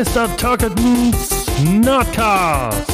Mr. 0.00 0.34
Turketons 0.38 1.46
Nerdcast. 1.62 2.90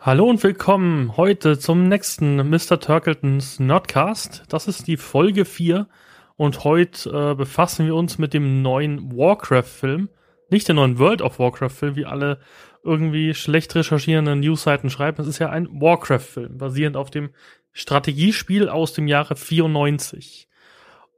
Hallo 0.00 0.28
und 0.28 0.42
willkommen 0.42 1.16
heute 1.16 1.60
zum 1.60 1.86
nächsten 1.86 2.38
Mr. 2.50 2.80
Turkletons 2.80 3.60
Nerdcast. 3.60 4.42
Das 4.48 4.66
ist 4.66 4.88
die 4.88 4.96
Folge 4.96 5.44
4 5.44 5.86
und 6.34 6.64
heute 6.64 7.10
äh, 7.10 7.34
befassen 7.36 7.86
wir 7.86 7.94
uns 7.94 8.18
mit 8.18 8.34
dem 8.34 8.62
neuen 8.62 9.16
Warcraft-Film. 9.16 10.08
Nicht 10.48 10.66
der 10.66 10.74
neuen 10.74 10.98
World 10.98 11.22
of 11.22 11.38
Warcraft-Film, 11.38 11.94
wie 11.94 12.06
alle 12.06 12.40
irgendwie 12.82 13.32
schlecht 13.34 13.76
recherchierenden 13.76 14.40
Newsseiten 14.40 14.90
schreiben. 14.90 15.22
Es 15.22 15.28
ist 15.28 15.38
ja 15.38 15.50
ein 15.50 15.68
Warcraft-Film, 15.80 16.58
basierend 16.58 16.96
auf 16.96 17.10
dem 17.10 17.30
Strategiespiel 17.70 18.68
aus 18.68 18.92
dem 18.92 19.06
Jahre 19.06 19.36
94. 19.36 20.49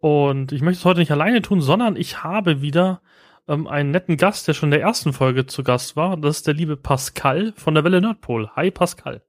Und 0.03 0.51
ich 0.51 0.63
möchte 0.63 0.81
es 0.81 0.85
heute 0.85 0.99
nicht 0.99 1.13
alleine 1.13 1.43
tun, 1.43 1.61
sondern 1.61 1.95
ich 1.95 2.25
habe 2.25 2.61
wieder 2.61 3.03
ähm, 3.47 3.69
einen 3.69 3.93
netten 3.93 4.17
Gast, 4.17 4.49
der 4.49 4.53
schon 4.53 4.67
in 4.67 4.73
der 4.73 4.81
ersten 4.81 5.13
Folge 5.13 5.47
zu 5.47 5.63
Gast 5.63 5.95
war. 5.95 6.17
Das 6.17 6.39
ist 6.39 6.49
der 6.49 6.55
liebe 6.55 6.77
Pascal 6.77 7.53
von 7.57 7.75
der 7.75 7.85
Welle 7.85 8.01
Nordpol. 8.01 8.51
Hi 8.57 8.73
Pascal. 8.73 9.23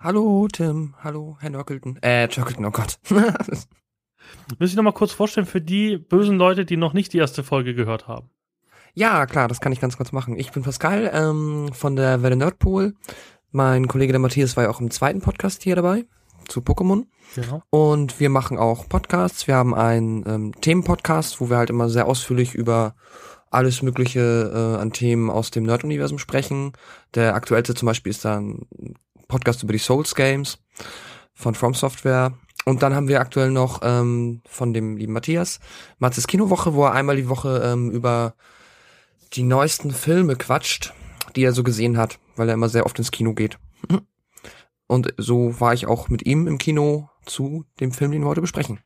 Hallo 0.00 0.48
Tim, 0.52 0.96
hallo 1.00 1.36
Herr 1.38 1.50
Nörkelten. 1.50 1.96
Äh, 2.02 2.26
Nörkelten, 2.26 2.64
oh 2.64 2.72
Gott. 2.72 2.98
Müssen 3.08 3.68
ich 4.58 4.74
noch 4.74 4.82
mal 4.82 4.90
kurz 4.90 5.12
vorstellen 5.12 5.46
für 5.46 5.60
die 5.60 5.96
bösen 5.96 6.38
Leute, 6.38 6.64
die 6.64 6.76
noch 6.76 6.92
nicht 6.92 7.12
die 7.12 7.18
erste 7.18 7.44
Folge 7.44 7.72
gehört 7.72 8.08
haben. 8.08 8.30
Ja, 8.94 9.26
klar, 9.26 9.46
das 9.46 9.60
kann 9.60 9.70
ich 9.70 9.80
ganz 9.80 9.96
kurz 9.96 10.10
machen. 10.10 10.36
Ich 10.36 10.50
bin 10.50 10.64
Pascal 10.64 11.08
ähm, 11.14 11.72
von 11.72 11.94
der 11.94 12.20
Welle 12.24 12.34
Nordpol. 12.34 12.96
Mein 13.52 13.86
Kollege 13.86 14.12
der 14.12 14.18
Matthias 14.18 14.56
war 14.56 14.64
ja 14.64 14.70
auch 14.70 14.80
im 14.80 14.90
zweiten 14.90 15.20
Podcast 15.20 15.62
hier 15.62 15.76
dabei 15.76 16.04
zu 16.48 16.60
Pokémon. 16.60 17.06
Genau. 17.34 17.62
Und 17.70 18.20
wir 18.20 18.30
machen 18.30 18.58
auch 18.58 18.88
Podcasts. 18.88 19.46
Wir 19.46 19.56
haben 19.56 19.74
einen 19.74 20.24
ähm, 20.26 20.60
Themenpodcast, 20.60 21.40
wo 21.40 21.50
wir 21.50 21.56
halt 21.56 21.70
immer 21.70 21.88
sehr 21.88 22.06
ausführlich 22.06 22.54
über 22.54 22.94
alles 23.50 23.82
Mögliche 23.82 24.52
äh, 24.52 24.80
an 24.80 24.92
Themen 24.92 25.30
aus 25.30 25.50
dem 25.50 25.64
Nerd-Universum 25.64 26.18
sprechen. 26.18 26.72
Der 27.14 27.34
aktuellste 27.34 27.74
zum 27.74 27.86
Beispiel 27.86 28.10
ist 28.10 28.24
dann 28.24 28.66
Podcast 29.28 29.62
über 29.62 29.72
die 29.72 29.78
Souls 29.78 30.14
Games 30.14 30.58
von 31.34 31.54
From 31.54 31.74
Software. 31.74 32.32
Und 32.64 32.82
dann 32.82 32.94
haben 32.94 33.08
wir 33.08 33.20
aktuell 33.20 33.50
noch 33.50 33.80
ähm, 33.82 34.42
von 34.46 34.72
dem 34.72 34.96
lieben 34.96 35.12
Matthias 35.12 35.60
Matzes 35.98 36.26
Kinowoche, 36.26 36.74
wo 36.74 36.84
er 36.84 36.92
einmal 36.92 37.16
die 37.16 37.28
Woche 37.28 37.62
ähm, 37.64 37.90
über 37.90 38.34
die 39.34 39.42
neuesten 39.42 39.90
Filme 39.90 40.36
quatscht, 40.36 40.94
die 41.36 41.44
er 41.44 41.52
so 41.52 41.62
gesehen 41.62 41.98
hat, 41.98 42.18
weil 42.36 42.48
er 42.48 42.54
immer 42.54 42.68
sehr 42.68 42.86
oft 42.86 42.98
ins 42.98 43.10
Kino 43.10 43.34
geht. 43.34 43.58
Und 44.86 45.14
so 45.16 45.60
war 45.60 45.74
ich 45.74 45.86
auch 45.86 46.08
mit 46.08 46.26
ihm 46.26 46.46
im 46.46 46.58
Kino 46.58 47.08
zu 47.24 47.64
dem 47.80 47.92
Film, 47.92 48.12
den 48.12 48.22
wir 48.22 48.28
heute 48.28 48.40
besprechen. 48.40 48.80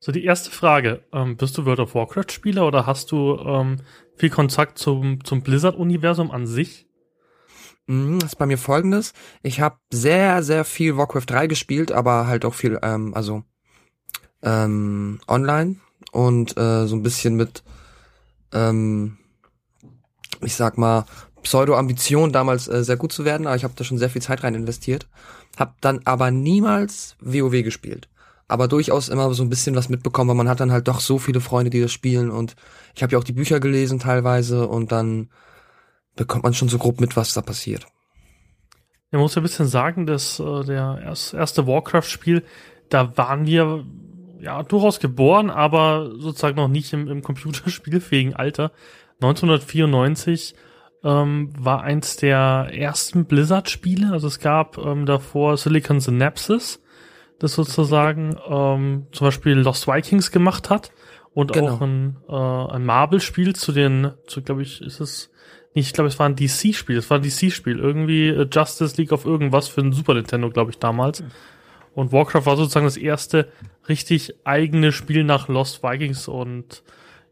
So, 0.00 0.12
die 0.12 0.24
erste 0.24 0.50
Frage. 0.50 1.04
Ähm, 1.12 1.36
bist 1.36 1.58
du 1.58 1.66
World 1.66 1.80
of 1.80 1.94
Warcraft-Spieler 1.94 2.66
oder 2.66 2.86
hast 2.86 3.12
du 3.12 3.36
ähm, 3.36 3.76
viel 4.16 4.30
Kontakt 4.30 4.78
zum, 4.78 5.22
zum 5.24 5.42
Blizzard-Universum 5.42 6.30
an 6.30 6.46
sich? 6.46 6.88
Mm, 7.86 8.18
das 8.18 8.30
ist 8.30 8.36
bei 8.36 8.46
mir 8.46 8.56
folgendes. 8.56 9.12
Ich 9.42 9.60
habe 9.60 9.76
sehr, 9.92 10.42
sehr 10.42 10.64
viel 10.64 10.96
Warcraft 10.96 11.26
3 11.26 11.48
gespielt, 11.48 11.92
aber 11.92 12.26
halt 12.26 12.46
auch 12.46 12.54
viel, 12.54 12.78
ähm, 12.82 13.12
also 13.14 13.44
ähm, 14.42 15.20
online 15.28 15.76
und 16.12 16.56
äh, 16.56 16.86
so 16.86 16.96
ein 16.96 17.02
bisschen 17.02 17.34
mit, 17.34 17.62
ähm, 18.52 19.18
ich 20.40 20.54
sag 20.54 20.78
mal, 20.78 21.04
Pseudo-Ambition, 21.42 22.32
damals 22.32 22.68
äh, 22.68 22.84
sehr 22.84 22.96
gut 22.96 23.12
zu 23.12 23.24
werden, 23.24 23.46
aber 23.46 23.56
ich 23.56 23.64
habe 23.64 23.74
da 23.76 23.84
schon 23.84 23.98
sehr 23.98 24.10
viel 24.10 24.22
Zeit 24.22 24.42
rein 24.42 24.54
investiert. 24.54 25.06
Hab 25.56 25.80
dann 25.80 26.00
aber 26.04 26.30
niemals 26.30 27.16
WoW 27.20 27.62
gespielt. 27.62 28.08
Aber 28.48 28.68
durchaus 28.68 29.08
immer 29.08 29.32
so 29.32 29.42
ein 29.42 29.48
bisschen 29.48 29.76
was 29.76 29.88
mitbekommen, 29.88 30.28
weil 30.28 30.36
man 30.36 30.48
hat 30.48 30.60
dann 30.60 30.72
halt 30.72 30.88
doch 30.88 31.00
so 31.00 31.18
viele 31.18 31.40
Freunde, 31.40 31.70
die 31.70 31.80
das 31.80 31.92
spielen 31.92 32.30
und 32.30 32.56
ich 32.94 33.02
habe 33.02 33.12
ja 33.12 33.18
auch 33.18 33.24
die 33.24 33.32
Bücher 33.32 33.60
gelesen 33.60 34.00
teilweise 34.00 34.66
und 34.66 34.90
dann 34.92 35.30
bekommt 36.16 36.42
man 36.42 36.54
schon 36.54 36.68
so 36.68 36.78
grob 36.78 37.00
mit, 37.00 37.16
was 37.16 37.32
da 37.32 37.42
passiert. 37.42 37.86
Man 39.12 39.22
muss 39.22 39.34
ja 39.34 39.40
ein 39.40 39.44
bisschen 39.44 39.66
sagen, 39.66 40.06
dass 40.06 40.38
äh, 40.40 40.64
der 40.64 41.00
erste 41.02 41.66
Warcraft-Spiel, 41.66 42.44
da 42.88 43.16
waren 43.16 43.46
wir 43.46 43.84
ja 44.40 44.62
durchaus 44.62 45.00
geboren, 45.00 45.50
aber 45.50 46.10
sozusagen 46.18 46.56
noch 46.56 46.68
nicht 46.68 46.92
im, 46.92 47.08
im 47.08 47.22
computerspielfähigen 47.22 48.34
Alter. 48.34 48.72
1994 49.20 50.54
ähm, 51.02 51.50
war 51.58 51.82
eins 51.82 52.16
der 52.16 52.68
ersten 52.72 53.24
Blizzard-Spiele. 53.24 54.12
Also 54.12 54.26
es 54.26 54.38
gab 54.38 54.78
ähm, 54.78 55.06
davor 55.06 55.56
Silicon 55.56 56.00
Synapses, 56.00 56.82
das 57.38 57.54
sozusagen 57.54 58.36
ähm, 58.48 59.06
zum 59.12 59.26
Beispiel 59.26 59.54
Lost 59.54 59.86
Vikings 59.86 60.30
gemacht 60.30 60.70
hat 60.70 60.92
und 61.32 61.52
genau. 61.52 61.74
auch 61.74 61.80
ein, 61.80 62.16
äh, 62.28 62.34
ein 62.74 62.84
Marvel-Spiel 62.84 63.54
zu 63.54 63.72
den, 63.72 64.12
zu 64.26 64.42
glaube 64.42 64.62
ich, 64.62 64.82
ist 64.82 65.00
es 65.00 65.30
nicht, 65.74 65.86
ich 65.86 65.92
glaube, 65.92 66.08
es 66.08 66.18
war 66.18 66.28
ein 66.28 66.36
DC-Spiel, 66.36 66.96
es 66.96 67.08
war 67.10 67.18
ein 67.18 67.22
DC-Spiel, 67.22 67.78
irgendwie 67.78 68.28
äh, 68.28 68.48
Justice 68.50 68.96
League 68.96 69.12
of 69.12 69.24
irgendwas 69.24 69.68
für 69.68 69.80
ein 69.80 69.92
Super 69.92 70.14
Nintendo, 70.14 70.50
glaube 70.50 70.72
ich, 70.72 70.78
damals. 70.78 71.22
Und 71.94 72.12
Warcraft 72.12 72.46
war 72.46 72.56
sozusagen 72.56 72.86
das 72.86 72.96
erste 72.96 73.48
richtig 73.88 74.34
eigene 74.44 74.92
Spiel 74.92 75.24
nach 75.24 75.48
Lost 75.48 75.82
Vikings 75.82 76.28
und 76.28 76.82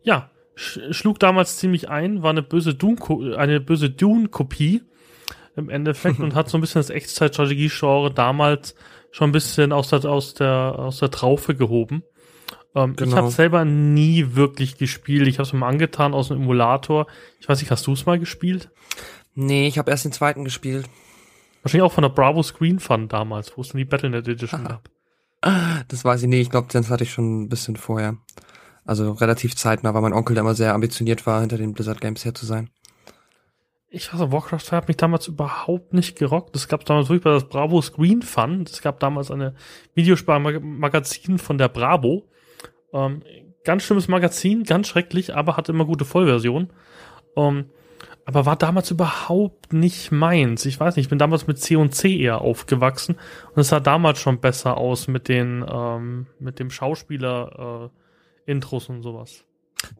ja, 0.02 0.30
schlug 0.58 1.18
damals 1.18 1.56
ziemlich 1.58 1.88
ein, 1.88 2.22
war 2.22 2.30
eine 2.30 2.42
böse 2.42 2.74
Dune, 2.74 3.36
eine 3.36 3.60
böse 3.60 3.90
Dune-Kopie 3.90 4.82
im 5.56 5.68
Endeffekt 5.68 6.18
und 6.20 6.34
hat 6.34 6.48
so 6.48 6.58
ein 6.58 6.60
bisschen 6.60 6.80
das 6.80 6.90
Echtzeit-Strategie-Genre 6.90 8.12
damals 8.12 8.74
schon 9.10 9.30
ein 9.30 9.32
bisschen 9.32 9.72
aus 9.72 9.88
der, 9.88 10.04
aus 10.04 10.34
der, 10.34 10.74
aus 10.78 10.98
der 10.98 11.10
Traufe 11.10 11.54
gehoben. 11.54 12.02
Ähm, 12.74 12.96
genau. 12.96 13.10
Ich 13.10 13.16
habe 13.16 13.30
selber 13.30 13.64
nie 13.64 14.34
wirklich 14.34 14.76
gespielt. 14.76 15.26
Ich 15.28 15.38
habe 15.38 15.44
es 15.44 15.52
mir 15.52 15.60
mal 15.60 15.68
angetan 15.68 16.14
aus 16.14 16.28
dem 16.28 16.42
Emulator. 16.42 17.06
Ich 17.40 17.48
weiß 17.48 17.60
nicht, 17.60 17.70
hast 17.70 17.86
du 17.86 17.92
es 17.92 18.06
mal 18.06 18.18
gespielt? 18.18 18.70
Nee, 19.34 19.68
ich 19.68 19.78
habe 19.78 19.90
erst 19.90 20.04
den 20.04 20.12
zweiten 20.12 20.44
gespielt. 20.44 20.86
Wahrscheinlich 21.62 21.82
auch 21.82 21.92
von 21.92 22.02
der 22.02 22.10
Bravo 22.10 22.42
Screen 22.42 22.80
Fun 22.80 23.08
damals, 23.08 23.56
wo 23.56 23.62
es 23.62 23.68
dann 23.68 23.78
die 23.78 23.84
Battlenet 23.84 24.28
Edition 24.28 24.64
gab. 24.64 24.90
Das 25.88 26.04
weiß 26.04 26.22
ich 26.22 26.28
nicht. 26.28 26.40
Ich 26.40 26.50
glaube, 26.50 26.68
das 26.70 26.90
hatte 26.90 27.04
ich 27.04 27.12
schon 27.12 27.42
ein 27.42 27.48
bisschen 27.48 27.76
vorher. 27.76 28.16
Also 28.88 29.12
relativ 29.12 29.54
zeitnah, 29.54 29.92
weil 29.92 30.00
mein 30.00 30.14
Onkel 30.14 30.34
da 30.34 30.40
immer 30.40 30.54
sehr 30.54 30.72
ambitioniert 30.72 31.26
war, 31.26 31.42
hinter 31.42 31.58
den 31.58 31.74
Blizzard 31.74 32.00
Games 32.00 32.24
her 32.24 32.32
zu 32.32 32.46
sein. 32.46 32.70
Ich 33.90 34.10
weiß, 34.10 34.32
Warcraft 34.32 34.60
2 34.60 34.76
hat 34.78 34.88
mich 34.88 34.96
damals 34.96 35.28
überhaupt 35.28 35.92
nicht 35.92 36.16
gerockt. 36.18 36.56
Es 36.56 36.68
gab 36.68 36.86
damals 36.86 37.10
wirklich 37.10 37.34
das 37.34 37.50
Bravo 37.50 37.82
Screen 37.82 38.22
Fun. 38.22 38.64
Es 38.66 38.80
gab 38.80 38.98
damals 38.98 39.30
eine 39.30 39.54
Videosparmagazin 39.92 41.36
von 41.36 41.58
der 41.58 41.68
Bravo. 41.68 42.30
Ähm, 42.94 43.22
ganz 43.62 43.82
schlimmes 43.82 44.08
Magazin, 44.08 44.64
ganz 44.64 44.88
schrecklich, 44.88 45.36
aber 45.36 45.58
hatte 45.58 45.72
immer 45.72 45.84
gute 45.84 46.06
Vollversion. 46.06 46.70
Ähm, 47.36 47.66
aber 48.24 48.46
war 48.46 48.56
damals 48.56 48.90
überhaupt 48.90 49.74
nicht 49.74 50.12
meins. 50.12 50.64
Ich 50.64 50.80
weiß 50.80 50.96
nicht, 50.96 51.04
ich 51.04 51.10
bin 51.10 51.18
damals 51.18 51.46
mit 51.46 51.58
C 51.58 51.76
und 51.76 51.94
C 51.94 52.18
eher 52.18 52.40
aufgewachsen 52.40 53.16
und 53.54 53.60
es 53.60 53.68
sah 53.68 53.80
damals 53.80 54.18
schon 54.18 54.40
besser 54.40 54.78
aus 54.78 55.08
mit 55.08 55.28
den 55.28 55.62
ähm, 55.70 56.26
mit 56.38 56.58
dem 56.58 56.70
Schauspieler 56.70 57.90
äh, 57.92 58.07
Intros 58.48 58.88
und 58.88 59.02
sowas. 59.02 59.44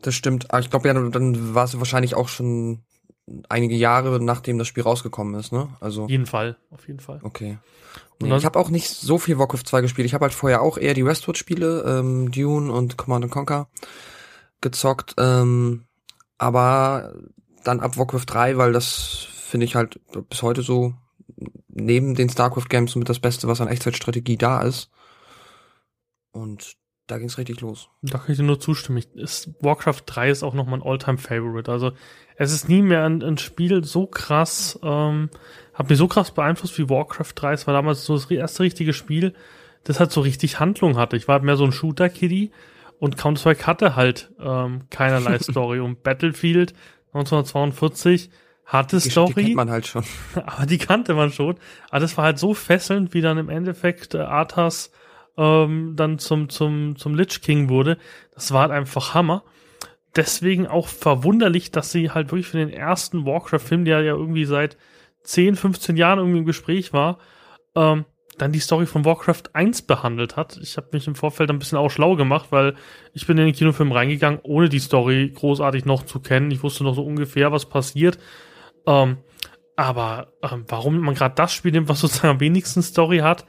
Das 0.03 0.15
stimmt. 0.15 0.51
Aber 0.51 0.61
ich 0.61 0.71
glaube 0.71 0.89
ja, 0.89 0.95
dann 0.95 1.55
war 1.55 1.65
es 1.65 1.79
wahrscheinlich 1.79 2.15
auch 2.15 2.29
schon 2.29 2.83
einige 3.49 3.75
Jahre 3.75 4.21
nachdem 4.23 4.59
das 4.59 4.67
Spiel 4.67 4.83
rausgekommen 4.83 5.39
ist, 5.39 5.53
ne? 5.53 5.69
Also 5.81 6.05
auf 6.05 6.11
jeden 6.11 6.27
Fall, 6.27 6.57
auf 6.71 6.89
jeden 6.89 7.01
Fall. 7.01 7.21
Okay. 7.23 7.59
Nee, 8.21 8.37
ich 8.37 8.45
habe 8.45 8.59
auch 8.59 8.71
nicht 8.71 8.89
so 8.89 9.19
viel 9.19 9.39
Warcraft 9.39 9.65
2 9.65 9.83
gespielt. 9.83 10.07
Ich 10.07 10.15
habe 10.15 10.25
halt 10.25 10.35
vorher 10.35 10.63
auch 10.63 10.77
eher 10.77 10.95
die 10.95 11.05
Westwood-Spiele, 11.05 11.85
ähm, 11.87 12.33
Dune 12.33 12.73
und 12.73 12.97
Command 12.97 13.31
Conquer 13.31 13.69
gezockt, 14.61 15.15
ähm, 15.19 15.85
aber 16.37 17.15
dann 17.65 17.81
ab 17.81 17.97
Warcraft 17.97 18.25
3, 18.27 18.57
weil 18.57 18.73
das 18.73 19.29
finde 19.31 19.67
ich 19.67 19.77
halt 19.77 20.01
bis 20.29 20.43
heute 20.43 20.63
so 20.63 20.95
neben 21.69 22.15
den 22.15 22.31
StarCraft 22.31 22.69
Games 22.69 22.97
mit 22.97 23.09
das 23.09 23.21
Beste, 23.21 23.47
was 23.47 23.61
an 23.61 23.69
Echtzeitstrategie 23.69 24.37
da 24.37 24.63
ist. 24.63 24.91
Und 26.33 26.78
da 27.09 27.19
ging 27.19 27.29
es 27.29 27.39
richtig 27.39 27.61
los. 27.61 27.89
Da 28.03 28.19
kann 28.19 28.31
ich 28.31 28.37
dir 28.37 28.45
nur 28.45 28.61
zustimmen. 28.61 29.03
Ist, 29.15 29.51
Warcraft 29.61 30.03
3 30.07 30.31
ist 30.31 30.43
auch 30.43 30.55
noch 30.55 30.67
mein 30.67 30.83
All-Time-Favorite. 30.83 31.73
Also 31.73 31.93
es 32.37 32.53
ist 32.53 32.69
nie 32.69 32.83
mehr 32.83 33.05
ein, 33.05 33.23
ein 33.23 33.39
Spiel 33.39 33.83
so 33.83 34.07
krass, 34.07 34.79
ähm, 34.83 35.31
hat 35.73 35.89
mich 35.89 35.99
so 35.99 36.07
krass 36.07 36.31
beeinflusst 36.31 36.79
wie 36.79 36.89
Warcraft 36.89 37.33
3. 37.35 37.53
Es 37.55 37.67
war 37.67 37.75
damals 37.75 38.05
so 38.05 38.15
das 38.15 38.31
erste 38.31 38.63
richtige 38.63 38.93
Spiel, 38.93 39.33
das 39.85 39.99
halt 40.01 40.13
so 40.13 40.21
richtig 40.21 40.61
Handlung 40.61 40.97
hatte. 40.99 41.17
Ich 41.17 41.29
war 41.29 41.35
halt 41.35 41.45
mehr 41.45 41.57
so 41.57 41.65
ein 41.65 41.73
Shooter-Kiddie 41.73 42.53
und 42.99 43.17
Counter-Strike 43.17 43.67
hatte 43.67 43.97
halt 43.97 44.31
ähm, 44.39 44.83
keinerlei 44.91 45.39
Story. 45.41 45.81
Und 45.81 46.03
Battlefield 46.03 46.75
1942 47.15 48.31
hatte 48.67 49.01
die, 49.01 49.09
Story. 49.09 49.33
Die 49.35 49.43
kennt 49.45 49.57
man 49.57 49.71
halt 49.71 49.87
schon. 49.87 50.05
Aber 50.47 50.67
die 50.67 50.79
kannte 50.79 51.15
man 51.15 51.33
schon. 51.33 51.57
Aber 51.89 52.01
das 52.01 52.19
war 52.19 52.25
halt 52.25 52.39
so 52.39 52.53
fesselnd, 52.53 53.15
wie 53.15 53.23
dann 53.23 53.39
im 53.39 53.49
Endeffekt 53.49 54.15
äh, 54.15 54.19
Arthas 54.19 54.91
ähm, 55.39 55.95
dann 55.97 56.19
zum, 56.19 56.51
zum, 56.51 56.97
zum 56.97 57.15
Lich 57.15 57.41
King 57.41 57.71
wurde. 57.71 57.97
Das 58.35 58.53
war 58.53 58.63
halt 58.63 58.73
einfach 58.73 59.15
Hammer. 59.15 59.45
Deswegen 60.17 60.67
auch 60.67 60.89
verwunderlich, 60.89 61.71
dass 61.71 61.93
sie 61.93 62.11
halt 62.11 62.33
wirklich 62.33 62.49
für 62.49 62.59
den 62.59 62.71
ersten 62.71 63.25
Warcraft-Film, 63.25 63.85
der 63.85 64.03
ja 64.03 64.15
irgendwie 64.15 64.45
seit 64.45 64.77
10, 65.23 65.55
15 65.55 65.97
Jahren 65.97 66.19
irgendwie 66.19 66.41
im 66.41 66.47
Gespräch 66.47 66.93
war, 66.93 67.19
ähm, 67.77 68.05
dann 68.37 68.53
die 68.53 68.61
Story 68.61 68.87
von 68.87 69.05
Warcraft 69.05 69.45
1 69.53 69.83
behandelt 69.83 70.37
hat. 70.37 70.59
Ich 70.63 70.77
habe 70.77 70.89
mich 70.93 71.07
im 71.07 71.15
Vorfeld 71.15 71.51
ein 71.51 71.59
bisschen 71.59 71.79
auch 71.79 71.91
schlau 71.91 72.17
gemacht, 72.17 72.47
weil 72.51 72.75
ich 73.13 73.27
bin 73.27 73.37
in 73.39 73.47
den 73.47 73.55
Kinofilm 73.55 73.93
reingegangen, 73.93 74.41
ohne 74.43 74.69
die 74.69 74.79
Story 74.79 75.33
großartig 75.35 75.85
noch 75.85 76.05
zu 76.05 76.21
kennen. 76.21 76.51
Ich 76.51 76.63
wusste 76.63 76.85
noch 76.85 76.95
so 76.95 77.05
ungefähr, 77.05 77.53
was 77.53 77.67
passiert. 77.67 78.19
Ähm, 78.87 79.19
aber 79.77 80.33
ähm, 80.43 80.65
warum 80.69 80.99
man 80.99 81.15
gerade 81.15 81.35
das 81.35 81.53
Spiel 81.53 81.73
nimmt, 81.73 81.89
was 81.89 82.01
sozusagen 82.01 82.35
am 82.35 82.41
wenigsten 82.41 82.83
Story 82.83 83.19
hat, 83.19 83.45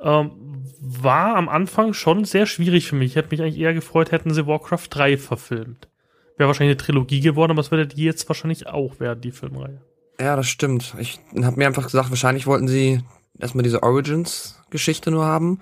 ähm, 0.00 0.47
war 0.80 1.36
am 1.36 1.48
Anfang 1.48 1.92
schon 1.92 2.24
sehr 2.24 2.46
schwierig 2.46 2.88
für 2.88 2.96
mich. 2.96 3.12
Ich 3.12 3.16
hätte 3.16 3.30
mich 3.30 3.42
eigentlich 3.42 3.58
eher 3.58 3.74
gefreut, 3.74 4.12
hätten 4.12 4.32
sie 4.32 4.46
Warcraft 4.46 4.86
3 4.90 5.18
verfilmt. 5.18 5.88
Wäre 6.36 6.48
wahrscheinlich 6.48 6.76
eine 6.76 6.84
Trilogie 6.84 7.20
geworden, 7.20 7.52
aber 7.52 7.60
es 7.60 7.70
würde 7.70 7.86
die 7.86 8.04
jetzt 8.04 8.28
wahrscheinlich 8.28 8.68
auch 8.68 9.00
werden, 9.00 9.20
die 9.20 9.32
Filmreihe. 9.32 9.80
Ja, 10.20 10.36
das 10.36 10.46
stimmt. 10.48 10.94
Ich 10.98 11.20
habe 11.42 11.56
mir 11.56 11.66
einfach 11.66 11.84
gesagt, 11.84 12.10
wahrscheinlich 12.10 12.46
wollten 12.46 12.68
sie 12.68 13.02
erstmal 13.38 13.62
diese 13.64 13.82
Origins-Geschichte 13.82 15.10
nur 15.10 15.24
haben. 15.24 15.60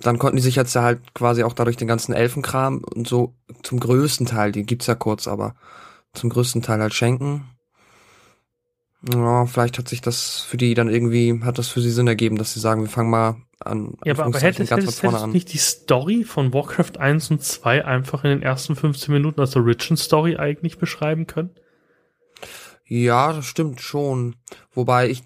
Dann 0.00 0.18
konnten 0.18 0.36
die 0.36 0.42
sich 0.42 0.56
jetzt 0.56 0.74
ja 0.74 0.82
halt 0.82 1.14
quasi 1.14 1.42
auch 1.42 1.52
dadurch 1.52 1.76
den 1.76 1.88
ganzen 1.88 2.12
Elfenkram 2.12 2.84
und 2.84 3.08
so 3.08 3.34
zum 3.62 3.80
größten 3.80 4.26
Teil, 4.26 4.52
die 4.52 4.64
gibt's 4.64 4.86
ja 4.86 4.94
kurz, 4.94 5.26
aber 5.26 5.56
zum 6.14 6.30
größten 6.30 6.62
Teil 6.62 6.80
halt 6.80 6.94
schenken. 6.94 7.48
Ja, 9.02 9.46
vielleicht 9.46 9.78
hat 9.78 9.88
sich 9.88 10.00
das 10.00 10.40
für 10.40 10.56
die 10.56 10.74
dann 10.74 10.88
irgendwie, 10.88 11.40
hat 11.44 11.58
das 11.58 11.68
für 11.68 11.80
sie 11.80 11.90
Sinn 11.90 12.08
ergeben, 12.08 12.36
dass 12.36 12.54
sie 12.54 12.60
sagen, 12.60 12.82
wir 12.82 12.88
fangen 12.88 13.10
mal 13.10 13.36
an. 13.60 13.96
Ja, 14.04 14.14
aber, 14.14 14.24
aber 14.24 14.40
hättest, 14.40 14.70
ganz 14.70 14.82
hättest, 14.82 15.02
hättest 15.02 15.26
nicht 15.28 15.52
die 15.52 15.58
Story 15.58 16.24
von 16.24 16.52
Warcraft 16.52 16.98
1 16.98 17.30
und 17.30 17.42
2 17.42 17.84
einfach 17.84 18.24
in 18.24 18.30
den 18.30 18.42
ersten 18.42 18.74
15 18.74 19.12
Minuten 19.12 19.40
als 19.40 19.54
Origin 19.54 19.96
Story 19.96 20.36
eigentlich 20.36 20.78
beschreiben 20.78 21.26
können? 21.26 21.50
Ja, 22.86 23.32
das 23.32 23.46
stimmt 23.46 23.80
schon. 23.80 24.36
Wobei 24.72 25.10
ich, 25.10 25.22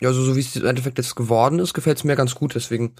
ja, 0.00 0.12
so, 0.12 0.22
so 0.24 0.34
wie 0.34 0.40
es 0.40 0.56
im 0.56 0.66
Endeffekt 0.66 0.98
jetzt 0.98 1.14
geworden 1.14 1.60
ist, 1.60 1.74
gefällt 1.74 1.98
es 1.98 2.04
mir 2.04 2.16
ganz 2.16 2.34
gut, 2.34 2.54
deswegen 2.56 2.96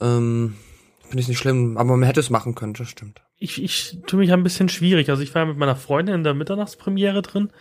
ähm, 0.00 0.56
finde 1.02 1.20
ich 1.20 1.28
nicht 1.28 1.38
schlimm, 1.38 1.76
aber 1.76 1.90
man 1.96 2.02
hätte 2.02 2.20
es 2.20 2.30
machen 2.30 2.56
können, 2.56 2.72
das 2.74 2.88
stimmt. 2.88 3.22
Ich, 3.36 3.62
ich 3.62 3.98
tue 4.06 4.18
mich 4.18 4.32
ein 4.32 4.42
bisschen 4.42 4.68
schwierig. 4.68 5.10
Also 5.10 5.22
ich 5.22 5.34
war 5.34 5.42
ja 5.42 5.48
mit 5.48 5.58
meiner 5.58 5.76
Freundin 5.76 6.16
in 6.16 6.24
der 6.24 6.34
Mitternachtspremiere 6.34 7.22
drin 7.22 7.52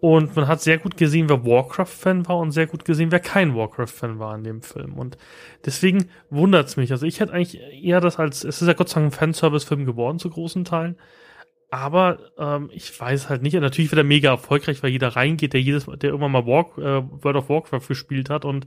und 0.00 0.34
man 0.34 0.48
hat 0.48 0.62
sehr 0.62 0.78
gut 0.78 0.96
gesehen, 0.96 1.28
wer 1.28 1.44
Warcraft-Fan 1.44 2.26
war 2.26 2.38
und 2.38 2.52
sehr 2.52 2.66
gut 2.66 2.86
gesehen, 2.86 3.12
wer 3.12 3.20
kein 3.20 3.54
Warcraft-Fan 3.54 4.18
war 4.18 4.34
in 4.34 4.44
dem 4.44 4.62
Film. 4.62 4.94
Und 4.94 5.18
deswegen 5.66 6.08
wundert's 6.30 6.76
mich. 6.76 6.90
Also 6.90 7.04
ich 7.04 7.20
hätte 7.20 7.34
eigentlich 7.34 7.60
eher 7.60 8.00
das 8.00 8.18
als, 8.18 8.42
es 8.44 8.62
ist 8.62 8.68
ja 8.68 8.72
Gott 8.74 8.88
sei 8.88 9.00
Dank 9.00 9.12
ein 9.12 9.18
Fanservice-Film 9.18 9.84
geworden 9.84 10.18
zu 10.18 10.30
großen 10.30 10.64
Teilen. 10.64 10.96
Aber 11.70 12.18
ähm, 12.38 12.70
ich 12.72 12.98
weiß 12.98 13.28
halt 13.28 13.42
nicht. 13.42 13.54
Natürlich 13.54 13.90
wird 13.92 13.98
er 14.00 14.04
mega 14.04 14.30
erfolgreich, 14.30 14.82
weil 14.82 14.90
jeder 14.90 15.08
reingeht, 15.08 15.52
der 15.52 15.60
jedes, 15.60 15.84
der 15.84 16.10
irgendwann 16.10 16.32
mal 16.32 16.46
Walk, 16.46 16.78
äh, 16.78 17.02
World 17.22 17.36
of 17.36 17.48
Warcraft 17.50 17.86
gespielt 17.86 18.30
hat 18.30 18.44
und 18.44 18.66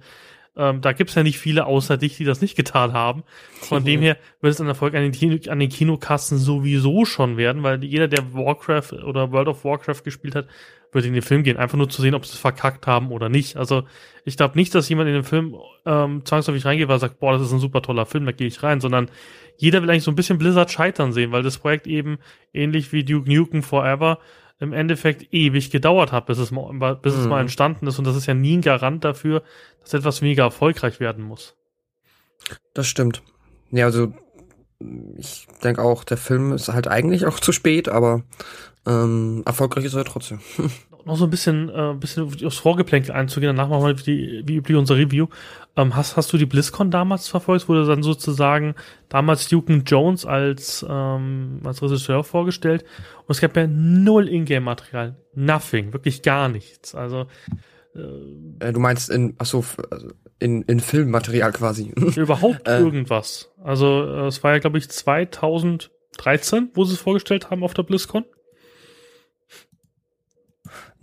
ähm, 0.56 0.82
da 0.82 0.94
gibt's 0.94 1.16
ja 1.16 1.24
nicht 1.24 1.40
viele 1.40 1.66
außer 1.66 1.98
dich, 1.98 2.18
die 2.18 2.26
das 2.26 2.42
nicht 2.42 2.56
getan 2.56 2.94
haben. 2.94 3.24
Von 3.60 3.84
dem 3.86 4.02
her 4.02 4.18
wird 4.40 4.54
es 4.54 4.62
ein 4.62 4.68
Erfolg 4.68 4.94
an 4.94 5.12
den, 5.12 5.50
an 5.50 5.60
den 5.60 5.70
Kinokassen 5.70 6.38
sowieso 6.38 7.06
schon 7.06 7.38
werden, 7.38 7.64
weil 7.64 7.84
jeder, 7.84 8.08
der 8.08 8.34
Warcraft 8.34 9.04
oder 9.04 9.32
World 9.32 9.48
of 9.48 9.66
Warcraft 9.66 10.04
gespielt 10.04 10.36
hat, 10.36 10.48
wird 10.94 11.06
in 11.06 11.14
den 11.14 11.22
Film 11.22 11.44
gehen, 11.44 11.58
einfach 11.58 11.78
nur 11.78 11.90
zu 11.90 12.02
sehen, 12.02 12.16
ob 12.16 12.26
sie 12.26 12.34
es 12.34 12.40
verkackt 12.40 12.88
haben 12.88 13.12
oder 13.12 13.30
nicht. 13.30 13.58
Also 13.58 13.84
ich 14.26 14.38
glaube 14.38 14.58
nicht, 14.58 14.74
dass 14.76 14.90
jemand 14.90 15.10
in 15.10 15.16
den 15.16 15.24
Film 15.24 15.56
ähm, 15.86 16.26
zwangsläufig 16.26 16.66
reingeht, 16.66 16.88
weil 16.88 16.96
er 16.98 17.00
sagt, 17.00 17.20
boah, 17.20 17.34
das 17.34 17.42
ist 17.42 17.52
ein 17.52 17.60
super 17.60 17.82
toller 17.82 18.06
Film, 18.06 18.26
da 18.26 18.32
gehe 18.32 18.48
ich 18.48 18.64
rein, 18.64 18.82
sondern 18.82 19.10
jeder 19.58 19.82
will 19.82 19.90
eigentlich 19.90 20.04
so 20.04 20.12
ein 20.12 20.16
bisschen 20.16 20.38
Blizzard 20.38 20.72
scheitern 20.72 21.14
sehen, 21.14 21.32
weil 21.32 21.44
das 21.44 21.58
Projekt 21.58 21.88
eben 21.88 22.18
ähnlich 22.54 22.92
wie 22.92 23.04
Duke 23.04 23.32
Nukem 23.32 23.64
Forever 23.64 24.20
im 24.60 24.74
Endeffekt 24.74 25.34
ewig 25.34 25.72
gedauert 25.72 26.12
hat, 26.12 26.26
bis 26.26 26.38
es 26.38 26.52
mal, 26.52 26.96
bis 26.96 27.16
mhm. 27.16 27.20
es 27.20 27.28
mal 27.28 27.36
mhm. 27.36 27.42
entstanden 27.42 27.88
ist. 27.88 28.00
Und 28.00 28.06
das 28.06 28.16
ist 28.16 28.26
ja 28.26 28.34
nie 28.34 28.58
ein 28.58 28.62
Garant 28.62 29.04
dafür, 29.04 29.44
dass 29.82 29.94
etwas 29.94 30.22
mega 30.22 30.44
erfolgreich 30.44 31.00
werden 31.00 31.24
muss. 31.24 31.56
Das 32.74 32.88
stimmt. 32.88 33.22
Ja, 33.72 33.86
also 33.86 34.14
ich 35.18 35.48
denke 35.64 35.82
auch, 35.82 36.04
der 36.04 36.18
Film 36.18 36.54
ist 36.54 36.70
halt 36.70 36.88
eigentlich 36.88 37.26
auch 37.26 37.40
zu 37.40 37.52
spät, 37.52 37.90
aber 37.90 38.24
ähm, 38.86 39.44
erfolgreich 39.46 39.86
ist 39.86 39.94
er 39.94 40.06
trotzdem. 40.06 40.40
noch 41.06 41.18
so 41.18 41.26
ein 41.26 41.30
bisschen, 41.30 41.70
äh, 41.70 41.94
bisschen 42.00 42.32
aufs 42.46 42.58
Vorgeplänkel 42.58 43.12
einzugehen, 43.12 43.56
danach 43.56 43.70
machen 43.70 43.86
wir 43.86 43.94
die, 43.94 44.44
wie 44.46 44.56
üblich 44.58 44.78
unser 44.78 44.96
Review. 44.96 45.28
Ähm, 45.76 45.96
hast, 45.96 46.16
hast 46.18 46.32
du 46.32 46.38
die 46.38 46.46
BlizzCon 46.46 46.92
damals 46.92 47.28
verfolgt, 47.28 47.68
wurde 47.68 47.86
dann 47.86 48.04
sozusagen 48.04 48.76
damals 49.10 49.48
Duke 49.48 49.74
Jones 49.86 50.26
als, 50.26 50.86
ähm, 50.88 51.60
als 51.64 51.82
Regisseur 51.82 52.24
vorgestellt 52.24 52.84
und 53.28 53.32
es 53.32 53.42
gab 53.42 53.56
ja 53.58 53.68
null 53.68 54.30
Ingame-Material. 54.30 55.18
Nothing, 55.36 55.94
wirklich 55.94 56.22
gar 56.22 56.48
nichts. 56.48 56.96
Also 56.96 57.28
äh, 57.96 58.68
äh, 58.68 58.72
du 58.72 58.80
meinst 58.80 59.10
in, 59.10 59.36
achso, 59.38 59.64
also 59.90 60.10
in, 60.40 60.62
in 60.64 60.80
Filmmaterial 60.80 61.52
quasi. 61.52 61.90
Überhaupt 62.16 62.68
äh. 62.68 62.80
irgendwas. 62.80 63.52
Also 63.64 64.04
äh, 64.04 64.28
es 64.28 64.44
war 64.44 64.54
ja, 64.54 64.60
glaube 64.60 64.78
ich, 64.78 64.90
2013, 64.90 66.72
wo 66.74 66.86
sie 66.86 66.94
es 66.94 67.02
vorgestellt 67.02 67.50
haben 67.50 67.64
auf 67.64 67.74
der 67.74 67.84
BlizzCon. 67.84 68.26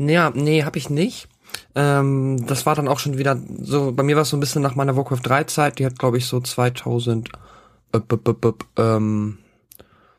Ja, 0.08 0.30
nee, 0.34 0.64
hab 0.64 0.76
ich 0.76 0.88
nicht. 0.88 1.28
Ähm, 1.74 2.46
das 2.46 2.64
war 2.64 2.74
dann 2.74 2.88
auch 2.88 2.98
schon 2.98 3.18
wieder 3.18 3.36
so, 3.60 3.92
bei 3.92 4.02
mir 4.02 4.16
war 4.16 4.22
es 4.22 4.30
so 4.30 4.36
ein 4.36 4.40
bisschen 4.40 4.62
nach 4.62 4.74
meiner 4.74 4.96
Warcraft 4.96 5.20
3 5.22 5.44
Zeit, 5.44 5.78
die 5.78 5.84
hat 5.84 5.98
glaube 5.98 6.16
ich 6.16 6.26
so 6.26 6.40
2000 6.40 7.28
äh, 7.92 8.00
ähm, 8.78 9.38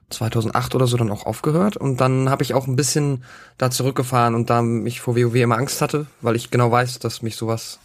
2008 0.09 0.75
oder 0.75 0.87
so 0.87 0.97
dann 0.97 1.09
auch 1.09 1.25
aufgehört 1.25 1.77
und 1.77 2.01
dann 2.01 2.29
habe 2.29 2.43
ich 2.43 2.53
auch 2.53 2.67
ein 2.67 2.75
bisschen 2.75 3.23
da 3.57 3.71
zurückgefahren 3.71 4.35
und 4.35 4.49
da 4.49 4.61
mich 4.61 4.99
vor 5.01 5.15
WoW 5.15 5.35
immer 5.35 5.57
Angst 5.57 5.81
hatte, 5.81 6.05
weil 6.21 6.35
ich 6.35 6.51
genau 6.51 6.69
weiß, 6.69 6.99
dass 6.99 7.21
mich 7.21 7.37
sowas 7.37 7.79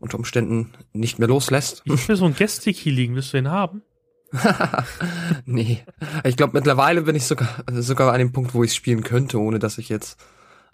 unter 0.00 0.16
Umständen 0.16 0.72
nicht 0.92 1.18
mehr 1.18 1.28
loslässt. 1.28 1.82
Ich 1.84 2.08
will 2.08 2.16
so 2.16 2.24
ein 2.24 2.34
Gestic 2.34 2.76
hier 2.76 2.92
liegen, 2.92 3.14
willst 3.14 3.32
du 3.32 3.38
ihn 3.38 3.50
haben? 3.50 3.82
nee. 5.44 5.84
Ich 6.24 6.36
glaube 6.36 6.54
mittlerweile 6.54 7.02
bin 7.02 7.16
ich 7.16 7.26
sogar 7.26 7.48
sogar 7.70 8.12
an 8.12 8.18
dem 8.18 8.32
Punkt, 8.32 8.54
wo 8.54 8.64
ich 8.64 8.74
spielen 8.74 9.02
könnte, 9.02 9.38
ohne 9.38 9.58
dass 9.58 9.78
ich 9.78 9.88
jetzt 9.88 10.18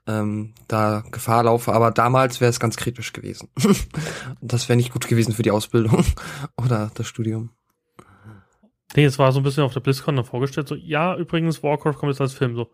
ähm, 0.06 0.54
da 0.68 1.02
Gefahr 1.10 1.44
laufe. 1.44 1.72
Aber 1.72 1.90
damals 1.90 2.40
wäre 2.40 2.50
es 2.50 2.60
ganz 2.60 2.76
kritisch 2.76 3.12
gewesen. 3.12 3.48
das 4.40 4.68
wäre 4.68 4.76
nicht 4.76 4.92
gut 4.92 5.08
gewesen 5.08 5.32
für 5.32 5.42
die 5.42 5.50
Ausbildung 5.50 6.04
oder 6.62 6.90
das 6.94 7.06
Studium. 7.06 7.50
Nee, 8.96 9.04
es 9.04 9.18
war 9.18 9.32
so 9.32 9.40
ein 9.40 9.42
bisschen 9.42 9.64
auf 9.64 9.72
der 9.72 9.80
BlizzCon 9.80 10.16
dann 10.16 10.24
vorgestellt, 10.24 10.68
so, 10.68 10.76
ja, 10.76 11.16
übrigens, 11.16 11.62
Warcraft 11.62 11.94
kommt 11.94 12.12
jetzt 12.12 12.20
als 12.20 12.32
Film, 12.32 12.54
so, 12.54 12.70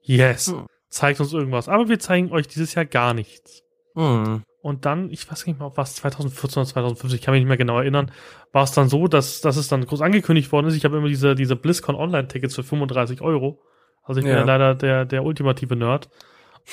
yes, 0.00 0.46
hm. 0.46 0.66
zeigt 0.88 1.20
uns 1.20 1.34
irgendwas. 1.34 1.68
Aber 1.68 1.88
wir 1.88 1.98
zeigen 1.98 2.32
euch 2.32 2.48
dieses 2.48 2.74
Jahr 2.74 2.86
gar 2.86 3.12
nichts. 3.12 3.62
Hm. 3.94 4.42
Und 4.62 4.86
dann, 4.86 5.10
ich 5.10 5.30
weiß 5.30 5.44
nicht 5.46 5.58
mehr, 5.58 5.66
ob 5.66 5.76
was 5.76 5.96
2014 5.96 6.62
oder 6.62 6.66
2015, 6.70 7.18
ich 7.18 7.22
kann 7.22 7.32
mich 7.32 7.42
nicht 7.42 7.48
mehr 7.48 7.58
genau 7.58 7.78
erinnern, 7.78 8.10
war 8.52 8.64
es 8.64 8.72
dann 8.72 8.88
so, 8.88 9.08
dass, 9.08 9.42
dass 9.42 9.58
es 9.58 9.68
dann 9.68 9.84
groß 9.84 10.00
angekündigt 10.00 10.50
worden 10.52 10.68
ist. 10.68 10.74
Ich 10.74 10.86
habe 10.86 10.96
immer 10.96 11.08
diese, 11.08 11.34
diese 11.34 11.56
BlizzCon 11.56 11.94
Online-Tickets 11.94 12.54
für 12.54 12.62
35 12.62 13.20
Euro. 13.20 13.60
Also 14.02 14.20
ich 14.20 14.26
ja. 14.26 14.32
bin 14.32 14.40
ja 14.40 14.46
leider 14.46 14.74
der, 14.74 15.04
der 15.04 15.24
ultimative 15.24 15.76
Nerd. 15.76 16.08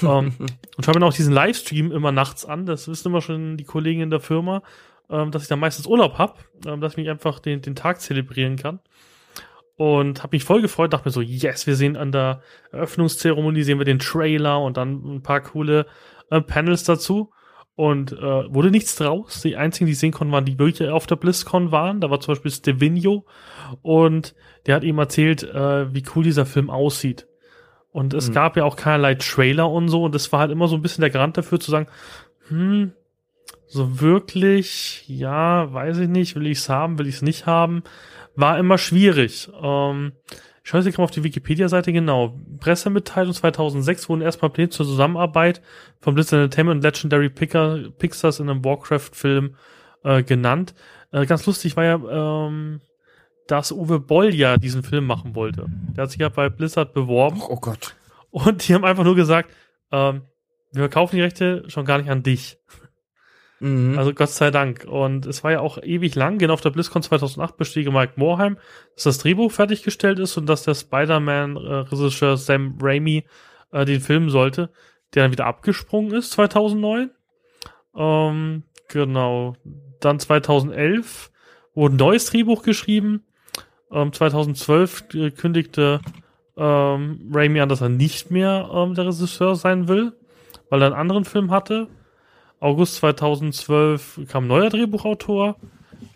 Ähm, 0.02 0.34
und 0.78 0.84
schaue 0.84 1.00
mir 1.00 1.06
auch 1.06 1.14
diesen 1.14 1.34
Livestream 1.34 1.92
immer 1.92 2.12
nachts 2.12 2.46
an. 2.46 2.66
Das 2.66 2.88
wissen 2.88 3.10
immer 3.10 3.22
schon 3.22 3.58
die 3.58 3.66
Kollegen 3.66 4.02
in 4.02 4.10
der 4.10 4.20
Firma, 4.20 4.64
ähm, 5.10 5.32
dass 5.32 5.44
ich 5.44 5.50
dann 5.50 5.60
meistens 5.60 5.88
Urlaub 5.88 6.18
habe, 6.18 6.36
ähm, 6.66 6.82
dass 6.82 6.94
ich 6.94 6.98
mich 6.98 7.10
einfach 7.10 7.40
den, 7.40 7.62
den 7.62 7.76
Tag 7.76 8.02
zelebrieren 8.02 8.56
kann. 8.56 8.80
Und 9.76 10.22
habe 10.22 10.36
mich 10.36 10.44
voll 10.44 10.62
gefreut, 10.62 10.94
dachte 10.94 11.08
mir 11.08 11.12
so, 11.12 11.22
yes, 11.22 11.66
wir 11.66 11.76
sehen 11.76 11.98
an 11.98 12.12
der 12.12 12.42
Eröffnungszeremonie, 12.72 13.64
sehen 13.64 13.80
wir 13.80 13.86
den 13.86 14.00
Trailer 14.00 14.62
und 14.62 14.78
dann 14.78 15.16
ein 15.16 15.24
paar 15.24 15.42
coole 15.42 15.88
äh, 16.30 16.42
Panels 16.42 16.84
dazu. 16.84 17.32
Und 17.76 18.12
äh, 18.12 18.54
wurde 18.54 18.70
nichts 18.70 18.96
draus. 18.96 19.42
Die 19.42 19.56
einzigen, 19.56 19.88
die 19.88 19.96
sehen 19.96 20.12
konnten, 20.12 20.34
waren 20.34 20.46
die 20.46 20.60
wirklich 20.60 20.88
auf 20.90 21.08
der 21.08 21.16
BlizzCon 21.16 21.72
waren. 21.72 22.00
Da 22.00 22.12
war 22.12 22.20
zum 22.20 22.34
Beispiel 22.34 22.52
Stevino 22.52 23.26
und 23.82 24.36
der 24.68 24.76
hat 24.76 24.84
ihm 24.84 25.00
erzählt, 25.00 25.42
äh, 25.44 25.92
wie 25.92 26.04
cool 26.16 26.24
dieser 26.24 26.46
Film 26.46 26.70
aussieht. 26.70 27.28
Und 27.92 28.14
es 28.14 28.30
mhm. 28.30 28.34
gab 28.34 28.58
ja 28.58 28.64
auch 28.64 28.76
keinerlei 28.76 29.16
Trailer 29.16 29.70
und 29.70 29.90
so. 29.90 30.04
Und 30.04 30.16
das 30.16 30.32
war 30.32 30.40
halt 30.40 30.52
immer 30.52 30.68
so 30.68 30.76
ein 30.76 30.82
bisschen 30.82 31.02
der 31.02 31.10
Garant 31.10 31.38
dafür 31.38 31.60
zu 31.60 31.72
sagen, 31.72 31.88
hm, 32.48 32.94
so 33.68 34.02
wirklich, 34.02 35.04
ja, 35.08 35.72
weiß 35.74 36.00
ich 36.00 36.10
nicht, 36.10 36.36
will 36.36 36.48
ich 36.48 36.60
es 36.60 36.70
haben, 36.70 37.00
will 37.00 37.08
ich 37.08 37.16
es 37.16 37.22
nicht 37.22 37.46
haben, 37.46 37.84
war 38.36 38.58
immer 38.60 38.78
schwierig. 38.78 39.50
Ähm, 39.62 40.14
ich 40.64 40.70
schaue 40.70 40.82
jetzt 40.82 40.94
gerade 40.94 41.04
auf 41.04 41.12
die 41.12 41.24
Wikipedia-Seite 41.24 41.92
genau. 41.92 42.38
Pressemitteilung 42.60 43.34
2006 43.34 44.10
wurden 44.10 44.22
erstmal 44.22 44.52
Pläne 44.52 44.70
zur 44.70 44.86
Zusammenarbeit 44.86 45.62
von 46.00 46.14
Blizzard 46.14 46.44
Entertainment 46.44 46.78
und 46.78 46.84
Legendary 46.84 47.30
Pixars 47.30 48.40
in 48.40 48.50
einem 48.50 48.64
Warcraft-Film 48.64 49.56
äh, 50.04 50.24
genannt. 50.24 50.76
Äh, 51.12 51.26
ganz 51.26 51.46
lustig 51.46 51.76
war 51.78 51.84
ja, 51.84 52.48
ähm, 52.48 52.82
dass 53.52 53.74
Uwe 53.74 54.00
Boll 54.00 54.34
ja 54.34 54.56
diesen 54.56 54.82
Film 54.82 55.06
machen 55.06 55.36
wollte. 55.36 55.66
Der 55.96 56.04
hat 56.04 56.12
sich 56.12 56.22
ja 56.22 56.30
bei 56.30 56.48
Blizzard 56.48 56.94
beworben. 56.94 57.42
Oh, 57.50 57.58
Gott. 57.58 57.96
Und 58.30 58.66
die 58.66 58.74
haben 58.74 58.86
einfach 58.86 59.04
nur 59.04 59.16
gesagt, 59.16 59.52
ähm, 59.92 60.22
wir 60.72 60.84
verkaufen 60.84 61.18
die 61.18 61.22
Rechte 61.22 61.66
schon 61.68 61.84
gar 61.84 61.98
nicht 61.98 62.10
an 62.10 62.24
dich. 62.24 62.58
Mhm. 63.60 63.98
Also 64.00 64.14
Gott 64.14 64.30
sei 64.30 64.52
Dank. 64.52 64.86
Und 64.86 65.26
es 65.26 65.44
war 65.44 65.52
ja 65.52 65.60
auch 65.60 65.78
ewig 65.84 66.16
lang, 66.16 66.38
genau 66.38 66.54
auf 66.54 66.62
der 66.62 66.70
BlizzCon 66.70 67.04
2008 67.04 67.58
bestiege 67.58 67.92
Mike 67.92 68.14
Morheim, 68.16 68.58
dass 68.96 69.04
das 69.04 69.18
Drehbuch 69.18 69.52
fertiggestellt 69.52 70.20
ist 70.20 70.38
und 70.38 70.48
dass 70.48 70.64
der 70.64 70.74
Spider-Man-Regisseur 70.74 72.38
Sam 72.38 72.78
Raimi 72.82 73.26
äh, 73.74 73.84
den 73.84 74.00
filmen 74.00 74.30
sollte, 74.30 74.72
der 75.14 75.24
dann 75.24 75.32
wieder 75.34 75.46
abgesprungen 75.46 76.14
ist 76.14 76.32
2009. 76.32 77.12
Ähm, 77.98 78.64
genau. 78.88 79.58
dann 80.00 80.20
2011 80.20 81.32
wurde 81.76 81.96
ein 81.96 81.98
neues 81.98 82.28
Drehbuch 82.28 82.64
geschrieben. 82.64 83.26
Ähm, 83.92 84.14
2012 84.14 85.36
kündigte 85.36 86.02
ähm, 86.58 87.32
Raimi 87.34 87.60
an, 87.60 87.70
dass 87.70 87.82
er 87.82 87.90
nicht 87.90 88.32
mehr 88.32 88.70
ähm, 88.74 88.94
der 88.96 89.08
Regisseur 89.08 89.56
sein 89.56 89.88
will, 89.88 90.14
weil 90.70 90.82
er 90.82 90.88
einen 90.88 90.96
anderen 90.96 91.26
Film 91.26 91.52
hatte. 91.52 91.88
August 92.60 92.96
2012 92.98 94.22
kam 94.28 94.46
ein 94.46 94.48
neuer 94.48 94.70
Drehbuchautor. 94.70 95.58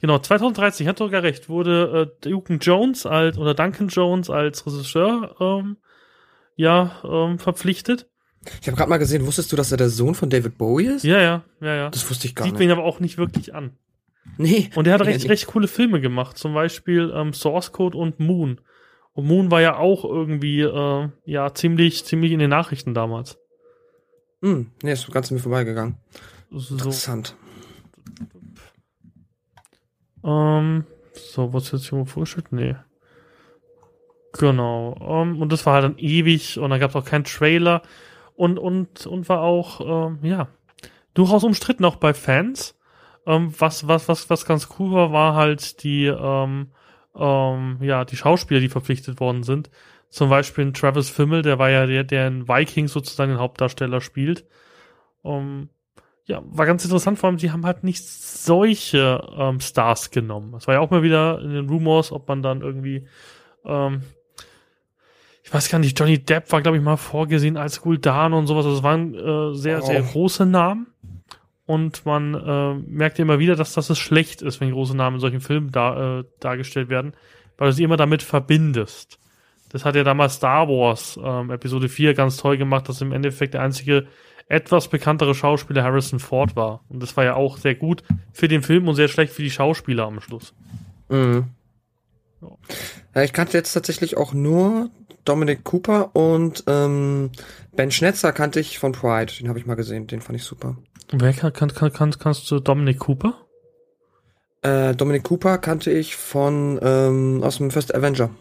Genau, 0.01 0.19
2013, 0.19 0.85
ich 0.85 0.89
hatte 0.89 1.03
sogar 1.03 1.23
recht, 1.23 1.49
wurde 1.49 2.11
äh, 2.23 2.29
Duncan 2.29 2.59
Jones 2.59 3.05
als, 3.05 3.37
oder 3.37 3.53
Duncan 3.53 3.87
Jones 3.87 4.29
als 4.29 4.65
Regisseur 4.65 5.35
ähm, 5.39 5.77
ja, 6.55 7.01
ähm, 7.03 7.39
verpflichtet. 7.39 8.07
Ich 8.61 8.67
habe 8.67 8.77
gerade 8.77 8.89
mal 8.89 8.97
gesehen, 8.97 9.25
wusstest 9.25 9.51
du, 9.51 9.55
dass 9.55 9.71
er 9.71 9.77
der 9.77 9.89
Sohn 9.89 10.13
von 10.13 10.29
David 10.29 10.57
Bowie 10.57 10.85
ist? 10.85 11.03
Ja, 11.03 11.19
ja, 11.19 11.43
ja, 11.61 11.75
ja. 11.75 11.89
Das 11.89 12.07
wusste 12.09 12.27
ich 12.27 12.35
gar 12.35 12.43
Sieht 12.43 12.53
nicht. 12.53 12.59
Sieht 12.59 12.67
mir 12.67 12.73
aber 12.73 12.83
auch 12.83 12.99
nicht 12.99 13.17
wirklich 13.17 13.55
an. 13.55 13.71
Nee. 14.37 14.69
Und 14.75 14.87
er 14.87 14.95
hat 14.95 15.01
recht, 15.01 15.29
recht 15.29 15.47
coole 15.47 15.67
Filme 15.67 16.01
gemacht, 16.01 16.37
zum 16.37 16.53
Beispiel 16.53 17.11
ähm, 17.15 17.33
Source 17.33 17.71
Code 17.71 17.97
und 17.97 18.19
Moon. 18.19 18.59
Und 19.13 19.27
Moon 19.27 19.49
war 19.51 19.61
ja 19.61 19.77
auch 19.77 20.03
irgendwie, 20.03 20.61
äh, 20.61 21.09
ja, 21.25 21.53
ziemlich, 21.53 22.03
ziemlich 22.03 22.31
in 22.31 22.39
den 22.39 22.49
Nachrichten 22.49 22.93
damals. 22.93 23.37
Hm, 24.41 24.71
nee, 24.83 24.91
ist 24.91 25.09
ganz 25.11 25.31
an 25.31 25.37
mir 25.37 25.41
vorbeigegangen. 25.41 25.97
So. 26.51 26.75
Interessant. 26.75 27.35
Ähm, 30.23 30.85
so, 31.13 31.53
was 31.53 31.71
jetzt 31.71 31.89
hier 31.89 32.05
vorgestellt? 32.05 32.51
Nee. 32.51 32.75
Genau. 34.33 34.89
Um, 34.99 35.41
und 35.41 35.51
das 35.51 35.65
war 35.65 35.75
halt 35.75 35.85
dann 35.85 35.97
ewig 35.97 36.59
und 36.59 36.69
dann 36.69 36.79
gab 36.79 36.89
es 36.89 36.95
auch 36.95 37.05
keinen 37.05 37.23
Trailer 37.23 37.81
und, 38.35 38.59
und, 38.59 39.07
und 39.07 39.29
war 39.29 39.41
auch, 39.41 40.09
ähm, 40.09 40.19
ja, 40.23 40.49
durchaus 41.13 41.43
umstritten 41.43 41.85
auch 41.85 41.95
bei 41.95 42.13
Fans. 42.13 42.75
Ähm, 43.25 43.53
was, 43.57 43.87
was, 43.87 44.07
was, 44.07 44.29
was 44.29 44.45
ganz 44.45 44.69
cool 44.79 44.91
war, 44.91 45.11
war 45.11 45.35
halt 45.35 45.83
die, 45.83 46.05
ähm, 46.05 46.67
ähm, 47.15 47.77
ja, 47.81 48.05
die 48.05 48.17
Schauspieler, 48.17 48.59
die 48.59 48.69
verpflichtet 48.69 49.19
worden 49.19 49.43
sind. 49.43 49.69
Zum 50.09 50.29
Beispiel 50.29 50.71
Travis 50.71 51.09
Fimmel, 51.09 51.41
der 51.41 51.59
war 51.59 51.69
ja 51.69 51.85
der, 51.85 52.03
der 52.03 52.27
in 52.27 52.47
Vikings 52.47 52.93
sozusagen 52.93 53.31
den 53.31 53.39
Hauptdarsteller 53.39 54.01
spielt. 54.01 54.45
Um, 55.21 55.69
ja, 56.25 56.41
war 56.45 56.65
ganz 56.65 56.83
interessant, 56.83 57.19
vor 57.19 57.29
allem, 57.29 57.39
sie 57.39 57.51
haben 57.51 57.65
halt 57.65 57.83
nicht 57.83 58.03
solche 58.03 59.27
ähm, 59.37 59.59
Stars 59.59 60.11
genommen. 60.11 60.53
Es 60.55 60.67
war 60.67 60.75
ja 60.75 60.79
auch 60.79 60.89
mal 60.89 61.03
wieder 61.03 61.39
in 61.41 61.51
den 61.51 61.69
Rumors, 61.69 62.11
ob 62.11 62.27
man 62.27 62.41
dann 62.41 62.61
irgendwie, 62.61 63.07
ähm, 63.63 64.01
ich 65.43 65.53
weiß 65.53 65.69
gar 65.69 65.77
nicht, 65.77 65.99
Johnny 65.99 66.17
Depp 66.17 66.51
war, 66.51 66.61
glaube 66.61 66.77
ich, 66.77 66.83
mal 66.83 66.97
vorgesehen 66.97 67.57
als 67.57 67.81
Guldan 67.81 68.33
und 68.33 68.47
sowas. 68.47 68.65
Also 68.65 68.77
es 68.77 68.83
waren 68.83 69.13
äh, 69.13 69.55
sehr, 69.55 69.83
oh. 69.83 69.85
sehr 69.85 70.01
große 70.01 70.45
Namen. 70.45 70.87
Und 71.65 72.05
man 72.05 72.35
äh, 72.35 72.73
merkt 72.87 73.17
immer 73.17 73.39
wieder, 73.39 73.55
dass 73.55 73.73
das 73.73 73.97
schlecht 73.97 74.41
ist, 74.41 74.61
wenn 74.61 74.71
große 74.71 74.95
Namen 74.95 75.15
in 75.15 75.19
solchen 75.19 75.41
Filmen 75.41 75.71
da, 75.71 76.19
äh, 76.19 76.23
dargestellt 76.39 76.89
werden, 76.89 77.13
weil 77.57 77.69
du 77.69 77.73
sie 77.73 77.83
immer 77.83 77.97
damit 77.97 78.21
verbindest. 78.21 79.19
Das 79.69 79.83
hat 79.83 79.95
ja 79.95 80.03
damals 80.03 80.35
Star 80.35 80.67
Wars 80.69 81.19
ähm, 81.21 81.49
Episode 81.49 81.89
4 81.89 82.13
ganz 82.13 82.37
toll 82.37 82.57
gemacht, 82.57 82.87
dass 82.87 83.01
im 83.01 83.11
Endeffekt 83.11 83.55
der 83.55 83.61
einzige 83.61 84.07
etwas 84.47 84.89
bekanntere 84.89 85.33
Schauspieler 85.33 85.83
Harrison 85.83 86.19
Ford 86.19 86.55
war. 86.55 86.83
Und 86.87 87.01
das 87.01 87.17
war 87.17 87.23
ja 87.23 87.35
auch 87.35 87.57
sehr 87.57 87.75
gut 87.75 88.03
für 88.31 88.47
den 88.47 88.61
Film 88.61 88.87
und 88.87 88.95
sehr 88.95 89.07
schlecht 89.07 89.33
für 89.33 89.41
die 89.41 89.49
Schauspieler 89.49 90.05
am 90.05 90.21
Schluss. 90.21 90.53
Mhm. 91.09 91.45
Ja. 93.15 93.23
ich 93.23 93.33
kannte 93.33 93.57
jetzt 93.57 93.73
tatsächlich 93.73 94.17
auch 94.17 94.33
nur 94.33 94.91
Dominic 95.23 95.63
Cooper 95.63 96.15
und 96.15 96.63
ähm, 96.67 97.31
Ben 97.75 97.89
Schnetzer 97.89 98.31
kannte 98.31 98.59
ich 98.59 98.77
von 98.77 98.91
Pride. 98.91 99.33
Den 99.39 99.49
habe 99.49 99.57
ich 99.57 99.65
mal 99.65 99.75
gesehen, 99.75 100.05
den 100.05 100.21
fand 100.21 100.37
ich 100.37 100.43
super. 100.43 100.77
Wer 101.11 101.33
kann, 101.33 101.53
kann, 101.53 101.73
kann, 101.73 101.93
kann, 101.93 102.11
kannst 102.11 102.49
du 102.49 102.59
Dominic 102.59 102.99
Cooper? 102.99 103.45
Äh, 104.61 104.95
Dominic 104.95 105.23
Cooper 105.23 105.57
kannte 105.59 105.91
ich 105.91 106.15
von 106.15 106.79
ähm, 106.81 107.43
aus 107.43 107.57
dem 107.57 107.71
First 107.71 107.93
Avenger. 107.93 108.31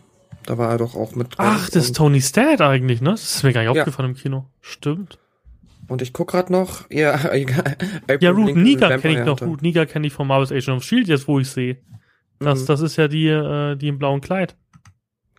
Da 0.47 0.59
war 0.59 0.71
er 0.71 0.79
doch 0.79 0.95
auch 0.95 1.15
mit. 1.15 1.35
Ach, 1.37 1.69
das 1.71 1.85
ist 1.85 1.97
Tony 1.97 2.21
Stad 2.21 2.61
eigentlich, 2.61 3.01
ne? 3.01 3.11
Das 3.11 3.37
ist 3.37 3.43
mir 3.43 3.53
gar 3.53 3.63
nicht 3.63 3.75
ja. 3.75 3.83
aufgefallen 3.83 4.11
im 4.11 4.17
Kino. 4.17 4.47
Stimmt. 4.61 5.19
Und 5.89 6.03
ich 6.03 6.13
guck 6.13 6.31
gerade 6.31 6.53
noch, 6.53 6.91
ja, 6.91 7.33
egal. 7.33 7.77
Ja, 8.21 8.31
Root 8.31 8.57
Niga 8.57 8.97
kenne 8.99 9.21
ich 9.21 9.27
noch. 9.27 9.41
Root 9.43 9.63
Niga 9.63 9.87
kenne 9.87 10.07
ich 10.07 10.13
von 10.13 10.27
Marvel's 10.27 10.53
Agent 10.53 10.79
of 10.79 10.85
Shield 10.85 11.09
jetzt, 11.09 11.29
wo 11.29 11.39
ich 11.41 11.51
sehe. 11.51 11.79
Das, 12.39 12.63
mhm. 12.63 12.67
das 12.67 12.81
ist 12.81 12.97
ja 12.97 13.09
die, 13.09 13.29
äh, 13.29 13.77
die 13.77 13.89
im 13.89 13.99
blauen 13.99 14.21
Kleid. 14.21 14.57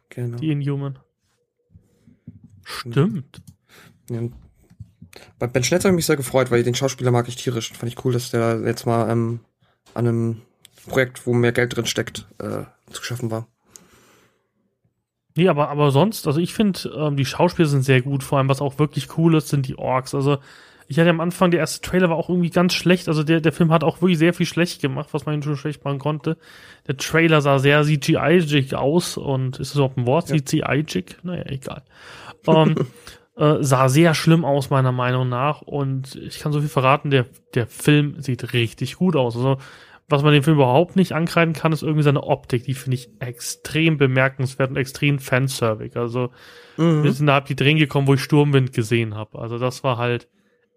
Genau. 0.10 0.38
Die 0.38 0.52
Inhuman. 0.52 1.00
Stimmt. 2.64 3.42
Ja. 4.10 4.22
Bei 5.40 5.48
Ben 5.48 5.64
Schnetzer 5.64 5.90
habe 5.90 5.96
ich 5.96 5.98
mich 5.98 6.06
sehr 6.06 6.18
gefreut, 6.18 6.52
weil 6.52 6.64
den 6.64 6.76
Schauspieler 6.76 7.12
mag 7.12 7.28
ich 7.28 7.36
tierisch. 7.36 7.74
Fand 7.74 7.92
ich 7.92 8.04
cool, 8.06 8.14
dass 8.14 8.32
der 8.32 8.62
jetzt 8.66 8.86
mal 8.86 9.10
ähm, 9.10 9.40
an 9.94 10.08
einem 10.08 10.42
Projekt, 10.88 11.26
wo 11.26 11.34
mehr 11.34 11.52
Geld 11.52 11.76
drin 11.76 11.86
steckt, 11.86 12.28
äh, 12.40 12.64
zu 12.92 13.04
schaffen 13.04 13.32
war. 13.32 13.48
Nee, 15.36 15.50
aber, 15.50 15.70
aber 15.70 15.92
sonst, 15.92 16.28
also 16.28 16.40
ich 16.40 16.54
finde, 16.54 16.90
ähm, 16.96 17.18
die 17.18 17.26
Schauspieler 17.26 17.68
sind 17.68 17.84
sehr 17.84 18.02
gut, 18.02 18.24
vor 18.24 18.38
allem 18.38 18.48
was 18.48 18.62
auch 18.62 18.80
wirklich 18.80 19.18
cool 19.18 19.36
ist, 19.36 19.50
sind 19.50 19.68
die 19.68 19.78
Orks. 19.78 20.16
Also 20.16 20.38
ich 20.88 21.00
hatte 21.00 21.10
am 21.10 21.20
Anfang, 21.20 21.52
der 21.52 21.60
erste 21.60 21.82
Trailer 21.82 22.10
war 22.10 22.16
auch 22.16 22.30
irgendwie 22.30 22.52
ganz 22.52 22.74
schlecht. 22.74 23.08
Also 23.08 23.24
der, 23.24 23.42
der 23.42 23.52
Film 23.52 23.72
hat 23.72 23.84
auch 23.84 24.02
wirklich 24.02 24.20
sehr 24.20 24.34
viel 24.34 24.46
schlecht 24.46 24.82
gemacht, 24.82 25.10
was 25.12 25.26
man 25.26 25.42
schon 25.42 25.58
schlecht 25.58 25.84
machen 25.84 26.00
konnte. 26.00 26.38
Der 26.88 26.96
Trailer 26.96 27.42
sah 27.42 27.60
sehr 27.60 27.84
CGI-jig 27.84 28.76
aus 28.76 29.18
und 29.18 29.60
ist 29.60 29.72
das 29.72 29.76
überhaupt 29.76 29.98
ein 29.98 30.06
Wort? 30.06 30.30
Ja. 30.30 30.38
CGI-jig? 30.38 31.18
Naja, 31.24 31.44
egal. 31.48 31.84
Ähm, 32.48 32.76
äh, 33.38 33.58
sah 33.60 33.90
sehr 33.90 34.14
schlimm 34.14 34.46
aus, 34.46 34.70
meiner 34.70 34.92
Meinung 34.92 35.30
nach. 35.30 35.62
Und 35.62 36.16
ich 36.16 36.40
kann 36.40 36.52
so 36.52 36.60
viel 36.60 36.70
verraten, 36.70 37.10
der, 37.10 37.26
der 37.54 37.68
Film 37.68 38.22
sieht 38.22 38.54
richtig 38.54 38.96
gut 38.96 39.16
aus. 39.16 39.36
Also 39.36 39.58
was 40.08 40.22
man 40.22 40.34
dem 40.34 40.44
Film 40.44 40.58
überhaupt 40.58 40.96
nicht 40.96 41.14
ankreiden 41.14 41.54
kann, 41.54 41.72
ist 41.72 41.82
irgendwie 41.82 42.04
seine 42.04 42.24
Optik. 42.24 42.64
Die 42.64 42.76
finde 42.76 42.96
ich 42.96 43.10
extrem 43.20 43.98
bemerkenswert 43.98 44.70
und 44.70 44.78
extrem 44.78 45.20
fanservig. 45.20 45.96
Also 45.98 46.30
mhm. 46.78 47.04
wir 47.04 47.12
sind 47.12 47.26
da 47.26 47.38
ab 47.38 47.46
die 47.46 47.56
Drehen 47.56 47.78
gekommen, 47.78 48.08
wo 48.08 48.14
ich 48.14 48.22
Sturmwind 48.22 48.72
gesehen 48.72 49.16
habe. 49.16 49.40
Also 49.40 49.58
das 49.58 49.84
war 49.84 49.98
halt 49.98 50.28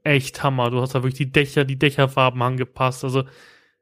echt 0.02 0.42
Hammer. 0.42 0.70
Du 0.70 0.80
hast 0.80 0.94
da 0.94 1.02
wirklich 1.02 1.18
die 1.18 1.30
Dächer, 1.30 1.64
die 1.64 1.78
Dächerfarben 1.78 2.40
angepasst. 2.40 3.04
Also 3.04 3.24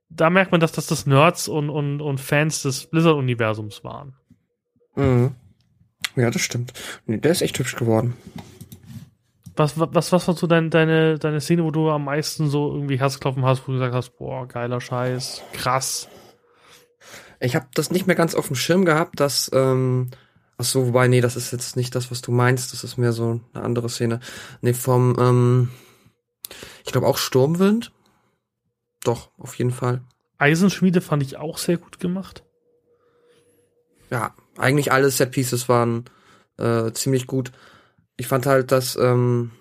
da 0.09 0.31
merkt 0.31 0.51
man, 0.51 0.61
dass 0.61 0.73
das 0.73 0.87
das 0.87 1.07
Nerds 1.07 1.47
und, 1.47 1.71
und, 1.71 2.01
und 2.01 2.21
Fans 2.21 2.63
des 2.63 2.87
Blizzard-Universums 2.87 3.85
waren. 3.85 4.15
Mhm. 4.97 5.35
Ja, 6.17 6.31
das 6.31 6.43
stimmt. 6.43 6.73
Nee, 7.07 7.19
der 7.19 7.33
ist 7.33 7.43
echt 7.43 7.59
hübsch 7.59 7.77
geworden. 7.77 8.15
Was, 9.57 9.79
was, 9.79 10.13
was 10.13 10.27
war 10.29 10.35
so 10.35 10.47
dein, 10.47 10.71
deine, 10.71 11.19
deine 11.19 11.41
Szene, 11.41 11.65
wo 11.65 11.71
du 11.71 11.89
am 11.91 12.05
meisten 12.05 12.51
so 12.51 12.73
irgendwie 12.75 12.99
Herzklopfen 12.99 13.45
hast, 13.45 13.63
wo 13.63 13.73
du 13.73 13.79
gesagt 13.79 13.95
hast, 13.95 14.19
boah, 14.19 14.47
geiler 14.47 14.81
Scheiß, 14.81 15.43
krass. 15.53 16.09
Ich 17.41 17.57
habe 17.57 17.67
das 17.75 17.91
nicht 17.91 18.07
mehr 18.07 18.17
ganz 18.17 18.35
auf 18.35 18.49
dem 18.49 18.57
Schirm 18.57 18.85
gehabt, 18.85 19.19
dass, 19.19 19.51
ähm, 19.55 20.11
ach 20.59 20.65
so, 20.65 20.89
wobei, 20.89 21.09
nee, 21.09 21.23
das 21.23 21.37
ist 21.37 21.53
jetzt 21.53 21.77
nicht 21.77 21.95
das, 21.95 22.11
was 22.11 22.21
du 22.21 22.33
meinst, 22.33 22.73
das 22.73 22.85
ist 22.85 22.99
mehr 22.99 23.13
so 23.13 23.41
eine 23.55 23.65
andere 23.65 23.89
Szene. 23.89 24.21
Nee, 24.61 24.75
vom, 24.75 25.17
ähm, 25.19 25.71
ich 26.85 26.93
glaube 26.93 27.07
auch 27.07 27.17
Sturmwind. 27.19 27.93
Doch, 29.05 29.31
auf 29.39 29.57
jeden 29.57 29.71
Fall. 29.71 30.03
Eisenschmiede 30.39 31.01
fand 31.01 31.23
ich 31.23 31.39
auch 31.39 31.57
sehr 31.57 31.79
gut 31.79 31.99
gemacht. 31.99 32.45
Ja, 34.11 34.35
eigentlich 34.59 34.93
alle 34.93 35.11
Set 35.11 35.33
Pieces 35.33 35.69
waren 35.69 36.05
äh, 36.59 36.93
ziemlich 36.93 37.27
gut 37.27 37.53
ich 38.17 38.27
fand 38.27 38.47
halt, 38.47 38.73
dass, 38.73 38.97
ähm, 38.97 39.53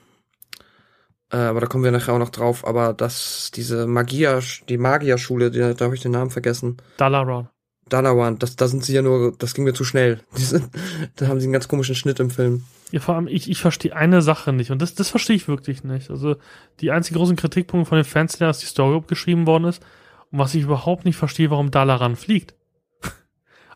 äh, 1.31 1.37
aber 1.37 1.59
da 1.59 1.67
kommen 1.67 1.83
wir 1.83 1.91
nachher 1.91 2.13
auch 2.13 2.19
noch 2.19 2.29
drauf, 2.29 2.65
aber 2.65 2.93
dass 2.93 3.51
diese 3.53 3.87
Magier, 3.87 4.41
die 4.69 4.77
Magierschule, 4.77 5.51
die, 5.51 5.59
da 5.59 5.85
habe 5.85 5.95
ich 5.95 6.01
den 6.01 6.11
Namen 6.11 6.31
vergessen. 6.31 6.77
Dalaran. 6.97 7.49
Dalaran, 7.87 8.39
das, 8.39 8.55
da 8.55 8.67
sind 8.67 8.83
sie 8.83 8.95
ja 8.95 9.01
nur, 9.01 9.35
das 9.37 9.53
ging 9.53 9.63
mir 9.63 9.73
zu 9.73 9.83
schnell. 9.83 10.19
Sind, 10.33 10.69
da 11.17 11.27
haben 11.27 11.39
sie 11.39 11.45
einen 11.45 11.53
ganz 11.53 11.67
komischen 11.67 11.93
Schnitt 11.93 12.19
im 12.19 12.31
Film. 12.31 12.63
Ja, 12.91 12.99
vor 12.99 13.15
allem, 13.15 13.27
ich, 13.27 13.49
ich 13.49 13.61
verstehe 13.61 13.95
eine 13.95 14.23
Sache 14.23 14.53
nicht 14.53 14.71
und 14.71 14.81
das, 14.81 14.95
das 14.95 15.09
verstehe 15.09 15.35
ich 15.35 15.47
wirklich 15.47 15.83
nicht. 15.83 16.09
Also, 16.09 16.37
die 16.79 16.89
einzigen 16.89 17.17
großen 17.17 17.35
Kritikpunkte 17.35 17.87
von 17.87 17.97
den 17.97 18.05
Fans 18.05 18.33
sind, 18.33 18.41
dass 18.41 18.59
die 18.59 18.65
Story 18.65 19.03
geschrieben 19.05 19.45
worden 19.45 19.65
ist 19.65 19.83
und 20.31 20.39
was 20.39 20.55
ich 20.55 20.63
überhaupt 20.63 21.05
nicht 21.05 21.17
verstehe, 21.17 21.51
warum 21.51 21.71
Dalaran 21.71 22.15
fliegt. 22.15 22.55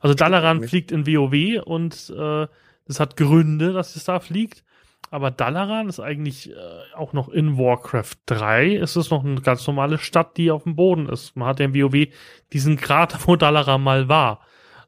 Also, 0.01 0.15
Dalaran 0.15 0.63
fliegt 0.63 0.93
in 0.93 1.05
WoW 1.05 1.61
und 1.65 2.09
äh, 2.17 2.47
das 2.87 2.99
hat 3.01 3.17
Gründe, 3.17 3.73
dass 3.73 3.97
es 3.97 4.05
da 4.05 4.21
fliegt. 4.21 4.63
Aber 5.11 5.31
Dalaran 5.31 5.89
ist 5.89 5.99
eigentlich 5.99 6.51
äh, 6.51 6.55
auch 6.95 7.13
noch 7.13 7.29
in 7.29 7.57
Warcraft 7.57 8.15
3. 8.27 8.75
Ist 8.75 8.95
es 8.95 9.09
noch 9.09 9.23
eine 9.23 9.41
ganz 9.41 9.65
normale 9.65 9.97
Stadt, 9.97 10.37
die 10.37 10.51
auf 10.51 10.63
dem 10.63 10.75
Boden 10.75 11.09
ist. 11.09 11.35
Man 11.35 11.47
hat 11.47 11.59
ja 11.59 11.65
im 11.65 11.73
WoW 11.73 12.07
diesen 12.53 12.77
Krater, 12.77 13.19
wo 13.25 13.35
Dalaran 13.35 13.81
mal 13.81 14.07
war. 14.07 14.45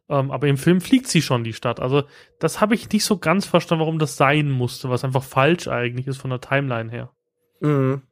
Ähm, 0.10 0.30
aber 0.30 0.48
im 0.48 0.58
Film 0.58 0.82
fliegt 0.82 1.08
sie 1.08 1.22
schon, 1.22 1.44
die 1.44 1.54
Stadt. 1.54 1.80
Also 1.80 2.04
das 2.40 2.62
habe 2.62 2.75
ich 2.75 2.92
nicht 2.92 3.06
so 3.06 3.18
ganz 3.18 3.46
verstanden, 3.46 3.82
warum 3.82 3.98
das 3.98 4.18
sein 4.18 4.51
musste, 4.51 4.90
was 4.90 5.04
einfach 5.04 5.24
falsch 5.24 5.68
eigentlich 5.68 6.08
ist 6.08 6.18
von 6.18 6.30
der 6.30 6.42
Timeline 6.42 6.92
her. 6.92 7.12
Mhm. 7.62 8.04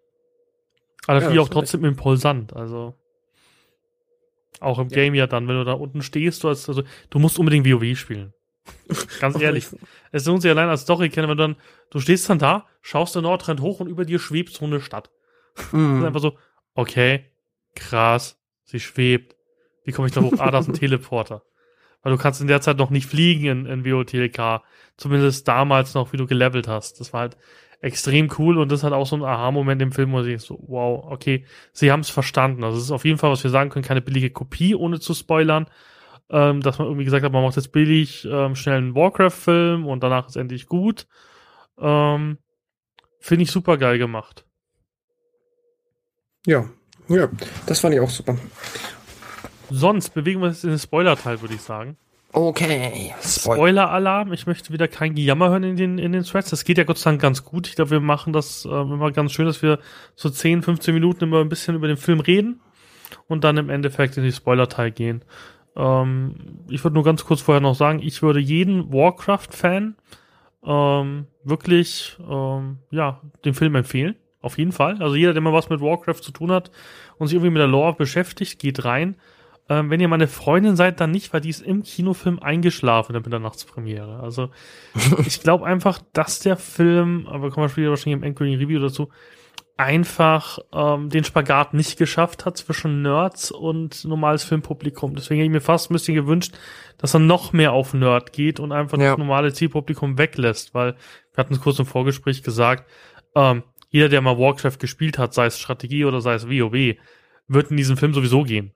Aber 1.06 1.20
das 1.20 1.34
ja, 1.34 1.42
auch 1.42 1.50
trotzdem 1.50 1.84
echt. 1.84 1.92
impulsant. 1.92 2.56
Also 2.56 2.96
auch 4.60 4.80
im 4.80 4.90
ja. 4.90 4.96
Game 4.96 5.16
ja 5.16 5.28
dann, 5.28 5.48
wenn 5.48 5.56
du 5.56 5.64
da 5.64 5.74
unten 5.74 6.02
stehst, 6.02 6.44
du, 6.44 6.50
hast, 6.50 6.68
also, 6.70 6.84
du 7.10 7.20
musst 7.20 7.38
unbedingt 7.38 7.68
WoW 7.68 7.98
spielen. 7.98 8.34
Ganz 9.20 9.40
ehrlich. 9.40 9.68
es 10.12 10.26
lohnt 10.26 10.42
sich 10.42 10.52
allein 10.52 10.70
als 10.70 10.82
Story 10.82 11.10
kennen, 11.10 11.30
wenn 11.30 11.38
du 11.38 11.44
dann, 11.44 11.56
du 11.90 12.00
stehst 12.00 12.30
dann 12.30 12.40
da, 12.40 12.66
schaust 12.82 13.16
den 13.16 13.24
Nordtrend 13.24 13.62
hoch 13.62 13.80
und 13.80 13.88
über 13.88 14.06
dir 14.06 14.20
schwebt 14.20 14.54
so 14.54 14.66
eine 14.66 14.82
Stadt. 14.82 15.10
Mm. 15.72 16.00
Und 16.00 16.06
einfach 16.06 16.22
so, 16.22 16.38
okay, 16.74 17.26
krass, 17.76 18.40
Sie 18.70 18.80
schwebt. 18.80 19.36
Wie 19.84 19.92
komme 19.92 20.08
ich 20.08 20.14
da 20.14 20.22
hoch? 20.22 20.34
Ah, 20.38 20.52
da 20.52 20.60
ist 20.60 20.68
ein 20.68 20.74
Teleporter. 20.80 21.44
Weil 22.04 22.14
du 22.14 22.18
kannst 22.20 22.40
in 22.40 22.48
der 22.48 22.62
Zeit 22.62 22.78
noch 22.78 22.92
nicht 22.92 23.08
fliegen 23.08 23.46
in, 23.46 23.66
in 23.66 23.86
WOTLK. 23.86 24.62
Zumindest 24.96 25.48
damals 25.48 25.96
noch, 25.96 26.14
wie 26.14 26.18
du 26.18 26.28
gelevelt 26.28 26.68
hast. 26.68 27.00
Das 27.00 27.12
war 27.12 27.22
halt 27.22 27.38
extrem 27.82 28.30
cool 28.38 28.58
und 28.58 28.72
das 28.72 28.84
hat 28.84 28.94
auch 28.94 29.08
so 29.08 29.16
ein 29.16 29.24
Aha-Moment 29.24 29.82
im 29.82 29.92
Film, 29.92 30.12
wo 30.12 30.22
ich 30.22 30.42
so, 30.42 30.60
wow, 30.68 31.06
okay, 31.10 31.46
sie 31.72 31.92
haben 31.92 32.02
es 32.02 32.10
verstanden. 32.10 32.64
Also 32.64 32.78
es 32.78 32.86
ist 32.86 32.92
auf 32.92 33.06
jeden 33.06 33.18
Fall, 33.18 33.32
was 33.32 33.44
wir 33.44 33.52
sagen 33.52 33.70
können, 33.70 33.86
keine 33.86 34.02
billige 34.02 34.30
Kopie, 34.30 34.76
ohne 34.76 35.00
zu 35.00 35.14
spoilern. 35.14 35.68
Ähm, 36.32 36.62
dass 36.62 36.78
man 36.78 36.88
irgendwie 36.88 37.06
gesagt 37.06 37.26
hat, 37.26 37.32
man 37.32 37.44
macht 37.44 37.56
jetzt 37.56 37.72
billig 37.72 38.28
ähm, 38.30 38.56
schnell 38.56 38.78
einen 38.78 38.96
Warcraft-Film 38.96 39.88
und 39.88 40.04
danach 40.04 40.28
ist 40.28 40.36
endlich 40.36 40.68
gut. 40.68 41.08
Ähm, 41.80 42.38
Finde 43.20 43.44
ich 43.44 43.52
super 43.52 43.78
geil 43.78 43.98
gemacht. 43.98 44.46
Ja, 46.46 46.70
ja, 47.08 47.28
das 47.66 47.80
fand 47.80 47.96
ich 47.96 48.00
auch 48.00 48.10
super. 48.10 48.38
Sonst 49.72 50.14
bewegen 50.14 50.42
wir 50.42 50.48
uns 50.48 50.64
in 50.64 50.70
den 50.70 50.80
Spoiler-Teil, 50.80 51.42
würde 51.42 51.56
ich 51.56 51.62
sagen. 51.62 51.98
Okay. 52.32 53.14
Spoiler-Alarm. 53.22 54.34
Ich 54.34 54.46
möchte 54.46 54.72
wieder 54.72 54.88
kein 54.88 55.16
Gejammer 55.16 55.50
hören 55.50 55.64
in 55.64 55.76
den, 55.76 55.98
in 55.98 56.12
den 56.12 56.24
Threads. 56.24 56.52
Das 56.52 56.64
geht 56.64 56.78
ja 56.78 56.84
Gott 56.84 57.00
sei 57.00 57.10
Dank 57.10 57.22
ganz 57.22 57.44
gut. 57.44 57.68
Ich 57.68 57.76
glaube, 57.76 57.92
wir 57.92 58.00
machen 58.00 58.34
das 58.34 58.66
äh, 58.66 58.70
immer 58.70 59.12
ganz 59.12 59.32
schön, 59.32 59.48
dass 59.48 59.64
wir 59.64 59.80
so 60.16 60.30
10, 60.30 60.62
15 60.62 60.94
Minuten 60.94 61.24
immer 61.24 61.42
ein 61.42 61.50
bisschen 61.50 61.76
über 61.76 61.88
den 61.88 61.98
Film 61.98 62.20
reden 62.20 62.62
und 63.28 63.44
dann 63.44 63.58
im 63.58 63.70
Endeffekt 63.70 64.18
in 64.18 64.24
die 64.24 64.32
Spoiler-Teil 64.32 64.92
gehen. 64.92 65.24
Ähm, 65.76 66.36
ich 66.70 66.84
würde 66.84 66.96
nur 66.96 67.04
ganz 67.04 67.26
kurz 67.26 67.42
vorher 67.42 67.62
noch 67.62 67.76
sagen, 67.76 68.00
ich 68.02 68.22
würde 68.22 68.40
jeden 68.40 68.92
Warcraft-Fan 68.92 69.96
ähm, 70.66 71.28
wirklich 71.44 72.18
ähm, 72.30 72.80
ja, 72.92 73.22
den 73.46 73.54
Film 73.54 73.76
empfehlen. 73.76 74.16
Auf 74.42 74.58
jeden 74.58 74.72
Fall. 74.72 75.02
Also 75.02 75.16
jeder, 75.16 75.34
der 75.34 75.42
mal 75.42 75.54
was 75.54 75.70
mit 75.70 75.82
Warcraft 75.82 76.22
zu 76.22 76.32
tun 76.32 76.52
hat 76.52 76.72
und 77.18 77.28
sich 77.28 77.36
irgendwie 77.36 77.52
mit 77.52 77.60
der 77.60 77.68
Lore 77.68 77.94
beschäftigt, 77.94 78.60
geht 78.60 78.86
rein. 78.86 79.18
Ähm, 79.68 79.90
wenn 79.90 80.00
ihr 80.00 80.08
meine 80.08 80.28
Freundin 80.28 80.76
seid, 80.76 81.00
dann 81.00 81.12
nicht, 81.12 81.34
weil 81.34 81.42
die 81.42 81.50
ist 81.50 81.62
im 81.62 81.84
Kinofilm 81.84 82.40
eingeschlafen 82.40 83.12
in 83.12 83.22
der 83.22 83.22
Mitternachtspremiere. 83.22 84.20
Also 84.22 84.50
ich 85.26 85.42
glaube 85.42 85.66
einfach, 85.66 86.00
dass 86.14 86.40
der 86.40 86.58
Film, 86.58 87.28
aber 87.28 87.52
kommen 87.52 87.66
wir 87.66 87.70
später 87.70 87.90
wahrscheinlich 87.90 88.18
im 88.18 88.24
endgültigen 88.24 88.60
Review 88.60 88.80
dazu, 88.80 89.10
einfach 89.80 90.60
ähm, 90.74 91.10
den 91.10 91.24
Spagat 91.24 91.74
nicht 91.74 91.98
geschafft 91.98 92.46
hat 92.46 92.58
zwischen 92.58 93.02
Nerds 93.02 93.50
und 93.50 94.04
normales 94.04 94.44
Filmpublikum. 94.44 95.16
Deswegen 95.16 95.40
hätte 95.40 95.46
ich 95.46 95.54
mir 95.54 95.62
fast 95.62 95.90
ein 95.90 95.94
bisschen 95.94 96.16
gewünscht, 96.16 96.54
dass 96.98 97.14
er 97.14 97.22
noch 97.22 97.54
mehr 97.54 97.72
auf 97.72 97.94
Nerd 97.94 98.34
geht 98.34 98.60
und 98.60 98.74
einfach 98.74 98.98
ja. 98.98 99.12
das 99.12 99.18
normale 99.18 99.54
Zielpublikum 99.54 100.18
weglässt, 100.18 100.74
weil 100.74 100.96
wir 101.34 101.38
hatten 101.38 101.54
es 101.54 101.62
kurz 101.62 101.80
im 101.80 101.86
Vorgespräch 101.86 102.44
gesagt, 102.44 102.90
ähm, 103.36 103.64
jeder, 103.90 104.10
der 104.10 104.20
mal 104.20 104.38
Warcraft 104.38 104.80
gespielt 104.80 105.18
hat, 105.18 105.34
sei 105.34 105.46
es 105.46 105.58
Strategie 105.58 106.04
oder 106.04 106.20
sei 106.20 106.34
es 106.34 106.48
WoW, 106.48 106.98
wird 107.48 107.72
in 107.72 107.78
diesen 107.78 107.96
Film 107.96 108.14
sowieso 108.14 108.44
gehen. 108.44 108.74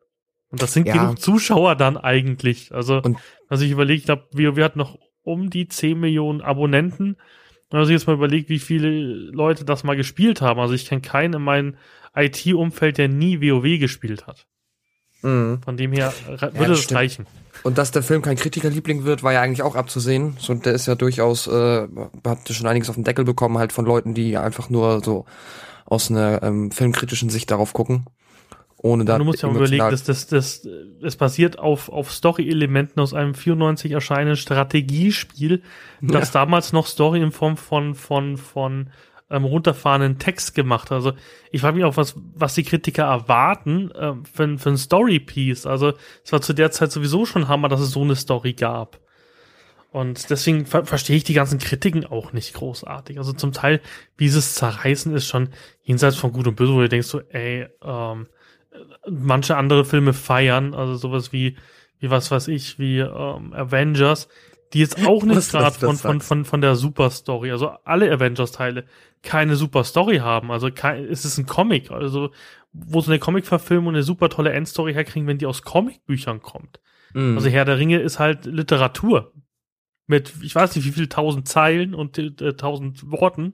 Und 0.50 0.62
das 0.62 0.72
sind 0.72 0.88
ja. 0.88 0.94
genug 0.94 1.20
Zuschauer 1.20 1.76
dann 1.76 1.98
eigentlich. 1.98 2.74
Also, 2.74 3.02
und 3.02 3.18
also 3.50 3.66
ich 3.66 3.72
überlegt 3.72 4.08
habe, 4.08 4.26
WoW 4.32 4.64
hat 4.64 4.78
noch 4.78 4.98
um 5.22 5.50
die 5.50 5.68
10 5.68 6.00
Millionen 6.00 6.42
Abonnenten. 6.42 7.18
Und 7.74 7.80
also 7.80 7.92
jetzt 7.92 8.06
mal 8.06 8.14
überlegt, 8.14 8.50
wie 8.50 8.60
viele 8.60 8.88
Leute 9.32 9.66
das 9.66 9.84
mal 9.84 9.96
gespielt 9.96 10.42
haben. 10.42 10.60
Also 10.60 10.76
ich 10.76 10.86
kenne 10.86 11.02
keinen 11.02 11.34
in 11.34 11.42
meinem 11.42 11.76
IT-Umfeld, 12.16 13.00
der 13.00 13.08
nie 13.08 13.42
WoW 13.42 13.80
gespielt 13.80 14.28
hat. 14.28 14.46
Mhm. 15.24 15.60
Von 15.64 15.76
dem 15.76 15.92
her 15.92 16.14
würde 16.54 16.66
ja, 16.66 16.72
es 16.74 16.94
reichen. 16.94 17.26
Und 17.64 17.80
dass 17.80 17.90
der 17.90 18.04
Film 18.04 18.22
kein 18.22 18.36
Kritikerliebling 18.36 19.06
wird, 19.06 19.24
war 19.24 19.34
ja 19.34 19.42
eigentlich 19.42 19.64
auch 19.64 19.76
abzusehen. 19.76 20.36
So, 20.38 20.54
der 20.54 20.74
ist 20.74 20.86
ja 20.86 20.94
durchaus, 20.94 21.48
äh, 21.48 21.88
hat 22.24 22.48
schon 22.48 22.68
einiges 22.68 22.90
auf 22.90 22.96
den 22.96 23.06
Deckel 23.06 23.26
bekommen, 23.26 23.58
halt 23.58 23.74
von 23.74 23.86
Leuten, 23.86 24.14
die 24.14 24.38
einfach 24.38 24.70
nur 24.70 25.04
so 25.04 25.26
aus 25.88 26.12
einer 26.12 26.44
ähm, 26.44 26.70
filmkritischen 26.70 27.32
Sicht 27.32 27.50
darauf 27.50 27.74
gucken. 27.74 28.06
Ohne 28.84 29.06
da 29.06 29.18
du 29.18 29.24
musst 29.24 29.42
ja 29.42 29.48
auch 29.48 29.56
überlegen, 29.56 29.90
dass 29.90 30.04
das, 30.04 30.28
das, 30.28 30.68
es 31.02 31.16
basiert 31.16 31.58
auf, 31.58 31.88
auf 31.88 32.12
Story-Elementen 32.12 33.00
aus 33.00 33.14
einem 33.14 33.34
94 33.34 33.94
erscheinenden 33.94 34.36
Strategiespiel, 34.36 35.62
das 36.02 36.34
ja. 36.34 36.42
damals 36.42 36.74
noch 36.74 36.86
Story 36.86 37.22
in 37.22 37.32
Form 37.32 37.56
von, 37.56 37.96
von, 37.96 38.36
von 38.36 38.90
ähm, 39.30 39.46
runterfahrenden 39.46 40.20
Text 40.20 40.54
gemacht. 40.54 40.92
Also 40.92 41.14
ich 41.50 41.62
frage 41.62 41.78
mich 41.78 41.86
auch, 41.86 41.96
was, 41.96 42.16
was 42.36 42.56
die 42.56 42.64
Kritiker 42.64 43.06
erwarten 43.06 43.90
äh, 43.92 44.16
für, 44.30 44.58
für 44.58 44.70
ein 44.72 44.78
Story-Piece. 44.78 45.66
Also 45.66 45.94
es 46.26 46.34
war 46.34 46.42
zu 46.42 46.52
der 46.52 46.72
Zeit 46.72 46.92
sowieso 46.92 47.26
schon 47.26 47.48
Hammer, 47.48 47.70
dass 47.70 47.80
es 47.80 47.92
so 47.92 48.02
eine 48.02 48.18
Story 48.18 48.52
gab. 48.52 49.00
Und 49.92 50.30
deswegen 50.30 50.66
ver 50.66 50.86
verstehe 50.86 51.16
ich 51.16 51.24
die 51.24 51.36
ganzen 51.36 51.60
Kritiken 51.60 52.06
auch 52.06 52.34
nicht 52.34 52.54
großartig. 52.56 53.18
Also 53.18 53.32
zum 53.32 53.54
Teil, 53.54 53.80
dieses 54.20 54.56
Zerreißen 54.56 55.16
ist 55.16 55.28
schon 55.28 55.50
jenseits 55.84 56.18
von 56.18 56.34
Gut 56.34 56.48
und 56.48 56.56
Böse, 56.56 56.74
wo 56.74 56.82
du 56.82 56.90
denkst 56.90 57.08
so, 57.08 57.22
ey, 57.30 57.68
ähm, 57.82 58.28
manche 59.10 59.58
andere 59.58 59.86
Filme 59.86 60.14
feiern, 60.14 60.74
also 60.74 60.96
sowas 60.96 61.32
wie, 61.32 61.58
wie 62.00 62.10
was 62.10 62.32
weiß 62.32 62.48
ich, 62.50 62.80
wie 62.80 63.00
ähm, 63.00 63.54
Avengers, 63.54 64.28
die 64.74 64.80
jetzt 64.80 65.06
auch 65.06 65.24
nicht 65.24 65.52
gerade 65.52 65.76
von, 65.76 65.98
von, 65.98 66.22
von, 66.22 66.46
von 66.46 66.62
der 66.62 66.76
Super-Story, 66.76 67.52
also 67.52 67.70
alle 67.84 68.12
Avengers-Teile 68.12 68.86
keine 69.22 69.56
Super-Story 69.56 70.18
haben. 70.18 70.52
Also 70.52 70.70
kein, 70.72 71.06
es 71.06 71.26
ist 71.26 71.38
ein 71.38 71.46
Comic, 71.46 71.92
also 71.92 72.32
wo 72.74 73.02
so 73.02 73.12
eine 73.12 73.20
Comic-Verfilmung 73.20 73.94
eine 73.94 74.04
super 74.04 74.30
tolle 74.30 74.52
Endstory 74.52 74.94
herkriegen, 74.94 75.28
wenn 75.28 75.38
die 75.38 75.46
aus 75.46 75.62
Comicbüchern 75.62 76.42
kommt. 76.42 76.80
Mm. 77.14 77.38
Also 77.38 77.50
Herr 77.50 77.66
der 77.66 77.78
Ringe 77.78 78.00
ist 78.00 78.20
halt 78.20 78.46
Literatur. 78.46 79.32
Mit, 80.08 80.34
ich 80.42 80.54
weiß 80.54 80.76
nicht, 80.76 80.86
wie 80.86 80.92
viel 80.92 81.08
tausend 81.08 81.48
Zeilen 81.48 81.94
und 81.94 82.18
äh, 82.18 82.54
tausend 82.56 83.10
Worten 83.10 83.54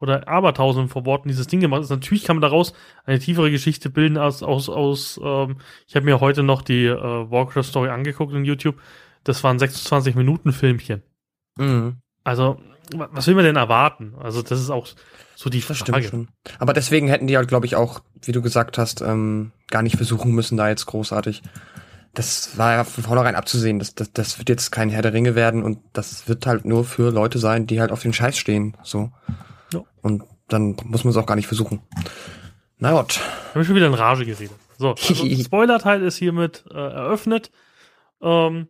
oder 0.00 0.28
abertausenden 0.28 0.88
von 0.88 1.06
Worten 1.06 1.28
dieses 1.28 1.46
Ding 1.46 1.60
gemacht 1.60 1.82
ist. 1.82 1.90
Natürlich 1.90 2.24
kann 2.24 2.36
man 2.36 2.42
daraus 2.42 2.72
eine 3.04 3.18
tiefere 3.18 3.50
Geschichte 3.50 3.90
bilden 3.90 4.16
als 4.16 4.42
aus, 4.42 4.68
aus 4.68 5.20
ähm, 5.22 5.56
ich 5.86 5.96
habe 5.96 6.06
mir 6.06 6.20
heute 6.20 6.42
noch 6.42 6.62
die 6.62 6.86
äh, 6.86 6.96
Warcraft-Story 6.96 7.90
angeguckt 7.90 8.34
in 8.34 8.44
YouTube 8.44 8.76
das 9.24 9.42
waren 9.42 9.58
26 9.58 10.14
Minuten 10.14 10.52
Filmchen. 10.52 11.02
Mhm. 11.56 11.96
Also, 12.22 12.58
was 12.92 13.26
will 13.26 13.34
man 13.34 13.44
denn 13.44 13.56
erwarten? 13.56 14.14
Also, 14.20 14.42
das 14.42 14.60
ist 14.60 14.70
auch 14.70 14.86
so 15.34 15.50
die 15.50 15.60
das 15.60 15.78
Frage. 15.78 16.06
Stimmt 16.06 16.28
schon. 16.28 16.28
Aber 16.58 16.74
deswegen 16.74 17.08
hätten 17.08 17.26
die 17.26 17.36
halt, 17.36 17.48
glaube 17.48 17.66
ich, 17.66 17.74
auch, 17.74 18.00
wie 18.22 18.32
du 18.32 18.42
gesagt 18.42 18.78
hast, 18.78 19.00
ähm, 19.00 19.52
gar 19.68 19.82
nicht 19.82 19.96
versuchen 19.96 20.32
müssen, 20.32 20.56
da 20.56 20.68
jetzt 20.68 20.86
großartig. 20.86 21.42
Das 22.12 22.56
war 22.56 22.74
ja 22.74 22.84
von 22.84 23.02
vornherein 23.02 23.34
abzusehen. 23.34 23.80
Das, 23.80 23.94
das, 23.94 24.12
das 24.12 24.38
wird 24.38 24.48
jetzt 24.48 24.70
kein 24.70 24.90
Herr 24.90 25.02
der 25.02 25.14
Ringe 25.14 25.34
werden 25.34 25.64
und 25.64 25.78
das 25.92 26.28
wird 26.28 26.46
halt 26.46 26.64
nur 26.64 26.84
für 26.84 27.10
Leute 27.10 27.38
sein, 27.38 27.66
die 27.66 27.80
halt 27.80 27.90
auf 27.90 28.02
den 28.02 28.12
Scheiß 28.12 28.36
stehen. 28.36 28.76
So. 28.84 29.10
Ja. 29.72 29.82
Und 30.02 30.24
dann 30.48 30.76
muss 30.84 31.04
man 31.04 31.10
es 31.10 31.16
auch 31.16 31.26
gar 31.26 31.36
nicht 31.36 31.46
versuchen. 31.46 31.80
Na 32.78 33.00
gut. 33.00 33.18
Haben 33.18 33.60
wir 33.60 33.64
schon 33.64 33.76
wieder 33.76 33.86
in 33.86 33.94
Rage 33.94 34.24
geredet. 34.24 34.56
So, 34.78 34.90
also 34.90 35.14
Spoiler-Teil 35.44 36.02
ist 36.02 36.16
hiermit 36.16 36.64
äh, 36.70 36.74
eröffnet. 36.74 37.50
Ähm, 38.20 38.68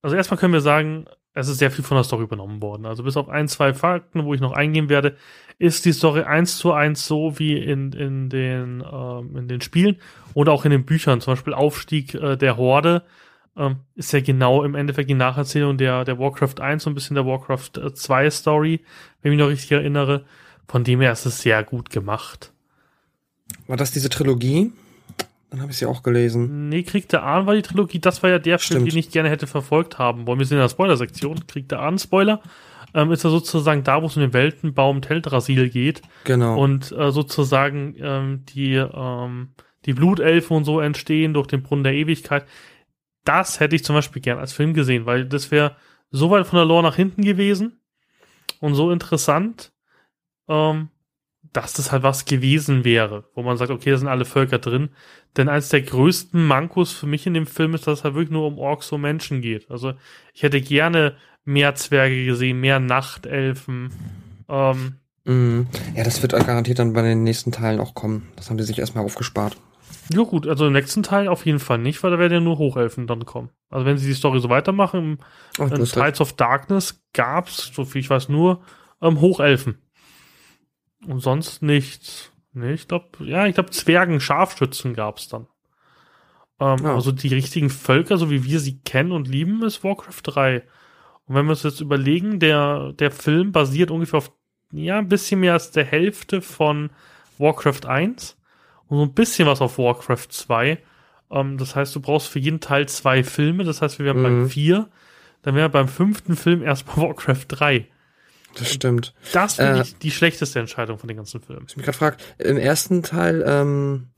also 0.00 0.16
erstmal 0.16 0.38
können 0.38 0.52
wir 0.52 0.60
sagen, 0.60 1.06
es 1.34 1.48
ist 1.48 1.58
sehr 1.58 1.70
viel 1.70 1.84
von 1.84 1.96
der 1.96 2.04
Story 2.04 2.24
übernommen 2.24 2.60
worden. 2.60 2.86
Also 2.86 3.02
bis 3.02 3.16
auf 3.16 3.28
ein, 3.28 3.48
zwei 3.48 3.72
Fakten, 3.72 4.24
wo 4.24 4.34
ich 4.34 4.40
noch 4.40 4.52
eingehen 4.52 4.88
werde, 4.88 5.16
ist 5.58 5.84
die 5.84 5.92
Story 5.92 6.22
eins 6.22 6.58
zu 6.58 6.72
eins 6.72 7.06
so 7.06 7.38
wie 7.38 7.56
in, 7.56 7.92
in, 7.92 8.28
den, 8.28 8.84
ähm, 8.90 9.36
in 9.36 9.48
den 9.48 9.60
Spielen 9.60 9.98
oder 10.34 10.52
auch 10.52 10.64
in 10.64 10.70
den 10.70 10.84
Büchern. 10.84 11.20
Zum 11.20 11.32
Beispiel 11.32 11.54
Aufstieg 11.54 12.14
äh, 12.14 12.36
der 12.36 12.56
Horde 12.56 13.02
ähm, 13.56 13.76
ist 13.94 14.12
ja 14.12 14.20
genau 14.20 14.64
im 14.64 14.74
Endeffekt 14.74 15.10
die 15.10 15.14
Nacherzählung 15.14 15.76
der, 15.76 16.04
der 16.04 16.18
Warcraft 16.18 16.60
1 16.60 16.86
und 16.86 16.92
ein 16.92 16.94
bisschen 16.94 17.14
der 17.14 17.26
Warcraft 17.26 17.92
2 17.94 18.30
Story, 18.30 18.80
wenn 19.20 19.32
ich 19.32 19.36
mich 19.36 19.44
noch 19.44 19.50
richtig 19.50 19.72
erinnere. 19.72 20.24
Von 20.68 20.84
dem 20.84 21.00
her 21.00 21.12
ist 21.12 21.26
es 21.26 21.42
sehr 21.42 21.62
gut 21.64 21.90
gemacht. 21.90 22.52
War 23.66 23.76
das 23.76 23.90
diese 23.90 24.08
Trilogie? 24.08 24.72
Dann 25.50 25.60
habe 25.60 25.70
ich 25.70 25.76
sie 25.76 25.86
auch 25.86 26.02
gelesen. 26.02 26.70
Nee, 26.70 26.82
Krieg 26.82 27.10
der 27.10 27.24
Ahn 27.24 27.44
war 27.44 27.54
die 27.54 27.60
Trilogie. 27.60 27.98
Das 27.98 28.22
war 28.22 28.30
ja 28.30 28.38
der 28.38 28.58
Film, 28.58 28.86
den 28.86 28.96
ich 28.96 29.10
gerne 29.10 29.28
hätte 29.28 29.46
verfolgt 29.46 29.98
haben 29.98 30.26
wollen. 30.26 30.38
Wir 30.38 30.46
sind 30.46 30.56
in 30.56 30.62
der 30.62 30.70
Spoiler-Sektion. 30.70 31.46
Krieg 31.46 31.68
der 31.68 31.80
Ahn, 31.80 31.98
Spoiler. 31.98 32.40
Ähm, 32.94 33.12
ist 33.12 33.22
ja 33.22 33.28
sozusagen 33.28 33.84
da, 33.84 34.00
wo 34.02 34.06
es 34.06 34.16
um 34.16 34.22
den 34.22 34.32
Weltenbaum 34.32 35.02
Teldrasil 35.02 35.68
geht. 35.68 36.00
Genau. 36.24 36.58
Und 36.58 36.92
äh, 36.92 37.10
sozusagen 37.10 37.94
ähm, 38.00 38.44
die, 38.46 38.76
ähm, 38.76 39.50
die 39.84 39.92
Blutelfen 39.92 40.56
und 40.56 40.64
so 40.64 40.80
entstehen 40.80 41.34
durch 41.34 41.48
den 41.48 41.62
Brunnen 41.62 41.84
der 41.84 41.94
Ewigkeit. 41.94 42.46
Das 43.24 43.60
hätte 43.60 43.76
ich 43.76 43.84
zum 43.84 43.94
Beispiel 43.94 44.22
gern 44.22 44.38
als 44.38 44.52
Film 44.52 44.74
gesehen, 44.74 45.06
weil 45.06 45.26
das 45.26 45.50
wäre 45.50 45.76
so 46.10 46.30
weit 46.30 46.46
von 46.46 46.56
der 46.56 46.66
Lore 46.66 46.82
nach 46.82 46.96
hinten 46.96 47.22
gewesen 47.22 47.80
und 48.60 48.74
so 48.74 48.90
interessant. 48.90 49.72
Ähm, 50.48 50.88
dass 51.52 51.74
das 51.74 51.92
halt 51.92 52.02
was 52.02 52.24
gewesen 52.24 52.84
wäre, 52.84 53.24
wo 53.34 53.42
man 53.42 53.56
sagt, 53.56 53.70
okay, 53.70 53.90
da 53.90 53.98
sind 53.98 54.08
alle 54.08 54.24
Völker 54.24 54.58
drin. 54.58 54.90
Denn 55.36 55.48
eines 55.48 55.68
der 55.68 55.82
größten 55.82 56.44
Mankos 56.44 56.92
für 56.92 57.06
mich 57.06 57.26
in 57.26 57.34
dem 57.34 57.46
Film 57.46 57.74
ist, 57.74 57.86
dass 57.86 57.98
es 57.98 58.04
halt 58.04 58.14
wirklich 58.14 58.30
nur 58.30 58.46
um 58.46 58.58
Orks 58.58 58.90
und 58.92 59.00
Menschen 59.00 59.40
geht. 59.40 59.70
Also 59.70 59.94
ich 60.32 60.42
hätte 60.42 60.60
gerne 60.60 61.16
mehr 61.44 61.74
Zwerge 61.74 62.24
gesehen, 62.24 62.60
mehr 62.60 62.78
Nachtelfen. 62.78 63.90
Ähm, 64.48 64.94
mm, 65.24 65.66
ja, 65.94 66.04
das 66.04 66.22
wird 66.22 66.32
garantiert 66.32 66.78
dann 66.78 66.92
bei 66.92 67.02
den 67.02 67.22
nächsten 67.22 67.52
Teilen 67.52 67.80
auch 67.80 67.94
kommen. 67.94 68.28
Das 68.36 68.48
haben 68.48 68.56
die 68.56 68.64
sich 68.64 68.78
erstmal 68.78 69.04
aufgespart. 69.04 69.56
Ja 70.12 70.22
gut, 70.22 70.46
also 70.46 70.66
im 70.66 70.72
nächsten 70.72 71.02
Teil 71.02 71.28
auf 71.28 71.46
jeden 71.46 71.58
Fall 71.58 71.78
nicht, 71.78 72.02
weil 72.02 72.10
da 72.10 72.18
werden 72.18 72.32
ja 72.32 72.40
nur 72.40 72.58
Hochelfen 72.58 73.06
dann 73.06 73.24
kommen. 73.24 73.50
Also 73.70 73.86
wenn 73.86 73.98
sie 73.98 74.06
die 74.06 74.14
Story 74.14 74.40
so 74.40 74.48
weitermachen, 74.48 75.18
im, 75.58 75.72
in 75.72 75.84
Tides 75.84 76.20
of 76.20 76.34
Darkness 76.34 77.02
gab's, 77.12 77.70
so 77.74 77.84
viel 77.84 78.00
ich 78.00 78.10
weiß, 78.10 78.28
nur 78.28 78.62
ähm, 79.00 79.20
Hochelfen. 79.20 79.78
Und 81.06 81.20
sonst 81.20 81.62
nichts. 81.62 82.30
Nee, 82.52 82.74
ich 82.74 82.88
glaube, 82.88 83.24
ja, 83.24 83.46
ich 83.46 83.54
glaube, 83.54 83.70
Zwergen, 83.70 84.20
Scharfschützen 84.20 84.94
gab's 84.94 85.28
dann. 85.28 85.46
Ähm, 86.60 86.84
oh. 86.84 86.88
Also 86.88 87.12
die 87.12 87.34
richtigen 87.34 87.70
Völker, 87.70 88.18
so 88.18 88.30
wie 88.30 88.44
wir 88.44 88.60
sie 88.60 88.80
kennen 88.80 89.12
und 89.12 89.28
lieben, 89.28 89.62
ist 89.62 89.82
Warcraft 89.82 90.20
3. 90.22 90.62
Und 91.26 91.34
wenn 91.34 91.46
wir 91.46 91.50
uns 91.50 91.62
jetzt 91.62 91.80
überlegen, 91.80 92.38
der, 92.40 92.92
der 92.92 93.10
Film 93.10 93.52
basiert 93.52 93.90
ungefähr 93.90 94.18
auf, 94.18 94.32
ja, 94.72 94.98
ein 94.98 95.08
bisschen 95.08 95.40
mehr 95.40 95.54
als 95.54 95.70
der 95.70 95.84
Hälfte 95.84 96.40
von 96.40 96.90
Warcraft 97.38 97.86
1 97.86 98.38
und 98.92 98.98
so 98.98 99.04
ein 99.04 99.14
bisschen 99.14 99.48
was 99.48 99.62
auf 99.62 99.78
Warcraft 99.78 100.26
2. 100.28 100.78
Ähm, 101.30 101.56
das 101.56 101.74
heißt, 101.74 101.94
du 101.96 102.00
brauchst 102.00 102.28
für 102.28 102.38
jeden 102.38 102.60
Teil 102.60 102.86
zwei 102.88 103.24
Filme. 103.24 103.64
Das 103.64 103.80
heißt, 103.80 103.98
wir 103.98 104.04
wären 104.04 104.18
mhm. 104.18 104.22
beim 104.22 104.48
4. 104.50 104.86
Dann 105.40 105.54
wären 105.54 105.64
wir 105.64 105.68
beim 105.70 105.88
fünften 105.88 106.36
Film 106.36 106.62
erst 106.62 106.84
bei 106.84 106.96
Warcraft 107.00 107.46
3. 107.48 107.88
Das 108.54 108.70
stimmt. 108.70 109.14
Das 109.32 109.54
finde 109.54 109.78
äh, 109.78 109.82
ich 109.82 109.96
die 109.96 110.10
schlechteste 110.10 110.60
Entscheidung 110.60 110.98
von 110.98 111.08
den 111.08 111.16
ganzen 111.16 111.40
Filmen. 111.40 111.64
Ich 111.66 111.76
mich 111.76 111.86
gerade 111.86 111.96
frage, 111.96 112.16
im 112.36 112.58
ersten 112.58 113.02
Teil, 113.02 113.42
ähm, 113.46 114.08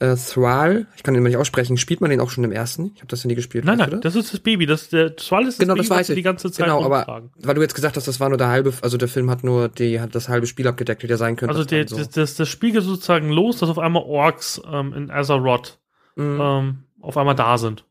äh, 0.00 0.14
Thrall, 0.14 0.86
ich 0.96 1.02
kann 1.02 1.14
den 1.14 1.22
mal 1.22 1.28
nicht 1.28 1.38
aussprechen, 1.38 1.76
spielt 1.76 2.00
man 2.00 2.10
den 2.10 2.20
auch 2.20 2.30
schon 2.30 2.44
im 2.44 2.52
ersten? 2.52 2.92
Ich 2.94 3.00
habe 3.00 3.08
das 3.08 3.24
ja 3.24 3.28
nie 3.28 3.34
gespielt. 3.34 3.64
Nein, 3.64 3.78
nein, 3.78 4.00
das 4.00 4.14
ist 4.14 4.32
das 4.32 4.40
Baby. 4.40 4.66
Das, 4.66 4.88
der 4.88 5.16
Thrall 5.16 5.42
ist 5.42 5.58
das 5.58 5.64
genau, 5.64 5.74
Baby, 5.74 5.88
das 5.88 5.96
weiß 5.96 6.08
ich. 6.10 6.14
die 6.14 6.22
ganze 6.22 6.52
Zeit 6.52 6.66
Genau, 6.66 6.84
aber 6.84 7.28
weil 7.36 7.54
du 7.54 7.62
jetzt 7.62 7.74
gesagt 7.74 7.96
hast, 7.96 8.06
das 8.06 8.20
war 8.20 8.28
nur 8.28 8.38
der 8.38 8.48
halbe, 8.48 8.72
also 8.82 8.96
der 8.96 9.08
Film 9.08 9.28
hat 9.30 9.42
nur 9.42 9.68
die, 9.68 10.00
hat 10.00 10.14
das 10.14 10.28
halbe 10.28 10.46
Spiel 10.46 10.68
abgedeckt, 10.68 11.02
wie 11.02 11.08
der 11.08 11.16
sein 11.16 11.34
könnte. 11.36 11.54
Also 11.54 11.64
der, 11.64 11.88
so. 11.88 11.96
das, 11.96 12.10
das, 12.10 12.36
das 12.36 12.48
Spiel 12.48 12.72
geht 12.72 12.82
sozusagen 12.82 13.30
los, 13.30 13.58
dass 13.58 13.68
auf 13.68 13.78
einmal 13.78 14.04
Orks 14.04 14.60
ähm, 14.70 14.92
in 14.92 15.10
Azeroth 15.10 15.78
mhm. 16.14 16.38
ähm, 16.40 16.78
auf 17.00 17.16
einmal 17.16 17.34
da 17.34 17.58
sind. 17.58 17.84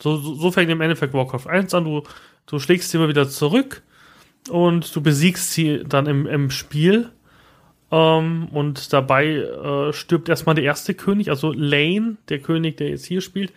So, 0.00 0.16
so, 0.16 0.34
so 0.34 0.50
fängt 0.50 0.70
im 0.70 0.80
Endeffekt 0.80 1.14
Warcraft 1.14 1.46
1 1.46 1.74
an. 1.74 1.84
Du, 1.84 2.02
du 2.46 2.58
schlägst 2.58 2.90
sie 2.90 2.98
immer 2.98 3.08
wieder 3.08 3.28
zurück 3.28 3.82
und 4.50 4.94
du 4.94 5.00
besiegst 5.00 5.52
sie 5.52 5.84
dann 5.86 6.06
im, 6.06 6.26
im 6.26 6.50
Spiel 6.50 7.10
ähm, 7.90 8.48
und 8.52 8.92
dabei 8.92 9.26
äh, 9.26 9.92
stirbt 9.92 10.28
erstmal 10.28 10.54
der 10.54 10.64
erste 10.64 10.94
König, 10.94 11.30
also 11.30 11.52
Lane, 11.52 12.16
der 12.28 12.40
König, 12.40 12.76
der 12.76 12.88
jetzt 12.88 13.06
hier 13.06 13.20
spielt, 13.20 13.52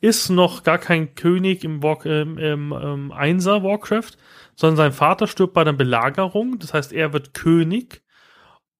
ist 0.00 0.30
noch 0.30 0.64
gar 0.64 0.78
kein 0.78 1.14
König 1.14 1.64
im, 1.64 1.82
War 1.82 2.04
im, 2.06 2.36
im, 2.38 2.72
im 2.72 3.12
Einser 3.12 3.62
Warcraft, 3.62 4.12
sondern 4.56 4.76
sein 4.76 4.92
Vater 4.92 5.26
stirbt 5.26 5.54
bei 5.54 5.62
einer 5.62 5.72
Belagerung. 5.72 6.58
Das 6.58 6.74
heißt, 6.74 6.92
er 6.92 7.12
wird 7.12 7.34
König. 7.34 8.02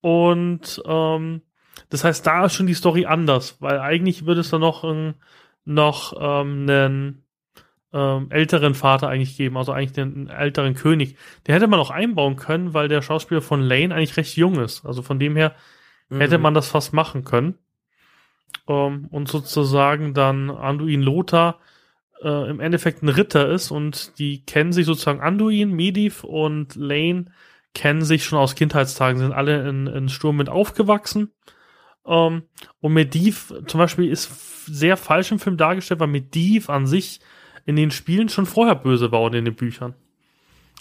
Und 0.01 0.83
ähm, 0.85 1.43
das 1.89 2.05
heißt, 2.05 2.27
da 2.27 2.47
ist 2.47 2.55
schon 2.55 2.67
die 2.67 2.75
Story 2.75 3.07
anders, 3.07 3.57
weil 3.61 3.79
eigentlich 3.79 4.27
würde 4.27 4.41
es 4.41 4.51
da 4.51 4.59
noch, 4.59 4.83
ein, 4.83 5.15
noch 5.65 6.15
ähm, 6.19 6.69
einen 6.69 7.25
ähm, 7.93 8.29
älteren 8.31 8.75
Vater 8.75 9.09
eigentlich 9.09 9.37
geben, 9.37 9.57
also 9.57 9.73
eigentlich 9.73 9.93
den 9.93 10.29
älteren 10.29 10.75
König. 10.75 11.17
Den 11.47 11.55
hätte 11.55 11.67
man 11.67 11.81
auch 11.81 11.91
einbauen 11.91 12.37
können, 12.37 12.75
weil 12.75 12.89
der 12.89 13.03
Schauspieler 13.03 13.43
von 13.43 13.61
Lane 13.61 13.95
eigentlich 13.95 14.17
recht 14.17 14.37
jung 14.37 14.59
ist. 14.59 14.87
Also 14.87 15.03
von 15.03 15.19
dem 15.19 15.37
her 15.37 15.55
mhm. 16.09 16.21
hätte 16.21 16.39
man 16.39 16.55
das 16.55 16.69
fast 16.69 16.93
machen 16.93 17.25
können. 17.25 17.59
Ähm, 18.69 19.09
und 19.11 19.29
sozusagen 19.29 20.15
dann 20.15 20.51
Anduin 20.51 21.03
Lothar 21.03 21.59
äh, 22.23 22.51
im 22.51 22.61
Endeffekt 22.61 23.03
ein 23.03 23.09
Ritter 23.09 23.49
ist 23.49 23.71
und 23.71 24.19
die 24.19 24.45
kennen 24.45 24.73
sich 24.73 24.87
sozusagen 24.87 25.21
Anduin, 25.21 25.73
Medivh 25.73 26.25
und 26.25 26.77
Lane 26.77 27.27
kennen 27.75 28.03
sich 28.03 28.25
schon 28.25 28.39
aus 28.39 28.55
Kindheitstagen, 28.55 29.19
sind 29.19 29.33
alle 29.33 29.69
in, 29.69 29.87
in 29.87 30.09
Sturm 30.09 30.37
mit 30.37 30.49
aufgewachsen. 30.49 31.33
Ähm, 32.07 32.45
und 32.81 32.93
Medivh 32.93 33.53
zum 33.67 33.79
Beispiel 33.79 34.09
ist 34.11 34.67
sehr 34.67 34.97
falsch 34.97 35.33
im 35.33 35.39
Film 35.39 35.57
dargestellt, 35.57 36.01
weil 36.01 36.09
Medivh 36.09 36.71
an 36.71 36.87
sich 36.87 37.21
in 37.65 37.77
den 37.77 37.91
Spielen 37.91 38.29
schon 38.29 38.47
vorher 38.47 38.75
böse 38.75 39.13
war 39.13 39.23
und 39.23 39.35
in 39.35 39.45
den 39.45 39.55
Büchern. 39.55 39.95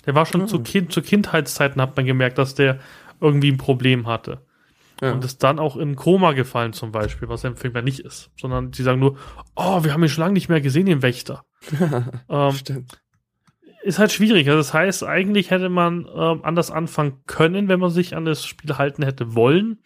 Der 0.06 0.16
war 0.16 0.26
schon 0.26 0.42
mhm. 0.42 0.48
zu, 0.48 0.62
kind, 0.62 0.92
zu 0.92 1.02
Kindheitszeiten, 1.02 1.82
hat 1.82 1.96
man 1.96 2.06
gemerkt, 2.06 2.38
dass 2.38 2.56
der 2.56 2.80
irgendwie 3.20 3.52
ein 3.52 3.58
Problem 3.58 4.08
hatte. 4.08 4.42
Ja. 5.02 5.14
Und 5.14 5.26
ist 5.26 5.44
dann 5.44 5.60
auch 5.60 5.78
in 5.78 5.96
Koma 5.96 6.34
gefallen 6.34 6.74
zum 6.74 6.92
Beispiel, 6.92 7.28
was 7.28 7.44
er 7.44 7.52
im 7.52 7.58
Film 7.58 7.74
ja 7.76 7.82
nicht 7.82 8.00
ist. 8.00 8.30
Sondern 8.40 8.72
die 8.72 8.84
sagen 8.84 9.00
nur, 9.00 9.18
oh, 9.56 9.84
wir 9.84 9.94
haben 9.94 10.04
ihn 10.04 10.10
schon 10.10 10.24
lange 10.24 10.34
nicht 10.34 10.50
mehr 10.50 10.62
gesehen, 10.62 10.86
den 10.86 11.02
Wächter. 11.02 11.44
ähm, 12.30 12.52
Stimmt. 12.52 13.02
Ist 13.84 13.98
halt 13.98 14.12
schwierig. 14.12 14.48
Also 14.48 14.60
das 14.60 14.76
heißt, 14.76 15.04
eigentlich 15.04 15.50
hätte 15.50 15.70
man 15.70 16.08
ähm, 16.16 16.42
anders 16.44 16.70
anfangen 16.70 17.24
können, 17.26 17.68
wenn 17.68 17.80
man 17.80 17.90
sich 17.90 18.16
an 18.16 18.26
das 18.26 18.46
Spiel 18.46 18.78
halten 18.78 19.02
hätte 19.02 19.34
wollen. 19.34 19.82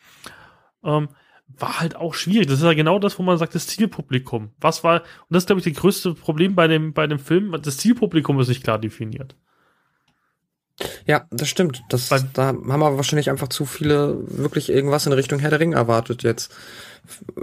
Ähm, 0.84 1.08
war 1.58 1.80
halt 1.80 1.96
auch 1.96 2.14
schwierig. 2.14 2.48
Das 2.48 2.60
ist 2.60 2.64
ja 2.64 2.74
genau 2.74 3.00
das, 3.00 3.18
wo 3.20 3.24
man 3.24 3.38
sagt, 3.38 3.56
das 3.56 3.68
Zielpublikum. 3.68 4.50
Was 4.60 4.84
war, 4.84 5.02
und 5.02 5.06
das 5.30 5.44
ist, 5.44 5.48
glaube 5.48 5.60
ich, 5.60 5.66
das 5.66 5.82
größte 5.82 6.14
Problem 6.14 6.56
bei 6.56 6.68
dem, 6.68 6.94
bei 6.94 7.08
dem 7.08 7.20
Film, 7.20 7.56
das 7.62 7.78
Zielpublikum 7.78 8.40
ist 8.40 8.48
nicht 8.48 8.64
klar 8.64 8.80
definiert. 8.80 9.36
Ja, 11.06 11.26
das 11.32 11.48
stimmt. 11.48 11.84
Das, 11.90 12.12
Weil, 12.12 12.28
da 12.34 12.48
haben 12.48 12.68
wir 12.68 12.98
wahrscheinlich 12.98 13.30
einfach 13.30 13.48
zu 13.48 13.66
viele 13.66 14.18
wirklich 14.28 14.70
irgendwas 14.70 15.06
in 15.06 15.14
Richtung 15.14 15.40
Herr 15.40 15.50
der 15.50 15.62
Ring 15.62 15.74
erwartet 15.74 16.24
jetzt. 16.24 16.54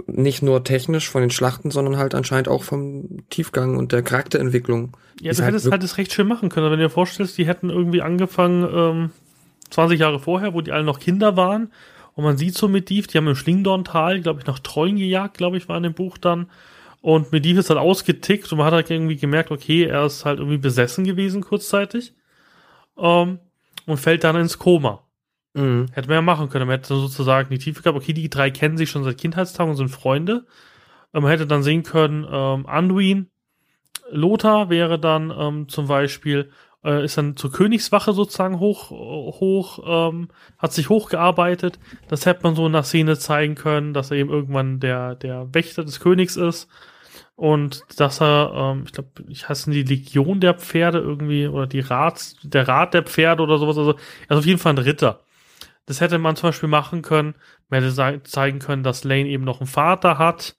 Nicht 0.05 0.43
nur 0.43 0.63
technisch 0.63 1.09
von 1.09 1.21
den 1.21 1.31
Schlachten, 1.31 1.71
sondern 1.71 1.97
halt 1.97 2.13
anscheinend 2.13 2.47
auch 2.47 2.63
vom 2.63 3.27
Tiefgang 3.29 3.77
und 3.77 3.91
der 3.91 4.03
Charakterentwicklung. 4.03 4.95
Ja, 5.19 5.31
du 5.31 5.39
halt 5.39 5.53
hättest 5.53 5.71
halt 5.71 5.81
das 5.81 5.97
recht 5.97 6.13
schön 6.13 6.27
machen 6.27 6.49
können. 6.49 6.69
Wenn 6.69 6.79
du 6.79 6.85
dir 6.85 6.91
vorstellst, 6.91 7.37
die 7.37 7.47
hätten 7.47 7.69
irgendwie 7.69 8.01
angefangen, 8.01 8.67
ähm, 8.71 9.11
20 9.71 9.99
Jahre 9.99 10.19
vorher, 10.19 10.53
wo 10.53 10.61
die 10.61 10.71
alle 10.71 10.83
noch 10.83 10.99
Kinder 10.99 11.35
waren 11.35 11.71
und 12.15 12.23
man 12.23 12.37
sieht 12.37 12.55
so 12.55 12.67
Medivh, 12.67 13.07
die 13.07 13.17
haben 13.17 13.27
im 13.27 13.35
Schlingdorntal, 13.35 14.21
glaube 14.21 14.39
ich, 14.39 14.45
nach 14.45 14.59
Trollen 14.59 14.97
gejagt, 14.97 15.37
glaube 15.37 15.57
ich, 15.57 15.67
war 15.67 15.77
in 15.77 15.83
dem 15.83 15.93
Buch 15.93 16.17
dann. 16.17 16.49
Und 17.01 17.31
Medivh 17.31 17.59
ist 17.59 17.69
halt 17.69 17.79
ausgetickt 17.79 18.51
und 18.51 18.59
man 18.59 18.67
hat 18.67 18.73
halt 18.73 18.89
irgendwie 18.89 19.17
gemerkt, 19.17 19.51
okay, 19.51 19.83
er 19.83 20.05
ist 20.05 20.23
halt 20.23 20.39
irgendwie 20.39 20.57
besessen 20.57 21.03
gewesen 21.03 21.41
kurzzeitig. 21.41 22.13
Ähm, 22.97 23.39
und 23.85 23.97
fällt 23.97 24.23
dann 24.23 24.35
ins 24.35 24.57
Koma. 24.57 25.03
Mhm. 25.53 25.87
Hätte 25.91 26.07
man 26.07 26.15
ja 26.15 26.21
machen 26.21 26.49
können. 26.49 26.67
Man 26.67 26.77
hätte 26.77 26.95
sozusagen 26.95 27.49
die 27.49 27.57
Tiefe 27.59 27.81
gehabt, 27.81 27.97
okay, 27.97 28.13
die 28.13 28.29
drei 28.29 28.51
kennen 28.51 28.77
sich 28.77 28.89
schon 28.89 29.03
seit 29.03 29.17
Kindheitstagen 29.17 29.71
und 29.71 29.77
sind 29.77 29.89
Freunde. 29.89 30.45
Ähm, 31.13 31.23
man 31.23 31.31
hätte 31.31 31.47
dann 31.47 31.63
sehen 31.63 31.83
können, 31.83 32.25
ähm, 32.29 32.65
Anduin, 32.65 33.29
Lothar 34.09 34.69
wäre 34.69 34.99
dann 34.99 35.33
ähm, 35.37 35.69
zum 35.69 35.87
Beispiel 35.87 36.51
äh, 36.83 37.03
ist 37.03 37.17
dann 37.17 37.35
zur 37.35 37.51
Königswache 37.51 38.13
sozusagen 38.13 38.59
hoch, 38.59 38.89
hoch, 38.91 39.79
ähm, 39.85 40.29
hat 40.57 40.73
sich 40.73 40.89
hochgearbeitet. 40.89 41.79
Das 42.07 42.25
hätte 42.25 42.43
man 42.43 42.55
so 42.55 42.65
in 42.65 42.73
der 42.73 42.83
Szene 42.83 43.17
zeigen 43.17 43.55
können, 43.55 43.93
dass 43.93 44.11
er 44.11 44.17
eben 44.17 44.29
irgendwann 44.29 44.79
der, 44.79 45.15
der 45.15 45.53
Wächter 45.53 45.83
des 45.83 45.99
Königs 45.99 46.35
ist. 46.35 46.67
Und 47.35 47.83
dass 47.97 48.21
er, 48.21 48.51
ähm, 48.53 48.83
ich 48.85 48.91
glaube, 48.91 49.09
ich 49.27 49.49
heiße 49.49 49.71
die 49.71 49.83
Legion 49.83 50.39
der 50.39 50.53
Pferde 50.53 50.99
irgendwie, 50.99 51.47
oder 51.47 51.65
die 51.65 51.79
Rat, 51.79 52.35
der 52.43 52.67
Rat 52.67 52.93
der 52.93 53.03
Pferde 53.03 53.41
oder 53.43 53.57
sowas. 53.57 53.77
Also, 53.77 53.93
er 54.27 54.35
ist 54.35 54.39
auf 54.39 54.45
jeden 54.45 54.59
Fall 54.59 54.73
ein 54.73 54.77
Ritter. 54.77 55.21
Das 55.85 55.99
hätte 55.99 56.17
man 56.19 56.35
zum 56.35 56.49
Beispiel 56.49 56.69
machen 56.69 57.01
können. 57.01 57.35
Man 57.69 57.83
hätte 57.83 58.23
zeigen 58.23 58.59
können, 58.59 58.83
dass 58.83 59.03
Lane 59.03 59.27
eben 59.27 59.43
noch 59.43 59.59
einen 59.61 59.67
Vater 59.67 60.17
hat. 60.17 60.55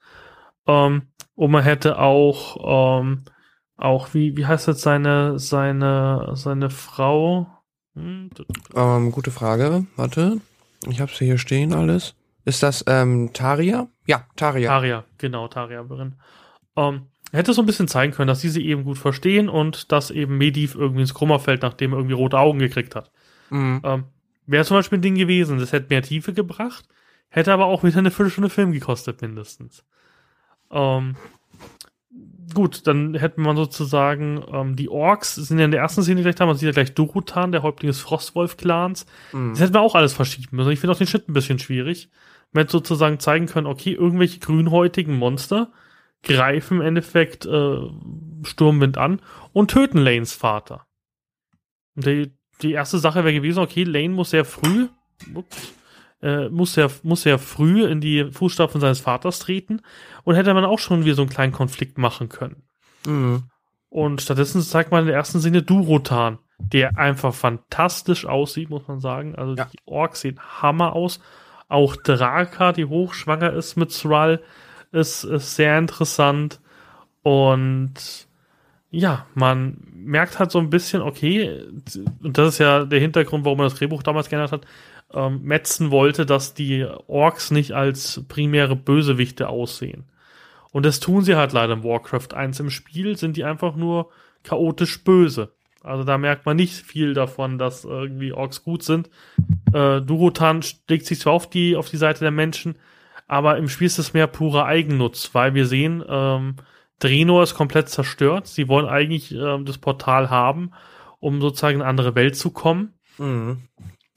Ähm, 0.66 1.08
und 1.36 1.50
man 1.50 1.62
hätte 1.62 1.98
auch 1.98 3.00
ähm, 3.00 3.24
auch 3.76 4.14
wie, 4.14 4.36
wie 4.36 4.46
heißt 4.46 4.68
jetzt 4.68 4.82
seine, 4.82 5.38
seine, 5.38 6.32
seine 6.34 6.70
Frau? 6.70 7.46
Hm, 7.94 8.30
ähm, 8.74 9.12
gute 9.12 9.30
Frage. 9.30 9.86
Warte. 9.96 10.40
Ich 10.88 11.00
hab's 11.00 11.18
hier 11.18 11.38
stehen 11.38 11.72
alles. 11.72 12.14
Ist 12.44 12.62
das 12.62 12.84
ähm, 12.86 13.30
Taria? 13.32 13.88
Ja, 14.06 14.26
Taria. 14.36 14.68
Taria, 14.68 15.04
genau, 15.18 15.48
Taria. 15.48 15.84
Ähm, 16.76 17.06
hätte 17.32 17.54
so 17.54 17.62
ein 17.62 17.66
bisschen 17.66 17.88
zeigen 17.88 18.12
können, 18.12 18.28
dass 18.28 18.40
sie 18.40 18.50
sie 18.50 18.66
eben 18.66 18.84
gut 18.84 18.98
verstehen 18.98 19.48
und 19.48 19.90
dass 19.92 20.10
eben 20.10 20.36
Medivh 20.36 20.74
irgendwie 20.76 21.00
ins 21.00 21.14
Krummer 21.14 21.40
fällt, 21.40 21.62
nachdem 21.62 21.92
er 21.92 21.98
irgendwie 21.98 22.14
rote 22.14 22.38
Augen 22.38 22.58
gekriegt 22.58 22.94
hat. 22.94 23.10
Mhm. 23.50 23.80
Ähm, 23.82 24.04
Wäre 24.46 24.64
zum 24.64 24.76
Beispiel 24.76 24.98
ein 24.98 25.02
Ding 25.02 25.14
gewesen, 25.14 25.58
das 25.58 25.72
hätte 25.72 25.86
mehr 25.88 26.02
Tiefe 26.02 26.34
gebracht, 26.34 26.86
hätte 27.30 27.52
aber 27.52 27.64
auch 27.64 27.82
wieder 27.82 27.98
eine 27.98 28.10
Viertelstunde 28.10 28.50
Film 28.50 28.72
gekostet, 28.72 29.22
mindestens. 29.22 29.84
Ähm, 30.70 31.16
gut, 32.54 32.86
dann 32.86 33.14
hätte 33.14 33.40
man 33.40 33.56
sozusagen 33.56 34.42
ähm, 34.52 34.76
die 34.76 34.88
Orks 34.88 35.34
sind 35.34 35.58
ja 35.58 35.64
in 35.64 35.70
der 35.70 35.80
ersten 35.80 36.02
Szene 36.02 36.22
gleich 36.22 36.36
da, 36.36 36.46
man 36.46 36.56
sieht 36.56 36.66
ja 36.66 36.72
gleich 36.72 36.94
Durutan, 36.94 37.52
der 37.52 37.62
Häuptling 37.62 37.88
des 37.88 38.00
Frostwolf-Clans. 38.00 39.06
Mhm. 39.32 39.50
Das 39.50 39.60
hätten 39.60 39.74
wir 39.74 39.80
auch 39.80 39.94
alles 39.94 40.12
verschieben 40.12 40.56
müssen. 40.56 40.70
Ich 40.70 40.80
finde 40.80 40.92
auch 40.92 40.98
den 40.98 41.06
Schnitt 41.06 41.28
ein 41.28 41.34
bisschen 41.34 41.58
schwierig. 41.58 42.10
Man 42.52 42.62
hätte 42.62 42.72
sozusagen 42.72 43.18
zeigen 43.18 43.46
können, 43.46 43.66
okay, 43.66 43.92
irgendwelche 43.92 44.38
grünhäutigen 44.38 45.16
Monster 45.16 45.72
greifen 46.22 46.80
im 46.80 46.86
Endeffekt 46.86 47.46
äh, 47.46 47.76
Sturmwind 48.44 48.96
an 48.98 49.20
und 49.52 49.70
töten 49.70 49.98
Lanes 49.98 50.32
Vater. 50.32 50.86
Und 51.96 52.06
die, 52.06 52.32
die 52.62 52.72
erste 52.72 52.98
Sache 52.98 53.24
wäre 53.24 53.34
gewesen, 53.34 53.60
okay, 53.60 53.84
Lane 53.84 54.10
muss 54.10 54.30
sehr 54.30 54.44
früh, 54.44 54.88
ups, 55.34 55.74
äh, 56.22 56.48
muss 56.48 56.76
ja 56.76 56.88
muss 57.02 57.24
ja 57.24 57.38
früh 57.38 57.84
in 57.86 58.00
die 58.00 58.30
Fußstapfen 58.30 58.80
seines 58.80 59.00
Vaters 59.00 59.38
treten 59.38 59.80
und 60.24 60.34
hätte 60.36 60.54
man 60.54 60.64
auch 60.64 60.78
schon 60.78 61.04
wieder 61.04 61.14
so 61.14 61.22
einen 61.22 61.30
kleinen 61.30 61.52
Konflikt 61.52 61.98
machen 61.98 62.28
können. 62.28 62.62
Mhm. 63.06 63.44
Und 63.88 64.22
stattdessen 64.22 64.60
zeigt 64.62 64.90
man 64.90 65.02
in 65.02 65.06
der 65.06 65.16
ersten 65.16 65.38
Sinne 65.38 65.62
Durotan, 65.62 66.38
der 66.58 66.98
einfach 66.98 67.32
fantastisch 67.32 68.26
aussieht, 68.26 68.70
muss 68.70 68.88
man 68.88 68.98
sagen. 68.98 69.36
Also 69.36 69.54
ja. 69.54 69.66
die 69.66 69.78
Orks 69.84 70.22
sehen 70.22 70.40
Hammer 70.40 70.94
aus. 70.94 71.20
Auch 71.68 71.94
Draka, 71.96 72.72
die 72.72 72.86
hochschwanger 72.86 73.52
ist 73.52 73.76
mit 73.76 73.96
Thrall, 73.96 74.42
ist, 74.90 75.24
ist 75.24 75.54
sehr 75.54 75.78
interessant. 75.78 76.60
Und 77.22 78.26
ja, 78.90 79.26
man 79.34 79.78
merkt 79.94 80.38
halt 80.38 80.50
so 80.50 80.58
ein 80.58 80.70
bisschen, 80.70 81.02
okay, 81.02 81.62
und 82.22 82.36
das 82.38 82.54
ist 82.54 82.58
ja 82.58 82.84
der 82.84 83.00
Hintergrund, 83.00 83.44
warum 83.44 83.58
man 83.58 83.66
das 83.66 83.78
Drehbuch 83.78 84.02
damals 84.02 84.28
geändert 84.28 84.52
hat, 84.52 84.66
ähm, 85.14 85.42
Metzen 85.42 85.90
wollte, 85.90 86.26
dass 86.26 86.54
die 86.54 86.86
Orks 87.06 87.50
nicht 87.50 87.72
als 87.72 88.24
primäre 88.28 88.76
Bösewichte 88.76 89.48
aussehen. 89.48 90.04
Und 90.72 90.84
das 90.84 91.00
tun 91.00 91.22
sie 91.22 91.36
halt 91.36 91.52
leider 91.52 91.74
in 91.74 91.84
Warcraft 91.84 92.34
1 92.34 92.60
im 92.60 92.70
Spiel, 92.70 93.16
sind 93.16 93.36
die 93.36 93.44
einfach 93.44 93.76
nur 93.76 94.10
chaotisch 94.42 95.04
böse. 95.04 95.52
Also 95.82 96.02
da 96.02 96.18
merkt 96.18 96.46
man 96.46 96.56
nicht 96.56 96.74
viel 96.74 97.14
davon, 97.14 97.58
dass 97.58 97.84
irgendwie 97.84 98.32
Orks 98.32 98.64
gut 98.64 98.82
sind. 98.82 99.10
Äh, 99.72 100.00
Durotan 100.00 100.64
legt 100.88 101.06
sich 101.06 101.20
zwar 101.20 101.34
auf 101.34 101.48
die, 101.48 101.76
auf 101.76 101.90
die 101.90 101.98
Seite 101.98 102.20
der 102.20 102.30
Menschen, 102.30 102.76
aber 103.28 103.56
im 103.58 103.68
Spiel 103.68 103.86
ist 103.86 103.98
es 103.98 104.14
mehr 104.14 104.26
purer 104.26 104.64
Eigennutz, 104.64 105.30
weil 105.34 105.54
wir 105.54 105.66
sehen, 105.66 106.02
ähm, 106.08 106.56
Drenor 106.98 107.42
ist 107.42 107.54
komplett 107.54 107.88
zerstört. 107.88 108.46
Sie 108.46 108.68
wollen 108.68 108.86
eigentlich 108.86 109.32
ähm, 109.32 109.64
das 109.64 109.78
Portal 109.78 110.30
haben, 110.30 110.70
um 111.20 111.40
sozusagen 111.40 111.76
in 111.76 111.82
eine 111.82 111.90
andere 111.90 112.14
Welt 112.14 112.36
zu 112.36 112.50
kommen. 112.50 112.94
Mhm. 113.18 113.68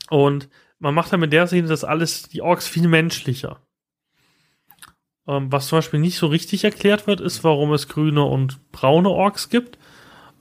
Und 0.10 0.50
man 0.80 0.94
macht 0.94 1.12
dann 1.12 1.20
mit 1.20 1.34
der 1.34 1.48
Szene 1.48 1.68
das 1.68 1.84
alles, 1.84 2.24
die 2.24 2.42
Orks 2.42 2.68
viel 2.68 2.88
menschlicher. 2.88 3.62
Ähm, 5.28 5.52
was 5.52 5.68
zum 5.68 5.80
Beispiel 5.80 6.00
nicht 6.00 6.18
so 6.18 6.28
richtig 6.28 6.64
erklärt 6.64 7.08
wird, 7.08 7.20
ist, 7.20 7.44
warum 7.44 7.74
es 7.74 7.88
grüne 7.88 8.24
und 8.24 8.72
braune 8.72 9.10
Orks 9.10 9.50
gibt. 9.50 9.78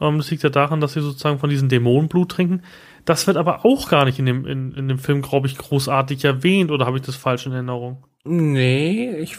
Ähm, 0.01 0.18
das 0.18 0.31
liegt 0.31 0.42
ja 0.42 0.51
daran, 0.51 0.81
dass 0.81 0.92
sie 0.92 1.01
sozusagen 1.01 1.38
von 1.38 1.51
diesem 1.51 1.68
Dämonenblut 1.68 2.31
trinken. 2.31 2.62
Das 3.05 3.27
wird 3.27 3.37
aber 3.37 3.64
auch 3.64 3.88
gar 3.88 4.05
nicht 4.05 4.18
in 4.18 4.27
dem, 4.27 4.46
in, 4.46 4.72
in 4.72 4.88
dem 4.88 4.99
Film, 4.99 5.22
glaube 5.22 5.46
ich, 5.46 5.59
großartig 5.59 6.25
erwähnt, 6.25 6.70
oder 6.70 6.87
habe 6.87 6.99
ich 6.99 7.05
das 7.05 7.16
falsch 7.16 7.46
in 7.46 7.53
Erinnerung? 7.53 8.05
Nee, 8.25 9.16
ich 9.16 9.37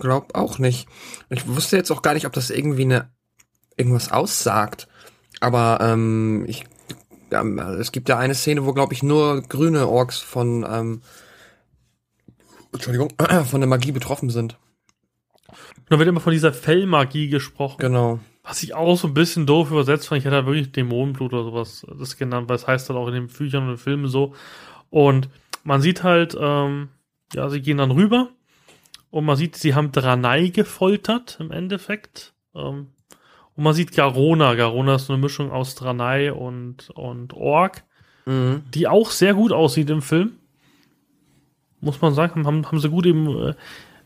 glaube 0.00 0.34
auch 0.34 0.58
nicht. 0.58 0.88
Ich 1.30 1.46
wusste 1.48 1.76
jetzt 1.76 1.90
auch 1.90 2.02
gar 2.02 2.14
nicht, 2.14 2.26
ob 2.26 2.32
das 2.32 2.50
irgendwie 2.50 2.82
eine 2.82 3.10
irgendwas 3.76 4.10
aussagt. 4.10 4.88
Aber 5.40 5.78
ähm, 5.80 6.44
ich, 6.48 6.64
ja, 7.30 7.42
es 7.74 7.92
gibt 7.92 8.08
ja 8.08 8.18
eine 8.18 8.34
Szene, 8.34 8.64
wo 8.64 8.72
glaube 8.72 8.94
ich 8.94 9.02
nur 9.02 9.42
grüne 9.42 9.88
Orks 9.88 10.18
von 10.18 10.64
ähm, 10.68 11.02
Entschuldigung, 12.72 13.12
von 13.44 13.60
der 13.60 13.68
Magie 13.68 13.92
betroffen 13.92 14.30
sind. 14.30 14.58
Da 15.88 15.98
wird 15.98 16.08
immer 16.08 16.20
von 16.20 16.32
dieser 16.32 16.52
Fellmagie 16.52 17.28
gesprochen. 17.28 17.78
Genau. 17.78 18.20
Was 18.42 18.62
ich 18.62 18.74
auch 18.74 18.96
so 18.96 19.08
ein 19.08 19.14
bisschen 19.14 19.46
doof 19.46 19.70
übersetzt 19.70 20.08
fand, 20.08 20.18
ich 20.18 20.24
hätte 20.24 20.36
da 20.36 20.46
wirklich 20.46 20.72
Dämonenblut 20.72 21.32
oder 21.32 21.44
sowas 21.44 21.86
das 21.98 22.16
genannt, 22.16 22.48
weil 22.48 22.56
es 22.56 22.66
heißt 22.66 22.88
dann 22.88 22.96
auch 22.96 23.08
in 23.08 23.14
den 23.14 23.26
Büchern 23.28 23.64
und 23.64 23.70
den 23.70 23.78
Filmen 23.78 24.08
so. 24.08 24.34
Und 24.90 25.28
man 25.64 25.80
sieht 25.80 26.02
halt, 26.02 26.36
ähm, 26.38 26.88
ja, 27.34 27.48
sie 27.48 27.60
gehen 27.60 27.78
dann 27.78 27.90
rüber 27.90 28.30
und 29.10 29.24
man 29.24 29.36
sieht, 29.36 29.56
sie 29.56 29.74
haben 29.74 29.92
Dranei 29.92 30.48
gefoltert 30.48 31.38
im 31.40 31.50
Endeffekt. 31.50 32.34
Ähm, 32.54 32.88
und 33.56 33.64
man 33.64 33.74
sieht 33.74 33.92
Garona. 33.92 34.54
Garona 34.54 34.96
ist 34.96 35.10
eine 35.10 35.18
Mischung 35.18 35.50
aus 35.50 35.74
Dranei 35.74 36.32
und, 36.32 36.90
und 36.90 37.32
Ork, 37.34 37.84
mhm. 38.26 38.62
die 38.74 38.86
auch 38.86 39.10
sehr 39.10 39.34
gut 39.34 39.52
aussieht 39.52 39.90
im 39.90 40.02
Film 40.02 40.32
muss 41.80 42.00
man 42.00 42.14
sagen, 42.14 42.46
haben, 42.46 42.66
haben 42.66 42.80
sie 42.80 42.90
gut 42.90 43.06
eben 43.06 43.48
äh, 43.48 43.54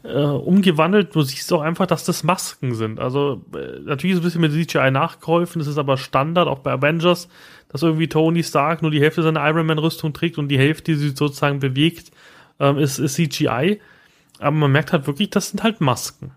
äh, 0.02 0.24
umgewandelt. 0.24 1.14
Du 1.14 1.22
siehst 1.22 1.52
auch 1.52 1.62
einfach, 1.62 1.86
dass 1.86 2.04
das 2.04 2.22
Masken 2.22 2.74
sind. 2.74 3.00
Also 3.00 3.44
äh, 3.54 3.80
natürlich 3.80 4.14
ist 4.14 4.20
ein 4.20 4.24
bisschen 4.24 4.40
mit 4.40 4.52
CGI 4.52 4.90
nachgeholfen, 4.90 5.58
das 5.58 5.68
ist 5.68 5.78
aber 5.78 5.96
Standard, 5.96 6.48
auch 6.48 6.60
bei 6.60 6.72
Avengers, 6.72 7.28
dass 7.68 7.82
irgendwie 7.82 8.08
Tony 8.08 8.42
Stark 8.42 8.82
nur 8.82 8.90
die 8.90 9.00
Hälfte 9.00 9.22
seiner 9.22 9.46
Iron 9.48 9.66
Man-Rüstung 9.66 10.12
trägt 10.12 10.38
und 10.38 10.48
die 10.48 10.58
Hälfte, 10.58 10.92
die 10.92 10.98
sie 10.98 11.08
sozusagen 11.10 11.58
bewegt, 11.60 12.12
ähm, 12.58 12.78
ist, 12.78 12.98
ist 12.98 13.14
CGI. 13.14 13.80
Aber 14.38 14.56
man 14.56 14.72
merkt 14.72 14.92
halt 14.92 15.06
wirklich, 15.06 15.30
das 15.30 15.50
sind 15.50 15.62
halt 15.62 15.80
Masken. 15.80 16.32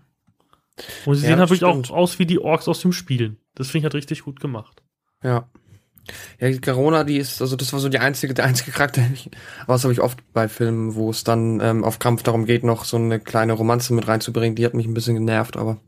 Und 1.06 1.14
sie 1.14 1.22
ja, 1.22 1.30
sehen 1.30 1.40
halt 1.40 1.50
wirklich 1.50 1.64
auch 1.64 1.90
aus 1.90 2.18
wie 2.18 2.26
die 2.26 2.38
Orks 2.38 2.68
aus 2.68 2.80
dem 2.80 2.92
Spielen. 2.92 3.38
Das 3.54 3.68
finde 3.68 3.78
ich 3.78 3.84
halt 3.84 3.94
richtig 3.94 4.22
gut 4.22 4.40
gemacht. 4.40 4.82
Ja. 5.22 5.48
Ja, 6.38 6.50
die 6.50 6.60
Corona, 6.60 7.04
die 7.04 7.16
ist, 7.16 7.40
also 7.40 7.56
das 7.56 7.72
war 7.72 7.80
so 7.80 7.88
die 7.88 7.98
einzige, 7.98 8.34
der 8.34 8.44
einzige 8.44 8.72
Charakter. 8.72 9.02
Aber 9.62 9.72
das 9.72 9.84
habe 9.84 9.92
ich 9.92 10.00
oft 10.00 10.18
bei 10.32 10.48
Filmen, 10.48 10.94
wo 10.94 11.08
es 11.08 11.24
dann 11.24 11.60
ähm, 11.60 11.82
auf 11.82 11.98
Kampf 11.98 12.22
darum 12.22 12.44
geht, 12.44 12.62
noch 12.62 12.84
so 12.84 12.98
eine 12.98 13.20
kleine 13.20 13.54
Romanze 13.54 13.94
mit 13.94 14.06
reinzubringen. 14.06 14.54
Die 14.54 14.66
hat 14.66 14.74
mich 14.74 14.86
ein 14.86 14.94
bisschen 14.94 15.14
genervt, 15.14 15.56
aber. 15.56 15.78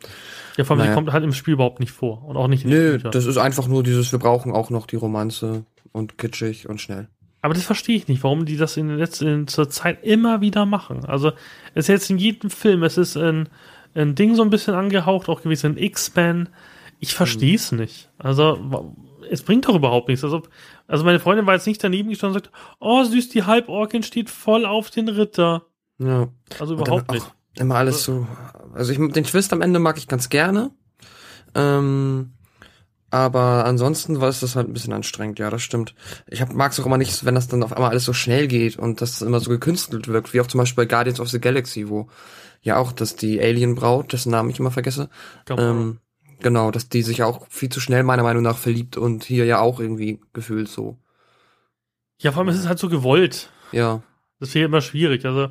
Ja, 0.56 0.64
vor 0.64 0.74
allem, 0.74 0.78
naja. 0.78 0.92
die 0.92 0.94
kommt 0.94 1.12
halt 1.12 1.24
im 1.24 1.34
Spiel 1.34 1.54
überhaupt 1.54 1.80
nicht 1.80 1.92
vor. 1.92 2.24
Und 2.24 2.36
auch 2.38 2.48
nicht 2.48 2.64
in 2.64 2.70
Nö, 2.70 2.98
das 2.98 3.26
ist 3.26 3.36
einfach 3.36 3.68
nur 3.68 3.82
dieses, 3.82 4.10
wir 4.12 4.18
brauchen 4.18 4.52
auch 4.52 4.70
noch 4.70 4.86
die 4.86 4.96
Romanze 4.96 5.66
und 5.92 6.16
kitschig 6.16 6.66
und 6.68 6.80
schnell. 6.80 7.08
Aber 7.42 7.54
das 7.54 7.64
verstehe 7.64 7.96
ich 7.96 8.08
nicht, 8.08 8.24
warum 8.24 8.44
die 8.44 8.56
das 8.56 8.76
in 8.76 8.88
der 8.88 8.96
letzten 8.96 9.46
zur 9.46 9.68
Zeit 9.68 10.02
immer 10.02 10.40
wieder 10.40 10.66
machen. 10.66 11.04
Also 11.04 11.32
es 11.74 11.84
ist 11.84 11.88
jetzt 11.88 12.10
in 12.10 12.18
jedem 12.18 12.50
Film, 12.50 12.82
es 12.82 12.96
ist 12.96 13.16
ein, 13.16 13.48
ein 13.94 14.14
Ding 14.14 14.34
so 14.34 14.42
ein 14.42 14.50
bisschen 14.50 14.74
angehaucht, 14.74 15.28
auch 15.28 15.42
gewesen 15.42 15.76
in 15.76 15.84
X-Men. 15.84 16.48
Ich 16.98 17.14
verstehe 17.14 17.56
es 17.56 17.70
hm. 17.70 17.78
nicht. 17.78 18.10
Also 18.18 18.94
es 19.30 19.42
bringt 19.42 19.66
doch 19.66 19.74
überhaupt 19.74 20.08
nichts. 20.08 20.24
Also, 20.24 20.42
also 20.86 21.04
meine 21.04 21.20
Freundin 21.20 21.46
war 21.46 21.54
jetzt 21.54 21.66
nicht 21.66 21.82
daneben 21.82 22.08
gestanden 22.08 22.36
und 22.36 22.44
sagt, 22.44 22.54
oh 22.80 23.02
süß, 23.04 23.28
die 23.30 23.44
Halborkin 23.44 24.02
steht 24.02 24.30
voll 24.30 24.66
auf 24.66 24.90
den 24.90 25.08
Ritter. 25.08 25.66
Ja. 25.98 26.28
Also 26.58 26.74
überhaupt 26.74 27.10
nicht. 27.10 27.32
Immer 27.58 27.76
alles 27.76 28.04
so. 28.04 28.26
Also 28.74 28.92
ich 28.92 28.98
den 28.98 29.24
Twist 29.24 29.52
am 29.52 29.62
Ende 29.62 29.78
mag 29.78 29.96
ich 29.96 30.08
ganz 30.08 30.28
gerne. 30.28 30.70
Ähm, 31.54 32.32
aber 33.10 33.64
ansonsten 33.64 34.20
war 34.20 34.28
es 34.28 34.40
das 34.40 34.56
halt 34.56 34.68
ein 34.68 34.72
bisschen 34.72 34.92
anstrengend, 34.92 35.38
ja, 35.38 35.48
das 35.48 35.62
stimmt. 35.62 35.94
Ich 36.26 36.44
mag 36.48 36.72
es 36.72 36.80
auch 36.80 36.86
immer 36.86 36.98
nicht, 36.98 37.24
wenn 37.24 37.34
das 37.34 37.48
dann 37.48 37.62
auf 37.62 37.72
einmal 37.72 37.90
alles 37.90 38.04
so 38.04 38.12
schnell 38.12 38.48
geht 38.48 38.76
und 38.78 39.00
das 39.00 39.22
immer 39.22 39.40
so 39.40 39.48
gekünstelt 39.48 40.08
wirkt, 40.08 40.34
wie 40.34 40.40
auch 40.40 40.48
zum 40.48 40.58
Beispiel 40.58 40.84
bei 40.84 40.88
Guardians 40.88 41.20
of 41.20 41.28
the 41.28 41.40
Galaxy, 41.40 41.88
wo 41.88 42.08
ja 42.66 42.76
auch, 42.76 42.92
dass 42.92 43.16
die 43.16 43.40
Alien-Braut, 43.40 44.12
dessen 44.12 44.30
Namen 44.30 44.50
ich 44.50 44.58
immer 44.58 44.70
vergesse, 44.70 45.08
ähm, 45.48 45.98
Genau, 46.40 46.70
dass 46.70 46.88
die 46.88 47.02
sich 47.02 47.22
auch 47.22 47.46
viel 47.48 47.70
zu 47.70 47.80
schnell 47.80 48.02
meiner 48.02 48.22
Meinung 48.22 48.42
nach 48.42 48.58
verliebt 48.58 48.96
und 48.96 49.24
hier 49.24 49.46
ja 49.46 49.60
auch 49.60 49.80
irgendwie 49.80 50.20
gefühlt 50.32 50.68
so. 50.68 50.98
Ja, 52.20 52.32
vor 52.32 52.40
allem 52.40 52.50
ist 52.50 52.58
es 52.58 52.68
halt 52.68 52.78
so 52.78 52.88
gewollt. 52.88 53.50
Ja. 53.72 54.02
Das 54.38 54.54
wäre 54.54 54.66
immer 54.66 54.82
schwierig. 54.82 55.24
Also 55.24 55.48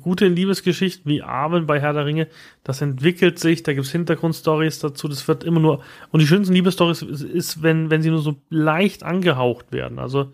gute 0.00 0.26
Liebesgeschichten 0.26 1.10
wie 1.10 1.22
Armen 1.22 1.66
bei 1.66 1.80
Herr 1.80 1.92
der 1.92 2.06
Ringe, 2.06 2.28
das 2.64 2.80
entwickelt 2.80 3.38
sich, 3.38 3.62
da 3.62 3.74
gibt's 3.74 3.90
Hintergrundstories 3.90 4.78
dazu, 4.78 5.06
das 5.06 5.26
wird 5.28 5.44
immer 5.44 5.60
nur, 5.60 5.82
und 6.10 6.20
die 6.20 6.26
schönsten 6.26 6.54
Liebesstories 6.54 7.02
ist, 7.02 7.22
ist, 7.22 7.62
wenn, 7.62 7.90
wenn 7.90 8.00
sie 8.00 8.10
nur 8.10 8.22
so 8.22 8.40
leicht 8.48 9.02
angehaucht 9.02 9.72
werden. 9.72 9.98
Also 9.98 10.32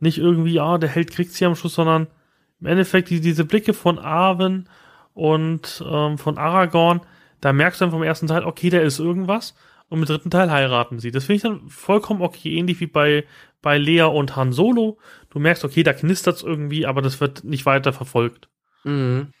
nicht 0.00 0.18
irgendwie, 0.18 0.54
ja, 0.54 0.76
der 0.76 0.90
Held 0.90 1.12
kriegt 1.12 1.32
sie 1.32 1.46
am 1.46 1.54
Schluss, 1.54 1.74
sondern 1.74 2.08
im 2.60 2.66
Endeffekt 2.66 3.10
die, 3.10 3.20
diese 3.20 3.44
Blicke 3.44 3.72
von 3.72 3.98
Arwen 3.98 4.68
und 5.20 5.84
ähm, 5.86 6.16
von 6.16 6.38
Aragorn, 6.38 7.02
da 7.42 7.52
merkst 7.52 7.78
du 7.78 7.84
dann 7.84 7.92
vom 7.92 8.02
ersten 8.02 8.26
Teil, 8.26 8.42
okay, 8.42 8.70
der 8.70 8.80
ist 8.84 8.98
irgendwas. 8.98 9.54
Und 9.90 9.98
im 9.98 10.06
dritten 10.06 10.30
Teil 10.30 10.50
heiraten 10.50 10.98
sie. 10.98 11.10
Das 11.10 11.24
finde 11.24 11.36
ich 11.36 11.42
dann 11.42 11.68
vollkommen 11.68 12.22
okay, 12.22 12.56
ähnlich 12.56 12.80
wie 12.80 12.86
bei, 12.86 13.26
bei 13.60 13.76
Lea 13.76 14.04
und 14.04 14.34
Han 14.36 14.52
Solo. 14.52 14.98
Du 15.28 15.38
merkst, 15.38 15.62
okay, 15.62 15.82
da 15.82 15.92
knistert's 15.92 16.42
irgendwie, 16.42 16.86
aber 16.86 17.02
das 17.02 17.20
wird 17.20 17.44
nicht 17.44 17.66
weiter 17.66 17.92
verfolgt. 17.92 18.48
Mhm. 18.84 19.34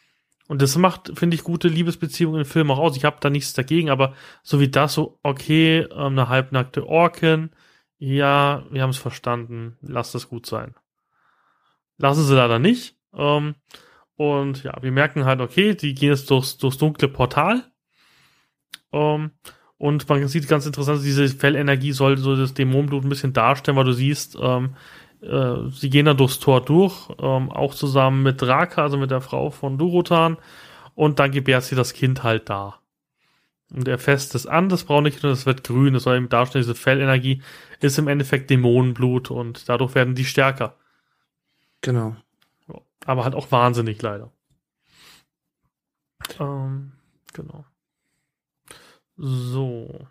Und 0.48 0.60
das 0.60 0.76
macht, 0.76 1.18
finde 1.18 1.34
ich, 1.34 1.44
gute 1.44 1.68
Liebesbeziehungen 1.68 2.40
im 2.40 2.46
Film 2.46 2.70
auch 2.70 2.78
aus. 2.78 2.94
Ich 2.98 3.06
habe 3.06 3.16
da 3.20 3.30
nichts 3.30 3.54
dagegen, 3.54 3.88
aber 3.88 4.12
so 4.42 4.60
wie 4.60 4.68
das, 4.68 4.92
so, 4.92 5.18
okay, 5.22 5.86
ähm, 5.92 6.12
eine 6.12 6.28
halbnackte 6.28 6.86
Orkin, 6.86 7.52
ja, 7.96 8.64
wir 8.70 8.82
haben 8.82 8.90
es 8.90 8.98
verstanden, 8.98 9.78
lasst 9.80 10.14
es 10.14 10.28
gut 10.28 10.44
sein. 10.44 10.74
Lassen 11.96 12.24
sie 12.24 12.34
leider 12.34 12.58
nicht. 12.58 12.96
Ähm, 13.14 13.54
und 14.20 14.64
ja, 14.64 14.74
wir 14.82 14.92
merken 14.92 15.24
halt, 15.24 15.40
okay, 15.40 15.74
die 15.74 15.94
gehen 15.94 16.10
jetzt 16.10 16.30
durchs, 16.30 16.58
durchs 16.58 16.76
dunkle 16.76 17.08
Portal 17.08 17.64
ähm, 18.92 19.30
und 19.78 20.06
man 20.10 20.28
sieht 20.28 20.46
ganz 20.46 20.66
interessant, 20.66 21.02
diese 21.02 21.26
Fellenergie 21.26 21.92
soll 21.92 22.18
so 22.18 22.36
das 22.36 22.52
Dämonenblut 22.52 23.02
ein 23.02 23.08
bisschen 23.08 23.32
darstellen, 23.32 23.78
weil 23.78 23.86
du 23.86 23.94
siehst, 23.94 24.36
ähm, 24.38 24.76
äh, 25.22 25.70
sie 25.70 25.88
gehen 25.88 26.04
dann 26.04 26.18
durchs 26.18 26.38
Tor 26.38 26.62
durch, 26.62 27.08
ähm, 27.18 27.50
auch 27.50 27.74
zusammen 27.74 28.22
mit 28.22 28.42
Draka, 28.42 28.82
also 28.82 28.98
mit 28.98 29.10
der 29.10 29.22
Frau 29.22 29.48
von 29.48 29.78
Durotan, 29.78 30.36
und 30.94 31.18
dann 31.18 31.30
gebärt 31.30 31.62
sie 31.62 31.74
das 31.74 31.94
Kind 31.94 32.22
halt 32.22 32.50
da. 32.50 32.78
Und 33.72 33.88
er 33.88 33.96
fässt 33.96 34.34
es 34.34 34.46
an, 34.46 34.68
das 34.68 34.84
braune 34.84 35.12
Kind, 35.12 35.24
und 35.24 35.30
es 35.30 35.46
wird 35.46 35.64
grün, 35.64 35.94
das 35.94 36.02
soll 36.02 36.18
eben 36.18 36.28
darstellen, 36.28 36.64
diese 36.64 36.74
Fellenergie 36.74 37.40
ist 37.80 37.98
im 37.98 38.06
Endeffekt 38.06 38.50
Dämonenblut 38.50 39.30
und 39.30 39.66
dadurch 39.66 39.94
werden 39.94 40.14
die 40.14 40.26
stärker. 40.26 40.76
Genau. 41.80 42.16
Aber 43.06 43.24
halt 43.24 43.34
auch 43.34 43.50
wahnsinnig 43.50 44.00
leider. 44.02 44.32
Ähm, 46.38 46.92
genau. 47.32 47.64
So. 49.16 50.06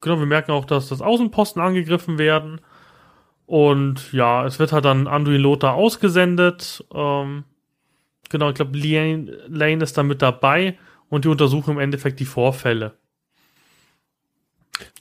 Genau, 0.00 0.18
wir 0.18 0.26
merken 0.26 0.52
auch, 0.52 0.64
dass 0.64 0.88
das 0.88 1.02
Außenposten 1.02 1.60
angegriffen 1.60 2.18
werden. 2.18 2.60
Und 3.46 4.12
ja, 4.12 4.46
es 4.46 4.58
wird 4.58 4.72
halt 4.72 4.84
dann 4.84 5.06
Anduin 5.06 5.40
Lothar 5.40 5.74
ausgesendet. 5.74 6.84
Ähm, 6.92 7.44
genau, 8.28 8.50
ich 8.50 8.54
glaube, 8.54 8.78
Lane, 8.78 9.30
Lane 9.48 9.82
ist 9.82 9.96
da 9.96 10.02
mit 10.02 10.22
dabei 10.22 10.78
und 11.08 11.24
die 11.24 11.28
untersuchen 11.28 11.72
im 11.72 11.78
Endeffekt 11.80 12.20
die 12.20 12.26
Vorfälle. 12.26 12.96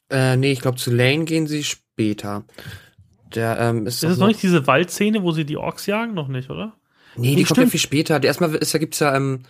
Äh, 0.09 0.37
nee, 0.37 0.53
ich 0.53 0.61
glaube, 0.61 0.77
zu 0.77 0.91
Lane 0.93 1.25
gehen 1.25 1.47
sie 1.47 1.63
später. 1.63 2.45
Der, 3.35 3.59
ähm, 3.59 3.87
ist, 3.87 4.03
ist 4.03 4.11
es 4.11 4.17
noch 4.17 4.27
nicht 4.27 4.41
diese 4.41 4.67
Waldszene, 4.67 5.23
wo 5.23 5.31
sie 5.31 5.45
die 5.45 5.57
Orks 5.57 5.85
jagen? 5.85 6.13
Noch 6.13 6.27
nicht, 6.27 6.49
oder? 6.49 6.73
Nee, 7.15 7.31
die, 7.31 7.35
die 7.37 7.43
kommt 7.43 7.59
ja 7.59 7.65
viel 7.65 7.79
später. 7.79 8.23
Erstmal 8.23 8.53
ist, 8.55 8.73
da 8.73 8.77
gibt's 8.77 8.99
ja 8.99 9.15
ähm, 9.15 9.43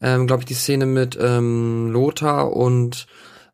ähm, 0.00 0.26
glaube 0.26 0.42
ich, 0.42 0.46
die 0.46 0.54
Szene 0.54 0.86
mit 0.86 1.18
ähm, 1.20 1.90
Lothar 1.90 2.52
und 2.54 3.06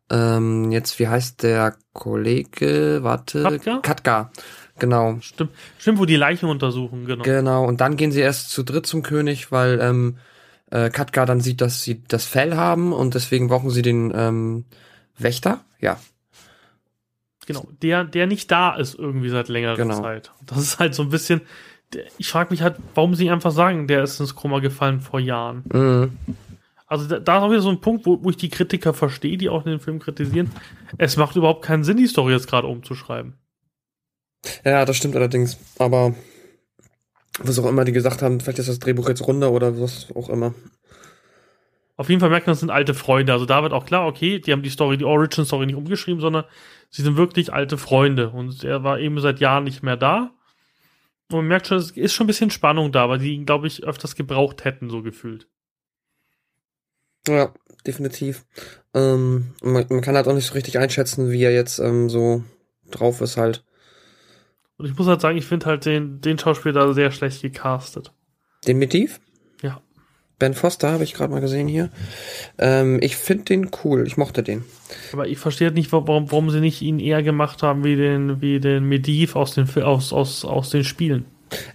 ähm, 0.09 0.71
jetzt, 0.71 0.99
wie 0.99 1.07
heißt 1.07 1.43
der 1.43 1.75
Kollege? 1.93 2.99
Warte. 3.01 3.43
Katka? 3.43 3.79
Katka. 3.81 4.31
Genau. 4.79 5.17
Stimmt, 5.21 5.51
stimmt, 5.77 5.99
wo 5.99 6.05
die 6.05 6.15
Leichen 6.15 6.49
untersuchen, 6.49 7.05
genau. 7.05 7.23
Genau, 7.23 7.65
und 7.65 7.81
dann 7.81 7.97
gehen 7.97 8.11
sie 8.11 8.21
erst 8.21 8.49
zu 8.49 8.63
dritt 8.63 8.87
zum 8.87 9.03
König, 9.03 9.51
weil 9.51 9.79
ähm, 9.79 10.17
äh, 10.71 10.89
Katka 10.89 11.25
dann 11.25 11.39
sieht, 11.39 11.61
dass 11.61 11.83
sie 11.83 12.03
das 12.07 12.25
Fell 12.25 12.55
haben 12.55 12.91
und 12.91 13.13
deswegen 13.13 13.47
brauchen 13.47 13.69
sie 13.69 13.83
den 13.83 14.11
ähm, 14.15 14.65
Wächter. 15.17 15.63
Ja. 15.79 15.99
Genau, 17.53 17.67
der, 17.81 18.03
der 18.03 18.27
nicht 18.27 18.51
da 18.51 18.75
ist 18.75 18.97
irgendwie 18.97 19.29
seit 19.29 19.49
längerer 19.49 19.75
genau. 19.75 20.01
Zeit. 20.01 20.31
Das 20.45 20.57
ist 20.57 20.79
halt 20.79 20.95
so 20.95 21.03
ein 21.03 21.09
bisschen, 21.09 21.41
ich 22.17 22.29
frage 22.29 22.51
mich 22.51 22.61
halt, 22.61 22.77
warum 22.95 23.15
sie 23.15 23.29
einfach 23.29 23.51
sagen, 23.51 23.87
der 23.87 24.03
ist 24.03 24.19
ins 24.19 24.35
Koma 24.35 24.59
gefallen 24.59 25.01
vor 25.01 25.19
Jahren. 25.19 25.63
Mhm. 25.71 26.11
Also 26.87 27.07
da, 27.07 27.19
da 27.19 27.37
ist 27.37 27.43
auch 27.43 27.51
wieder 27.51 27.61
so 27.61 27.69
ein 27.69 27.79
Punkt, 27.79 28.05
wo, 28.05 28.21
wo 28.21 28.29
ich 28.29 28.37
die 28.37 28.49
Kritiker 28.49 28.93
verstehe, 28.93 29.37
die 29.37 29.49
auch 29.49 29.63
den 29.63 29.79
Film 29.79 29.99
kritisieren. 29.99 30.51
Es 30.97 31.15
macht 31.15 31.35
überhaupt 31.35 31.63
keinen 31.63 31.83
Sinn, 31.85 31.97
die 31.97 32.07
Story 32.07 32.33
jetzt 32.33 32.49
gerade 32.49 32.67
umzuschreiben. 32.67 33.35
Ja, 34.65 34.83
das 34.85 34.97
stimmt 34.97 35.15
allerdings. 35.15 35.57
Aber 35.79 36.13
was 37.39 37.59
auch 37.59 37.65
immer 37.65 37.85
die 37.85 37.91
gesagt 37.91 38.21
haben, 38.21 38.39
vielleicht 38.39 38.59
ist 38.59 38.69
das 38.69 38.79
Drehbuch 38.79 39.07
jetzt 39.07 39.25
runter 39.25 39.51
oder 39.51 39.79
was 39.79 40.07
auch 40.15 40.29
immer. 40.29 40.53
Auf 42.01 42.09
jeden 42.09 42.19
Fall 42.19 42.31
merkt 42.31 42.47
man, 42.47 42.53
das 42.53 42.61
sind 42.61 42.71
alte 42.71 42.95
Freunde. 42.95 43.31
Also 43.31 43.45
da 43.45 43.61
wird 43.61 43.73
auch 43.73 43.85
klar, 43.85 44.07
okay, 44.07 44.39
die 44.39 44.51
haben 44.51 44.63
die 44.63 44.71
Story, 44.71 44.97
die 44.97 45.05
Origin 45.05 45.45
Story 45.45 45.67
nicht 45.67 45.75
umgeschrieben, 45.75 46.19
sondern 46.19 46.45
sie 46.89 47.03
sind 47.03 47.15
wirklich 47.15 47.53
alte 47.53 47.77
Freunde. 47.77 48.31
Und 48.31 48.63
er 48.63 48.83
war 48.83 48.97
eben 48.99 49.19
seit 49.19 49.39
Jahren 49.39 49.65
nicht 49.65 49.83
mehr 49.83 49.97
da. 49.97 50.31
Und 51.29 51.37
man 51.37 51.47
merkt 51.47 51.67
schon, 51.67 51.77
es 51.77 51.91
ist 51.91 52.13
schon 52.13 52.23
ein 52.23 52.27
bisschen 52.27 52.49
Spannung 52.49 52.91
da, 52.91 53.07
weil 53.07 53.19
die 53.19 53.35
ihn, 53.35 53.45
glaube 53.45 53.67
ich, 53.67 53.83
öfters 53.83 54.15
gebraucht 54.15 54.65
hätten, 54.65 54.89
so 54.89 55.03
gefühlt. 55.03 55.47
Ja, 57.27 57.53
definitiv. 57.85 58.47
Ähm, 58.95 59.53
man, 59.61 59.85
man, 59.89 60.01
kann 60.01 60.15
halt 60.15 60.27
auch 60.27 60.33
nicht 60.33 60.47
so 60.47 60.55
richtig 60.55 60.79
einschätzen, 60.79 61.29
wie 61.29 61.43
er 61.43 61.53
jetzt 61.53 61.77
ähm, 61.77 62.09
so 62.09 62.43
drauf 62.89 63.21
ist 63.21 63.37
halt. 63.37 63.63
Und 64.77 64.87
ich 64.87 64.97
muss 64.97 65.05
halt 65.05 65.21
sagen, 65.21 65.37
ich 65.37 65.45
finde 65.45 65.67
halt 65.67 65.85
den, 65.85 66.19
den 66.19 66.39
Schauspieler 66.39 66.95
sehr 66.95 67.11
schlecht 67.11 67.43
gecastet. 67.43 68.11
Definitiv? 68.65 69.21
Ja. 69.61 69.83
Ben 70.41 70.55
Foster 70.55 70.91
habe 70.91 71.03
ich 71.03 71.13
gerade 71.13 71.31
mal 71.31 71.39
gesehen 71.39 71.67
hier. 71.67 71.91
Ähm, 72.57 72.97
ich 73.03 73.15
finde 73.15 73.43
den 73.43 73.69
cool. 73.83 74.07
Ich 74.07 74.17
mochte 74.17 74.41
den. 74.41 74.63
Aber 75.13 75.27
ich 75.27 75.37
verstehe 75.37 75.67
halt 75.67 75.75
nicht, 75.75 75.91
warum, 75.91 76.31
warum 76.31 76.49
sie 76.49 76.61
nicht 76.61 76.81
ihn 76.81 76.97
eher 76.97 77.21
gemacht 77.21 77.61
haben 77.61 77.83
wie 77.83 77.95
den, 77.95 78.41
wie 78.41 78.59
den 78.59 78.85
Mediv 78.85 79.35
aus 79.35 79.53
den, 79.53 79.69
aus, 79.83 80.11
aus, 80.11 80.43
aus 80.43 80.71
den 80.71 80.83
Spielen. 80.83 81.25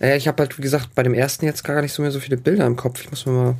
Äh, 0.00 0.16
ich 0.16 0.26
habe 0.26 0.42
halt, 0.42 0.58
wie 0.58 0.62
gesagt, 0.62 0.96
bei 0.96 1.04
dem 1.04 1.14
ersten 1.14 1.44
jetzt 1.44 1.62
gar 1.62 1.80
nicht 1.80 1.92
so 1.92 2.02
mehr 2.02 2.10
so 2.10 2.18
viele 2.18 2.38
Bilder 2.38 2.66
im 2.66 2.74
Kopf. 2.74 3.00
Ich 3.02 3.08
muss 3.08 3.24
mir 3.24 3.32
mal 3.34 3.56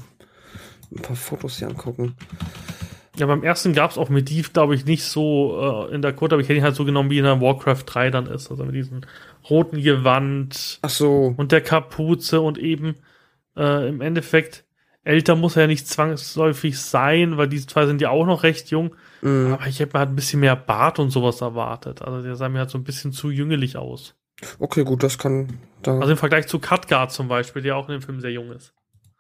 ein 0.93 1.03
paar 1.03 1.15
Fotos 1.15 1.61
hier 1.61 1.69
angucken. 1.69 2.17
Ja, 3.17 3.27
beim 3.27 3.45
ersten 3.45 3.75
gab 3.75 3.93
es 3.93 3.99
auch 3.99 4.09
Mediv, 4.09 4.53
glaube 4.53 4.75
ich, 4.75 4.87
nicht 4.87 5.05
so 5.05 5.87
äh, 5.89 5.95
in 5.95 6.03
der 6.03 6.15
Code, 6.15 6.35
aber 6.35 6.43
ich 6.43 6.49
hätte 6.49 6.59
ihn 6.59 6.65
halt 6.65 6.75
so 6.75 6.85
genommen, 6.85 7.11
wie 7.11 7.19
in 7.19 7.25
der 7.25 7.41
Warcraft 7.41 7.85
3 7.87 8.11
dann 8.11 8.27
ist. 8.27 8.51
Also 8.51 8.65
mit 8.65 8.75
diesem 8.75 9.03
roten 9.49 9.81
Gewand. 9.81 10.81
Ach 10.83 10.91
so. 10.91 11.33
Und 11.37 11.53
der 11.53 11.61
Kapuze 11.61 12.41
und 12.41 12.59
eben 12.59 12.97
äh, 13.57 13.89
im 13.89 14.01
Endeffekt 14.01 14.66
älter 15.07 15.37
muss 15.37 15.57
er 15.57 15.63
ja 15.63 15.67
nicht 15.69 15.87
zwangsläufig 15.87 16.81
sein, 16.81 17.37
weil 17.37 17.49
die 17.49 17.65
zwei 17.65 17.87
sind 17.87 18.01
ja 18.01 18.11
auch 18.11 18.27
noch 18.27 18.43
recht 18.43 18.71
jung. 18.71 18.95
Mhm. 19.23 19.53
Aber 19.55 19.67
ich 19.69 19.79
hätte 19.79 19.97
mir 19.97 20.01
halt 20.01 20.11
ein 20.11 20.17
bisschen 20.17 20.41
mehr 20.41 20.57
Bart 20.57 20.99
und 20.99 21.11
sowas 21.11 21.41
erwartet. 21.41 22.03
Also 22.03 22.23
der 22.23 22.35
sah 22.35 22.49
mir 22.49 22.59
halt 22.59 22.71
so 22.71 22.79
ein 22.79 22.85
bisschen 22.85 23.13
zu 23.13 23.31
jüngelig 23.31 23.77
aus. 23.77 24.15
Okay, 24.59 24.85
gut, 24.85 25.03
das 25.03 25.17
kann. 25.17 25.61
Da 25.83 25.99
also 25.99 26.11
im 26.11 26.17
Vergleich 26.17 26.49
zu 26.49 26.59
Cutguard 26.59 27.13
zum 27.13 27.29
Beispiel, 27.29 27.63
der 27.63 27.77
auch 27.77 27.89
in 27.89 27.93
dem 27.93 28.03
Film 28.03 28.21
sehr 28.21 28.33
jung 28.33 28.51
ist. 28.51 28.75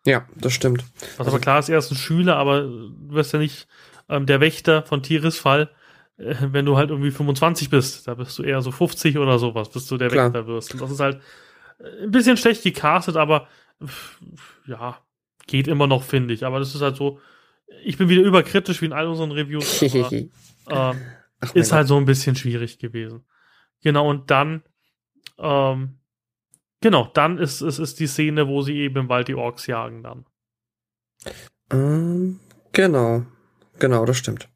Ja, 0.04 0.26
das 0.34 0.52
stimmt. 0.52 0.84
Was 1.00 1.20
also, 1.20 1.30
aber 1.30 1.40
klar 1.40 1.60
ist, 1.60 1.68
er 1.68 1.78
ist 1.78 1.90
ein 1.90 1.96
Schüler, 1.96 2.36
aber 2.36 2.62
du 2.62 3.08
wirst 3.10 3.32
ja 3.32 3.38
nicht 3.38 3.68
ähm, 4.08 4.26
der 4.26 4.40
Wächter 4.40 4.82
von 4.82 5.02
Tiris 5.02 5.38
Fall, 5.38 5.70
äh, 6.18 6.34
wenn 6.40 6.66
du 6.66 6.76
halt 6.76 6.90
irgendwie 6.90 7.12
25 7.12 7.70
bist. 7.70 8.08
Da 8.08 8.14
bist 8.14 8.36
du 8.38 8.42
eher 8.42 8.60
so 8.60 8.72
50 8.72 9.18
oder 9.18 9.38
sowas, 9.38 9.70
bis 9.70 9.86
du 9.86 9.96
der 9.96 10.08
klar. 10.08 10.26
Wächter 10.26 10.48
wirst. 10.48 10.74
Und 10.74 10.82
das 10.82 10.90
ist 10.90 11.00
halt 11.00 11.20
äh, 11.78 12.04
ein 12.04 12.10
bisschen 12.10 12.36
schlecht 12.36 12.64
gecastet, 12.64 13.16
aber 13.16 13.46
ja, 14.66 14.98
geht 15.46 15.68
immer 15.68 15.86
noch, 15.86 16.02
finde 16.02 16.34
ich. 16.34 16.44
Aber 16.44 16.58
das 16.58 16.74
ist 16.74 16.82
halt 16.82 16.96
so, 16.96 17.20
ich 17.84 17.98
bin 17.98 18.08
wieder 18.08 18.22
überkritisch 18.22 18.80
wie 18.82 18.86
in 18.86 18.92
all 18.92 19.06
unseren 19.06 19.32
Reviews. 19.32 19.82
Aber, 20.66 20.94
ähm, 20.94 21.00
ist 21.54 21.72
halt 21.72 21.88
so 21.88 21.96
ein 21.96 22.06
bisschen 22.06 22.34
schwierig 22.34 22.78
gewesen. 22.78 23.24
Genau, 23.82 24.08
und 24.08 24.30
dann, 24.30 24.62
ähm, 25.38 25.98
genau, 26.80 27.10
dann 27.14 27.38
ist, 27.38 27.60
ist, 27.60 27.78
ist 27.78 28.00
die 28.00 28.06
Szene, 28.06 28.48
wo 28.48 28.62
sie 28.62 28.76
eben 28.78 28.96
im 28.96 29.08
Wald 29.08 29.28
die 29.28 29.34
Orks 29.34 29.66
jagen 29.66 30.02
dann. 30.02 30.26
Ähm, 31.70 32.40
genau, 32.72 33.26
genau, 33.78 34.04
das 34.06 34.16
stimmt. 34.16 34.48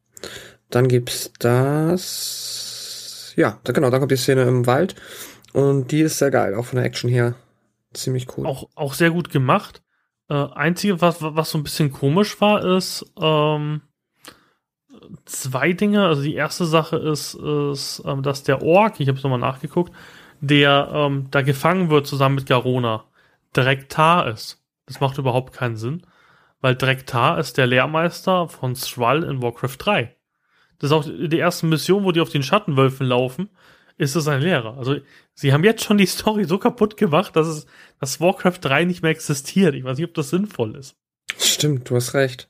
Dann 0.69 0.87
gibt's 0.87 1.31
das, 1.39 3.33
ja, 3.35 3.59
da, 3.63 3.73
genau, 3.73 3.89
dann 3.89 3.99
kommt 3.99 4.11
die 4.11 4.17
Szene 4.17 4.43
im 4.43 4.65
Wald 4.65 4.95
und 5.53 5.91
die 5.91 6.01
ist 6.01 6.17
sehr 6.17 6.31
geil, 6.31 6.55
auch 6.55 6.65
von 6.65 6.77
der 6.77 6.85
Action 6.85 7.09
her. 7.09 7.35
Ziemlich 7.93 8.37
cool. 8.37 8.45
Auch, 8.45 8.69
auch 8.75 8.93
sehr 8.93 9.11
gut 9.11 9.29
gemacht. 9.29 9.83
Äh, 10.31 10.47
einzige, 10.53 11.01
was, 11.01 11.17
was 11.21 11.51
so 11.51 11.57
ein 11.57 11.63
bisschen 11.63 11.91
komisch 11.91 12.39
war, 12.39 12.63
ist 12.63 13.05
ähm, 13.19 13.81
zwei 15.25 15.73
Dinge. 15.73 16.05
Also 16.05 16.21
die 16.21 16.35
erste 16.35 16.65
Sache 16.65 16.95
ist, 16.95 17.33
ist 17.33 18.01
ähm, 18.05 18.23
dass 18.23 18.43
der 18.43 18.61
Ork, 18.61 19.01
ich 19.01 19.09
habe 19.09 19.17
es 19.17 19.25
nochmal 19.25 19.39
nachgeguckt, 19.39 19.93
der 20.39 20.89
ähm, 20.93 21.27
da 21.31 21.41
gefangen 21.41 21.89
wird 21.89 22.07
zusammen 22.07 22.35
mit 22.35 22.45
Garona, 22.45 23.03
Drektar 23.51 24.27
ist. 24.27 24.63
Das 24.85 25.01
macht 25.01 25.17
überhaupt 25.17 25.51
keinen 25.51 25.75
Sinn, 25.75 26.03
weil 26.61 26.77
Drektar 26.77 27.37
ist 27.37 27.57
der 27.57 27.67
Lehrmeister 27.67 28.47
von 28.47 28.75
Thrall 28.75 29.23
in 29.23 29.41
Warcraft 29.41 29.75
3. 29.79 30.15
Das 30.79 30.91
ist 30.91 30.95
auch 30.95 31.03
die 31.03 31.37
erste 31.37 31.65
Mission, 31.65 32.05
wo 32.05 32.13
die 32.13 32.21
auf 32.21 32.29
den 32.29 32.41
Schattenwölfen 32.41 33.05
laufen 33.05 33.49
ist 34.01 34.15
es 34.15 34.27
ein 34.27 34.41
Lehrer. 34.41 34.77
Also 34.77 34.97
sie 35.41 35.53
haben 35.53 35.63
jetzt 35.63 35.83
schon 35.83 35.97
die 35.97 36.05
Story 36.05 36.45
so 36.45 36.59
kaputt 36.59 36.97
gemacht, 36.97 37.35
dass 37.35 37.47
es 37.47 37.65
dass 37.99 38.21
Warcraft 38.21 38.59
3 38.61 38.85
nicht 38.85 39.01
mehr 39.01 39.11
existiert. 39.11 39.75
Ich 39.75 39.83
weiß 39.83 39.97
nicht, 39.97 40.07
ob 40.07 40.13
das 40.13 40.29
sinnvoll 40.29 40.75
ist. 40.75 40.95
Stimmt, 41.37 41.89
du 41.89 41.95
hast 41.95 42.13
recht. 42.13 42.49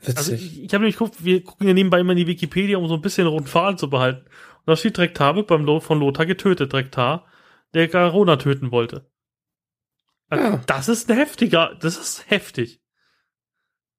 Witzig. 0.00 0.16
Also 0.18 0.32
ich, 0.32 0.62
ich 0.64 0.74
habe 0.74 0.82
nämlich 0.82 0.96
geguckt, 0.96 1.24
wir 1.24 1.44
gucken 1.44 1.68
ja 1.68 1.74
nebenbei 1.74 2.00
immer 2.00 2.12
in 2.12 2.18
die 2.18 2.26
Wikipedia, 2.26 2.78
um 2.78 2.88
so 2.88 2.94
ein 2.94 3.02
bisschen 3.02 3.26
roten 3.26 3.46
Faden 3.46 3.78
zu 3.78 3.88
behalten. 3.88 4.22
Und 4.22 4.66
da 4.66 4.76
steht 4.76 4.98
Drektar 4.98 5.36
wird 5.36 5.46
beim 5.46 5.64
Lot 5.64 5.84
von 5.84 6.00
Lothar 6.00 6.26
getötet, 6.26 6.72
Drektar, 6.72 7.26
der 7.74 7.88
Garona 7.88 8.36
töten 8.36 8.70
wollte. 8.72 9.08
Also 10.28 10.44
ja. 10.44 10.60
Das 10.66 10.88
ist 10.88 11.10
ein 11.10 11.16
heftiger, 11.16 11.76
das 11.80 11.98
ist 11.98 12.30
heftig. 12.30 12.80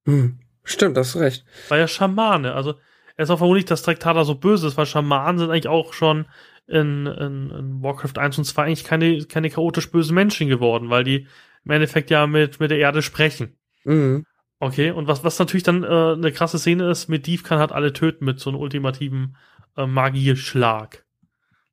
Hm. 0.06 0.40
Stimmt, 0.64 0.96
hast 0.98 1.16
recht. 1.16 1.44
War 1.68 1.78
ja 1.78 1.88
Schamane, 1.88 2.54
also 2.54 2.74
er 3.16 3.24
ist 3.24 3.30
auch 3.30 3.38
vermutlich, 3.38 3.66
dass 3.66 3.82
Traktater 3.82 4.24
so 4.24 4.34
böse 4.34 4.66
ist, 4.66 4.76
weil 4.76 4.86
Schamanen 4.86 5.38
sind 5.38 5.50
eigentlich 5.50 5.68
auch 5.68 5.92
schon 5.92 6.26
in, 6.66 7.06
in, 7.06 7.50
in 7.50 7.82
Warcraft 7.82 8.18
1 8.18 8.38
und 8.38 8.44
2 8.44 8.62
eigentlich 8.62 8.84
keine, 8.84 9.24
keine 9.24 9.50
chaotisch 9.50 9.90
bösen 9.90 10.14
Menschen 10.14 10.48
geworden, 10.48 10.90
weil 10.90 11.04
die 11.04 11.26
im 11.64 11.70
Endeffekt 11.70 12.10
ja 12.10 12.26
mit, 12.26 12.60
mit 12.60 12.70
der 12.70 12.78
Erde 12.78 13.02
sprechen. 13.02 13.56
Mhm. 13.84 14.24
Okay, 14.58 14.92
und 14.92 15.08
was, 15.08 15.24
was 15.24 15.38
natürlich 15.38 15.64
dann 15.64 15.82
äh, 15.82 15.86
eine 15.86 16.30
krasse 16.30 16.58
Szene 16.58 16.88
ist, 16.88 17.08
mit 17.08 17.26
Div 17.26 17.42
kann 17.42 17.58
halt 17.58 17.72
alle 17.72 17.92
töten 17.92 18.24
mit 18.24 18.38
so 18.38 18.50
einem 18.50 18.60
ultimativen 18.60 19.36
äh, 19.76 19.86
Magieschlag. 19.86 21.04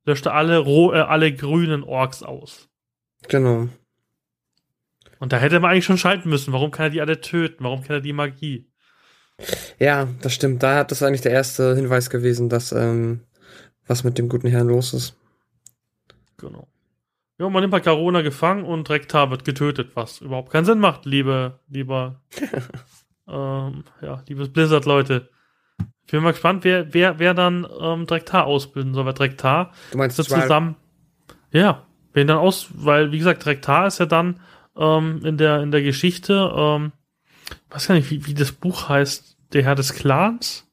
Löschte 0.05 0.31
alle, 0.31 0.57
roh, 0.57 0.91
äh, 0.91 0.97
alle 0.97 1.31
grünen 1.33 1.83
Orks 1.83 2.23
aus. 2.23 2.67
Genau. 3.27 3.69
Und 5.19 5.33
da 5.33 5.37
hätte 5.37 5.59
man 5.59 5.71
eigentlich 5.71 5.85
schon 5.85 5.97
schalten 5.97 6.29
müssen. 6.29 6.53
Warum 6.53 6.71
kann 6.71 6.87
er 6.87 6.89
die 6.89 7.01
alle 7.01 7.21
töten? 7.21 7.63
Warum 7.63 7.83
kann 7.83 7.97
er 7.97 8.01
die 8.01 8.13
Magie? 8.13 8.71
Ja, 9.77 10.07
das 10.21 10.33
stimmt. 10.33 10.63
Da 10.63 10.77
hat 10.77 10.91
das 10.91 11.03
eigentlich 11.03 11.21
der 11.21 11.31
erste 11.31 11.75
Hinweis 11.75 12.09
gewesen, 12.09 12.49
dass 12.49 12.71
ähm, 12.71 13.21
was 13.89 14.03
mit 14.03 14.17
dem 14.17 14.29
guten 14.29 14.47
Herrn 14.47 14.67
los 14.67 14.93
ist. 14.93 15.17
Genau. 16.37 16.67
Ja, 17.39 17.49
man 17.49 17.61
nimmt 17.61 17.73
halt 17.73 17.85
Carona 17.85 18.21
gefangen 18.21 18.63
und 18.65 18.89
Rektar 18.89 19.31
wird 19.31 19.45
getötet, 19.45 19.91
was 19.95 20.21
überhaupt 20.21 20.51
keinen 20.51 20.65
Sinn 20.65 20.79
macht, 20.79 21.05
liebe, 21.05 21.59
lieber, 21.69 22.21
ähm, 23.27 23.83
ja, 24.01 24.21
liebes 24.27 24.51
Blizzard-Leute. 24.51 25.29
Ich 26.05 26.11
bin 26.11 26.21
mal 26.21 26.31
gespannt, 26.31 26.63
wer, 26.63 26.93
wer, 26.93 27.19
wer 27.19 27.33
dann 27.33 27.67
ähm, 27.79 28.05
Drektar 28.05 28.45
ausbilden 28.45 28.93
soll, 28.93 29.05
weil 29.05 29.13
Drektar 29.13 29.71
du 29.91 29.97
meinst 29.97 30.17
so 30.17 30.23
zusammen. 30.23 30.75
Ja, 31.51 31.85
wen 32.13 32.27
dann 32.27 32.37
aus, 32.37 32.67
weil, 32.73 33.11
wie 33.11 33.17
gesagt, 33.17 33.45
Drektar 33.45 33.87
ist 33.87 33.99
ja 33.99 34.05
dann 34.05 34.39
ähm, 34.75 35.21
in 35.23 35.37
der, 35.37 35.61
in 35.61 35.71
der 35.71 35.81
Geschichte, 35.81 36.51
ähm, 36.55 36.91
weiß 37.69 37.87
gar 37.87 37.95
nicht, 37.95 38.11
wie, 38.11 38.25
wie 38.25 38.33
das 38.33 38.51
Buch 38.51 38.89
heißt, 38.89 39.37
der 39.53 39.63
Herr 39.63 39.75
des 39.75 39.93
Clans, 39.93 40.68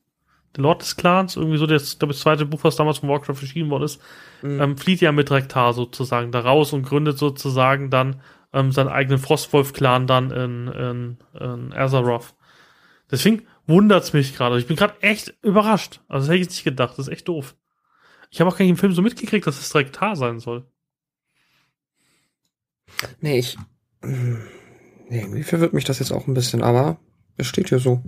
der 0.57 0.63
Lord 0.63 0.83
des 0.83 0.97
Clans, 0.97 1.37
irgendwie 1.37 1.59
so 1.59 1.67
das, 1.67 1.99
das 1.99 2.19
zweite 2.19 2.47
Buch, 2.47 2.65
was 2.65 2.77
damals 2.77 2.99
von 2.99 3.09
Warcraft 3.09 3.43
erschienen 3.43 3.71
worden 3.71 3.85
ist, 3.85 4.01
mhm. 4.43 4.61
ähm, 4.61 4.77
flieht 4.77 5.01
ja 5.01 5.13
mit 5.13 5.31
Rektar 5.31 5.73
sozusagen 5.73 6.33
da 6.33 6.41
raus 6.41 6.73
und 6.73 6.83
gründet 6.83 7.19
sozusagen 7.19 7.91
dann 7.91 8.21
ähm, 8.53 8.73
seinen 8.73 8.89
eigenen 8.89 9.19
Frostwolf-Clan 9.19 10.07
dann 10.07 10.31
in, 10.31 10.69
in, 10.69 11.19
in 11.39 11.73
Azeroth. 11.73 12.35
Deswegen 13.11 13.47
wundert's 13.67 14.13
mich 14.13 14.35
gerade. 14.35 14.59
Ich 14.59 14.67
bin 14.67 14.77
gerade 14.77 15.01
echt 15.01 15.35
überrascht. 15.43 16.01
Also 16.09 16.27
das 16.27 16.35
hätte 16.35 16.43
ich 16.43 16.49
nicht 16.49 16.65
gedacht. 16.65 16.93
Das 16.93 17.07
ist 17.07 17.13
echt 17.13 17.29
doof. 17.29 17.55
Ich 18.31 18.41
habe 18.41 18.51
auch 18.51 18.57
gar 18.57 18.65
nicht 18.65 18.71
im 18.71 18.77
Film 18.77 18.93
so 18.93 19.03
mitgekriegt, 19.03 19.47
dass 19.47 19.61
es 19.61 19.75
Rektar 19.75 20.17
sein 20.17 20.41
soll. 20.41 20.67
Nee, 23.21 23.39
ich. 23.39 23.57
Nee, 24.03 25.21
irgendwie 25.21 25.43
verwirrt 25.43 25.73
mich 25.73 25.85
das 25.85 25.99
jetzt 25.99 26.13
auch 26.13 26.27
ein 26.27 26.35
bisschen, 26.35 26.63
aber 26.63 26.99
es 27.37 27.47
steht 27.47 27.69
hier 27.69 27.79
so. 27.79 28.03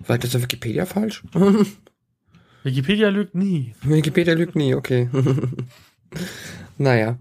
War 0.00 0.18
das 0.18 0.34
in 0.34 0.42
Wikipedia 0.42 0.86
falsch? 0.86 1.22
Wikipedia 2.62 3.08
lügt 3.08 3.34
nie. 3.34 3.74
Wikipedia 3.82 4.34
lügt 4.34 4.56
nie, 4.56 4.74
okay. 4.74 5.08
naja. 6.78 7.18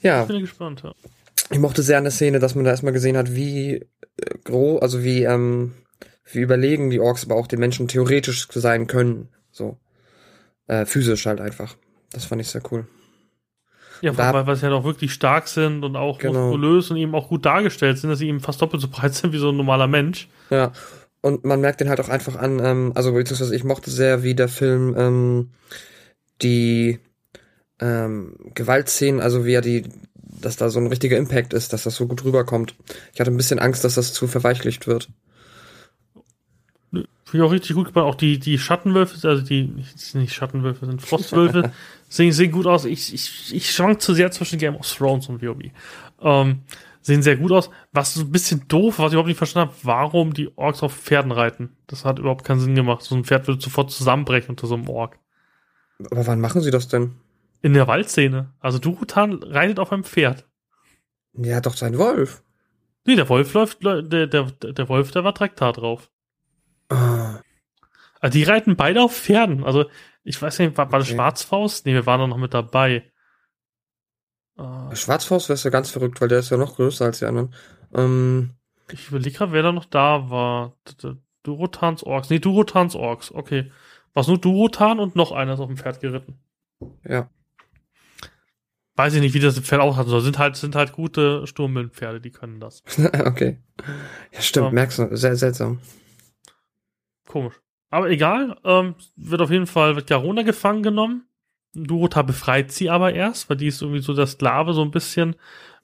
Ja. 0.00 0.22
Ich 0.22 0.28
bin 0.28 0.40
gespannt. 0.40 0.82
Ja. 0.84 0.94
Ich 1.50 1.58
mochte 1.58 1.82
sehr 1.82 1.98
an 1.98 2.04
der 2.04 2.12
Szene, 2.12 2.38
dass 2.38 2.54
man 2.54 2.64
da 2.64 2.70
erstmal 2.70 2.92
gesehen 2.92 3.16
hat, 3.16 3.34
wie 3.34 3.74
äh, 3.74 3.86
groß, 4.44 4.80
also 4.80 5.02
wie, 5.02 5.24
ähm, 5.24 5.72
wie 6.32 6.40
überlegen 6.40 6.90
die 6.90 7.00
Orks 7.00 7.24
aber 7.24 7.34
auch 7.34 7.48
den 7.48 7.58
Menschen 7.58 7.88
theoretisch 7.88 8.46
sein 8.52 8.86
können. 8.86 9.28
So. 9.50 9.78
Äh, 10.68 10.86
physisch 10.86 11.26
halt 11.26 11.40
einfach. 11.40 11.74
Das 12.12 12.24
fand 12.24 12.40
ich 12.40 12.48
sehr 12.48 12.62
cool. 12.70 12.86
Ja, 14.02 14.12
da, 14.12 14.32
weil, 14.32 14.46
weil 14.46 14.56
sie 14.56 14.62
halt 14.62 14.72
auch 14.72 14.84
wirklich 14.84 15.12
stark 15.12 15.48
sind 15.48 15.84
und 15.84 15.96
auch 15.96 16.18
genau. 16.18 16.44
muskulös 16.44 16.90
und 16.90 16.96
eben 16.96 17.14
auch 17.14 17.28
gut 17.28 17.44
dargestellt 17.44 17.98
sind, 17.98 18.10
dass 18.10 18.20
sie 18.20 18.28
eben 18.28 18.40
fast 18.40 18.62
doppelt 18.62 18.80
so 18.80 18.88
breit 18.88 19.14
sind 19.16 19.32
wie 19.32 19.38
so 19.38 19.50
ein 19.50 19.56
normaler 19.56 19.86
Mensch. 19.86 20.28
Ja. 20.48 20.72
Und 21.22 21.44
man 21.44 21.60
merkt 21.60 21.80
den 21.80 21.88
halt 21.88 22.00
auch 22.00 22.08
einfach 22.08 22.36
an, 22.36 22.60
ähm, 22.64 22.92
also 22.94 23.12
beziehungsweise 23.12 23.54
ich 23.54 23.64
mochte 23.64 23.90
sehr, 23.90 24.22
wie 24.22 24.34
der 24.34 24.48
Film 24.48 24.94
ähm, 24.96 25.50
die 26.40 26.98
ähm, 27.78 28.36
Gewaltszenen, 28.54 29.20
also 29.20 29.44
wie 29.44 29.52
er 29.52 29.60
die, 29.60 29.84
dass 30.14 30.56
da 30.56 30.70
so 30.70 30.80
ein 30.80 30.86
richtiger 30.86 31.18
Impact 31.18 31.52
ist, 31.52 31.72
dass 31.72 31.82
das 31.82 31.96
so 31.96 32.06
gut 32.06 32.24
rüberkommt. 32.24 32.74
Ich 33.12 33.20
hatte 33.20 33.30
ein 33.30 33.36
bisschen 33.36 33.58
Angst, 33.58 33.84
dass 33.84 33.96
das 33.96 34.12
zu 34.12 34.26
verweichlicht 34.26 34.86
wird. 34.86 35.10
Finde 37.30 37.44
ich 37.44 37.48
auch 37.48 37.52
richtig 37.52 37.76
gut 37.76 37.94
gemacht. 37.94 38.06
Auch 38.06 38.16
die, 38.16 38.40
die 38.40 38.58
Schattenwölfe, 38.58 39.28
also 39.28 39.42
die, 39.42 39.72
nicht 40.14 40.34
Schattenwölfe, 40.34 40.86
sind 40.86 41.00
Frostwölfe, 41.00 41.70
sehen, 42.08 42.32
sehen 42.32 42.50
gut 42.50 42.66
aus. 42.66 42.86
Ich, 42.86 43.14
ich, 43.14 43.54
ich 43.54 43.70
schwank 43.70 44.02
zu 44.02 44.14
sehr 44.14 44.32
zwischen 44.32 44.58
Game 44.58 44.74
of 44.74 44.90
Thrones 44.92 45.28
und 45.28 45.40
WoW. 45.40 45.70
Ähm, 46.22 46.62
sehen 47.00 47.22
sehr 47.22 47.36
gut 47.36 47.52
aus. 47.52 47.70
Was 47.92 48.14
so 48.14 48.22
ein 48.22 48.30
bisschen 48.30 48.66
doof, 48.68 48.98
was 48.98 49.08
ich 49.08 49.12
überhaupt 49.12 49.28
nicht 49.28 49.38
verstanden 49.38 49.70
habe, 49.70 49.80
warum 49.84 50.34
die 50.34 50.56
Orks 50.56 50.82
auf 50.82 50.94
Pferden 50.94 51.32
reiten. 51.32 51.76
Das 51.86 52.04
hat 52.04 52.18
überhaupt 52.18 52.44
keinen 52.44 52.60
Sinn 52.60 52.74
gemacht. 52.74 53.02
So 53.02 53.14
ein 53.14 53.24
Pferd 53.24 53.46
würde 53.46 53.60
sofort 53.60 53.90
zusammenbrechen 53.90 54.50
unter 54.50 54.66
so 54.66 54.74
einem 54.74 54.88
Ork. 54.88 55.18
Aber 56.10 56.26
wann 56.26 56.40
machen 56.40 56.60
sie 56.60 56.70
das 56.70 56.88
denn? 56.88 57.16
In 57.62 57.74
der 57.74 57.86
Waldszene. 57.86 58.52
Also 58.60 58.78
Durutan 58.78 59.42
reitet 59.42 59.78
auf 59.78 59.92
einem 59.92 60.04
Pferd. 60.04 60.46
Ja, 61.34 61.60
doch 61.60 61.76
sein 61.76 61.98
Wolf. 61.98 62.42
Nee, 63.06 63.16
der 63.16 63.28
Wolf 63.28 63.52
läuft, 63.54 63.84
der, 63.84 64.02
der, 64.02 64.26
der 64.26 64.88
Wolf, 64.88 65.10
der 65.10 65.24
war 65.24 65.34
Traktat 65.34 65.78
drauf. 65.78 66.10
Ah. 66.88 67.40
Also 68.20 68.38
die 68.38 68.44
reiten 68.44 68.76
beide 68.76 69.02
auf 69.02 69.16
Pferden. 69.16 69.64
Also 69.64 69.86
ich 70.22 70.40
weiß 70.40 70.58
nicht, 70.58 70.76
war, 70.76 70.92
war 70.92 71.00
okay. 71.00 71.08
das 71.08 71.08
Schwarzfaust? 71.08 71.86
Nee, 71.86 71.94
wir 71.94 72.06
waren 72.06 72.20
doch 72.20 72.28
noch 72.28 72.36
mit 72.36 72.54
dabei. 72.54 73.09
Uh, 74.60 74.94
Schwarzfaust 74.94 75.48
wäre 75.48 75.58
ja 75.58 75.70
ganz 75.70 75.90
verrückt, 75.90 76.20
weil 76.20 76.28
der 76.28 76.40
ist 76.40 76.50
ja 76.50 76.56
noch 76.56 76.76
größer 76.76 77.06
als 77.06 77.20
die 77.20 77.24
anderen. 77.24 77.54
Ähm, 77.94 78.50
ich 78.92 79.08
überlege 79.08 79.36
gerade, 79.36 79.52
wer 79.52 79.62
da 79.62 79.72
noch 79.72 79.86
da 79.86 80.30
war. 80.30 80.76
Durotans 81.42 82.02
Orks. 82.02 82.28
Nee, 82.28 82.38
Durotans 82.38 82.94
Orks. 82.94 83.32
Okay. 83.32 83.70
War 84.12 84.22
es 84.22 84.28
nur 84.28 84.38
Durotan 84.38 85.00
und 85.00 85.16
noch 85.16 85.32
einer 85.32 85.54
ist 85.54 85.60
auf 85.60 85.68
dem 85.68 85.76
Pferd 85.76 86.00
geritten. 86.00 86.38
Ja. 87.08 87.30
Weiß 88.96 89.14
ich 89.14 89.20
nicht, 89.20 89.34
wie 89.34 89.40
das 89.40 89.58
Pferd 89.60 89.80
auch 89.80 89.96
hat. 89.96 90.08
soll. 90.08 90.20
Sind 90.20 90.38
halt, 90.38 90.56
sind 90.56 90.74
halt 90.74 90.92
gute 90.92 91.46
Sturmwindpferde, 91.46 92.20
die 92.20 92.30
können 92.30 92.60
das. 92.60 92.82
okay. 93.24 93.58
Ja, 94.32 94.40
stimmt, 94.40 94.66
ja. 94.66 94.72
merkst 94.72 94.98
du. 94.98 95.16
Sehr 95.16 95.36
seltsam. 95.36 95.80
Komisch. 97.26 97.54
Aber 97.90 98.10
egal, 98.10 98.56
ähm, 98.64 98.94
wird 99.16 99.40
auf 99.40 99.50
jeden 99.50 99.66
Fall, 99.66 99.96
wird 99.96 100.08
Garona 100.08 100.42
gefangen 100.42 100.82
genommen. 100.82 101.26
Durota 101.74 102.22
befreit 102.22 102.72
sie 102.72 102.90
aber 102.90 103.12
erst, 103.12 103.48
weil 103.48 103.56
die 103.56 103.68
ist 103.68 103.82
irgendwie 103.82 104.02
so 104.02 104.14
der 104.14 104.26
Sklave, 104.26 104.72
so 104.74 104.82
ein 104.82 104.90
bisschen 104.90 105.36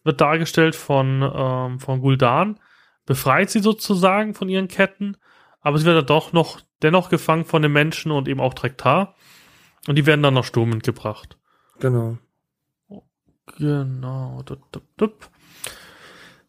wird 0.04 0.20
dargestellt 0.20 0.74
von, 0.74 1.28
ähm, 1.34 1.80
von 1.80 2.00
Guldan. 2.00 2.60
Befreit 3.04 3.50
sie 3.50 3.60
sozusagen 3.60 4.34
von 4.34 4.48
ihren 4.48 4.68
Ketten, 4.68 5.16
aber 5.60 5.78
sie 5.78 5.84
wird 5.84 5.96
dann 5.96 6.06
doch 6.06 6.32
noch, 6.32 6.60
dennoch 6.82 7.08
gefangen 7.08 7.44
von 7.44 7.62
den 7.62 7.72
Menschen 7.72 8.12
und 8.12 8.28
eben 8.28 8.40
auch 8.40 8.54
Trektar. 8.54 9.14
Und 9.86 9.96
die 9.96 10.06
werden 10.06 10.22
dann 10.22 10.34
nach 10.34 10.44
Sturm 10.44 10.78
gebracht. 10.80 11.38
Genau. 11.78 12.18
Genau. 13.58 14.42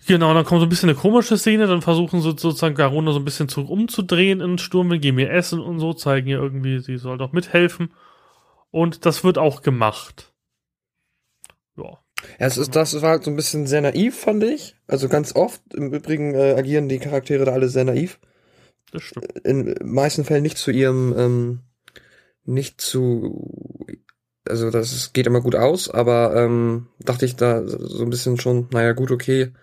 Genau, 0.07 0.33
dann 0.33 0.45
kommt 0.45 0.61
so 0.61 0.65
ein 0.65 0.69
bisschen 0.69 0.89
eine 0.89 0.97
komische 0.97 1.37
Szene, 1.37 1.67
dann 1.67 1.81
versuchen 1.81 2.21
sie 2.21 2.29
sozusagen 2.29 2.75
Garona 2.75 3.11
so 3.11 3.19
ein 3.19 3.25
bisschen 3.25 3.49
zu, 3.49 3.61
umzudrehen 3.61 4.39
in 4.39 4.57
Sturm, 4.57 4.89
geben 5.01 5.19
ihr 5.19 5.31
Essen 5.31 5.59
und 5.59 5.79
so, 5.79 5.93
zeigen 5.93 6.27
ihr 6.27 6.39
irgendwie, 6.39 6.79
sie 6.79 6.97
soll 6.97 7.17
doch 7.17 7.33
mithelfen. 7.33 7.91
Und 8.71 9.05
das 9.05 9.23
wird 9.23 9.37
auch 9.37 9.61
gemacht. 9.61 10.33
Ja. 11.77 11.99
Ja, 12.39 12.47
es 12.47 12.57
ist, 12.57 12.75
das 12.75 12.99
war 13.01 13.11
halt 13.11 13.23
so 13.23 13.31
ein 13.31 13.35
bisschen 13.35 13.67
sehr 13.67 13.81
naiv, 13.81 14.19
fand 14.19 14.43
ich. 14.43 14.75
Also 14.87 15.07
ganz 15.07 15.35
oft, 15.35 15.61
im 15.73 15.93
Übrigen 15.93 16.33
äh, 16.33 16.55
agieren 16.57 16.89
die 16.89 16.99
Charaktere 16.99 17.45
da 17.45 17.53
alle 17.53 17.69
sehr 17.69 17.85
naiv. 17.85 18.19
Das 18.91 19.03
stimmt. 19.03 19.37
In 19.43 19.75
meisten 19.83 20.25
Fällen 20.25 20.43
nicht 20.43 20.57
zu 20.57 20.71
ihrem, 20.71 21.13
ähm, 21.17 21.59
nicht 22.43 22.81
zu, 22.81 23.85
also 24.47 24.71
das 24.71 25.13
geht 25.13 25.27
immer 25.27 25.41
gut 25.41 25.55
aus, 25.55 25.89
aber 25.89 26.35
ähm, 26.35 26.87
dachte 26.99 27.25
ich 27.25 27.35
da 27.35 27.67
so 27.67 28.03
ein 28.03 28.09
bisschen 28.09 28.39
schon, 28.39 28.67
naja 28.71 28.93
gut, 28.93 29.11
okay. 29.11 29.53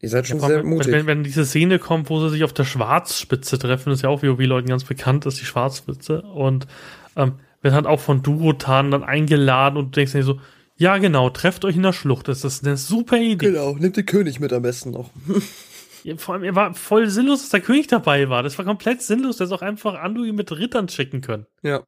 Ihr 0.00 0.10
seid 0.10 0.28
schon 0.28 0.38
ja, 0.38 0.46
sehr 0.46 0.62
mutig. 0.62 0.92
Wenn, 0.92 1.06
wenn 1.06 1.24
diese 1.24 1.44
Szene 1.44 1.80
kommt, 1.80 2.08
wo 2.08 2.20
sie 2.20 2.30
sich 2.30 2.44
auf 2.44 2.52
der 2.52 2.64
Schwarzspitze 2.64 3.58
treffen, 3.58 3.92
ist 3.92 4.02
ja 4.02 4.08
auch 4.08 4.22
WoW-Leuten 4.22 4.68
ganz 4.68 4.84
bekannt, 4.84 5.26
ist 5.26 5.40
die 5.40 5.44
Schwarzspitze. 5.44 6.22
Und 6.22 6.68
ähm, 7.16 7.40
wird 7.62 7.74
halt 7.74 7.86
auch 7.86 8.00
von 8.00 8.22
Durotan 8.22 8.90
dann 8.90 9.04
eingeladen 9.04 9.76
und 9.76 9.86
du 9.86 9.90
denkst 10.00 10.12
dir 10.12 10.22
so, 10.22 10.40
ja 10.76 10.98
genau, 10.98 11.28
trefft 11.30 11.64
euch 11.64 11.76
in 11.76 11.82
der 11.82 11.92
Schlucht, 11.92 12.28
das 12.28 12.44
ist 12.44 12.64
eine 12.64 12.76
super 12.76 13.18
Idee. 13.18 13.46
Genau, 13.46 13.74
nimmt 13.74 13.96
den 13.96 14.06
König 14.06 14.38
mit 14.38 14.52
am 14.52 14.62
besten 14.62 14.92
noch. 14.92 15.10
ja, 16.04 16.16
vor 16.16 16.34
allem, 16.34 16.44
er 16.44 16.54
war 16.54 16.74
voll 16.74 17.08
sinnlos, 17.08 17.40
dass 17.40 17.50
der 17.50 17.60
König 17.60 17.88
dabei 17.88 18.28
war. 18.28 18.42
Das 18.42 18.56
war 18.58 18.64
komplett 18.64 19.02
sinnlos, 19.02 19.40
ist 19.40 19.52
auch 19.52 19.62
einfach 19.62 19.94
Anduin 19.94 20.36
mit 20.36 20.52
Rittern 20.52 20.88
schicken 20.88 21.20
können. 21.20 21.46
Ja. 21.62 21.82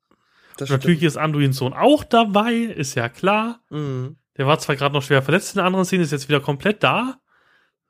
Natürlich 0.59 1.03
ist 1.03 1.17
Anduins 1.17 1.57
Sohn 1.57 1.73
auch 1.73 2.05
dabei, 2.05 2.53
ist 2.55 2.95
ja 2.95 3.09
klar. 3.09 3.61
Mhm. 3.71 4.17
Der 4.37 4.47
war 4.47 4.59
zwar 4.59 4.77
gerade 4.77 4.95
noch 4.95 5.03
schwer 5.03 5.23
verletzt 5.23 5.55
in 5.55 5.59
der 5.59 5.65
anderen 5.67 5.85
Szene, 5.85 6.03
ist 6.03 6.13
jetzt 6.13 6.29
wieder 6.29 6.41
komplett 6.41 6.83
da. 6.83 7.19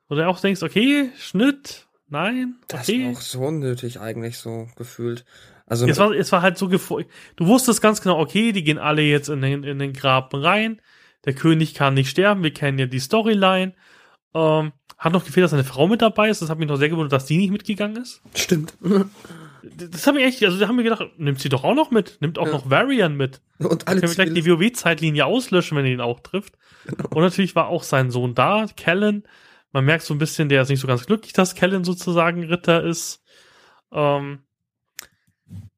Wo 0.09 0.15
du 0.15 0.27
auch 0.27 0.41
denkst, 0.41 0.63
okay, 0.63 1.11
Schnitt, 1.17 1.89
nein, 2.09 2.57
okay. 2.73 2.77
Das 2.77 2.89
war 2.89 3.13
auch 3.13 3.21
so 3.21 3.41
unnötig 3.41 4.01
eigentlich 4.01 4.39
so 4.39 4.69
gefühlt. 4.77 5.25
Also 5.71 5.87
es 5.87 5.99
war, 5.99 6.11
es 6.11 6.33
war 6.33 6.43
halt 6.43 6.59
so 6.59 6.67
Du 6.67 7.47
wusstest 7.47 7.81
ganz 7.81 8.03
genau, 8.03 8.19
okay, 8.19 8.51
die 8.51 8.65
gehen 8.65 8.79
alle 8.79 9.03
jetzt 9.03 9.29
in 9.29 9.41
den, 9.41 9.63
in 9.63 9.79
den 9.79 9.93
Graben 9.93 10.43
rein. 10.43 10.83
Der 11.25 11.33
König 11.33 11.75
kann 11.75 11.95
nicht 11.95 12.11
sterben. 12.11 12.43
Wir 12.43 12.53
kennen 12.53 12.79
ja 12.79 12.87
die 12.87 12.99
Storyline. 12.99 13.75
Ähm, 14.35 14.73
hat 14.99 15.13
noch 15.13 15.25
gefehlt, 15.25 15.45
dass 15.45 15.55
eine 15.55 15.63
Frau 15.63 15.87
mit 15.87 16.03
dabei 16.03 16.29
ist. 16.29 16.43
Das 16.43 16.51
hat 16.51 16.59
mich 16.59 16.69
noch 16.69 16.77
sehr 16.77 16.89
gewundert, 16.89 17.13
dass 17.13 17.27
die 17.27 17.37
nicht 17.37 17.53
mitgegangen 17.53 18.03
ist. 18.03 18.21
Stimmt. 18.35 18.75
Das 19.63 20.07
haben 20.07 20.17
wir 20.17 20.27
echt, 20.27 20.43
also 20.43 20.59
da 20.59 20.67
haben 20.67 20.77
wir 20.77 20.83
gedacht, 20.83 21.07
nimmt 21.19 21.39
sie 21.39 21.49
doch 21.49 21.63
auch 21.63 21.75
noch 21.75 21.93
mit. 21.93 22.19
Nimmt 22.21 22.39
auch 22.39 22.47
ja. 22.47 22.53
noch 22.53 22.69
Varian 22.69 23.17
mit. 23.17 23.41
Und 23.59 23.87
alle 23.87 24.01
können 24.01 24.17
wir 24.17 24.25
gleich 24.25 24.35
die 24.35 24.47
WoW-Zeitlinie 24.51 25.25
auslöschen, 25.25 25.79
wenn 25.79 25.85
er 25.85 25.93
ihn 25.93 26.01
auch 26.01 26.19
trifft. 26.19 26.59
Genau. 26.85 27.09
Und 27.11 27.23
natürlich 27.23 27.55
war 27.55 27.69
auch 27.69 27.85
sein 27.85 28.11
Sohn 28.11 28.35
da, 28.35 28.67
Kellen. 28.77 29.23
Man 29.71 29.85
merkt 29.85 30.03
so 30.03 30.15
ein 30.15 30.19
bisschen, 30.19 30.49
der 30.49 30.63
ist 30.63 30.69
nicht 30.69 30.81
so 30.81 30.89
ganz 30.89 31.07
glücklich, 31.07 31.33
dass 31.33 31.55
Kellen 31.55 31.85
sozusagen 31.85 32.43
Ritter 32.43 32.83
ist. 32.83 33.23
Ähm, 33.93 34.41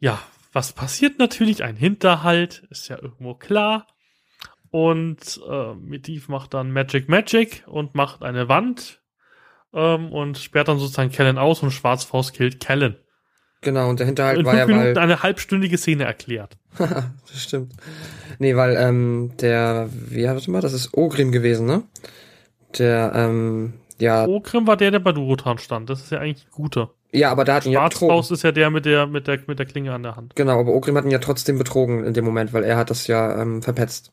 ja, 0.03 0.19
was 0.53 0.73
passiert 0.73 1.21
natürlich? 1.21 1.63
Ein 1.63 1.77
Hinterhalt, 1.77 2.65
ist 2.71 2.89
ja 2.89 3.01
irgendwo 3.01 3.35
klar. 3.35 3.87
Und 4.71 5.41
äh, 5.49 5.75
Medivh 5.75 6.29
macht 6.29 6.55
dann 6.55 6.73
Magic 6.73 7.09
Magic 7.09 7.63
und 7.69 7.95
macht 7.95 8.23
eine 8.23 8.49
Wand 8.49 9.01
ähm, 9.73 10.11
und 10.13 10.39
sperrt 10.39 10.67
dann 10.67 10.81
sozusagen 10.81 11.13
Kellen 11.13 11.39
aus 11.39 11.63
und 11.63 11.71
Schwarzfaust 11.71 12.35
killt 12.35 12.59
Kellen. 12.59 12.97
Genau, 13.61 13.89
und 13.89 14.01
der 14.01 14.07
Hinterhalt 14.07 14.41
in 14.41 14.45
war 14.45 14.57
ja 14.57 14.67
Minuten 14.67 14.97
weil 14.97 14.99
eine 14.99 15.23
halbstündige 15.23 15.79
Szene 15.79 16.03
erklärt. 16.03 16.59
das 16.79 17.13
stimmt. 17.37 17.75
Nee, 18.41 18.57
weil 18.57 18.77
ähm, 18.77 19.35
der, 19.41 19.89
wie 19.93 20.25
warte 20.25 20.51
mal, 20.51 20.61
das 20.61 20.73
ist 20.73 20.95
Ogrim 20.95 21.31
gewesen, 21.31 21.67
ne? 21.67 21.85
Der, 22.77 23.13
ähm, 23.15 23.75
ja. 24.01 24.27
Ogrim 24.27 24.67
war 24.67 24.77
der, 24.77 24.91
der 24.91 24.99
bei 24.99 25.13
Durotan 25.13 25.59
stand. 25.59 25.89
Das 25.89 26.03
ist 26.03 26.11
ja 26.11 26.19
eigentlich 26.19 26.47
ein 26.47 26.51
guter. 26.51 26.91
Ja, 27.13 27.31
aber 27.31 27.45
da 27.45 27.57
hat 27.57 27.67
ihn 27.67 27.73
ja 27.73 27.87
betrogen. 27.87 28.19
ist 28.19 28.43
ja 28.43 28.53
der 28.53 28.71
mit 28.71 28.87
der, 28.87 29.07
mit 29.07 29.27
der, 29.27 29.39
mit 29.47 29.59
der 29.59 29.67
Klinge 29.67 29.93
an 29.93 30.03
der 30.03 30.17
Hand. 30.17 30.35
Genau, 30.35 30.59
aber 30.59 30.73
Ogrim 30.73 30.97
hat 30.97 31.05
ihn 31.05 31.11
ja 31.11 31.19
trotzdem 31.19 31.59
betrogen 31.59 32.05
in 32.05 32.15
dem 32.15 32.25
Moment, 32.25 32.55
weil 32.55 32.65
er 32.65 32.77
hat 32.77 32.89
das 32.89 33.07
ja 33.07 33.41
ähm, 33.41 33.63
verpetzt. 33.63 34.13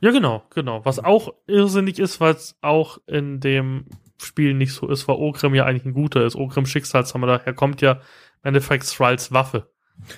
Ja, 0.00 0.10
genau, 0.12 0.42
genau. 0.54 0.84
Was 0.84 0.98
auch 0.98 1.34
irrsinnig 1.46 1.98
ist, 1.98 2.20
weil 2.20 2.34
es 2.34 2.56
auch 2.62 2.98
in 3.06 3.40
dem 3.40 3.84
Spiel 4.16 4.54
nicht 4.54 4.72
so 4.72 4.88
ist, 4.88 5.06
weil 5.08 5.16
Ogrim 5.16 5.54
ja 5.54 5.64
eigentlich 5.64 5.84
ein 5.84 5.92
guter 5.92 6.24
ist. 6.24 6.36
Ogrim 6.36 6.66
Schicksalshammer, 6.66 7.26
daher 7.26 7.52
kommt 7.52 7.82
ja 7.82 7.92
im 7.92 8.48
Endeffekt 8.48 8.88
Thralls 8.88 9.30
Waffe. 9.32 9.68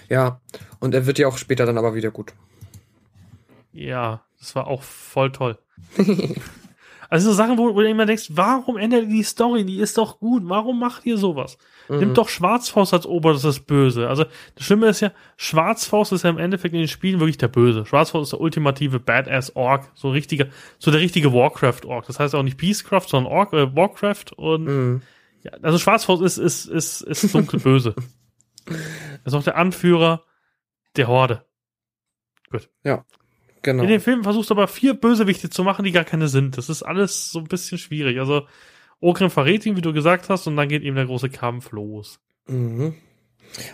Ja, 0.09 0.41
und 0.79 0.95
er 0.95 1.07
wird 1.07 1.19
ja 1.19 1.27
auch 1.27 1.39
später 1.39 1.67
dann 1.67 1.79
aber 1.79 1.95
wieder 1.95 2.11
gut. 2.11 2.33
Ja, 3.73 4.23
das 4.39 4.55
war 4.55 4.69
auch 4.69 4.83
voll 4.83 5.33
toll. 5.33 5.59
Also 7.11 7.31
so 7.31 7.37
Sachen, 7.37 7.59
wo, 7.59 7.75
wo 7.75 7.81
du 7.81 7.89
immer 7.89 8.07
denkst, 8.07 8.29
warum 8.31 8.77
ändert 8.77 9.03
ihr 9.03 9.09
die 9.09 9.23
Story? 9.25 9.65
Die 9.65 9.81
ist 9.81 9.99
doch 9.99 10.21
gut. 10.21 10.45
Warum 10.47 10.79
macht 10.79 11.05
ihr 11.05 11.19
sowas? 11.19 11.59
Mhm. 11.89 11.99
Nimmt 11.99 12.19
doch 12.19 12.29
Schwarzfaust 12.29 12.95
als 12.95 13.05
oberstes 13.05 13.59
Böse. 13.59 14.09
Also 14.09 14.25
das 14.55 14.65
Schlimme 14.65 14.87
ist 14.87 15.01
ja, 15.01 15.11
Schwarzfaust 15.37 16.13
ist 16.13 16.23
ja 16.23 16.31
im 16.31 16.39
Endeffekt 16.39 16.73
in 16.73 16.81
den 16.81 16.89
Spielen 16.89 17.19
wirklich 17.19 17.37
der 17.37 17.49
Böse. 17.49 17.85
Schwarzfaust 17.85 18.29
ist 18.29 18.33
der 18.33 18.41
ultimative 18.41 19.01
Badass 19.01 19.57
Ork, 19.57 19.91
so 19.95 20.11
richtiger, 20.11 20.47
so 20.79 20.93
der 20.93 21.01
richtige 21.01 21.33
Warcraft 21.33 21.85
Ork. 21.85 22.07
Das 22.07 22.21
heißt 22.21 22.37
auch 22.37 22.45
nicht 22.45 22.59
Peacecraft, 22.59 23.09
sondern 23.09 23.33
Ork, 23.33 23.53
äh, 23.55 23.75
Warcraft 23.75 24.33
und 24.37 24.65
mhm. 24.65 25.03
ja, 25.43 25.51
also 25.63 25.79
Schwarzfaust 25.79 26.23
ist 26.23 26.39
ist 26.39 26.67
ist 26.67 27.01
ist 27.01 27.35
dunkel 27.35 27.59
böse. 27.59 27.97
ist 29.25 29.35
auch 29.35 29.43
der 29.43 29.57
Anführer 29.57 30.23
der 30.95 31.09
Horde. 31.09 31.45
Gut. 32.51 32.69
Ja. 32.85 33.05
Genau. 33.63 33.83
In 33.83 33.89
den 33.89 34.01
Filmen 34.01 34.23
versuchst 34.23 34.51
du 34.51 34.55
aber 34.55 34.69
vier 34.69 34.95
Bösewichte 34.95 35.51
zu 35.51 35.65
machen, 35.65 35.85
die 35.85 35.93
gar 35.93 36.05
keine 36.05 36.29
sind. 36.29 36.57
Das 36.57 36.69
ist 36.69 36.83
alles 36.83 37.31
so 37.31 37.41
ein 37.41 37.49
bisschen 37.49 37.79
schwierig. 37.79 38.19
Also, 38.19 38.43
Ogrim 39.01 39.31
verrät 39.31 39.67
ihn, 39.67 39.77
wie 39.77 39.83
du 39.83 39.93
gesagt 39.93 40.29
hast, 40.29 40.47
und 40.47 40.57
dann 40.57 40.69
geht 40.69 40.83
ihm 40.83 40.95
der 40.95 41.07
große 41.07 41.31
Kampf 41.31 41.73
los. 41.73 42.21
Mhm. 42.47 42.95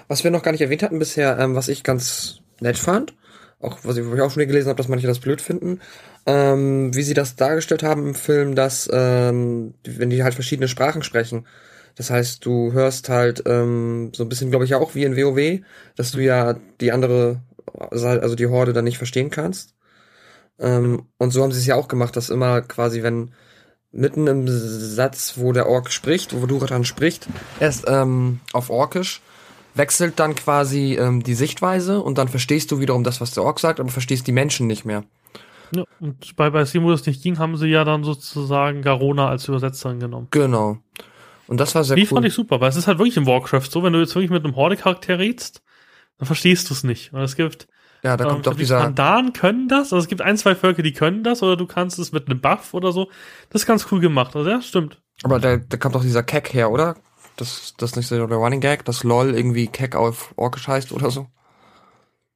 Was 0.09 0.24
wir 0.24 0.30
noch 0.30 0.43
gar 0.43 0.53
nicht 0.53 0.61
erwähnt 0.61 0.82
hatten 0.82 0.99
bisher, 0.99 1.39
ähm, 1.39 1.55
was 1.55 1.68
ich 1.68 1.82
ganz 1.82 2.41
nett 2.61 2.78
fand, 2.78 3.14
auch 3.61 3.78
was 3.82 3.97
ich, 3.97 4.07
ich 4.07 4.20
auch 4.20 4.30
schon 4.30 4.47
gelesen 4.47 4.68
habe, 4.68 4.78
dass 4.78 4.89
manche 4.89 5.07
das 5.07 5.20
blöd 5.20 5.41
finden, 5.41 5.80
ähm, 6.24 6.95
wie 6.95 7.03
sie 7.03 7.14
das 7.14 7.37
dargestellt 7.37 7.82
haben 7.82 8.07
im 8.07 8.14
Film, 8.14 8.55
dass 8.55 8.89
ähm, 8.93 9.74
wenn 9.84 10.11
die 10.11 10.22
halt 10.22 10.34
verschiedene 10.34 10.68
Sprachen 10.68 11.03
sprechen, 11.03 11.47
das 11.97 12.11
heißt, 12.11 12.45
du 12.45 12.72
hörst 12.72 13.09
halt 13.09 13.43
ähm, 13.47 14.12
so 14.14 14.22
ein 14.22 14.28
bisschen, 14.28 14.51
glaube 14.51 14.66
ich, 14.66 14.74
auch 14.74 14.95
wie 14.95 15.05
in 15.05 15.16
WoW, 15.16 15.61
dass 15.97 16.12
du 16.12 16.20
ja 16.20 16.57
die 16.80 16.93
andere, 16.93 17.41
also 17.91 18.35
die 18.35 18.47
Horde 18.47 18.73
dann 18.73 18.85
nicht 18.85 18.99
verstehen 18.99 19.31
kannst. 19.31 19.75
Ähm, 20.59 21.07
und 21.19 21.31
so 21.31 21.43
haben 21.43 21.53
sie 21.53 21.61
es 21.61 21.67
ja 21.67 21.75
auch 21.75 21.89
gemacht, 21.89 22.17
dass 22.17 22.31
immer 22.31 22.62
quasi, 22.62 23.03
wenn 23.03 23.33
mitten 23.93 24.27
im 24.27 24.47
Satz, 24.49 25.35
wo 25.37 25.53
der 25.53 25.69
Ork 25.69 25.91
spricht, 25.91 26.41
wo 26.41 26.47
Duratan 26.47 26.85
spricht, 26.85 27.27
erst 27.61 27.85
ähm, 27.89 28.41
auf 28.53 28.71
Orkisch, 28.71 29.23
wechselt 29.75 30.19
dann 30.19 30.35
quasi 30.35 30.97
ähm, 30.99 31.23
die 31.23 31.35
Sichtweise 31.35 32.01
und 32.01 32.19
dann 32.19 32.29
verstehst 32.29 32.71
du 32.71 32.81
wiederum 32.81 33.05
das, 33.05 33.21
was 33.21 33.33
der 33.33 33.43
Ork 33.43 33.61
sagt, 33.61 33.81
aber 33.81 33.91
verstehst 33.91 34.27
die 34.27 34.33
Menschen 34.33 34.67
nicht 34.67 34.85
mehr. 34.85 35.05
Ja, 35.75 35.85
und 36.01 36.37
bei, 36.37 36.51
bei 36.51 36.64
wo 36.75 36.91
das 36.91 37.07
nicht 37.07 37.23
ging, 37.23 37.39
haben 37.39 37.57
sie 37.57 37.67
ja 37.67 37.85
dann 37.85 38.05
sozusagen 38.05 38.83
Garona 38.83 39.29
als 39.29 39.49
Übersetzerin 39.49 39.99
genommen. 39.99 40.29
Genau. 40.31 40.79
Und 41.49 41.61
das 41.61 41.75
war 41.75 41.85
sehr 41.85 41.97
Die 41.97 42.03
cool. 42.03 42.09
fand 42.09 42.27
ich 42.27 42.35
super, 42.35 42.61
weil 42.61 42.69
es 42.69 42.77
ist 42.77 42.87
halt 42.87 42.99
wirklich 42.99 43.17
in 43.17 43.27
Warcraft 43.27 43.69
so, 43.71 43.83
wenn 43.83 43.93
du 43.93 44.01
jetzt 44.01 44.14
wirklich 44.14 44.31
mit 44.31 44.45
einem 44.45 44.57
Horde-Charakter 44.57 45.19
redst, 45.19 45.62
dann 46.19 46.27
verstehst 46.27 46.71
du 46.71 46.75
es 46.75 46.85
nicht. 46.85 47.12
Und 47.12 47.21
es 47.21 47.37
gibt 47.37 47.69
ja, 48.03 48.17
da 48.17 48.25
kommt 48.25 48.37
ähm, 48.37 48.43
doch 48.43 48.55
dieser. 48.55 48.79
Die 48.79 48.85
Pandaren 48.85 49.33
können 49.33 49.69
das, 49.69 49.93
also 49.93 49.99
es 49.99 50.07
gibt 50.07 50.21
ein, 50.21 50.37
zwei 50.37 50.55
Völker, 50.55 50.83
die 50.83 50.93
können 50.93 51.25
das, 51.25 51.43
oder 51.43 51.57
du 51.57 51.67
kannst 51.67 51.99
es 51.99 52.12
mit 52.12 52.29
einem 52.29 52.41
Buff 52.41 52.75
oder 52.75 52.93
so. 52.93 53.11
Das 53.51 53.62
ist 53.62 53.67
ganz 53.67 53.87
cool 53.91 54.01
gemacht, 54.01 54.37
also 54.37 54.49
ja, 54.49 54.62
stimmt. 54.62 55.01
Aber 55.23 55.41
da, 55.41 55.57
da 55.57 55.77
kommt 55.77 55.95
doch 55.95 56.03
dieser 56.03 56.23
Keck 56.23 56.53
her, 56.53 56.71
oder? 56.71 56.97
Das, 57.37 57.75
das 57.77 57.97
nicht 57.97 58.07
so 58.07 58.14
der 58.14 58.37
Running 58.37 58.61
Gag, 58.61 58.85
dass 58.85 59.03
LOL 59.03 59.35
irgendwie 59.35 59.67
Keck 59.67 59.95
auf 59.97 60.33
Orkisch 60.37 60.69
heißt 60.69 60.93
oder 60.93 61.11
so? 61.11 61.27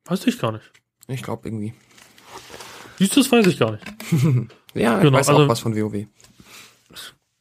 Weiß 0.07 0.27
ich 0.27 0.39
gar 0.39 0.53
nicht. 0.53 0.73
Ich 1.09 1.23
glaube 1.23 1.49
irgendwie. 1.49 1.75
Siehst 2.99 3.17
du, 3.17 3.21
das 3.21 3.31
weiß 3.31 3.47
ich 3.47 3.59
gar 3.59 3.73
nicht. 3.73 3.85
ja, 4.75 4.97
ich 4.97 5.03
genau, 5.05 5.19
weiß 5.19 5.29
also, 5.29 5.45
auch 5.45 5.49
was 5.49 5.61
von 5.61 5.75
WoW. 5.75 6.07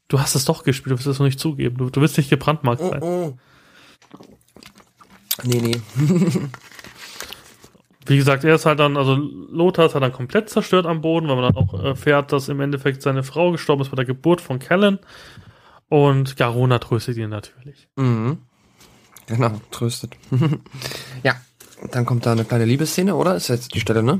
Du 0.07 0.19
hast 0.19 0.35
es 0.35 0.45
doch 0.45 0.63
gespielt, 0.63 0.91
du 0.91 0.97
wirst 0.97 1.07
es 1.07 1.19
noch 1.19 1.25
nicht 1.25 1.39
zugeben. 1.39 1.77
Du, 1.77 1.89
du 1.89 2.01
willst 2.01 2.17
nicht 2.17 2.29
gebrandmarkt 2.29 2.81
sein. 2.81 2.99
Mm, 2.99 3.27
mm. 3.27 3.39
Nee, 5.43 5.61
nee. 5.61 5.81
Wie 8.05 8.17
gesagt, 8.17 8.43
er 8.43 8.55
ist 8.55 8.65
halt 8.65 8.79
dann, 8.79 8.97
also 8.97 9.15
Lothar 9.15 9.85
ist 9.85 9.93
halt 9.93 10.03
dann 10.03 10.11
komplett 10.11 10.49
zerstört 10.49 10.87
am 10.87 11.01
Boden, 11.01 11.27
weil 11.27 11.35
man 11.35 11.53
dann 11.53 11.63
auch 11.63 11.73
erfährt, 11.83 12.31
dass 12.31 12.49
im 12.49 12.59
Endeffekt 12.59 13.03
seine 13.03 13.21
Frau 13.21 13.51
gestorben 13.51 13.83
ist 13.83 13.89
bei 13.89 13.95
der 13.95 14.05
Geburt 14.05 14.41
von 14.41 14.57
Kellen. 14.57 14.99
Und 15.89 16.37
Garona 16.37 16.79
tröstet 16.79 17.17
ihn 17.17 17.29
natürlich. 17.29 17.87
Mhm. 17.95 18.39
Genau, 19.27 19.61
tröstet. 19.69 20.15
ja, 21.23 21.35
dann 21.91 22.05
kommt 22.05 22.25
da 22.25 22.31
eine 22.31 22.45
kleine 22.45 22.65
Liebesszene, 22.65 23.15
oder? 23.15 23.35
Ist 23.35 23.47
jetzt 23.47 23.75
die 23.75 23.79
Stelle, 23.79 24.01
ne? 24.01 24.19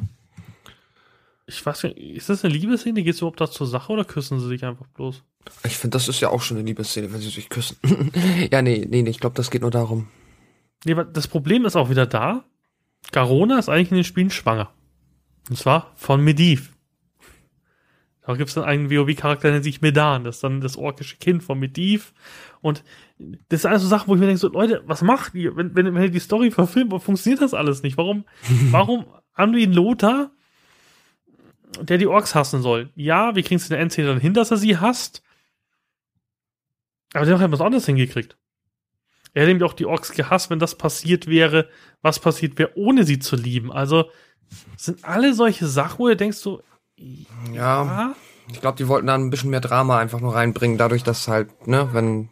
Ich 1.48 1.66
weiß 1.66 1.84
nicht, 1.84 1.98
ist 1.98 2.30
das 2.30 2.44
eine 2.44 2.54
Liebesszene? 2.54 3.02
Geht 3.02 3.16
es 3.16 3.22
überhaupt 3.22 3.42
da 3.42 3.50
zur 3.50 3.66
Sache 3.66 3.92
oder 3.92 4.06
küssen 4.06 4.40
sie 4.40 4.48
sich 4.48 4.64
einfach 4.66 4.86
bloß? 4.88 5.24
Ich 5.64 5.78
finde, 5.78 5.96
das 5.96 6.08
ist 6.08 6.20
ja 6.20 6.30
auch 6.30 6.44
schon 6.44 6.58
eine 6.58 6.66
Liebesszene, 6.68 7.12
wenn 7.12 7.22
sie 7.22 7.30
sich 7.30 7.50
küssen. 7.50 7.78
ja, 8.52 8.62
nee, 8.62 8.86
nee, 8.88 9.02
nee, 9.02 9.10
ich 9.10 9.20
glaube, 9.20 9.36
das 9.36 9.50
geht 9.50 9.64
nur 9.64 9.72
darum. 9.72 10.08
Nee, 10.86 10.96
das 11.14 11.28
Problem 11.28 11.66
ist 11.66 11.76
auch 11.76 11.90
wieder 11.90 12.06
da. 12.06 12.46
Garona 13.12 13.60
ist 13.60 13.70
eigentlich 13.70 13.92
in 13.92 13.98
den 13.98 14.04
Spielen 14.04 14.30
schwanger. 14.30 14.72
Und 15.50 15.58
zwar 15.58 15.92
von 15.96 16.24
Mediv. 16.24 16.74
Da 18.30 18.36
gibt 18.36 18.50
es 18.50 18.54
dann 18.54 18.64
einen 18.64 18.92
WoW-Charakter, 18.92 19.48
der 19.48 19.54
nennt 19.54 19.64
sich 19.64 19.82
Medan. 19.82 20.24
Das 20.24 20.36
ist 20.36 20.44
dann 20.44 20.62
das 20.62 20.78
orkische 20.78 21.18
Kind 21.18 21.42
von 21.42 21.58
Mediv. 21.58 22.14
Und 22.62 22.84
das 23.50 23.64
sind 23.64 23.72
alles 23.72 23.82
so 23.82 23.88
Sachen, 23.88 24.08
wo 24.08 24.14
ich 24.14 24.20
mir 24.20 24.28
denke, 24.28 24.40
so, 24.40 24.50
Leute, 24.50 24.84
was 24.86 25.02
macht 25.02 25.34
ihr? 25.34 25.56
Wenn, 25.56 25.76
wenn, 25.76 25.96
wenn 25.96 26.04
ihr 26.04 26.12
die 26.12 26.20
Story 26.20 26.52
verfilmt, 26.52 26.94
funktioniert 27.02 27.42
das 27.42 27.56
alles 27.56 27.82
nicht? 27.82 27.98
Warum, 27.98 28.26
warum 28.72 29.08
Anduin 29.34 29.74
Lothar, 29.74 30.30
der 31.82 31.98
die 31.98 32.06
Orks 32.06 32.36
hassen 32.36 32.62
soll? 32.62 32.92
Ja, 32.94 33.36
wir 33.36 33.42
kriegen 33.42 33.56
es 33.56 33.66
in 33.66 33.72
der 33.72 33.80
Endszene 33.80 34.10
dann 34.10 34.20
hin, 34.20 34.36
dass 34.36 34.52
er 34.52 34.58
sie 34.58 34.78
hasst. 34.78 35.24
Aber 37.14 37.26
der 37.26 37.40
hat 37.40 37.46
etwas 37.46 37.62
anderes 37.62 37.88
hingekriegt. 37.88 38.38
Er 39.34 39.44
hätte 39.44 39.50
nämlich 39.50 39.70
auch 39.70 39.74
die 39.74 39.86
Orks 39.86 40.12
gehasst, 40.12 40.50
wenn 40.50 40.60
das 40.60 40.76
passiert 40.76 41.28
wäre, 41.28 41.70
was 42.02 42.20
passiert 42.20 42.58
wäre, 42.58 42.72
ohne 42.76 43.04
sie 43.04 43.20
zu 43.20 43.36
lieben. 43.36 43.72
Also 43.72 44.06
sind 44.76 45.06
alle 45.06 45.34
solche 45.34 45.68
Sachen, 45.68 46.00
wo 46.00 46.08
du 46.08 46.16
denkst 46.16 46.38
so, 46.38 46.62
ja, 46.98 47.84
ja 47.84 48.16
ich 48.52 48.62
glaube, 48.62 48.78
die 48.78 48.88
wollten 48.88 49.08
da 49.08 49.16
ein 49.16 49.30
bisschen 49.30 49.52
mehr 49.52 49.62
Drama 49.62 50.00
einfach 50.00 50.20
nur 50.20 50.36
reinbringen, 50.36 50.78
dadurch, 50.78 51.04
dass 51.04 51.28
halt, 51.28 51.68
ne, 51.68 51.90
wenn 51.94 52.30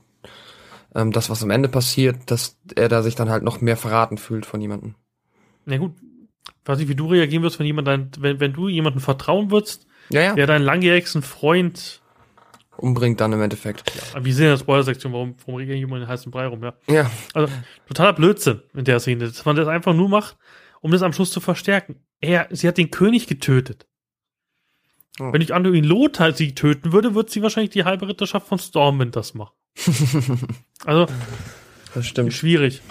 ähm, 0.96 1.12
das, 1.12 1.30
was 1.30 1.44
am 1.44 1.52
Ende 1.52 1.70
passiert, 1.70 2.32
dass 2.32 2.58
er 2.76 2.90
da 2.90 3.04
sich 3.04 3.16
dann 3.16 3.30
halt 3.30 3.44
noch 3.44 3.62
mehr 3.62 3.78
verraten 3.78 4.18
fühlt 4.18 4.46
von 4.46 4.60
jemandem. 4.62 4.96
Na 5.66 5.78
gut, 5.78 5.94
weiß 6.66 6.80
nicht, 6.80 6.90
wie 6.90 6.96
du 6.96 7.08
reagieren 7.08 7.44
wirst, 7.44 7.60
wenn 7.60 7.66
jemand 7.66 7.88
dein, 7.88 8.12
wenn, 8.20 8.40
wenn 8.40 8.54
du 8.54 8.68
jemandem 8.68 9.02
vertrauen 9.02 9.52
würdest, 9.52 9.86
ja, 10.10 10.22
ja. 10.22 10.36
der 10.36 10.48
deinen 10.48 10.64
langjährigsten 10.64 11.22
Freund 11.22 12.02
umbringt 12.78 13.20
dann 13.22 13.34
im 13.34 13.42
Endeffekt. 13.42 13.92
Ja, 14.14 14.24
wir 14.24 14.34
sehen 14.34 14.46
in 14.46 14.52
der 14.52 14.58
Spoiler-Sektion, 14.58 15.14
warum, 15.14 15.36
warum 15.40 15.56
regt 15.56 15.72
jemand 15.72 16.04
den 16.04 16.08
heißen 16.08 16.32
Brei 16.32 16.48
rum, 16.48 16.64
ja. 16.64 16.74
Ja. 16.88 17.12
Also, 17.34 17.52
totaler 17.88 18.14
Blödsinn 18.14 18.62
in 18.74 18.86
der 18.86 19.00
Szene, 19.00 19.26
dass 19.26 19.46
man 19.46 19.56
das 19.56 19.68
einfach 19.68 19.94
nur 19.94 20.10
macht, 20.10 20.38
um 20.82 20.92
das 20.92 21.02
am 21.02 21.14
Schluss 21.14 21.32
zu 21.32 21.40
verstärken. 21.40 22.04
Er, 22.22 22.48
sie 22.52 22.68
hat 22.68 22.78
den 22.78 22.92
König 22.92 23.28
getötet. 23.28 23.88
Oh. 25.20 25.34
Wenn 25.34 25.42
ich 25.42 25.54
Anduin 25.54 25.84
Lothar 25.84 26.32
sie 26.34 26.54
töten 26.54 26.94
würde, 26.94 27.16
würde 27.16 27.32
sie 27.32 27.42
wahrscheinlich 27.42 27.72
die 27.72 27.84
halbe 27.84 28.08
Ritterschaft 28.08 28.48
von 28.48 28.60
Stormwind 28.60 29.16
das 29.16 29.34
machen. 29.34 29.56
also, 30.86 31.08
das 31.94 32.06
stimmt. 32.06 32.34
Schwierig. 32.34 32.82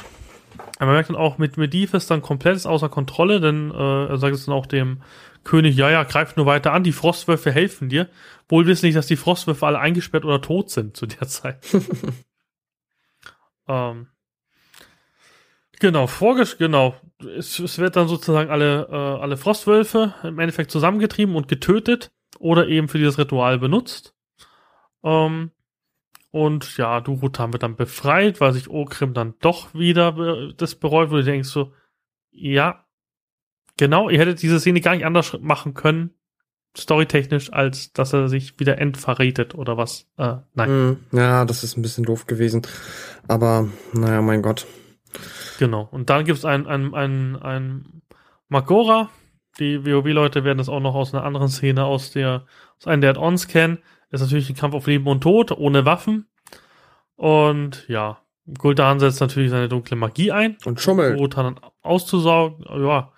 Aber 0.78 0.86
man 0.86 0.94
merkt 0.94 1.08
dann 1.08 1.16
auch, 1.16 1.38
mit 1.38 1.56
Medivh 1.56 1.96
ist 1.96 2.10
dann 2.10 2.22
komplett 2.22 2.66
außer 2.66 2.88
Kontrolle, 2.88 3.40
denn 3.40 3.70
äh, 3.70 4.06
er 4.06 4.18
sagt 4.18 4.34
es 4.34 4.46
dann 4.46 4.54
auch 4.54 4.66
dem 4.66 5.02
König, 5.46 5.76
ja, 5.76 5.90
ja, 5.90 6.02
greif 6.02 6.36
nur 6.36 6.44
weiter 6.44 6.72
an, 6.72 6.82
die 6.82 6.92
Frostwölfe 6.92 7.52
helfen 7.52 7.88
dir. 7.88 8.08
Wohl 8.48 8.66
wissen 8.66 8.86
nicht, 8.86 8.96
dass 8.96 9.06
die 9.06 9.16
Frostwölfe 9.16 9.66
alle 9.66 9.78
eingesperrt 9.78 10.24
oder 10.24 10.42
tot 10.42 10.70
sind 10.70 10.96
zu 10.96 11.06
der 11.06 11.28
Zeit. 11.28 11.64
ähm, 13.68 14.08
genau, 15.78 16.06
vorgesch 16.08 16.58
genau. 16.58 16.96
Es, 17.36 17.58
es, 17.60 17.78
wird 17.78 17.96
dann 17.96 18.08
sozusagen 18.08 18.50
alle, 18.50 18.88
äh, 18.90 19.22
alle 19.22 19.36
Frostwölfe 19.36 20.14
im 20.22 20.38
Endeffekt 20.38 20.70
zusammengetrieben 20.70 21.36
und 21.36 21.48
getötet 21.48 22.10
oder 22.38 22.66
eben 22.66 22.88
für 22.88 22.98
dieses 22.98 23.18
Ritual 23.18 23.58
benutzt. 23.58 24.14
Ähm, 25.04 25.52
und 26.32 26.76
ja, 26.76 27.00
Durutan 27.00 27.52
wird 27.52 27.62
dann 27.62 27.76
befreit, 27.76 28.40
weil 28.40 28.52
sich 28.52 28.68
Okrim 28.68 29.14
dann 29.14 29.34
doch 29.40 29.72
wieder 29.74 30.52
das 30.56 30.74
bereut, 30.74 31.10
wo 31.10 31.16
du 31.16 31.24
denkst 31.24 31.48
so, 31.48 31.72
ja, 32.30 32.85
Genau, 33.76 34.08
ihr 34.08 34.18
hättet 34.18 34.42
diese 34.42 34.60
Szene 34.60 34.80
gar 34.80 34.94
nicht 34.94 35.04
anders 35.04 35.36
machen 35.40 35.74
können, 35.74 36.10
storytechnisch, 36.76 37.52
als 37.52 37.92
dass 37.92 38.12
er 38.12 38.28
sich 38.28 38.58
wieder 38.58 38.78
entverrätet 38.78 39.54
oder 39.54 39.76
was. 39.76 40.06
Äh, 40.16 40.36
nein. 40.54 40.68
Hm, 40.68 40.96
ja, 41.12 41.44
das 41.44 41.64
ist 41.64 41.76
ein 41.76 41.82
bisschen 41.82 42.04
doof 42.04 42.26
gewesen. 42.26 42.62
Aber, 43.28 43.68
naja, 43.92 44.22
mein 44.22 44.42
Gott. 44.42 44.66
Genau. 45.58 45.88
Und 45.90 46.10
dann 46.10 46.24
gibt 46.24 46.38
es 46.38 46.44
ein, 46.44 46.66
ein, 46.66 46.94
ein, 46.94 47.36
ein 47.36 48.02
Magora. 48.48 49.10
Die 49.58 49.84
WoW-Leute 49.86 50.44
werden 50.44 50.58
das 50.58 50.68
auch 50.68 50.80
noch 50.80 50.94
aus 50.94 51.14
einer 51.14 51.24
anderen 51.24 51.48
Szene 51.48 51.84
aus 51.84 52.12
der, 52.12 52.44
aus 52.78 52.86
einem 52.86 53.00
der 53.00 53.10
Add-ons 53.10 53.48
kennen. 53.48 53.78
ist 54.10 54.20
natürlich 54.20 54.50
ein 54.50 54.56
Kampf 54.56 54.74
auf 54.74 54.86
Leben 54.86 55.06
und 55.06 55.22
Tod, 55.22 55.50
ohne 55.52 55.86
Waffen. 55.86 56.26
Und 57.16 57.86
ja, 57.88 58.18
Gul'dan 58.46 59.00
setzt 59.00 59.20
natürlich 59.20 59.50
seine 59.50 59.68
dunkle 59.68 59.96
Magie 59.96 60.30
ein. 60.30 60.56
Und 60.64 60.80
schummelt. 60.80 61.18
Rotan 61.18 61.58
auszusaugen. 61.82 62.64
Ja, 62.84 63.12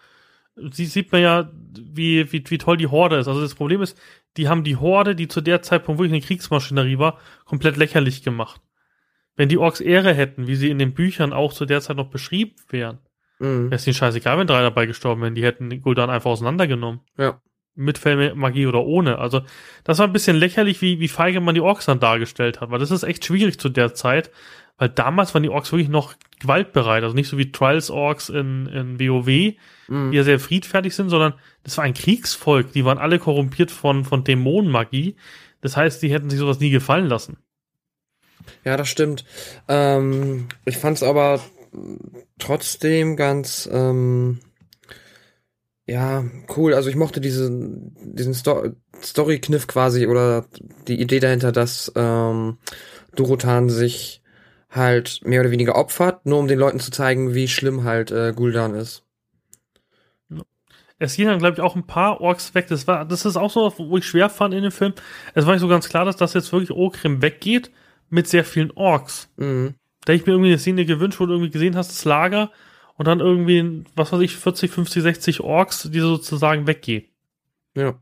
sie 0.72 0.86
sieht 0.86 1.12
man 1.12 1.22
ja, 1.22 1.52
wie, 1.72 2.32
wie, 2.32 2.42
wie 2.48 2.59
toll 2.59 2.76
die 2.76 2.86
Horde 2.86 3.16
ist. 3.16 3.28
Also 3.28 3.40
das 3.40 3.54
Problem 3.54 3.82
ist, 3.82 3.98
die 4.36 4.48
haben 4.48 4.64
die 4.64 4.76
Horde, 4.76 5.14
die 5.14 5.28
zu 5.28 5.40
der 5.40 5.62
Zeitpunkt 5.62 5.98
wirklich 5.98 6.12
eine 6.12 6.26
Kriegsmaschinerie 6.26 6.98
war, 6.98 7.18
komplett 7.44 7.76
lächerlich 7.76 8.22
gemacht. 8.22 8.61
Wenn 9.36 9.48
die 9.48 9.59
Orks 9.59 9.80
Ehre 9.80 10.14
hätten, 10.14 10.46
wie 10.46 10.56
sie 10.56 10.70
in 10.70 10.78
den 10.78 10.94
Büchern 10.94 11.32
auch 11.32 11.52
zu 11.52 11.64
der 11.64 11.80
Zeit 11.80 11.96
noch 11.96 12.11
beschrieben 12.11 12.56
wären, 12.68 12.98
mhm. 13.38 13.66
wäre 13.66 13.76
es 13.76 13.86
ihnen 13.86 13.94
scheißegal, 13.94 14.38
wenn 14.38 14.46
drei 14.46 14.62
dabei 14.62 14.86
gestorben 14.86 15.22
wären. 15.22 15.34
Die 15.34 15.44
hätten 15.44 15.80
Guldan 15.80 16.11
einfach 16.11 16.30
auseinandergenommen. 16.30 17.00
Ja. 17.16 17.40
Mit 17.81 18.05
Magie 18.35 18.66
oder 18.66 18.85
ohne. 18.85 19.18
Also, 19.18 19.43
das 19.85 19.99
war 19.99 20.07
ein 20.07 20.12
bisschen 20.12 20.37
lächerlich, 20.37 20.83
wie, 20.83 20.99
wie 20.99 21.07
feige 21.07 21.41
man 21.41 21.55
die 21.55 21.61
Orks 21.61 21.87
dann 21.87 22.01
dargestellt 22.01 22.61
hat, 22.61 22.72
weil 22.72 22.81
das 22.81 22.91
ist 22.91 23.05
echt 23.05 23.24
schwierig 23.24 23.61
zu 23.61 23.68
der 23.68 23.95
Zeit, 23.95 24.33
weil 24.79 24.89
damals 24.89 25.33
waren 25.33 25.45
die 25.45 25.49
Orks 25.49 25.70
wirklich 25.70 25.89
noch 25.89 26.14
gewaltbereit. 26.41 27.05
Also 27.05 27.14
nicht 27.14 27.29
so 27.29 27.39
wie 27.39 27.53
Trials 27.53 27.91
Orks 27.91 28.29
in, 28.29 28.66
in 28.66 28.99
WoW, 28.99 29.55
mhm. 29.89 30.11
die 30.11 30.16
ja 30.16 30.24
sehr 30.24 30.41
friedfertig 30.41 30.95
sind, 30.95 31.09
sondern 31.09 31.35
das 31.62 31.76
war 31.76 31.85
ein 31.85 31.95
Kriegsvolk. 31.95 32.72
Die 32.72 32.85
waren 32.85 32.99
alle 32.99 33.18
korrumpiert 33.18 33.70
von, 33.70 34.05
von 34.05 34.24
Dämonenmagie. 34.24 35.16
Das 35.61 35.76
heißt, 35.76 36.03
die 36.03 36.11
hätten 36.11 36.31
sich 36.31 36.39
sowas 36.39 36.61
nie 36.61 36.70
gefallen 36.70 37.07
lassen. 37.07 37.39
Ja, 38.64 38.76
das 38.76 38.89
stimmt. 38.89 39.24
Ähm, 39.68 40.49
ich 40.64 40.79
fand 40.79 40.97
es 40.97 41.03
aber 41.03 41.41
trotzdem 42.39 43.16
ganz, 43.16 43.68
ähm, 43.72 44.41
Ja, 45.89 46.22
cool. 46.55 46.74
Also 46.74 46.91
ich 46.91 46.97
mochte 46.97 47.18
diesen, 47.18 47.97
diesen 48.14 48.34
Sto 48.34 48.74
Story-Kniff 49.03 49.66
quasi 49.66 50.07
oder 50.07 50.45
die 50.86 51.01
Idee 51.01 51.18
dahinter, 51.18 51.51
dass 51.51 51.91
ähm, 51.97 52.59
Dorotan 53.16 53.70
sich 53.70 54.22
halt 54.68 55.20
mehr 55.24 55.41
oder 55.41 55.51
weniger 55.51 55.76
opfert, 55.76 56.26
nur 56.26 56.41
um 56.41 56.47
den 56.47 56.59
Leuten 56.59 56.78
zu 56.78 56.91
zeigen, 56.91 57.32
wie 57.32 57.49
schlimm 57.49 57.84
halt 57.84 58.11
äh, 58.11 58.34
Guldan 58.36 58.74
ist. 58.74 59.05
Es 60.99 61.16
gehen 61.16 61.28
dann, 61.28 61.39
glaube 61.39 61.55
ich, 61.55 61.61
auch 61.62 61.74
ein 61.74 61.86
paar 61.86 62.20
Orks 62.20 62.55
weg. 62.55 62.66
Das 62.68 62.86
war, 62.86 63.07
das 63.07 63.24
ist 63.24 63.36
auch 63.36 63.51
so, 63.51 63.72
wo 63.78 63.97
ich 63.97 64.05
schwer 64.05 64.28
fand 64.28 64.53
in 64.53 64.64
dem 64.64 64.72
Film. 64.72 64.93
Es 65.34 65.47
war 65.47 65.55
nicht 65.55 65.62
so 65.62 65.68
ganz 65.68 65.89
klar, 65.89 66.05
dass 66.05 66.16
das 66.16 66.34
jetzt 66.34 66.53
wirklich 66.53 66.72
Okrim 66.72 67.22
weggeht 67.22 67.70
mit 68.11 68.26
sehr 68.28 68.45
vielen 68.45 68.72
Orks. 68.72 69.30
Mhm. 69.36 69.74
Da 70.05 70.12
ich 70.12 70.26
mir 70.26 70.32
irgendwie 70.32 70.51
eine 70.51 70.59
Szene 70.59 70.84
gewünscht, 70.84 71.20
wo 71.20 71.26
du 71.26 71.32
irgendwie 71.32 71.53
gesehen 71.53 71.76
hast, 71.76 71.93
das 71.93 72.05
Lager 72.05 72.51
und 72.99 73.07
dann 73.07 73.20
irgendwie, 73.20 73.84
was 73.96 74.12
weiß 74.12 74.20
ich, 74.20 74.36
40, 74.36 74.70
50, 74.70 75.03
60 75.03 75.40
Orks, 75.40 75.88
die 75.90 76.01
sozusagen 76.01 76.66
weggehen. 76.66 77.05
Ja. 77.74 77.94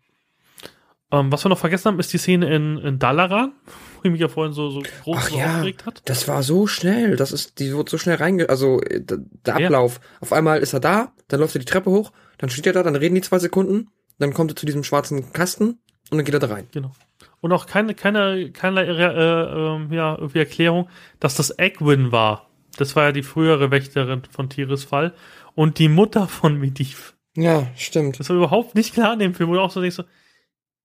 Ähm, 1.12 1.30
was 1.30 1.44
wir 1.44 1.50
noch 1.50 1.58
vergessen 1.58 1.86
haben, 1.86 2.00
ist 2.00 2.12
die 2.12 2.18
Szene 2.18 2.52
in, 2.52 2.78
in 2.78 2.98
Dalaran, 2.98 3.52
wo 3.66 4.00
ich 4.04 4.10
mich 4.10 4.20
ja 4.20 4.28
vorhin 4.28 4.54
so, 4.54 4.70
so 4.70 4.82
groß 5.04 5.16
Ach 5.18 5.30
ja, 5.30 5.46
aufgeregt 5.46 5.86
hat. 5.86 6.02
Das 6.06 6.26
war 6.26 6.42
so 6.42 6.66
schnell. 6.66 7.16
Das 7.16 7.30
ist, 7.30 7.60
die 7.60 7.76
wird 7.76 7.88
so 7.88 7.98
schnell 7.98 8.16
reinge, 8.16 8.48
also 8.48 8.80
äh, 8.80 9.02
der 9.04 9.56
Ablauf. 9.56 10.00
Ja. 10.02 10.18
Auf 10.22 10.32
einmal 10.32 10.60
ist 10.60 10.72
er 10.72 10.80
da, 10.80 11.12
dann 11.28 11.40
läuft 11.40 11.54
er 11.54 11.60
die 11.60 11.66
Treppe 11.66 11.90
hoch, 11.90 12.12
dann 12.38 12.50
steht 12.50 12.66
er 12.66 12.72
da, 12.72 12.82
dann 12.82 12.96
reden 12.96 13.14
die 13.14 13.20
zwei 13.20 13.38
Sekunden, 13.38 13.90
dann 14.18 14.32
kommt 14.32 14.50
er 14.50 14.56
zu 14.56 14.66
diesem 14.66 14.82
schwarzen 14.82 15.32
Kasten 15.32 15.78
und 16.10 16.18
dann 16.18 16.24
geht 16.24 16.34
er 16.34 16.40
da 16.40 16.48
rein. 16.48 16.66
Genau. 16.72 16.92
Und 17.40 17.52
auch 17.52 17.66
keine, 17.66 17.94
keine, 17.94 18.50
keine 18.50 18.86
äh, 18.86 18.92
äh, 18.92 19.94
ja, 19.94 20.16
irgendwie 20.16 20.38
Erklärung, 20.38 20.88
dass 21.20 21.36
das 21.36 21.56
Egwin 21.58 22.10
war. 22.10 22.45
Das 22.76 22.96
war 22.96 23.04
ja 23.04 23.12
die 23.12 23.22
frühere 23.22 23.70
Wächterin 23.70 24.22
von 24.30 24.50
Tiris 24.50 24.84
Fall 24.84 25.14
und 25.54 25.78
die 25.78 25.88
Mutter 25.88 26.28
von 26.28 26.58
Medivh. 26.58 27.14
Ja, 27.36 27.70
stimmt. 27.76 28.18
Das 28.18 28.28
war 28.28 28.36
überhaupt 28.36 28.74
nicht 28.74 28.94
klar 28.94 29.12
in 29.12 29.18
dem 29.18 29.34
Film, 29.34 29.50
wo 29.50 29.54
du 29.54 29.60
auch 29.60 29.70
so 29.70 29.80
denkst, 29.80 29.96
so, 29.96 30.04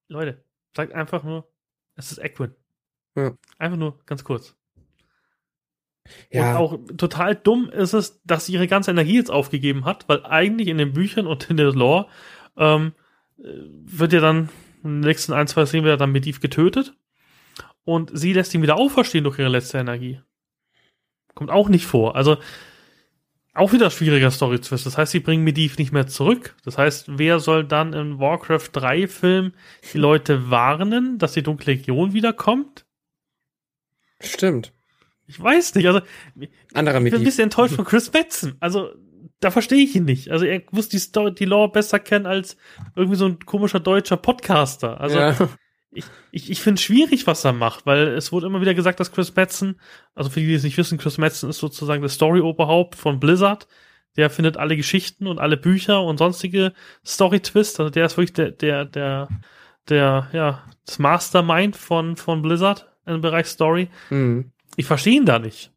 Leute, 0.08 0.44
sagt 0.76 0.94
einfach 0.94 1.24
nur, 1.24 1.48
es 1.96 2.12
ist 2.12 2.18
Egwin. 2.18 2.54
Ja. 3.16 3.34
Einfach 3.58 3.78
nur 3.78 4.00
ganz 4.06 4.24
kurz. 4.24 4.56
Ja. 6.30 6.58
Und 6.58 6.58
auch 6.58 6.80
total 6.98 7.36
dumm 7.36 7.70
ist 7.70 7.94
es, 7.94 8.22
dass 8.24 8.46
sie 8.46 8.54
ihre 8.54 8.68
ganze 8.68 8.92
Energie 8.92 9.16
jetzt 9.16 9.32
aufgegeben 9.32 9.86
hat, 9.86 10.10
weil 10.10 10.26
eigentlich 10.26 10.68
in 10.68 10.78
den 10.78 10.94
Büchern 10.94 11.28
und 11.28 11.50
in 11.50 11.58
der 11.58 11.72
Lore 11.72 12.08
ähm, 12.58 12.94
wird 13.38 14.14
ja 14.14 14.20
dann 14.20 14.50
in 14.84 14.96
den 14.96 15.00
nächsten 15.02 15.34
ein, 15.34 15.48
zwei 15.48 15.66
Szenen 15.66 15.86
wieder 15.86 15.98
dann 15.98 16.12
Mediv 16.12 16.40
getötet 16.40 16.94
und 17.84 18.12
sie 18.14 18.34
lässt 18.34 18.54
ihn 18.54 18.62
wieder 18.62 18.78
auferstehen 18.78 19.24
durch 19.24 19.40
ihre 19.40 19.50
letzte 19.50 19.78
Energie. 19.78 20.20
Kommt 21.36 21.52
auch 21.52 21.70
nicht 21.70 21.86
vor. 21.86 22.16
Also 22.16 22.38
auch 23.54 23.74
wieder 23.74 23.90
schwieriger 23.92 24.32
Story-Twist. 24.32 24.86
Das 24.86 24.98
heißt, 24.98 25.12
sie 25.12 25.20
bringen 25.20 25.44
Mediv 25.44 25.78
nicht 25.78 25.92
mehr 25.92 26.08
zurück. 26.08 26.56
Das 26.64 26.78
heißt, 26.78 27.18
wer 27.18 27.40
soll 27.40 27.66
dann 27.66 27.94
im 27.94 28.20
Warcraft 28.20 28.70
3 28.72 29.08
Film 29.08 29.54
die 29.94 29.98
Leute 29.98 30.50
warnen, 30.50 31.18
dass 31.18 31.34
die 31.34 31.44
Dunkle 31.44 31.74
Legion 31.74 32.14
wiederkommt? 32.14 32.86
Stimmt. 34.22 34.72
Ich 35.28 35.42
weiß 35.42 35.76
nicht. 35.76 35.88
Also, 35.88 36.02
Anderer 36.74 37.02
ich 37.02 37.12
bin 37.12 37.22
ein 37.22 37.26
bisschen 37.26 37.46
enttäuscht 37.46 37.76
von 37.76 37.86
Chris 37.86 38.12
Metzen. 38.14 38.56
Also, 38.60 38.92
da 39.42 39.52
verstehe 39.52 39.84
ich 39.84 39.96
ihn 39.96 40.06
nicht. 40.06 40.32
Also, 40.32 40.46
er 40.46 40.62
muss 40.72 40.88
die, 40.88 41.00
Story, 41.00 41.34
die 41.34 41.46
Lore 41.46 41.72
besser 41.72 42.00
kennen 42.00 42.26
als 42.26 42.56
irgendwie 42.96 43.18
so 43.18 43.26
ein 43.26 43.40
komischer 43.40 43.82
deutscher 43.82 44.18
Podcaster. 44.18 45.02
Also, 45.02 45.20
ja. 45.20 45.36
Ich, 45.92 46.06
ich, 46.32 46.50
ich 46.50 46.62
finde 46.62 46.80
es 46.80 46.84
schwierig, 46.84 47.28
was 47.28 47.44
er 47.44 47.54
macht, 47.54 47.86
weil 47.86 48.08
es 48.10 48.32
wurde 48.32 48.48
immer 48.48 48.62
wieder 48.62 48.74
gesagt, 48.74 49.00
dass 49.00 49.12
Chris 49.12 49.36
Metzen, 49.36 49.80
also 50.16 50.30
für 50.30 50.40
die, 50.40 50.48
die 50.48 50.54
es 50.54 50.64
nicht 50.64 50.78
wissen, 50.78 50.98
Chris 50.98 51.18
Metzen 51.18 51.50
ist 51.50 51.60
sozusagen 51.60 52.02
das 52.02 52.14
Story-Oberhaupt 52.14 52.96
von 52.96 53.20
Blizzard. 53.20 53.68
Der 54.18 54.30
findet 54.30 54.58
alle 54.58 54.76
Geschichten 54.76 55.28
und 55.28 55.40
alle 55.40 55.58
Bücher 55.58 56.04
und 56.04 56.18
sonstige 56.18 56.74
Story-Twists. 57.06 57.80
Also 57.80 57.90
der 57.90 58.06
ist 58.06 58.18
wirklich 58.18 58.34
der, 58.34 58.52
der, 58.52 58.86
der, 58.86 59.30
der, 59.88 60.30
ja, 60.34 60.64
das 60.86 61.00
Mastermind 61.00 61.78
von, 61.78 62.18
von 62.18 62.42
Blizzard 62.42 62.90
im 63.06 63.22
Bereich 63.22 63.48
Story. 63.48 63.90
Mhm 64.10 64.52
ich 64.76 64.86
verstehe 64.86 65.18
ihn 65.18 65.26
da 65.26 65.40
nicht. 65.40 65.72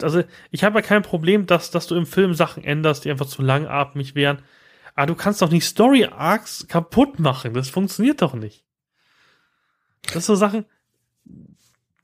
Also, 0.00 0.22
ich 0.50 0.64
habe 0.64 0.78
ja 0.78 0.82
kein 0.82 1.02
Problem, 1.02 1.46
dass, 1.46 1.70
dass 1.70 1.86
du 1.86 1.94
im 1.94 2.06
Film 2.06 2.34
Sachen 2.34 2.64
änderst, 2.64 3.04
die 3.04 3.10
einfach 3.10 3.26
zu 3.26 3.42
langatmig 3.42 4.14
wären. 4.14 4.42
Aber 4.94 5.06
du 5.06 5.14
kannst 5.14 5.42
doch 5.42 5.50
nicht 5.50 5.64
Story 5.64 6.06
Arcs 6.06 6.66
kaputt 6.66 7.18
machen. 7.18 7.54
Das 7.54 7.70
funktioniert 7.70 8.20
doch 8.20 8.34
nicht. 8.34 8.64
Das 10.02 10.14
sind 10.14 10.22
so 10.22 10.34
Sachen, 10.34 10.64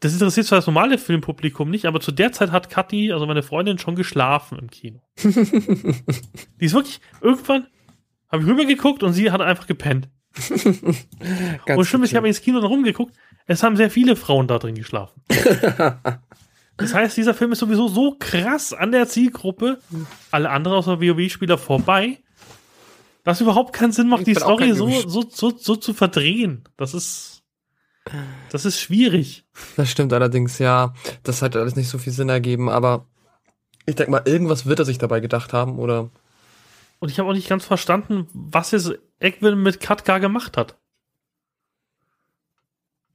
das 0.00 0.12
interessiert 0.12 0.46
zwar 0.46 0.58
das 0.58 0.66
normale 0.66 0.96
Filmpublikum 0.98 1.70
nicht, 1.70 1.86
aber 1.86 2.00
zu 2.00 2.12
der 2.12 2.32
Zeit 2.32 2.52
hat 2.52 2.70
Kathi, 2.70 3.12
also 3.12 3.26
meine 3.26 3.42
Freundin, 3.42 3.78
schon 3.78 3.96
geschlafen 3.96 4.58
im 4.58 4.70
Kino. 4.70 5.02
die 5.24 6.64
ist 6.64 6.74
wirklich, 6.74 7.00
irgendwann 7.20 7.66
habe 8.30 8.42
ich 8.42 8.48
rübergeguckt 8.48 9.02
und 9.02 9.12
sie 9.12 9.30
hat 9.30 9.40
einfach 9.40 9.66
gepennt. 9.66 10.08
und 11.66 11.84
schlimm 11.84 12.04
ist, 12.04 12.10
ich 12.10 12.16
habe 12.16 12.28
ins 12.28 12.42
Kino 12.42 12.60
dann 12.60 12.70
rumgeguckt, 12.70 13.14
es 13.46 13.62
haben 13.62 13.76
sehr 13.76 13.90
viele 13.90 14.14
Frauen 14.14 14.46
da 14.46 14.58
drin 14.58 14.76
geschlafen. 14.76 15.22
das 16.76 16.94
heißt, 16.94 17.16
dieser 17.16 17.34
Film 17.34 17.52
ist 17.52 17.58
sowieso 17.58 17.88
so 17.88 18.14
krass 18.18 18.72
an 18.72 18.92
der 18.92 19.08
Zielgruppe, 19.08 19.80
alle 20.30 20.50
anderen 20.50 20.76
außer 20.78 21.00
WoW-Spieler 21.00 21.58
vorbei, 21.58 22.18
dass 23.24 23.40
überhaupt 23.40 23.72
keinen 23.72 23.92
Sinn 23.92 24.08
macht, 24.08 24.20
ich 24.20 24.26
die 24.26 24.34
Story 24.36 24.74
so, 24.74 24.88
so, 25.08 25.24
so, 25.28 25.56
so 25.56 25.74
zu 25.74 25.92
verdrehen. 25.92 26.62
Das 26.76 26.94
ist, 26.94 27.37
das 28.50 28.64
ist 28.64 28.80
schwierig. 28.80 29.44
Das 29.76 29.90
stimmt 29.90 30.12
allerdings, 30.12 30.58
ja. 30.58 30.94
Das 31.22 31.42
hat 31.42 31.56
alles 31.56 31.76
nicht 31.76 31.88
so 31.88 31.98
viel 31.98 32.12
Sinn 32.12 32.28
ergeben, 32.28 32.68
aber 32.68 33.06
ich 33.86 33.94
denke 33.94 34.10
mal, 34.10 34.22
irgendwas 34.24 34.66
wird 34.66 34.78
er 34.78 34.84
sich 34.84 34.98
dabei 34.98 35.20
gedacht 35.20 35.52
haben, 35.52 35.78
oder? 35.78 36.10
Und 36.98 37.10
ich 37.10 37.18
habe 37.18 37.28
auch 37.28 37.34
nicht 37.34 37.48
ganz 37.48 37.64
verstanden, 37.64 38.26
was 38.32 38.70
jetzt 38.72 38.92
Egwin 39.20 39.62
mit 39.62 39.80
Katka 39.80 40.18
gemacht 40.18 40.56
hat. 40.56 40.76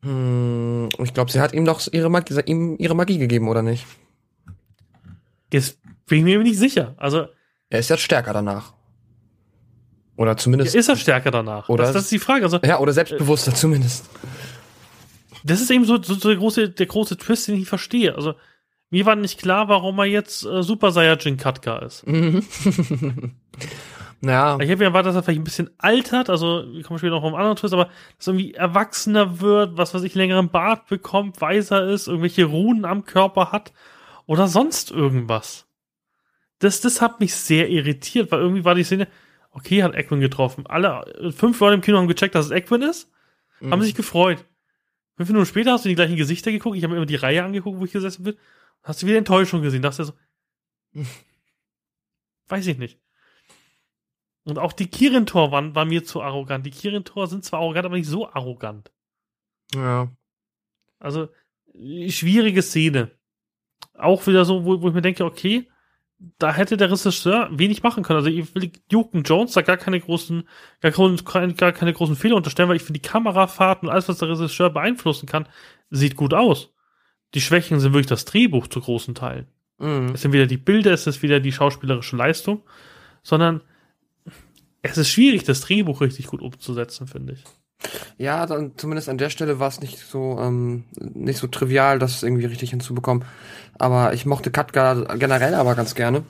Hm, 0.01 0.89
ich 0.99 1.13
glaube, 1.13 1.31
sie 1.31 1.39
hat 1.39 1.53
ihm 1.53 1.65
doch 1.65 1.81
ihre 1.91 2.09
Magie, 2.09 2.39
ihm 2.45 2.75
ihre 2.77 2.95
Magie 2.95 3.17
gegeben, 3.17 3.47
oder 3.47 3.61
nicht? 3.61 3.85
Jetzt 5.51 5.79
bin 6.05 6.19
ich 6.19 6.23
mir 6.23 6.39
nicht 6.39 6.57
sicher. 6.57 6.95
Also. 6.97 7.27
Er 7.69 7.79
ist 7.79 7.89
jetzt 7.89 8.01
stärker 8.01 8.33
danach. 8.33 8.73
Oder 10.15 10.37
zumindest. 10.37 10.75
Ist 10.75 10.89
er 10.89 10.95
stärker 10.95 11.31
danach? 11.31 11.69
Oder 11.69 11.85
das, 11.85 11.93
das 11.93 12.03
ist 12.03 12.11
die 12.11 12.19
Frage. 12.19 12.45
Also, 12.45 12.59
ja, 12.63 12.79
oder 12.79 12.93
selbstbewusster 12.93 13.51
äh, 13.51 13.55
zumindest. 13.55 14.09
Das 15.43 15.61
ist 15.61 15.71
eben 15.71 15.85
so, 15.85 16.01
so, 16.01 16.13
so 16.13 16.29
der, 16.29 16.37
große, 16.37 16.69
der 16.69 16.85
große 16.85 17.17
Twist, 17.17 17.47
den 17.47 17.61
ich 17.61 17.67
verstehe. 17.67 18.15
Also, 18.15 18.35
mir 18.89 19.05
war 19.05 19.15
nicht 19.15 19.39
klar, 19.39 19.67
warum 19.69 19.99
er 19.99 20.05
jetzt 20.05 20.45
äh, 20.45 20.63
Super 20.63 20.91
Saiyajin 20.91 21.37
Katka 21.37 21.79
ist. 21.79 22.05
Mhm. 22.07 22.45
Ja. 24.25 24.57
Ich 24.61 24.71
habe 24.71 24.83
ja 24.83 24.89
erwartet, 24.89 25.09
dass 25.09 25.15
er 25.17 25.23
vielleicht 25.23 25.41
ein 25.41 25.43
bisschen 25.43 25.69
altert, 25.77 26.29
also 26.29 26.63
wir 26.71 26.81
kommen 26.83 26.97
später 26.97 27.15
noch 27.15 27.23
um 27.23 27.35
anderen 27.35 27.57
Twist, 27.57 27.73
aber 27.73 27.89
dass 28.17 28.27
er 28.27 28.33
irgendwie 28.33 28.53
erwachsener 28.53 29.41
wird, 29.41 29.77
was 29.77 29.93
weiß 29.93 30.03
ich, 30.03 30.15
längeren 30.15 30.49
Bart 30.49 30.87
bekommt, 30.87 31.41
weiser 31.41 31.89
ist, 31.89 32.07
irgendwelche 32.07 32.45
Runen 32.45 32.85
am 32.85 33.03
Körper 33.03 33.51
hat 33.51 33.73
oder 34.25 34.47
sonst 34.47 34.91
irgendwas. 34.91 35.67
Das, 36.59 36.79
das 36.79 37.01
hat 37.01 37.19
mich 37.19 37.35
sehr 37.35 37.69
irritiert, 37.69 38.31
weil 38.31 38.39
irgendwie 38.39 38.63
war 38.63 38.75
die 38.75 38.85
Szene, 38.85 39.09
okay, 39.51 39.83
hat 39.83 39.93
Equin 39.93 40.21
getroffen. 40.21 40.67
Alle 40.67 41.33
fünf 41.35 41.59
Leute 41.59 41.75
im 41.75 41.81
Kino 41.81 41.97
haben 41.97 42.07
gecheckt, 42.07 42.33
dass 42.33 42.45
es 42.45 42.51
Equin 42.51 42.81
ist, 42.81 43.11
mhm. 43.59 43.71
haben 43.73 43.81
sich 43.81 43.93
gefreut. 43.93 44.45
Fünf 45.15 45.29
Minuten 45.29 45.45
später 45.45 45.73
hast 45.73 45.85
du 45.85 45.89
die 45.89 45.95
gleichen 45.95 46.15
Gesichter 46.15 46.51
geguckt, 46.51 46.75
ich 46.75 46.83
habe 46.83 46.93
mir 46.93 46.97
immer 46.97 47.05
die 47.05 47.15
Reihe 47.15 47.43
angeguckt, 47.43 47.79
wo 47.79 47.85
ich 47.85 47.91
gesessen 47.91 48.23
bin, 48.23 48.37
hast 48.81 49.01
du 49.01 49.07
wieder 49.07 49.17
Enttäuschung 49.17 49.61
gesehen, 49.61 49.81
dachte 49.81 50.05
so, 50.05 50.13
weiß 52.47 52.67
ich 52.67 52.77
nicht. 52.77 52.99
Und 54.45 54.59
auch 54.59 54.73
die 54.73 54.87
Kirintor 54.87 55.51
waren, 55.51 55.73
war 55.73 55.85
mir 55.85 56.03
zu 56.03 56.21
arrogant. 56.21 56.65
Die 56.65 56.71
Kirintor 56.71 57.27
sind 57.27 57.45
zwar 57.45 57.61
arrogant, 57.61 57.85
aber 57.85 57.95
nicht 57.95 58.09
so 58.09 58.27
arrogant. 58.27 58.91
Ja. 59.73 60.11
Also, 60.99 61.29
schwierige 61.73 62.61
Szene. 62.61 63.11
Auch 63.93 64.25
wieder 64.27 64.43
so, 64.43 64.65
wo, 64.65 64.81
wo 64.81 64.89
ich 64.89 64.93
mir 64.93 65.01
denke, 65.01 65.23
okay, 65.23 65.69
da 66.37 66.53
hätte 66.53 66.77
der 66.77 66.91
Regisseur 66.91 67.49
wenig 67.51 67.83
machen 67.83 68.03
können. 68.03 68.17
Also 68.17 68.29
ich 68.29 68.53
will 68.55 68.71
Duke 68.89 69.17
Jones 69.19 69.53
da 69.53 69.61
gar 69.61 69.77
keine 69.77 69.99
großen, 69.99 70.47
gar, 70.81 71.47
gar 71.53 71.71
keine 71.71 71.93
großen 71.93 72.15
Fehler 72.15 72.35
unterstellen, 72.35 72.69
weil 72.69 72.77
ich 72.77 72.83
finde 72.83 72.99
die 72.99 73.07
Kamerafahrten 73.07 73.87
und 73.87 73.93
alles, 73.93 74.07
was 74.07 74.19
der 74.19 74.29
Regisseur 74.29 74.69
beeinflussen 74.69 75.25
kann, 75.25 75.47
sieht 75.89 76.15
gut 76.15 76.33
aus. 76.33 76.73
Die 77.33 77.41
Schwächen 77.41 77.79
sind 77.79 77.93
wirklich 77.93 78.07
das 78.07 78.25
Drehbuch 78.25 78.67
zu 78.67 78.79
großen 78.79 79.15
Teilen. 79.15 79.47
Mhm. 79.79 80.11
Es 80.13 80.21
sind 80.21 80.33
wieder 80.33 80.47
die 80.47 80.57
Bilder, 80.57 80.91
es 80.91 81.07
ist 81.07 81.23
wieder 81.23 81.39
die 81.39 81.51
schauspielerische 81.51 82.15
Leistung, 82.15 82.63
sondern 83.23 83.61
es 84.81 84.97
ist 84.97 85.09
schwierig, 85.09 85.43
das 85.43 85.61
Drehbuch 85.61 86.01
richtig 86.01 86.27
gut 86.27 86.41
umzusetzen, 86.41 87.07
finde 87.07 87.33
ich. 87.33 87.43
Ja, 88.17 88.45
dann 88.45 88.71
zumindest 88.77 89.09
an 89.09 89.17
der 89.17 89.29
Stelle 89.29 89.59
war 89.59 89.67
es 89.67 89.81
nicht 89.81 89.99
so 89.99 90.37
ähm, 90.39 90.85
nicht 90.99 91.39
so 91.39 91.47
trivial, 91.47 91.99
das 91.99 92.23
irgendwie 92.23 92.45
richtig 92.45 92.69
hinzubekommen. 92.69 93.25
Aber 93.77 94.13
ich 94.13 94.25
mochte 94.25 94.51
Katka 94.51 95.15
generell 95.15 95.55
aber 95.55 95.75
ganz 95.75 95.95
gerne 95.95 96.23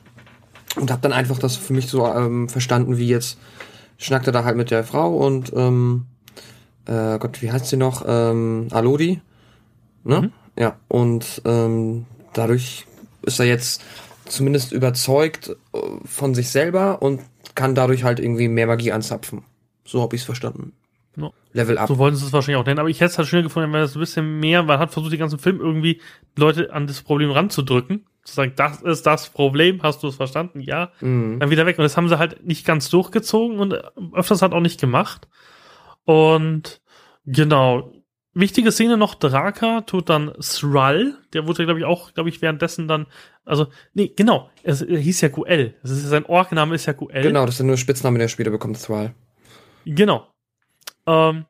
und 0.75 0.91
habe 0.91 1.01
dann 1.01 1.13
einfach 1.13 1.37
das 1.39 1.55
für 1.55 1.73
mich 1.73 1.87
so 1.87 2.07
ähm, 2.07 2.49
verstanden, 2.49 2.97
wie 2.97 3.07
jetzt 3.07 3.37
schnackte 3.97 4.31
da 4.31 4.43
halt 4.43 4.57
mit 4.57 4.71
der 4.71 4.83
Frau 4.83 5.15
und 5.15 5.51
ähm, 5.55 6.05
äh, 6.85 7.19
Gott, 7.19 7.41
wie 7.41 7.51
heißt 7.51 7.67
sie 7.67 7.77
noch? 7.77 8.03
Ähm, 8.07 8.67
Alodi, 8.71 9.21
ne? 10.03 10.21
Mhm. 10.21 10.31
Ja 10.57 10.77
und 10.87 11.41
ähm, 11.45 12.05
dadurch 12.33 12.85
ist 13.23 13.39
er 13.39 13.45
jetzt 13.45 13.81
zumindest 14.25 14.71
überzeugt 14.71 15.49
äh, 15.73 15.77
von 16.05 16.35
sich 16.35 16.49
selber 16.49 17.01
und 17.01 17.21
kann 17.55 17.75
dadurch 17.75 18.03
halt 18.03 18.19
irgendwie 18.19 18.47
mehr 18.47 18.67
Magie 18.67 18.91
anzapfen. 18.91 19.43
So 19.85 20.01
habe 20.01 20.15
ich 20.15 20.21
es 20.21 20.25
verstanden. 20.25 20.73
No. 21.15 21.33
Level 21.51 21.77
up. 21.77 21.87
So 21.87 21.97
wollten 21.97 22.17
sie 22.17 22.25
es 22.25 22.33
wahrscheinlich 22.33 22.61
auch 22.61 22.65
nennen, 22.65 22.79
aber 22.79 22.89
ich 22.89 22.99
hätte 22.99 23.11
es 23.11 23.17
halt 23.17 23.27
schöner 23.27 23.43
gefunden, 23.43 23.71
wenn 23.71 23.81
das 23.81 23.95
ein 23.95 23.99
bisschen 23.99 24.39
mehr, 24.39 24.63
man 24.63 24.79
hat 24.79 24.91
versucht, 24.91 25.13
den 25.13 25.19
ganzen 25.19 25.39
Film 25.39 25.59
irgendwie 25.59 26.01
Leute 26.35 26.73
an 26.73 26.87
das 26.87 27.01
Problem 27.01 27.31
ranzudrücken. 27.31 28.05
Zu 28.23 28.35
sagen, 28.35 28.53
das 28.55 28.81
ist 28.81 29.05
das 29.05 29.29
Problem, 29.29 29.83
hast 29.83 30.01
du 30.01 30.07
es 30.07 30.15
verstanden? 30.15 30.61
Ja. 30.61 30.91
Mhm. 31.01 31.39
Dann 31.39 31.49
wieder 31.49 31.65
weg. 31.65 31.77
Und 31.77 31.83
das 31.83 31.97
haben 31.97 32.07
sie 32.07 32.17
halt 32.17 32.45
nicht 32.45 32.65
ganz 32.65 32.89
durchgezogen 32.89 33.59
und 33.59 33.73
öfters 34.13 34.41
halt 34.41 34.53
auch 34.53 34.61
nicht 34.61 34.79
gemacht. 34.79 35.27
Und 36.05 36.81
genau. 37.25 37.93
Wichtige 38.35 38.71
Szene 38.71 38.97
noch, 38.97 39.13
Draka 39.13 39.81
tut 39.81 40.09
dann 40.09 40.33
Thrall, 40.41 41.19
der 41.33 41.45
wurde, 41.45 41.65
glaube 41.65 41.79
ich, 41.79 41.85
auch, 41.85 42.15
glaube 42.15 42.29
ich, 42.29 42.41
währenddessen 42.41 42.87
dann, 42.87 43.05
also, 43.45 43.67
nee, 43.93 44.11
genau, 44.15 44.49
es, 44.63 44.81
er 44.81 44.97
hieß 44.97 45.21
ja 45.21 45.27
ist, 45.27 46.09
sein 46.09 46.25
Orgname 46.25 46.73
ist 46.73 46.87
ja 46.87 46.93
Guel. 46.93 47.21
Genau, 47.21 47.45
das 47.45 47.59
ist 47.59 47.65
nur 47.65 47.77
Spitzname, 47.77 48.17
der 48.17 48.29
später 48.29 48.49
bekommt, 48.49 48.81
Thrall. 48.81 49.13
Genau. 49.85 50.32
Ähm, 51.07 51.45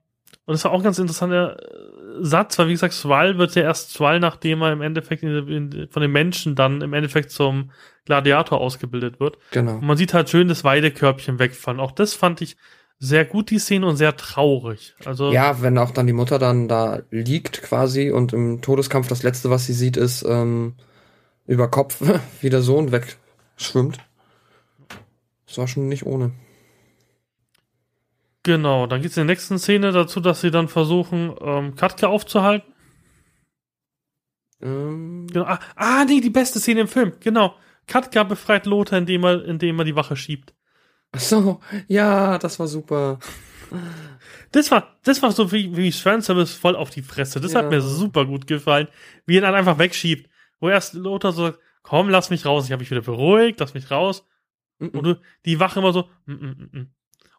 und 0.45 0.53
das 0.53 0.63
war 0.65 0.71
auch 0.71 0.79
ein 0.79 0.83
ganz 0.83 0.99
interessanter 0.99 1.57
äh, 1.57 2.23
Satz, 2.23 2.59
weil 2.59 2.67
wie 2.67 2.73
gesagt, 2.73 2.93
Swal 2.93 3.37
wird 3.37 3.55
ja 3.55 3.63
erst 3.63 3.91
Swal, 3.91 4.19
nachdem 4.19 4.61
er 4.61 4.73
im 4.73 4.81
Endeffekt 4.81 5.23
in, 5.23 5.47
in, 5.47 5.87
von 5.89 6.01
den 6.01 6.11
Menschen 6.11 6.55
dann 6.55 6.81
im 6.81 6.93
Endeffekt 6.93 7.31
zum 7.31 7.71
Gladiator 8.05 8.59
ausgebildet 8.59 9.19
wird. 9.19 9.37
Genau. 9.51 9.75
Und 9.75 9.85
man 9.85 9.97
sieht 9.97 10.13
halt 10.13 10.29
schön 10.29 10.47
das 10.49 10.63
Weidekörbchen 10.63 11.39
wegfallen. 11.39 11.79
Auch 11.79 11.91
das 11.91 12.13
fand 12.13 12.41
ich 12.41 12.57
sehr 12.99 13.25
gut, 13.25 13.49
die 13.49 13.59
Szene, 13.59 13.87
und 13.87 13.97
sehr 13.97 14.15
traurig. 14.15 14.95
Also 15.05 15.31
ja, 15.31 15.61
wenn 15.61 15.77
auch 15.77 15.91
dann 15.91 16.07
die 16.07 16.13
Mutter 16.13 16.39
dann 16.39 16.67
da 16.67 17.01
liegt 17.09 17.61
quasi 17.61 18.11
und 18.11 18.33
im 18.33 18.61
Todeskampf 18.61 19.07
das 19.07 19.23
Letzte, 19.23 19.49
was 19.49 19.65
sie 19.65 19.73
sieht, 19.73 19.97
ist 19.97 20.23
ähm, 20.23 20.75
über 21.45 21.67
Kopf, 21.69 22.01
wie 22.41 22.49
der 22.49 22.61
Sohn 22.61 22.91
wegschwimmt. 22.91 23.99
Das 25.47 25.57
war 25.57 25.67
schon 25.67 25.87
nicht 25.87 26.05
ohne. 26.05 26.31
Genau, 28.43 28.87
dann 28.87 29.01
geht 29.01 29.11
es 29.11 29.17
in 29.17 29.25
der 29.25 29.33
nächsten 29.33 29.57
Szene 29.57 29.91
dazu, 29.93 30.19
dass 30.19 30.41
sie 30.41 30.51
dann 30.51 30.67
versuchen, 30.67 31.33
ähm, 31.41 31.75
Katka 31.75 32.07
aufzuhalten. 32.07 32.73
Ähm. 34.61 35.27
Genau. 35.31 35.45
Ah, 35.45 35.59
ah, 35.75 36.05
nee, 36.05 36.19
die 36.19 36.29
beste 36.29 36.59
Szene 36.59 36.81
im 36.81 36.87
Film, 36.87 37.13
genau. 37.19 37.55
Katka 37.87 38.23
befreit 38.23 38.65
Lothar, 38.65 38.99
indem 38.99 39.23
er, 39.23 39.45
indem 39.45 39.79
er 39.79 39.85
die 39.85 39.95
Wache 39.95 40.15
schiebt. 40.15 40.53
Ach 41.13 41.19
so, 41.19 41.59
ja, 41.87 42.37
das 42.37 42.59
war 42.59 42.67
super. 42.67 43.19
Das 44.51 44.71
war, 44.71 44.95
das 45.03 45.21
war 45.21 45.31
so 45.31 45.51
wie, 45.51 45.75
wie 45.75 45.91
Fanservice 45.91 46.53
voll 46.53 46.75
auf 46.75 46.89
die 46.89 47.01
Fresse. 47.01 47.41
Das 47.41 47.53
ja. 47.53 47.59
hat 47.59 47.69
mir 47.69 47.81
super 47.81 48.25
gut 48.25 48.45
gefallen, 48.45 48.87
wie 49.25 49.37
er 49.37 49.41
dann 49.41 49.55
einfach 49.55 49.79
wegschiebt. 49.79 50.29
Wo 50.59 50.69
erst 50.69 50.93
Lothar 50.93 51.31
so 51.31 51.47
sagt, 51.47 51.59
komm, 51.81 52.09
lass 52.09 52.29
mich 52.29 52.45
raus. 52.45 52.65
Ich 52.65 52.71
habe 52.71 52.81
mich 52.81 52.91
wieder 52.91 53.01
beruhigt, 53.01 53.59
lass 53.59 53.73
mich 53.73 53.89
raus. 53.89 54.25
Mm 54.79 54.85
-mm. 54.85 54.97
Und 54.97 55.03
du, 55.03 55.21
die 55.45 55.59
Wache 55.59 55.79
immer 55.79 55.91
so, 55.91 56.09
mm, 56.25 56.33
mm, 56.33 56.69
mm, 56.71 56.79
mm. 56.79 56.93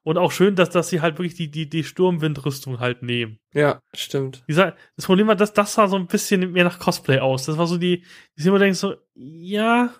Und 0.04 0.18
auch 0.18 0.32
schön, 0.32 0.54
dass, 0.54 0.68
dass 0.68 0.90
sie 0.90 1.00
halt 1.00 1.18
wirklich 1.18 1.34
die, 1.34 1.50
die, 1.50 1.68
die 1.68 1.82
Sturmwindrüstung 1.82 2.78
halt 2.78 3.02
nehmen. 3.02 3.38
Ja, 3.54 3.80
stimmt. 3.94 4.44
Dieser, 4.46 4.76
das 4.96 5.06
Problem 5.06 5.26
war, 5.28 5.34
dass 5.34 5.54
das 5.54 5.72
sah 5.72 5.88
so 5.88 5.96
ein 5.96 6.06
bisschen 6.06 6.52
mehr 6.52 6.64
nach 6.64 6.78
Cosplay 6.78 7.20
aus. 7.20 7.46
Das 7.46 7.56
war 7.56 7.66
so 7.66 7.78
die, 7.78 8.04
die 8.36 8.46
immer 8.46 8.58
denken 8.58 8.74
so, 8.74 8.96
ja. 9.14 9.94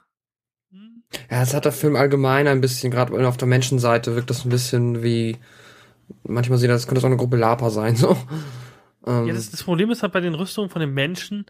Hm. 0.71 1.05
Ja, 1.31 1.43
es 1.43 1.55
hat 1.55 1.65
der 1.65 1.73
Film 1.73 1.97
allgemein 1.97 2.47
ein 2.49 2.61
bisschen, 2.61 2.91
gerade 2.91 3.27
auf 3.27 3.39
der 3.39 3.49
Menschenseite 3.49 4.15
wirkt 4.15 4.29
das 4.29 4.45
ein 4.45 4.51
bisschen 4.51 5.03
wie, 5.03 5.39
manchmal 6.23 6.59
sieht 6.59 6.69
das, 6.69 6.87
könnte 6.87 6.97
das 6.97 7.05
auch 7.05 7.09
eine 7.09 7.17
Gruppe 7.17 7.39
Lapa 7.39 7.71
sein, 7.71 7.97
so. 7.97 8.15
Ähm. 9.07 9.27
Ja, 9.27 9.33
das, 9.33 9.51
das 9.51 9.63
Problem 9.63 9.91
ist 9.91 10.03
halt 10.03 10.13
bei 10.13 10.21
den 10.21 10.35
Rüstungen 10.35 10.69
von 10.69 10.81
den 10.81 10.93
Menschen, 10.93 11.47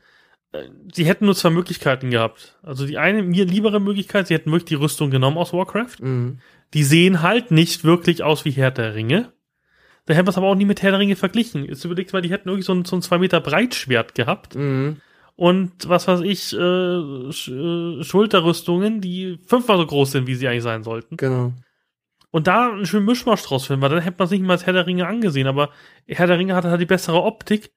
sie 0.93 1.07
hätten 1.07 1.27
nur 1.27 1.35
zwei 1.35 1.51
Möglichkeiten 1.51 2.11
gehabt. 2.11 2.59
Also 2.63 2.87
die 2.87 2.99
eine, 2.99 3.23
mir 3.23 3.45
liebere 3.45 3.81
Möglichkeit, 3.81 4.29
sie 4.29 4.35
hätten 4.35 4.51
wirklich 4.51 4.67
die 4.67 4.75
Rüstung 4.75 5.11
genommen 5.11 5.39
aus 5.39 5.53
Warcraft. 5.53 5.97
Mhm 6.01 6.39
die 6.75 6.83
sehen 6.83 7.23
halt 7.23 7.53
nicht 7.53 7.85
wirklich 7.85 8.23
aus 8.23 8.45
wie 8.45 8.51
Herr 8.51 8.73
der 8.73 8.95
Ringe. 8.95 9.33
Da 10.07 10.13
hätten 10.13 10.27
wir 10.27 10.31
es 10.31 10.37
aber 10.37 10.49
auch 10.49 10.57
nie 10.57 10.67
mit 10.67 10.83
Herr 10.83 10.91
der 10.91 11.01
Ringe 11.01 11.17
verglichen. 11.17 11.65
Jetzt 11.65 11.85
überlegt 11.85 12.13
mal, 12.13 12.21
die 12.21 12.31
hätten 12.31 12.49
irgendwie 12.49 12.65
so 12.65 12.75
ein, 12.75 12.85
so 12.85 12.97
ein 12.97 13.03
zwei 13.03 13.19
Meter 13.19 13.41
Breitschwert 13.41 14.15
gehabt. 14.15 14.57
Mhm. 14.57 14.97
Und 15.37 15.89
was 15.89 16.07
weiß 16.07 16.21
ich, 16.21 16.53
äh, 16.53 17.33
Sch 17.33 17.49
äh, 17.49 18.03
Schulterrüstungen, 18.03 19.01
die 19.01 19.39
fünfmal 19.47 19.79
so 19.79 19.87
groß 19.87 20.13
sind, 20.13 20.27
wie 20.27 20.35
sie 20.35 20.47
eigentlich 20.47 20.63
sein 20.63 20.83
sollten. 20.83 21.17
Genau. 21.17 21.53
Und 22.31 22.49
da 22.49 22.73
einen 22.73 22.87
schönen 22.87 23.07
Mischmasch 23.07 23.43
draus 23.45 23.67
finden, 23.67 23.81
weil 23.81 23.91
dann 23.91 24.01
hätte 24.01 24.17
man 24.19 24.27
es 24.27 24.33
nicht 24.33 24.43
mal 24.43 24.55
als 24.55 24.67
Herr 24.67 24.73
der 24.73 24.87
Ringe 24.87 25.07
angesehen. 25.07 25.47
Aber 25.47 25.71
Herr 26.07 26.27
der 26.27 26.39
Ringe 26.39 26.55
hat 26.55 26.65
halt 26.65 26.81
die 26.81 26.87
bessere 26.87 27.23
Optik, 27.23 27.73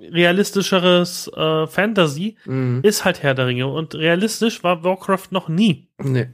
realistischeres 0.00 1.28
äh, 1.34 1.66
Fantasy, 1.66 2.36
mhm. 2.44 2.80
ist 2.82 3.04
halt 3.04 3.22
Herr 3.22 3.34
der 3.34 3.46
Ringe. 3.46 3.66
Und 3.66 3.94
realistisch 3.94 4.64
war 4.64 4.82
Warcraft 4.84 5.28
noch 5.30 5.48
nie. 5.48 5.88
Nee. 5.98 6.28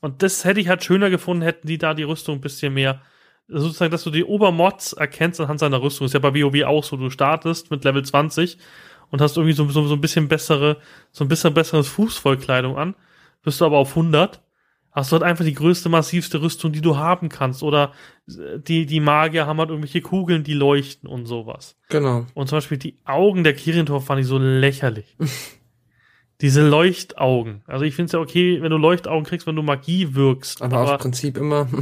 Und 0.00 0.22
das 0.22 0.44
hätte 0.44 0.60
ich 0.60 0.68
halt 0.68 0.84
schöner 0.84 1.10
gefunden, 1.10 1.42
hätten 1.42 1.66
die 1.66 1.78
da 1.78 1.94
die 1.94 2.04
Rüstung 2.04 2.36
ein 2.36 2.40
bisschen 2.40 2.74
mehr, 2.74 3.02
sozusagen, 3.48 3.90
dass 3.90 4.04
du 4.04 4.10
die 4.10 4.24
Obermods 4.24 4.92
erkennst 4.92 5.40
anhand 5.40 5.58
seiner 5.58 5.82
Rüstung. 5.82 6.06
Ist 6.06 6.14
ja 6.14 6.20
bei 6.20 6.34
WoW 6.34 6.64
auch 6.64 6.84
so, 6.84 6.96
du 6.96 7.10
startest 7.10 7.70
mit 7.70 7.84
Level 7.84 8.04
20 8.04 8.58
und 9.10 9.20
hast 9.20 9.36
irgendwie 9.36 9.54
so, 9.54 9.68
so, 9.68 9.86
so 9.86 9.94
ein 9.94 10.00
bisschen 10.00 10.28
bessere, 10.28 10.76
so 11.10 11.24
ein 11.24 11.28
bisschen 11.28 11.54
besseres 11.54 11.88
Fußvollkleidung 11.88 12.76
an. 12.76 12.94
Bist 13.42 13.60
du 13.60 13.64
aber 13.64 13.78
auf 13.78 13.90
100, 13.90 14.40
hast 14.98 15.12
du 15.12 15.14
halt 15.14 15.22
einfach 15.22 15.44
die 15.44 15.54
größte, 15.54 15.88
massivste 15.88 16.40
Rüstung, 16.40 16.72
die 16.72 16.80
du 16.80 16.96
haben 16.96 17.28
kannst. 17.28 17.62
Oder 17.62 17.92
die, 18.26 18.86
die 18.86 19.00
Magier 19.00 19.46
haben 19.46 19.58
halt 19.58 19.70
irgendwelche 19.70 20.00
Kugeln, 20.00 20.44
die 20.44 20.54
leuchten 20.54 21.08
und 21.08 21.26
sowas. 21.26 21.76
Genau. 21.88 22.26
Und 22.34 22.48
zum 22.48 22.56
Beispiel 22.56 22.78
die 22.78 22.98
Augen 23.04 23.44
der 23.44 23.54
Kirintor 23.54 24.00
fand 24.00 24.20
ich 24.20 24.26
so 24.26 24.38
lächerlich. 24.38 25.16
Diese 26.40 26.68
Leuchtaugen. 26.68 27.62
Also 27.66 27.84
ich 27.84 27.94
finde 27.96 28.06
es 28.06 28.12
ja 28.12 28.20
okay, 28.20 28.62
wenn 28.62 28.70
du 28.70 28.76
Leuchtaugen 28.76 29.24
kriegst, 29.24 29.46
wenn 29.46 29.56
du 29.56 29.62
Magie 29.62 30.14
wirkst. 30.14 30.62
Aber, 30.62 30.78
aber 30.78 30.94
aus 30.94 31.00
Prinzip 31.00 31.36
immer. 31.36 31.68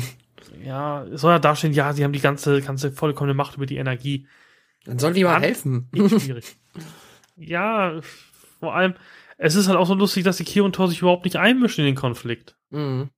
Ja, 0.65 1.05
es 1.05 1.21
soll 1.21 1.33
ja 1.33 1.39
dastehen, 1.39 1.73
ja, 1.73 1.93
sie 1.93 2.03
haben 2.03 2.13
die 2.13 2.21
ganze, 2.21 2.61
ganze 2.61 2.91
vollkommene 2.91 3.35
Macht 3.35 3.57
über 3.57 3.67
die 3.67 3.77
Energie. 3.77 4.27
Dann 4.85 4.99
soll 4.99 5.13
die 5.13 5.23
mal 5.23 5.41
helfen. 5.41 5.89
Schwierig. 5.95 6.57
ja, 7.37 8.01
vor 8.59 8.75
allem, 8.75 8.95
es 9.37 9.55
ist 9.55 9.69
halt 9.69 9.79
auch 9.79 9.87
so 9.87 9.95
lustig, 9.95 10.25
dass 10.25 10.39
die 10.39 10.45
Kirin 10.45 10.73
Tor 10.73 10.89
sich 10.89 11.01
überhaupt 11.01 11.25
nicht 11.25 11.37
einmischen 11.37 11.85
in 11.85 11.91
den 11.91 12.01
Konflikt. 12.01 12.57
Mhm. 12.71 13.11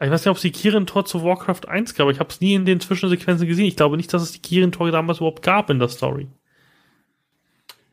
Ich 0.00 0.10
weiß 0.10 0.24
nicht, 0.24 0.30
ob 0.30 0.36
es 0.36 0.42
die 0.42 0.50
Kirin 0.50 0.86
Tor 0.86 1.04
zu 1.04 1.22
Warcraft 1.22 1.68
1 1.68 1.94
gab, 1.94 2.04
aber 2.04 2.10
ich 2.10 2.18
habe 2.18 2.30
es 2.30 2.40
nie 2.40 2.54
in 2.54 2.64
den 2.64 2.80
Zwischensequenzen 2.80 3.46
gesehen. 3.46 3.66
Ich 3.66 3.76
glaube 3.76 3.96
nicht, 3.96 4.12
dass 4.12 4.22
es 4.22 4.32
die 4.32 4.40
Kirin 4.40 4.72
Tor 4.72 4.90
damals 4.90 5.18
überhaupt 5.18 5.42
gab 5.42 5.70
in 5.70 5.78
der 5.78 5.88
Story. 5.88 6.26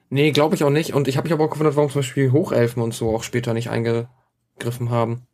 Nee, 0.10 0.32
glaube 0.32 0.56
ich 0.56 0.64
auch 0.64 0.72
nicht. 0.72 0.94
Und 0.94 1.08
ich 1.08 1.18
habe 1.18 1.26
mich 1.26 1.34
aber 1.34 1.46
auch 1.46 1.52
gewundert, 1.52 1.76
warum 1.76 1.92
zum 1.92 2.00
Beispiel 2.00 2.32
Hochelfen 2.32 2.82
und 2.82 2.96
so 2.96 3.16
auch 3.16 3.22
später 3.22 3.54
nicht 3.54 3.70
eingegriffen 3.70 4.90
haben. 4.90 5.28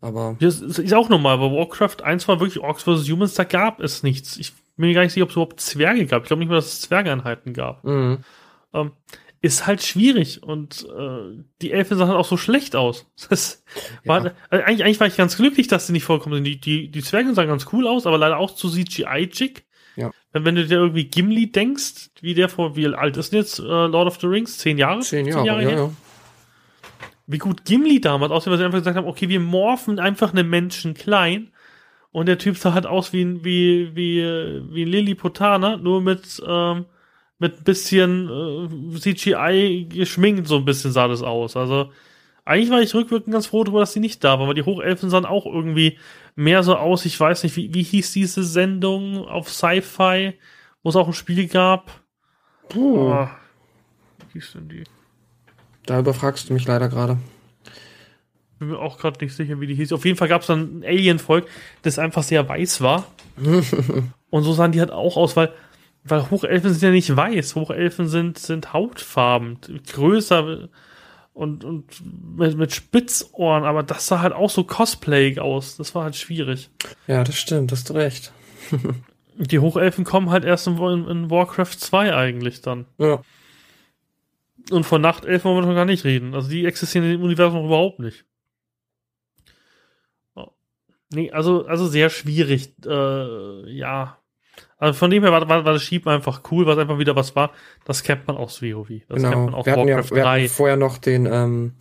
Aber. 0.00 0.36
Das 0.38 0.60
ist 0.60 0.94
auch 0.94 1.08
normal, 1.08 1.34
aber 1.34 1.50
Warcraft 1.50 2.02
1 2.04 2.28
war 2.28 2.38
wirklich 2.38 2.62
Orcs 2.62 2.84
vs. 2.84 3.10
Humans, 3.10 3.34
da 3.34 3.42
gab 3.42 3.80
es 3.80 4.04
nichts. 4.04 4.36
Ich 4.36 4.52
bin 4.76 4.88
mir 4.88 4.94
gar 4.94 5.02
nicht 5.02 5.12
sicher, 5.12 5.24
ob 5.24 5.30
es 5.30 5.36
überhaupt 5.36 5.60
Zwerge 5.60 6.06
gab. 6.06 6.22
Ich 6.22 6.28
glaube 6.28 6.40
nicht 6.40 6.48
mehr, 6.48 6.58
dass 6.58 6.72
es 6.72 6.80
Zwergeinheiten 6.82 7.52
gab. 7.52 7.82
Mhm. 7.82 8.18
Ähm, 8.72 8.92
ist 9.46 9.66
halt 9.66 9.82
schwierig 9.82 10.42
und 10.42 10.86
äh, 10.96 11.42
die 11.62 11.72
Elfen 11.72 11.96
sahen 11.96 12.08
halt 12.08 12.18
auch 12.18 12.26
so 12.26 12.36
schlecht 12.36 12.76
aus. 12.76 13.06
Das 13.30 13.64
war, 14.04 14.24
ja. 14.24 14.32
also 14.50 14.64
eigentlich, 14.64 14.84
eigentlich 14.84 15.00
war 15.00 15.06
ich 15.06 15.16
ganz 15.16 15.36
glücklich, 15.36 15.68
dass 15.68 15.86
sie 15.86 15.92
nicht 15.92 16.04
vorkommen 16.04 16.36
sind. 16.36 16.44
Die, 16.44 16.60
die, 16.60 16.90
die 16.90 17.02
Zwerge 17.02 17.34
sahen 17.34 17.48
ganz 17.48 17.66
cool 17.72 17.86
aus, 17.86 18.06
aber 18.06 18.18
leider 18.18 18.38
auch 18.38 18.54
zu 18.54 18.68
CGI-Jig. 18.70 19.64
Ja. 19.96 20.10
Wenn 20.32 20.54
du 20.54 20.66
dir 20.66 20.78
irgendwie 20.78 21.04
Gimli 21.04 21.50
denkst, 21.50 22.10
wie 22.20 22.34
der 22.34 22.48
vor, 22.48 22.76
wie 22.76 22.86
alt 22.88 23.16
ist 23.16 23.32
denn 23.32 23.40
jetzt 23.40 23.58
äh, 23.58 23.62
Lord 23.62 24.06
of 24.06 24.20
the 24.20 24.26
Rings? 24.26 24.58
Zehn 24.58 24.76
Jahre? 24.76 25.00
Zehn 25.00 25.26
Jahre, 25.26 25.38
Zehn 25.38 25.46
Jahre 25.46 25.62
ja, 25.62 25.68
her? 25.68 25.78
ja. 25.78 25.90
Wie 27.26 27.38
gut 27.38 27.64
Gimli 27.64 28.00
damals 28.00 28.30
aussieht, 28.30 28.50
weil 28.50 28.58
sie 28.58 28.64
einfach 28.64 28.78
gesagt 28.78 28.96
haben, 28.96 29.06
okay, 29.06 29.28
wir 29.28 29.40
morphen 29.40 29.98
einfach 29.98 30.32
einen 30.32 30.48
Menschen 30.48 30.94
klein 30.94 31.50
und 32.12 32.26
der 32.26 32.38
Typ 32.38 32.56
sah 32.56 32.74
halt 32.74 32.86
aus 32.86 33.12
wie, 33.12 33.44
wie, 33.44 33.96
wie, 33.96 34.22
wie 34.70 34.84
Lilliputaner, 34.84 35.76
nur 35.78 36.00
mit, 36.00 36.42
ähm, 36.46 36.84
mit 37.38 37.58
ein 37.58 37.64
bisschen 37.64 38.28
äh, 38.28 38.98
CGI 38.98 39.86
geschminkt, 39.90 40.48
so 40.48 40.56
ein 40.56 40.64
bisschen 40.64 40.92
sah 40.92 41.08
das 41.08 41.22
aus. 41.22 41.56
Also, 41.56 41.90
eigentlich 42.44 42.70
war 42.70 42.80
ich 42.80 42.94
rückwirkend 42.94 43.32
ganz 43.32 43.46
froh 43.46 43.64
darüber, 43.64 43.80
dass 43.80 43.92
die 43.92 44.00
nicht 44.00 44.22
da 44.22 44.38
waren, 44.38 44.46
weil 44.46 44.54
die 44.54 44.62
Hochelfen 44.62 45.10
sahen 45.10 45.26
auch 45.26 45.46
irgendwie 45.46 45.98
mehr 46.36 46.62
so 46.62 46.76
aus, 46.76 47.04
ich 47.04 47.18
weiß 47.18 47.42
nicht, 47.42 47.56
wie, 47.56 47.74
wie 47.74 47.82
hieß 47.82 48.12
diese 48.12 48.44
Sendung 48.44 49.26
auf 49.26 49.50
Sci-Fi, 49.50 50.34
wo 50.82 50.88
es 50.88 50.96
auch 50.96 51.08
ein 51.08 51.12
Spiel 51.12 51.48
gab? 51.48 51.90
Puh. 52.68 53.10
Oh, 53.10 53.28
wie 54.32 54.32
hieß 54.34 54.52
denn 54.52 54.68
die? 54.68 54.84
Da 55.86 55.98
überfragst 55.98 56.48
du 56.48 56.54
mich 56.54 56.66
leider 56.66 56.88
gerade. 56.88 57.18
Bin 58.58 58.68
mir 58.68 58.78
auch 58.78 58.98
gerade 58.98 59.22
nicht 59.24 59.34
sicher, 59.34 59.60
wie 59.60 59.66
die 59.66 59.74
hieß. 59.74 59.92
Auf 59.92 60.04
jeden 60.04 60.16
Fall 60.16 60.28
gab 60.28 60.40
es 60.40 60.46
dann 60.46 60.80
ein 60.80 60.84
Alien-Volk, 60.84 61.46
das 61.82 61.98
einfach 61.98 62.22
sehr 62.22 62.48
weiß 62.48 62.80
war. 62.80 63.06
Und 64.30 64.42
so 64.42 64.52
sahen 64.52 64.72
die 64.72 64.80
halt 64.80 64.90
auch 64.90 65.16
aus, 65.16 65.36
weil, 65.36 65.52
weil 66.08 66.30
Hochelfen 66.30 66.72
sind 66.72 66.82
ja 66.82 66.90
nicht 66.90 67.14
weiß. 67.16 67.54
Hochelfen 67.54 68.08
sind, 68.08 68.38
sind 68.38 68.72
hautfarben, 68.72 69.58
größer, 69.92 70.68
und, 71.36 71.64
und 71.64 71.84
mit, 72.38 72.56
mit 72.56 72.72
Spitzohren, 72.72 73.64
aber 73.64 73.82
das 73.82 74.06
sah 74.06 74.20
halt 74.20 74.32
auch 74.32 74.48
so 74.48 74.64
Cosplay 74.64 75.38
aus. 75.38 75.76
Das 75.76 75.94
war 75.94 76.04
halt 76.04 76.16
schwierig. 76.16 76.70
Ja, 77.06 77.24
das 77.24 77.36
stimmt, 77.36 77.72
hast 77.72 77.90
du 77.90 77.92
recht. 77.92 78.32
Die 79.36 79.58
Hochelfen 79.58 80.04
kommen 80.04 80.30
halt 80.30 80.46
erst 80.46 80.66
in, 80.66 80.78
in, 80.78 81.30
Warcraft 81.30 81.74
2 81.78 82.16
eigentlich 82.16 82.62
dann. 82.62 82.86
Ja. 82.96 83.20
Und 84.70 84.84
von 84.84 85.02
Nachtelfen 85.02 85.50
wollen 85.50 85.62
wir 85.62 85.68
noch 85.68 85.74
gar 85.74 85.84
nicht 85.84 86.04
reden. 86.04 86.34
Also 86.34 86.48
die 86.48 86.64
existieren 86.64 87.08
im 87.08 87.22
Universum 87.22 87.66
überhaupt 87.66 87.98
nicht. 87.98 88.24
Nee, 91.12 91.30
also, 91.30 91.66
also 91.66 91.86
sehr 91.86 92.08
schwierig, 92.10 92.74
äh, 92.84 93.70
ja. 93.70 94.18
Also 94.78 94.98
von 94.98 95.10
dem 95.10 95.22
her 95.22 95.32
war, 95.32 95.48
war, 95.48 95.64
war 95.64 95.72
das 95.72 95.82
Schieben 95.82 96.12
einfach 96.12 96.42
cool, 96.50 96.66
was 96.66 96.78
einfach 96.78 96.98
wieder 96.98 97.16
was 97.16 97.34
war. 97.34 97.52
Das 97.84 98.02
kennt 98.02 98.26
man 98.26 98.36
aus 98.36 98.60
WoW. 98.62 98.88
Das 99.08 99.16
genau. 99.16 99.30
kennt 99.30 99.44
man 99.46 99.54
auch 99.54 99.66
wir 99.66 99.72
hatten 99.72 99.88
Warcraft 99.88 100.10
ja, 100.10 100.16
wir 100.16 100.22
3. 100.22 100.40
Hatten 100.40 100.48
vorher 100.50 100.76
noch 100.76 100.98
den, 100.98 101.26
ähm, 101.26 101.72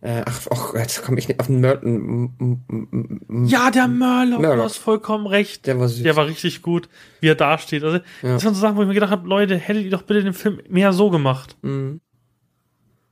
äh, 0.00 0.22
ach, 0.24 0.46
ach, 0.50 0.74
jetzt 0.74 1.02
komme 1.02 1.18
ich 1.18 1.26
nicht 1.26 1.40
auf 1.40 1.46
den 1.46 1.60
Merton. 1.60 3.46
Ja, 3.46 3.70
der 3.70 3.88
Murloc, 3.88 4.40
du 4.40 4.62
hast 4.62 4.78
vollkommen 4.78 5.26
recht. 5.26 5.66
Der 5.66 5.80
war 5.80 5.88
süß. 5.88 6.04
Der 6.04 6.14
war 6.14 6.26
richtig 6.26 6.62
gut, 6.62 6.88
wie 7.20 7.28
er 7.28 7.34
da 7.34 7.58
steht. 7.58 7.82
Also, 7.82 7.98
ja. 8.22 8.34
das 8.34 8.44
waren 8.44 8.54
so 8.54 8.60
Sachen, 8.60 8.76
wo 8.76 8.82
ich 8.82 8.88
mir 8.88 8.94
gedacht 8.94 9.10
habe, 9.10 9.28
Leute, 9.28 9.56
hättet 9.56 9.84
ihr 9.84 9.90
doch 9.90 10.02
bitte 10.02 10.22
den 10.22 10.34
Film 10.34 10.60
mehr 10.68 10.92
so 10.92 11.10
gemacht. 11.10 11.56
Mhm. 11.62 12.00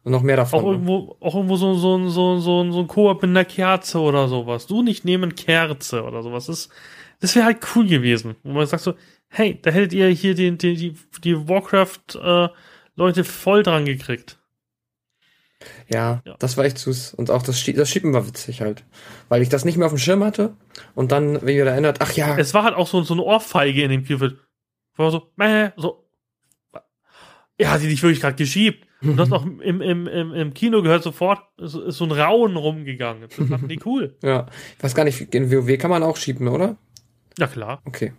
Und 0.05 0.13
noch 0.13 0.23
mehr 0.23 0.37
davon. 0.37 0.61
Auch 0.61 0.67
irgendwo, 0.71 1.17
auch 1.19 1.35
irgendwo 1.35 1.57
so, 1.57 1.75
so, 1.75 2.09
so, 2.09 2.39
so, 2.39 2.71
so 2.71 2.79
ein 2.79 2.87
Koop 2.87 3.25
in 3.25 3.35
der 3.35 3.45
Kerze 3.45 3.99
oder 3.99 4.29
sowas. 4.29 4.69
Du 4.69 4.85
nicht 4.85 5.05
nehmen 5.05 5.35
Kerze 5.35 6.05
oder 6.05 6.23
sowas. 6.23 6.47
Das, 6.47 6.69
das 7.21 7.35
wäre 7.35 7.47
halt 7.47 7.59
cool 7.75 7.87
gewesen. 7.87 8.37
Wo 8.43 8.53
man 8.53 8.67
sagt 8.67 8.83
so, 8.83 8.95
hey, 9.29 9.59
da 9.61 9.71
hättet 9.71 9.93
ihr 9.93 10.09
hier 10.09 10.35
den, 10.35 10.59
die, 10.59 10.75
die, 10.75 10.97
die 11.23 11.49
Warcraft-Leute 11.49 13.21
äh, 13.21 13.25
voll 13.25 13.63
dran 13.63 13.85
gekriegt. 13.85 14.39
Ja, 15.89 16.23
ja, 16.25 16.37
das 16.39 16.57
war 16.57 16.65
echt 16.65 16.79
süß. 16.79 17.15
Und 17.15 17.31
auch 17.31 17.43
das, 17.43 17.65
das 17.65 17.91
Schieben 17.91 18.13
war 18.13 18.27
witzig 18.27 18.61
halt. 18.61 18.85
Weil 19.29 19.43
ich 19.43 19.49
das 19.49 19.65
nicht 19.65 19.77
mehr 19.77 19.87
auf 19.87 19.93
dem 19.93 19.99
Schirm 19.99 20.23
hatte. 20.23 20.55
Und 20.95 21.13
dann, 21.13 21.41
wenn 21.43 21.57
ihr 21.57 21.65
da 21.65 21.73
erinnert, 21.73 21.99
ach 22.01 22.13
ja. 22.13 22.37
Es 22.37 22.55
war 22.55 22.65
halt 22.65 22.75
auch 22.75 22.87
so, 22.87 23.03
so 23.03 23.15
eine 23.15 23.23
Ohrfeige 23.23 23.83
in 23.83 23.91
dem 23.91 24.05
Kielfeld. 24.05 24.37
War 24.97 25.11
so, 25.11 25.31
meh, 25.37 25.71
so. 25.77 26.05
Ja, 27.59 27.71
hat 27.71 27.83
die 27.83 27.87
nicht 27.87 28.03
wirklich 28.03 28.21
gerade 28.21 28.37
geschiebt. 28.37 28.87
Und 29.01 29.17
das 29.17 29.33
auch 29.33 29.45
im, 29.45 29.81
im, 29.81 30.07
im, 30.07 30.33
im 30.33 30.55
Kino 30.55 30.83
gehört 30.83 31.03
sofort, 31.03 31.41
ist, 31.59 31.75
ist 31.75 31.97
so 31.97 32.05
ein 32.05 32.13
Rauen 32.13 32.57
rumgegangen. 32.57 33.23
Das 33.23 33.49
fanden 33.49 33.69
die 33.69 33.81
cool. 33.85 34.17
ja. 34.23 34.47
Ich 34.77 34.85
weiß 34.85 34.95
gar 34.95 35.05
nicht, 35.05 35.35
in 35.35 35.51
WoW 35.51 35.79
kann 35.79 35.91
man 35.91 36.03
auch 36.03 36.17
schieben, 36.17 36.49
oder? 36.49 36.77
Ja, 37.39 37.47
klar. 37.47 37.81
Okay. 37.85 38.13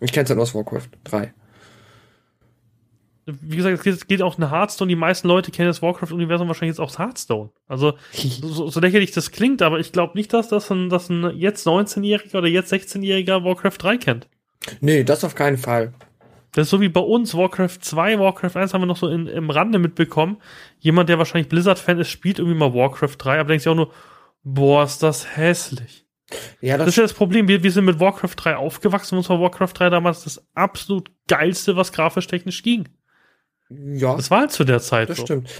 Ich 0.00 0.12
kenn's 0.12 0.28
ja 0.28 0.34
nur 0.34 0.42
aus 0.42 0.54
Warcraft 0.54 0.88
3 1.04 1.32
wie 3.26 3.56
gesagt, 3.56 3.86
es 3.86 4.06
geht 4.06 4.22
auch 4.22 4.36
eine 4.36 4.50
Hearthstone. 4.50 4.88
Die 4.88 4.96
meisten 4.96 5.28
Leute 5.28 5.50
kennen 5.50 5.68
das 5.68 5.82
Warcraft-Universum 5.82 6.46
wahrscheinlich 6.46 6.76
jetzt 6.76 6.80
auch 6.80 6.98
Hearthstone. 6.98 7.50
Also, 7.66 7.94
so, 8.12 8.68
so 8.68 8.80
lächerlich 8.80 9.12
das 9.12 9.30
klingt, 9.30 9.62
aber 9.62 9.78
ich 9.80 9.92
glaube 9.92 10.16
nicht, 10.16 10.32
dass 10.32 10.48
das 10.48 10.70
ein, 10.70 10.90
dass 10.90 11.08
ein 11.08 11.36
jetzt 11.36 11.66
19-Jähriger 11.66 12.38
oder 12.38 12.48
jetzt 12.48 12.72
16-Jähriger 12.72 13.44
Warcraft 13.44 13.78
3 13.78 13.96
kennt. 13.96 14.28
Nee, 14.80 15.04
das 15.04 15.24
auf 15.24 15.34
keinen 15.34 15.58
Fall. 15.58 15.92
Das 16.52 16.66
ist 16.66 16.70
so 16.70 16.80
wie 16.80 16.88
bei 16.88 17.00
uns, 17.00 17.34
Warcraft 17.34 17.78
2, 17.80 18.18
Warcraft 18.18 18.56
1 18.56 18.74
haben 18.74 18.82
wir 18.82 18.86
noch 18.86 18.96
so 18.96 19.08
in, 19.08 19.26
im 19.26 19.50
Rande 19.50 19.78
mitbekommen. 19.78 20.38
Jemand, 20.78 21.08
der 21.08 21.18
wahrscheinlich 21.18 21.48
Blizzard-Fan 21.48 21.98
ist, 21.98 22.10
spielt 22.10 22.38
irgendwie 22.38 22.58
mal 22.58 22.74
Warcraft 22.74 23.16
3, 23.18 23.40
aber 23.40 23.48
denkt 23.48 23.62
sich 23.62 23.70
auch 23.70 23.74
nur, 23.74 23.90
boah, 24.44 24.84
ist 24.84 25.02
das 25.02 25.36
hässlich. 25.36 26.03
Ja, 26.60 26.76
das, 26.78 26.86
das 26.86 26.94
ist 26.94 26.96
ja 26.96 27.02
das 27.02 27.12
Problem. 27.12 27.48
Wir, 27.48 27.62
wir 27.62 27.70
sind 27.70 27.84
mit 27.84 28.00
Warcraft 28.00 28.34
3 28.36 28.56
aufgewachsen. 28.56 29.16
Uns 29.16 29.28
war 29.28 29.40
Warcraft 29.40 29.72
3 29.74 29.90
damals 29.90 30.24
das 30.24 30.44
absolut 30.54 31.10
geilste, 31.28 31.76
was 31.76 31.92
grafisch 31.92 32.26
technisch 32.26 32.62
ging. 32.62 32.88
Ja. 33.70 34.14
Das 34.14 34.30
war 34.30 34.40
halt 34.40 34.52
zu 34.52 34.64
der 34.64 34.80
Zeit 34.80 35.08
das 35.08 35.18
so. 35.18 35.24
stimmt. 35.24 35.50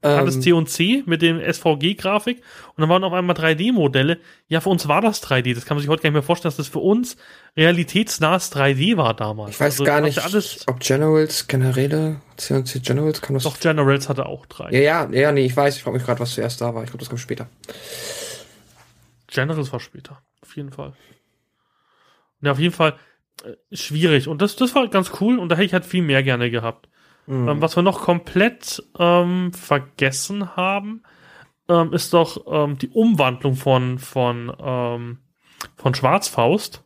Du 0.00 0.08
hattest 0.08 0.36
ähm, 0.36 0.42
C 0.42 0.52
und 0.52 0.70
C 0.70 1.02
mit 1.06 1.22
dem 1.22 1.40
SVG-Grafik 1.40 2.38
und 2.38 2.80
dann 2.80 2.88
waren 2.88 3.02
auf 3.02 3.12
einmal 3.12 3.34
3D-Modelle. 3.34 4.18
Ja, 4.46 4.60
für 4.60 4.68
uns 4.68 4.86
war 4.86 5.00
das 5.00 5.20
3D. 5.24 5.56
Das 5.56 5.66
kann 5.66 5.76
man 5.76 5.82
sich 5.82 5.90
heute 5.90 6.02
gar 6.02 6.10
nicht 6.10 6.14
mehr 6.14 6.22
vorstellen, 6.22 6.50
dass 6.50 6.56
das 6.56 6.68
für 6.68 6.78
uns 6.78 7.16
realitätsnahes 7.56 8.52
3D 8.52 8.96
war 8.96 9.14
damals. 9.14 9.50
Ich 9.50 9.60
weiß 9.60 9.72
also, 9.74 9.84
gar 9.84 10.00
nicht, 10.00 10.22
alles 10.22 10.64
ob 10.68 10.78
Generals, 10.78 11.48
Generäle, 11.48 12.20
C 12.36 12.54
und 12.54 12.66
C 12.66 12.78
Generals 12.78 13.20
kann 13.20 13.34
das. 13.34 13.42
Doch, 13.42 13.58
Generals 13.58 14.08
hatte 14.08 14.26
auch 14.26 14.46
3. 14.46 14.70
Ja, 14.70 14.78
ja, 14.78 15.10
ja, 15.10 15.32
nee, 15.32 15.44
ich 15.44 15.56
weiß. 15.56 15.76
Ich 15.76 15.82
frage 15.82 15.96
mich 15.96 16.06
gerade, 16.06 16.20
was 16.20 16.34
zuerst 16.34 16.60
da 16.60 16.72
war. 16.74 16.84
Ich 16.84 16.90
glaube, 16.90 17.00
das 17.00 17.08
kommt 17.08 17.20
später. 17.20 17.48
Generals 19.28 19.72
war 19.72 19.80
später. 19.80 20.22
Auf 20.42 20.56
jeden 20.56 20.72
Fall. 20.72 20.92
Ja, 22.40 22.52
auf 22.52 22.58
jeden 22.58 22.74
Fall 22.74 22.96
äh, 23.44 23.76
schwierig. 23.76 24.28
Und 24.28 24.42
das, 24.42 24.56
das 24.56 24.74
war 24.74 24.88
ganz 24.88 25.12
cool 25.20 25.38
und 25.38 25.48
da 25.48 25.56
hätte 25.56 25.66
ich 25.66 25.72
halt 25.72 25.84
viel 25.84 26.02
mehr 26.02 26.22
gerne 26.22 26.50
gehabt. 26.50 26.88
Mhm. 27.26 27.48
Ähm, 27.48 27.62
was 27.62 27.76
wir 27.76 27.82
noch 27.82 28.00
komplett 28.00 28.82
ähm, 28.98 29.52
vergessen 29.52 30.56
haben, 30.56 31.02
ähm, 31.68 31.92
ist 31.92 32.14
doch 32.14 32.46
ähm, 32.50 32.78
die 32.78 32.88
Umwandlung 32.88 33.54
von, 33.54 33.98
von, 33.98 34.52
ähm, 34.58 35.18
von 35.76 35.94
Schwarzfaust. 35.94 36.82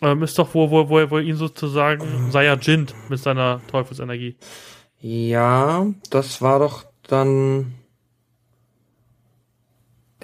Ähm, 0.00 0.22
ist 0.22 0.38
doch, 0.38 0.54
wo, 0.54 0.70
wo, 0.70 0.88
wo, 0.88 1.10
wo 1.10 1.18
ihn 1.18 1.36
sozusagen 1.36 2.30
Saiyajin 2.30 2.86
mit 3.08 3.20
seiner 3.20 3.60
Teufelsenergie. 3.68 4.36
Ja, 5.00 5.86
das 6.10 6.42
war 6.42 6.58
doch 6.60 6.84
dann. 7.02 7.74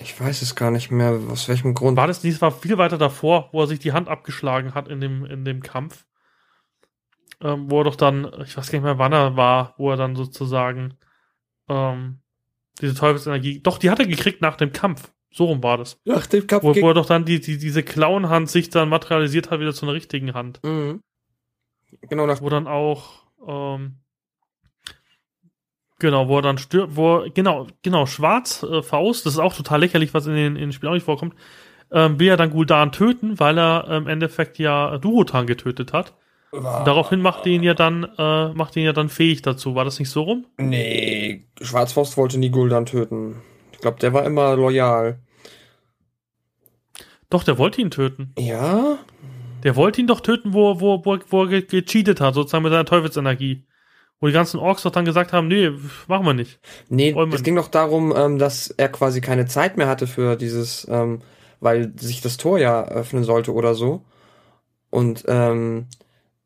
Ich 0.01 0.21
weiß 0.21 0.43
es 0.43 0.55
gar 0.55 0.71
nicht 0.71 0.91
mehr, 0.91 1.19
aus 1.31 1.49
welchem 1.49 1.75
Grund. 1.75 1.97
War 1.97 2.07
das, 2.07 2.21
dies 2.21 2.41
war 2.41 2.51
viel 2.51 2.79
weiter 2.79 2.99
davor, 2.99 3.49
wo 3.53 3.61
er 3.63 3.67
sich 3.67 3.79
die 3.79 3.93
Hand 3.93 4.09
abgeschlagen 4.09 4.75
hat 4.75 4.89
in 4.89 5.01
dem, 5.01 5.25
in 5.25 5.45
dem 5.45 5.63
Kampf 5.63 6.07
ähm, 7.41 7.71
wo 7.71 7.81
er 7.81 7.85
doch 7.85 7.97
dann, 7.97 8.25
ich 8.45 8.57
weiß 8.57 8.71
gar 8.71 8.79
nicht 8.79 8.85
mehr, 8.85 8.99
wann 8.99 9.13
er 9.13 9.37
war, 9.37 9.75
wo 9.79 9.91
er 9.91 9.97
dann 9.97 10.17
sozusagen 10.17 10.95
ähm, 11.69 12.19
diese 12.81 12.95
Teufelsenergie, 12.95 13.61
doch, 13.61 13.79
die 13.79 13.91
hat 13.91 13.99
er 13.99 14.07
gekriegt 14.07 14.43
nach 14.43 14.57
dem 14.57 14.73
Kampf. 14.73 15.13
So 15.31 15.45
rum 15.45 15.63
war 15.63 15.77
das. 15.77 16.01
Nach 16.05 16.27
dem 16.27 16.47
Kampf. 16.47 16.65
Wo, 16.65 16.75
wo 16.75 16.89
er 16.89 16.95
doch 16.95 17.07
dann 17.07 17.25
die, 17.25 17.41
die, 17.41 17.59
diese 17.59 17.83
Clown-Hand 17.83 18.49
sich 18.51 18.71
dann 18.71 18.89
materialisiert 18.89 19.51
hat, 19.51 19.61
wieder 19.61 19.75
zu 19.75 19.85
einer 19.85 19.95
richtigen 19.95 20.35
Hand. 20.35 20.61
Mhm. 20.65 21.03
Genau 22.09 22.27
nach. 22.27 22.41
Wo 22.41 22.49
dann 22.49 22.67
auch, 22.67 23.27
ähm, 23.47 23.99
genau, 25.99 26.29
wo 26.29 26.37
er 26.37 26.43
dann 26.43 26.59
stirbt, 26.59 26.97
wo, 26.97 27.25
genau, 27.35 27.67
genau, 27.83 28.07
Schwarz, 28.07 28.63
äh, 28.63 28.83
Faust, 28.83 29.27
das 29.27 29.35
ist 29.35 29.39
auch 29.39 29.55
total 29.55 29.81
lächerlich, 29.81 30.15
was 30.15 30.27
in 30.27 30.35
den, 30.35 30.57
in 30.57 30.63
den 30.63 30.73
Spielen 30.73 30.91
auch 30.91 30.95
nicht 30.95 31.05
vorkommt, 31.05 31.35
ähm, 31.91 32.19
will 32.19 32.29
er 32.29 32.37
dann 32.37 32.51
Guldan 32.51 32.93
töten, 32.93 33.39
weil 33.41 33.59
er 33.59 33.89
im 33.89 34.07
Endeffekt 34.07 34.59
ja 34.59 34.99
Durotan 34.99 35.47
getötet 35.47 35.93
hat. 35.93 36.15
Daraufhin 36.51 37.21
macht 37.21 37.45
ihn 37.45 37.63
ja 37.63 37.75
dann, 37.75 38.05
äh, 38.17 38.49
macht 38.55 38.75
ihn 38.77 38.85
ja 38.85 38.95
dann 38.95 39.11
fähig 39.11 39.43
dazu. 39.43 39.75
War 39.75 39.85
das 39.85 39.99
nicht 39.99 40.09
so 40.09 40.23
rum? 40.23 40.47
Nee, 40.57 41.45
Schwarzfaust 41.61 42.17
wollte 42.17 42.39
nie 42.39 42.49
Guldan 42.49 42.87
töten. 42.87 43.43
Ich 43.73 43.81
glaube, 43.81 43.99
der 44.01 44.15
war 44.15 44.25
immer 44.25 44.57
loyal. 44.57 45.19
Doch, 47.29 47.45
der 47.45 47.59
wollte 47.59 47.83
ihn 47.83 47.91
töten. 47.91 48.33
Ja? 48.39 48.99
Der 49.63 49.77
wollte 49.77 50.01
ihn 50.01 50.07
doch 50.07 50.21
töten, 50.21 50.55
wo, 50.55 50.81
wo, 50.81 51.05
wo, 51.05 51.19
wo 51.29 51.45
er 51.45 51.63
gecheatet 51.63 52.21
hat, 52.21 52.35
sozusagen 52.35 52.63
mit 52.63 52.73
seiner 52.73 52.87
Teufelsenergie. 52.87 53.65
Wo 54.21 54.27
die 54.27 54.33
ganzen 54.33 54.59
Orks 54.59 54.83
doch 54.83 54.91
dann 54.91 55.05
gesagt 55.05 55.33
haben, 55.33 55.47
nee, 55.47 55.71
machen 56.09 56.27
wir 56.27 56.35
nicht. 56.35 56.59
Nee, 56.89 57.15
es 57.33 57.43
ging 57.43 57.55
doch 57.55 57.69
darum, 57.69 58.13
ähm, 58.17 58.39
dass 58.39 58.69
er 58.71 58.89
quasi 58.89 59.21
keine 59.21 59.47
Zeit 59.47 59.77
mehr 59.77 59.87
hatte 59.87 60.07
für 60.09 60.37
dieses, 60.37 60.87
ähm, 60.91 61.21
weil 61.61 61.93
sich 61.97 62.21
das 62.21 62.37
Tor 62.37 62.59
ja 62.59 62.85
öffnen 62.89 63.23
sollte 63.23 63.53
oder 63.53 63.75
so. 63.75 64.05
Und 64.91 65.25
ähm, 65.29 65.87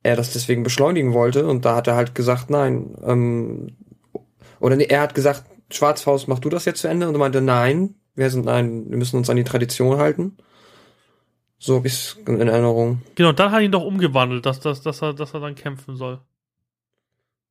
er 0.02 0.16
das 0.16 0.32
deswegen 0.32 0.64
beschleunigen 0.64 1.14
wollte 1.14 1.46
und 1.46 1.64
da 1.64 1.76
hat 1.76 1.86
er 1.86 1.96
halt 1.96 2.14
gesagt, 2.14 2.50
nein, 2.50 2.96
ähm, 3.04 3.76
oder 4.60 4.76
nee, 4.76 4.84
er 4.84 5.00
hat 5.00 5.14
gesagt, 5.14 5.44
Schwarzfaust, 5.70 6.28
mach 6.28 6.38
du 6.38 6.48
das 6.48 6.64
jetzt 6.64 6.80
zu 6.80 6.88
Ende? 6.88 7.08
Und 7.08 7.14
er 7.14 7.18
meinte, 7.18 7.40
nein, 7.40 7.94
wir 8.14 8.30
sind, 8.30 8.44
nein, 8.44 8.90
wir 8.90 8.98
müssen 8.98 9.16
uns 9.16 9.30
an 9.30 9.36
die 9.36 9.44
Tradition 9.44 9.98
halten. 9.98 10.36
So 11.58 11.76
hab 11.76 11.86
ich's 11.86 12.18
in 12.26 12.40
Erinnerung. 12.40 13.02
Genau, 13.14 13.32
dann 13.32 13.52
hat 13.52 13.60
er 13.60 13.64
ihn 13.64 13.72
doch 13.72 13.84
umgewandelt, 13.84 14.44
dass, 14.44 14.60
dass, 14.60 14.82
dass, 14.82 15.02
er, 15.02 15.14
dass 15.14 15.32
er 15.32 15.40
dann 15.40 15.54
kämpfen 15.54 15.96
soll. 15.96 16.20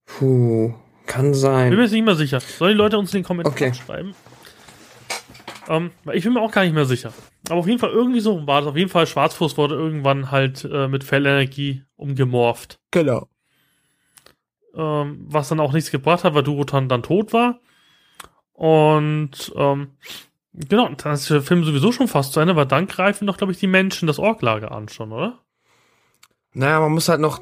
Puh, 0.05 0.73
kann 1.05 1.33
sein. 1.33 1.69
Bin 1.69 1.77
mir 1.77 1.83
jetzt 1.83 1.93
nicht 1.93 2.05
mehr 2.05 2.15
sicher. 2.15 2.39
Sollen 2.39 2.73
die 2.73 2.77
Leute 2.77 2.97
uns 2.97 3.13
in 3.13 3.19
den 3.19 3.25
Kommentaren 3.25 3.55
okay. 3.55 3.73
schreiben? 3.73 4.15
Ähm, 5.67 5.91
ich 6.13 6.23
bin 6.23 6.33
mir 6.33 6.41
auch 6.41 6.51
gar 6.51 6.63
nicht 6.63 6.73
mehr 6.73 6.85
sicher. 6.85 7.13
Aber 7.49 7.59
auf 7.59 7.67
jeden 7.67 7.79
Fall 7.79 7.91
irgendwie 7.91 8.19
so 8.19 8.45
war 8.47 8.61
es. 8.61 8.67
Auf 8.67 8.77
jeden 8.77 8.89
Fall 8.89 9.07
Schwarzfuß 9.07 9.57
wurde 9.57 9.75
irgendwann 9.75 10.31
halt 10.31 10.67
äh, 10.71 10.87
mit 10.87 11.03
Fellenergie 11.03 11.83
umgemorpht. 11.95 12.79
Genau. 12.91 13.27
Ähm, 14.75 15.25
was 15.27 15.49
dann 15.49 15.59
auch 15.59 15.73
nichts 15.73 15.91
gebracht 15.91 16.23
hat, 16.23 16.33
weil 16.33 16.43
Durotan 16.43 16.89
dann 16.89 17.03
tot 17.03 17.33
war. 17.33 17.59
Und 18.53 19.51
ähm, 19.55 19.97
genau, 20.53 20.89
dann 20.89 21.13
ist 21.13 21.29
der 21.29 21.41
Film 21.41 21.63
sowieso 21.63 21.91
schon 21.91 22.07
fast 22.07 22.33
zu 22.33 22.39
Ende, 22.39 22.55
weil 22.55 22.67
dann 22.67 22.87
greifen 22.87 23.27
doch, 23.27 23.37
glaube 23.37 23.53
ich, 23.53 23.59
die 23.59 23.67
Menschen 23.67 24.07
das 24.07 24.19
Orklager 24.19 24.71
an 24.71 24.87
schon, 24.87 25.11
oder? 25.11 25.39
Naja, 26.53 26.81
man 26.81 26.91
muss 26.91 27.07
halt 27.07 27.21
noch, 27.21 27.41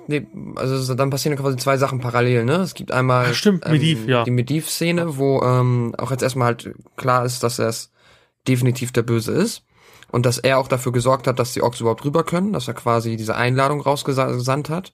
also 0.55 0.93
dann 0.93 1.09
passieren 1.09 1.37
quasi 1.37 1.57
zwei 1.57 1.77
Sachen 1.77 1.99
parallel, 1.99 2.45
ne? 2.45 2.57
Es 2.57 2.75
gibt 2.75 2.91
einmal 2.91 3.27
Ach, 3.29 3.33
stimmt, 3.33 3.67
Mediv, 3.67 4.03
ähm, 4.03 4.09
ja. 4.09 4.23
die 4.23 4.31
Mediv-Szene, 4.31 5.17
wo 5.17 5.41
ähm, 5.41 5.95
auch 5.97 6.11
jetzt 6.11 6.21
erstmal 6.21 6.47
halt 6.47 6.75
klar 6.95 7.25
ist, 7.25 7.41
dass 7.41 7.57
er 7.57 7.69
es 7.69 7.91
definitiv 8.47 8.91
der 8.91 9.01
Böse 9.01 9.31
ist. 9.31 9.63
Und 10.11 10.25
dass 10.25 10.39
er 10.39 10.57
auch 10.57 10.67
dafür 10.67 10.91
gesorgt 10.91 11.27
hat, 11.27 11.37
dass 11.37 11.53
die 11.53 11.61
Orks 11.61 11.81
überhaupt 11.81 12.03
rüber 12.03 12.23
können, 12.23 12.51
dass 12.51 12.67
er 12.67 12.73
quasi 12.73 13.15
diese 13.15 13.35
Einladung 13.35 13.81
rausgesandt 13.81 14.69
hat. 14.69 14.93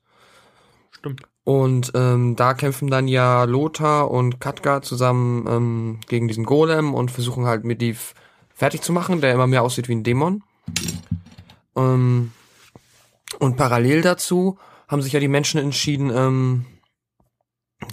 Stimmt. 0.91 1.21
Und 1.45 1.91
ähm, 1.95 2.35
da 2.35 2.53
kämpfen 2.53 2.89
dann 2.89 3.07
ja 3.07 3.43
Lothar 3.45 4.11
und 4.11 4.41
Katka 4.41 4.81
zusammen 4.81 5.45
ähm, 5.47 5.99
gegen 6.09 6.27
diesen 6.27 6.43
Golem 6.43 6.93
und 6.93 7.11
versuchen 7.11 7.45
halt 7.45 7.63
Mediv 7.63 8.13
fertig 8.53 8.81
zu 8.81 8.91
machen, 8.91 9.21
der 9.21 9.33
immer 9.33 9.47
mehr 9.47 9.61
aussieht 9.61 9.87
wie 9.87 9.95
ein 9.95 10.03
Dämon. 10.03 10.43
Ähm, 11.77 12.31
und 13.39 13.57
parallel 13.57 14.01
dazu 14.01 14.57
haben 14.87 15.01
sich 15.01 15.13
ja 15.13 15.19
die 15.19 15.27
Menschen 15.27 15.59
entschieden, 15.59 16.11
ähm, 16.13 16.65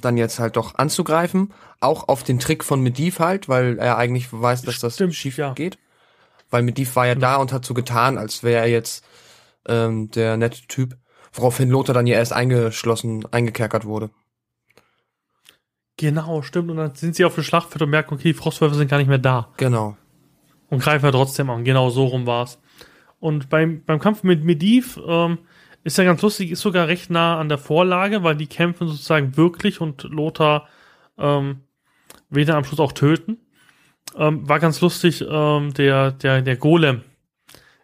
dann 0.00 0.16
jetzt 0.16 0.38
halt 0.38 0.56
doch 0.56 0.76
anzugreifen. 0.76 1.52
Auch 1.80 2.08
auf 2.08 2.22
den 2.22 2.38
Trick 2.38 2.64
von 2.64 2.82
Mediv 2.82 3.18
halt, 3.18 3.48
weil 3.48 3.78
er 3.78 3.98
eigentlich 3.98 4.32
weiß, 4.32 4.62
dass 4.62 4.78
das 4.78 4.94
Stimmt, 4.94 5.14
schief 5.14 5.38
ja. 5.38 5.52
geht. 5.54 5.78
Weil 6.50 6.62
Medivh 6.62 6.94
war 6.96 7.06
ja 7.06 7.14
da 7.14 7.36
und 7.36 7.52
hat 7.52 7.64
so 7.64 7.74
getan, 7.74 8.18
als 8.18 8.42
wäre 8.42 8.62
er 8.62 8.70
jetzt 8.70 9.04
ähm, 9.66 10.10
der 10.10 10.36
nette 10.36 10.66
Typ, 10.66 10.96
woraufhin 11.32 11.70
Lothar 11.70 11.94
dann 11.94 12.06
ja 12.06 12.16
erst 12.16 12.32
eingeschlossen, 12.32 13.26
eingekerkert 13.30 13.84
wurde. 13.84 14.10
Genau, 15.96 16.42
stimmt. 16.42 16.70
Und 16.70 16.76
dann 16.76 16.94
sind 16.94 17.16
sie 17.16 17.24
auf 17.24 17.34
dem 17.34 17.44
Schlachtfeld 17.44 17.82
und 17.82 17.90
merken, 17.90 18.14
okay, 18.14 18.24
die 18.24 18.34
Frostwölfe 18.34 18.74
sind 18.74 18.88
gar 18.88 18.98
nicht 18.98 19.08
mehr 19.08 19.18
da. 19.18 19.48
Genau. 19.56 19.96
Und 20.68 20.82
greifen 20.82 21.04
ja 21.04 21.12
trotzdem 21.12 21.50
an. 21.50 21.64
Genau 21.64 21.90
so 21.90 22.06
rum 22.06 22.26
war's. 22.26 22.58
Und 23.22 23.50
beim, 23.50 23.84
beim 23.84 24.00
Kampf 24.00 24.24
mit 24.24 24.42
Medivh 24.42 25.00
ähm, 25.06 25.38
ist 25.84 25.96
ja 25.96 26.02
ganz 26.02 26.20
lustig, 26.22 26.50
ist 26.50 26.60
sogar 26.60 26.88
recht 26.88 27.08
nah 27.08 27.38
an 27.38 27.48
der 27.48 27.56
Vorlage, 27.56 28.24
weil 28.24 28.34
die 28.34 28.48
kämpfen 28.48 28.88
sozusagen 28.88 29.36
wirklich 29.36 29.80
und 29.80 30.02
Lothar 30.02 30.66
ähm, 31.16 31.60
will 32.30 32.44
dann 32.44 32.56
am 32.56 32.64
Schluss 32.64 32.80
auch 32.80 32.90
töten. 32.90 33.38
Ähm, 34.16 34.48
war 34.48 34.58
ganz 34.58 34.80
lustig, 34.80 35.24
ähm, 35.24 35.72
der, 35.72 36.10
der, 36.10 36.42
der 36.42 36.56
Golem 36.56 37.02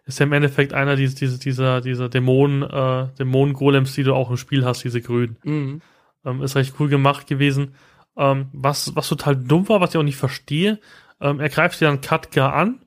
ist 0.03 0.19
ja 0.19 0.25
im 0.25 0.33
Endeffekt 0.33 0.73
einer 0.73 0.97
dieser, 0.97 1.15
dieser, 1.15 1.37
dieser, 1.37 1.79
dieser 1.79 2.09
Dämonen, 2.09 2.63
äh, 2.63 3.07
Dämonen-Golems, 3.17 3.93
die 3.93 4.03
du 4.03 4.15
auch 4.15 4.29
im 4.29 4.35
Spiel 4.35 4.65
hast, 4.65 4.83
diese 4.83 4.99
grünen. 4.99 5.37
Mhm. 5.45 5.81
Ähm, 6.25 6.41
ist 6.41 6.57
recht 6.57 6.73
cool 6.81 6.89
gemacht 6.89 7.27
gewesen. 7.27 7.75
Ähm, 8.17 8.49
was, 8.51 8.93
was 8.93 9.07
total 9.07 9.37
dumm 9.37 9.69
war, 9.69 9.79
was 9.79 9.91
ich 9.91 9.97
auch 9.97 10.03
nicht 10.03 10.17
verstehe, 10.17 10.81
ähm, 11.21 11.39
er 11.39 11.47
greift 11.47 11.79
dir 11.79 11.85
dann 11.85 12.01
Katka 12.01 12.49
an 12.49 12.83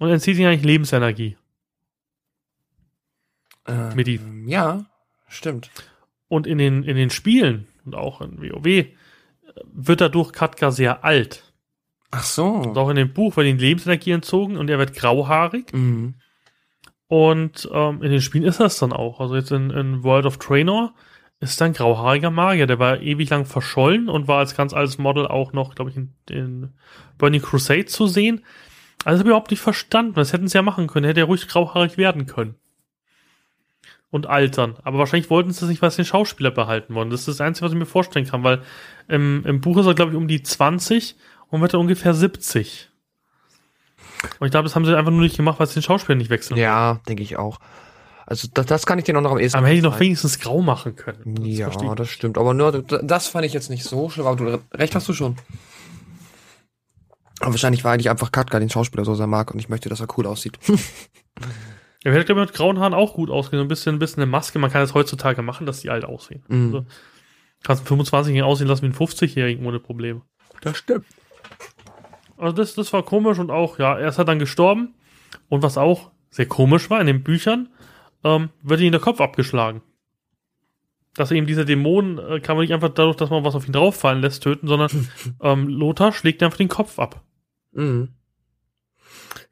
und 0.00 0.10
entzieht 0.10 0.36
ihm 0.36 0.46
eigentlich 0.46 0.64
Lebensenergie. 0.64 1.36
Äh, 3.66 3.94
Mit 3.94 4.08
ihm. 4.08 4.48
Ja, 4.48 4.84
stimmt. 5.28 5.70
Und 6.28 6.46
in 6.46 6.58
den, 6.58 6.82
in 6.82 6.96
den 6.96 7.10
Spielen 7.10 7.68
und 7.84 7.94
auch 7.94 8.20
in 8.20 8.40
WoW 8.40 8.66
äh, 8.66 8.86
wird 9.72 10.00
dadurch 10.00 10.32
Katka 10.32 10.70
sehr 10.70 11.04
alt. 11.04 11.52
Ach 12.10 12.22
so. 12.22 12.46
Und 12.46 12.78
auch 12.78 12.88
in 12.88 12.96
dem 12.96 13.12
Buch 13.12 13.36
wird 13.36 13.46
ihm 13.46 13.58
Lebensenergie 13.58 14.12
entzogen 14.12 14.56
und 14.56 14.70
er 14.70 14.78
wird 14.78 14.94
grauhaarig. 14.94 15.72
Mhm. 15.72 16.14
Und 17.08 17.68
ähm, 17.72 18.02
in 18.02 18.10
den 18.10 18.20
Spielen 18.20 18.44
ist 18.44 18.60
das 18.60 18.78
dann 18.78 18.92
auch. 18.92 19.20
Also 19.20 19.36
jetzt 19.36 19.52
in, 19.52 19.70
in 19.70 20.02
World 20.02 20.26
of 20.26 20.38
Trainor 20.38 20.94
ist 21.38 21.60
dann 21.60 21.72
grauhaariger 21.72 22.30
Magier. 22.30 22.66
Der 22.66 22.78
war 22.78 23.00
ewig 23.00 23.30
lang 23.30 23.44
verschollen 23.44 24.08
und 24.08 24.28
war 24.28 24.38
als 24.38 24.56
ganz 24.56 24.72
altes 24.72 24.98
Model 24.98 25.26
auch 25.26 25.52
noch, 25.52 25.74
glaube 25.74 25.90
ich, 25.90 25.96
in, 25.96 26.14
in 26.30 26.74
Burning 27.18 27.42
Crusade 27.42 27.86
zu 27.86 28.06
sehen. 28.06 28.44
Also 29.04 29.18
habe 29.18 29.28
ich 29.28 29.30
überhaupt 29.30 29.50
nicht 29.50 29.60
verstanden. 29.60 30.14
Das 30.14 30.32
hätten 30.32 30.48
sie 30.48 30.58
ja 30.58 30.62
machen 30.62 30.86
können. 30.86 31.06
Hätte 31.06 31.20
er 31.20 31.26
ruhig 31.26 31.46
grauhaarig 31.46 31.96
werden 31.96 32.26
können. 32.26 32.56
Und 34.10 34.26
altern. 34.26 34.76
Aber 34.84 34.98
wahrscheinlich 34.98 35.30
wollten 35.30 35.50
sie 35.50 35.60
das 35.60 35.68
nicht, 35.68 35.82
was 35.82 35.96
den 35.96 36.04
Schauspieler 36.04 36.50
behalten 36.50 36.94
wollen. 36.94 37.10
Das 37.10 37.20
ist 37.20 37.28
das 37.28 37.40
Einzige, 37.40 37.66
was 37.66 37.72
ich 37.72 37.78
mir 37.78 37.86
vorstellen 37.86 38.26
kann, 38.26 38.44
weil 38.44 38.62
im, 39.08 39.44
im 39.44 39.60
Buch 39.60 39.76
ist 39.78 39.86
er, 39.86 39.94
glaube 39.94 40.12
ich, 40.12 40.16
um 40.16 40.28
die 40.28 40.42
20 40.42 41.16
und 41.48 41.60
wird 41.60 41.74
er 41.74 41.80
ungefähr 41.80 42.14
70. 42.14 42.88
Und 44.38 44.46
ich 44.46 44.50
glaube, 44.50 44.64
das 44.64 44.74
haben 44.74 44.84
sie 44.84 44.96
einfach 44.96 45.10
nur 45.10 45.20
nicht 45.20 45.36
gemacht, 45.36 45.58
weil 45.58 45.66
sie 45.66 45.74
den 45.74 45.82
Schauspieler 45.82 46.16
nicht 46.16 46.30
wechseln. 46.30 46.58
Ja, 46.58 47.00
denke 47.08 47.22
ich 47.22 47.36
auch. 47.36 47.58
Also 48.26 48.48
das, 48.52 48.66
das 48.66 48.86
kann 48.86 48.98
ich 48.98 49.04
dir 49.04 49.12
noch 49.12 49.30
am 49.30 49.38
ehesten. 49.38 49.58
Aber 49.58 49.68
hätte 49.68 49.76
ich 49.76 49.82
noch 49.82 50.00
wenigstens 50.00 50.40
grau 50.40 50.60
machen 50.60 50.96
können. 50.96 51.36
Das 51.36 51.46
ja, 51.46 51.94
das 51.94 52.08
stimmt. 52.08 52.38
Aber 52.38 52.54
nur, 52.54 52.82
das 52.82 53.28
fand 53.28 53.44
ich 53.44 53.52
jetzt 53.52 53.70
nicht 53.70 53.84
so 53.84 54.10
schlimm. 54.10 54.26
Aber 54.26 54.36
du 54.36 54.62
recht 54.76 54.94
hast 54.94 55.08
du 55.08 55.14
schon. 55.14 55.36
Aber 57.40 57.52
wahrscheinlich 57.52 57.84
war 57.84 57.92
eigentlich 57.92 58.10
einfach 58.10 58.32
Katka 58.32 58.58
den 58.58 58.70
Schauspieler 58.70 59.04
so 59.04 59.14
sehr 59.14 59.26
mag 59.26 59.52
und 59.52 59.60
ich 59.60 59.68
möchte, 59.68 59.88
dass 59.88 60.00
er 60.00 60.08
cool 60.16 60.26
aussieht. 60.26 60.58
Ja, 62.04 62.12
hätte 62.12 62.24
glaube 62.24 62.42
mit 62.42 62.52
grauen 62.52 62.78
Haaren 62.78 62.94
auch 62.94 63.14
gut 63.14 63.30
ausgehen. 63.30 63.60
Ein 63.60 63.68
bisschen, 63.68 63.96
ein 63.96 63.98
bisschen 63.98 64.22
eine 64.22 64.30
Maske. 64.30 64.58
Man 64.58 64.70
kann 64.70 64.82
es 64.82 64.94
heutzutage 64.94 65.42
machen, 65.42 65.66
dass 65.66 65.80
die 65.80 65.90
alt 65.90 66.04
aussehen. 66.04 66.42
Mhm. 66.48 66.66
Also, 66.66 66.86
kannst 67.62 67.90
einen 67.90 68.00
25-Jährigen 68.00 68.42
aussehen 68.44 68.68
lassen 68.68 68.82
wie 68.82 68.86
einen 68.86 68.94
50-Jährigen 68.94 69.66
ohne 69.66 69.80
Probleme. 69.80 70.22
Das 70.60 70.76
stimmt. 70.76 71.06
Also 72.36 72.54
das, 72.54 72.74
das 72.74 72.92
war 72.92 73.02
komisch 73.02 73.38
und 73.38 73.50
auch, 73.50 73.78
ja, 73.78 73.98
er 73.98 74.08
ist 74.08 74.18
halt 74.18 74.28
dann 74.28 74.38
gestorben. 74.38 74.94
Und 75.48 75.62
was 75.62 75.78
auch 75.78 76.10
sehr 76.30 76.46
komisch 76.46 76.90
war 76.90 77.00
in 77.00 77.06
den 77.06 77.22
Büchern, 77.22 77.68
ähm, 78.24 78.50
wird 78.62 78.80
ihm 78.80 78.92
der 78.92 79.00
Kopf 79.00 79.20
abgeschlagen. 79.20 79.82
Dass 81.14 81.30
eben 81.30 81.46
dieser 81.46 81.64
Dämon 81.64 82.18
äh, 82.18 82.40
kann 82.40 82.56
man 82.56 82.62
nicht 82.64 82.74
einfach 82.74 82.90
dadurch, 82.90 83.16
dass 83.16 83.30
man 83.30 83.44
was 83.44 83.54
auf 83.54 83.66
ihn 83.66 83.72
drauffallen 83.72 84.20
lässt, 84.20 84.42
töten, 84.42 84.66
sondern 84.66 84.90
ähm, 85.40 85.68
Lothar 85.68 86.12
schlägt 86.12 86.42
einfach 86.42 86.58
den 86.58 86.68
Kopf 86.68 86.98
ab. 86.98 87.22
Mhm. 87.72 88.10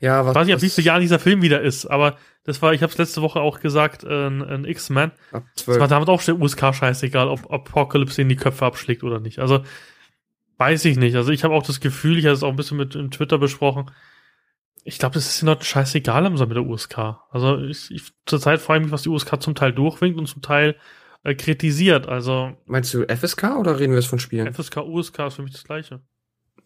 Ja, 0.01 0.25
was, 0.25 0.33
ich 0.33 0.37
weiß 0.37 0.47
nicht, 0.47 0.63
wie 0.63 0.69
viel 0.71 0.85
Jahr 0.85 1.01
dieser 1.01 1.19
Film 1.19 1.43
wieder 1.43 1.61
ist, 1.61 1.87
aber 1.87 2.17
das 2.45 2.61
war, 2.61 2.75
ich 2.75 2.83
habe 2.83 2.93
es 2.93 2.99
letzte 2.99 3.23
Woche 3.23 3.41
auch 3.41 3.61
gesagt, 3.61 4.05
äh, 4.05 4.27
ein, 4.27 4.43
ein 4.43 4.65
X-Men. 4.65 5.13
Es 5.57 5.67
war 5.67 5.89
damit 5.89 6.09
auch 6.09 6.23
der 6.23 6.39
USK 6.39 6.75
scheißegal, 6.75 7.29
ob 7.29 7.51
Apocalypse 7.51 8.23
in 8.23 8.29
die 8.29 8.37
Köpfe 8.37 8.67
abschlägt 8.67 9.03
oder 9.03 9.21
nicht. 9.21 9.39
Also 9.39 9.63
weiß 10.59 10.85
ich 10.85 10.97
nicht. 10.97 11.17
Also 11.17 11.33
ich 11.33 11.45
habe 11.45 11.55
auch 11.55 11.63
das 11.63 11.81
Gefühl, 11.81 12.19
ich 12.19 12.27
habe 12.27 12.35
es 12.35 12.43
auch 12.43 12.51
ein 12.51 12.57
bisschen 12.57 12.77
mit 12.77 12.95
in 12.95 13.11
Twitter 13.11 13.39
besprochen. 13.39 13.91
Ich 14.85 14.99
glaube, 14.99 15.15
das 15.15 15.27
ist 15.27 15.41
den 15.41 15.47
Leuten 15.47 15.65
scheißegal 15.65 16.29
mit 16.29 16.41
der 16.41 16.67
USK. 16.67 17.17
Also 17.31 17.59
ich, 17.59 17.91
ich 17.91 18.13
zurzeit 18.27 18.61
frage 18.61 18.81
ich 18.81 18.85
mich, 18.85 18.93
was 18.93 19.03
die 19.03 19.09
USK 19.09 19.41
zum 19.41 19.55
Teil 19.55 19.73
durchwinkt 19.73 20.19
und 20.19 20.27
zum 20.27 20.43
Teil 20.43 20.77
äh, 21.23 21.35
kritisiert. 21.35 22.07
Also 22.07 22.53
meinst 22.67 22.93
du 22.93 23.05
FSK 23.07 23.57
oder 23.59 23.81
reden 23.81 23.93
wir 23.93 24.01
jetzt 24.01 24.09
von 24.09 24.19
Spielen? 24.19 24.53
FSK, 24.53 24.79
USK 24.79 25.21
ist 25.21 25.35
für 25.35 25.43
mich 25.43 25.53
das 25.53 25.65
Gleiche. 25.65 26.01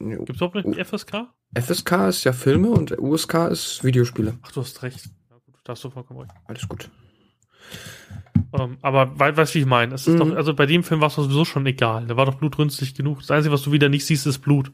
Gibt 0.01 0.31
es 0.31 0.37
überhaupt 0.37 0.57
nicht 0.57 0.85
FSK? 0.85 1.29
FSK 1.55 2.09
ist 2.09 2.25
ja 2.25 2.33
Filme 2.33 2.71
und 2.71 2.99
USK 2.99 3.49
ist 3.51 3.83
Videospiele. 3.85 4.39
Ach, 4.43 4.53
du 4.53 4.61
hast 4.61 4.83
recht. 4.83 5.07
Ja, 5.31 5.37
gut, 5.47 5.55
da 5.65 5.73
hast 5.73 5.85
du 5.85 5.91
vollkommen 5.91 6.21
recht. 6.21 6.33
Alles 6.47 6.69
gut. 6.69 6.91
Ähm, 8.53 8.79
aber 8.83 9.19
weißt 9.19 9.55
du, 9.55 9.59
wie 9.59 9.63
ich 9.63 9.67
meine? 9.67 9.95
Es 9.95 10.07
ist 10.07 10.15
mhm. 10.15 10.19
doch, 10.19 10.37
also 10.37 10.55
bei 10.55 10.67
dem 10.67 10.83
Film 10.83 11.01
war 11.01 11.09
es 11.09 11.15
sowieso 11.15 11.45
schon 11.45 11.67
egal. 11.67 12.07
Der 12.07 12.17
war 12.17 12.27
doch 12.27 12.35
blutrünstig 12.35 12.95
genug. 12.95 13.21
Das 13.21 13.31
Einzige, 13.31 13.53
was 13.53 13.63
du 13.63 13.73
wieder 13.73 13.89
nicht 13.89 14.07
siehst, 14.07 14.27
ist 14.27 14.39
Blut. 14.39 14.73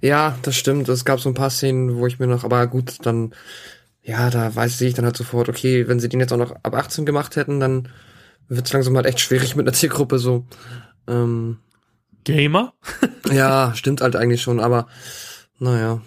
Ja, 0.00 0.38
das 0.42 0.56
stimmt. 0.56 0.88
Es 0.88 1.04
gab 1.04 1.20
so 1.20 1.28
ein 1.28 1.34
paar 1.34 1.50
Szenen, 1.50 1.96
wo 1.96 2.06
ich 2.06 2.18
mir 2.18 2.26
noch, 2.26 2.44
aber 2.44 2.66
gut, 2.66 3.04
dann, 3.04 3.34
ja, 4.02 4.30
da 4.30 4.54
weiß 4.54 4.80
ich 4.80 4.94
dann 4.94 5.04
halt 5.04 5.16
sofort, 5.16 5.48
okay, 5.48 5.88
wenn 5.88 6.00
sie 6.00 6.08
den 6.08 6.20
jetzt 6.20 6.32
auch 6.32 6.38
noch 6.38 6.52
ab 6.62 6.74
18 6.74 7.04
gemacht 7.04 7.36
hätten, 7.36 7.60
dann 7.60 7.88
wird 8.48 8.66
es 8.66 8.72
langsam 8.72 8.96
halt 8.96 9.06
echt 9.06 9.20
schwierig 9.20 9.56
mit 9.56 9.66
einer 9.66 9.74
Zielgruppe 9.74 10.18
so. 10.18 10.46
Ähm, 11.06 11.58
Gamer? 12.24 12.72
ja, 13.30 13.74
stimmt 13.74 14.00
halt 14.00 14.16
eigentlich 14.16 14.42
schon, 14.42 14.60
aber 14.60 14.86
naja. 15.58 16.00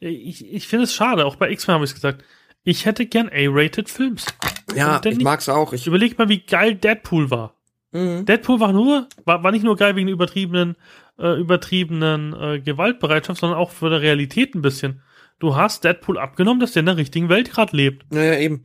Ich, 0.00 0.44
ich 0.52 0.68
finde 0.68 0.84
es 0.84 0.94
schade, 0.94 1.24
auch 1.24 1.36
bei 1.36 1.50
X-Men 1.50 1.74
habe 1.74 1.84
ich 1.84 1.94
gesagt. 1.94 2.24
Ich 2.62 2.86
hätte 2.86 3.06
gern 3.06 3.28
A-rated 3.28 3.88
Films. 3.88 4.26
Ja, 4.74 5.00
ich 5.04 5.20
mag's 5.20 5.48
auch. 5.48 5.72
Ich 5.72 5.86
überleg 5.86 6.18
mal, 6.18 6.28
wie 6.28 6.40
geil 6.40 6.74
Deadpool 6.74 7.30
war. 7.30 7.54
Mhm. 7.92 8.24
Deadpool 8.24 8.58
war 8.60 8.72
nur, 8.72 9.08
war, 9.24 9.42
war 9.42 9.52
nicht 9.52 9.64
nur 9.64 9.76
geil 9.76 9.96
wegen 9.96 10.06
der 10.06 10.14
übertriebenen, 10.14 10.76
äh, 11.18 11.38
übertriebenen 11.38 12.34
äh, 12.34 12.60
Gewaltbereitschaft, 12.60 13.40
sondern 13.40 13.58
auch 13.58 13.70
für 13.70 13.90
der 13.90 14.00
Realität 14.00 14.54
ein 14.54 14.62
bisschen. 14.62 15.02
Du 15.38 15.56
hast 15.56 15.84
Deadpool 15.84 16.18
abgenommen, 16.18 16.60
dass 16.60 16.72
der 16.72 16.80
in 16.80 16.86
der 16.86 16.96
richtigen 16.96 17.28
Welt 17.28 17.50
gerade 17.50 17.76
lebt. 17.76 18.10
Naja, 18.12 18.38
eben. 18.38 18.64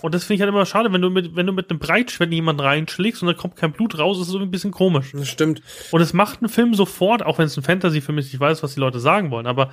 Und 0.00 0.14
das 0.14 0.24
finde 0.24 0.36
ich 0.36 0.40
halt 0.40 0.48
immer 0.48 0.64
schade, 0.64 0.92
wenn 0.92 1.02
du 1.02 1.10
mit, 1.10 1.34
wenn 1.34 1.46
du 1.46 1.52
mit 1.52 1.68
einem 1.68 1.80
Breitschwert 1.80 2.32
jemanden 2.32 2.60
reinschlägst 2.60 3.22
und 3.22 3.28
da 3.28 3.34
kommt 3.34 3.56
kein 3.56 3.72
Blut 3.72 3.98
raus, 3.98 4.18
ist 4.18 4.28
es 4.28 4.34
irgendwie 4.34 4.48
ein 4.48 4.52
bisschen 4.52 4.70
komisch. 4.70 5.12
Das 5.12 5.28
stimmt. 5.28 5.60
Und 5.90 6.00
es 6.00 6.12
macht 6.12 6.40
einen 6.40 6.48
Film 6.48 6.74
sofort, 6.74 7.22
auch 7.24 7.38
wenn 7.38 7.46
es 7.46 7.56
ein 7.56 7.64
Fantasy-Film 7.64 8.18
ist, 8.18 8.32
ich 8.32 8.38
weiß, 8.38 8.62
was 8.62 8.74
die 8.74 8.80
Leute 8.80 9.00
sagen 9.00 9.30
wollen, 9.30 9.46
aber 9.46 9.72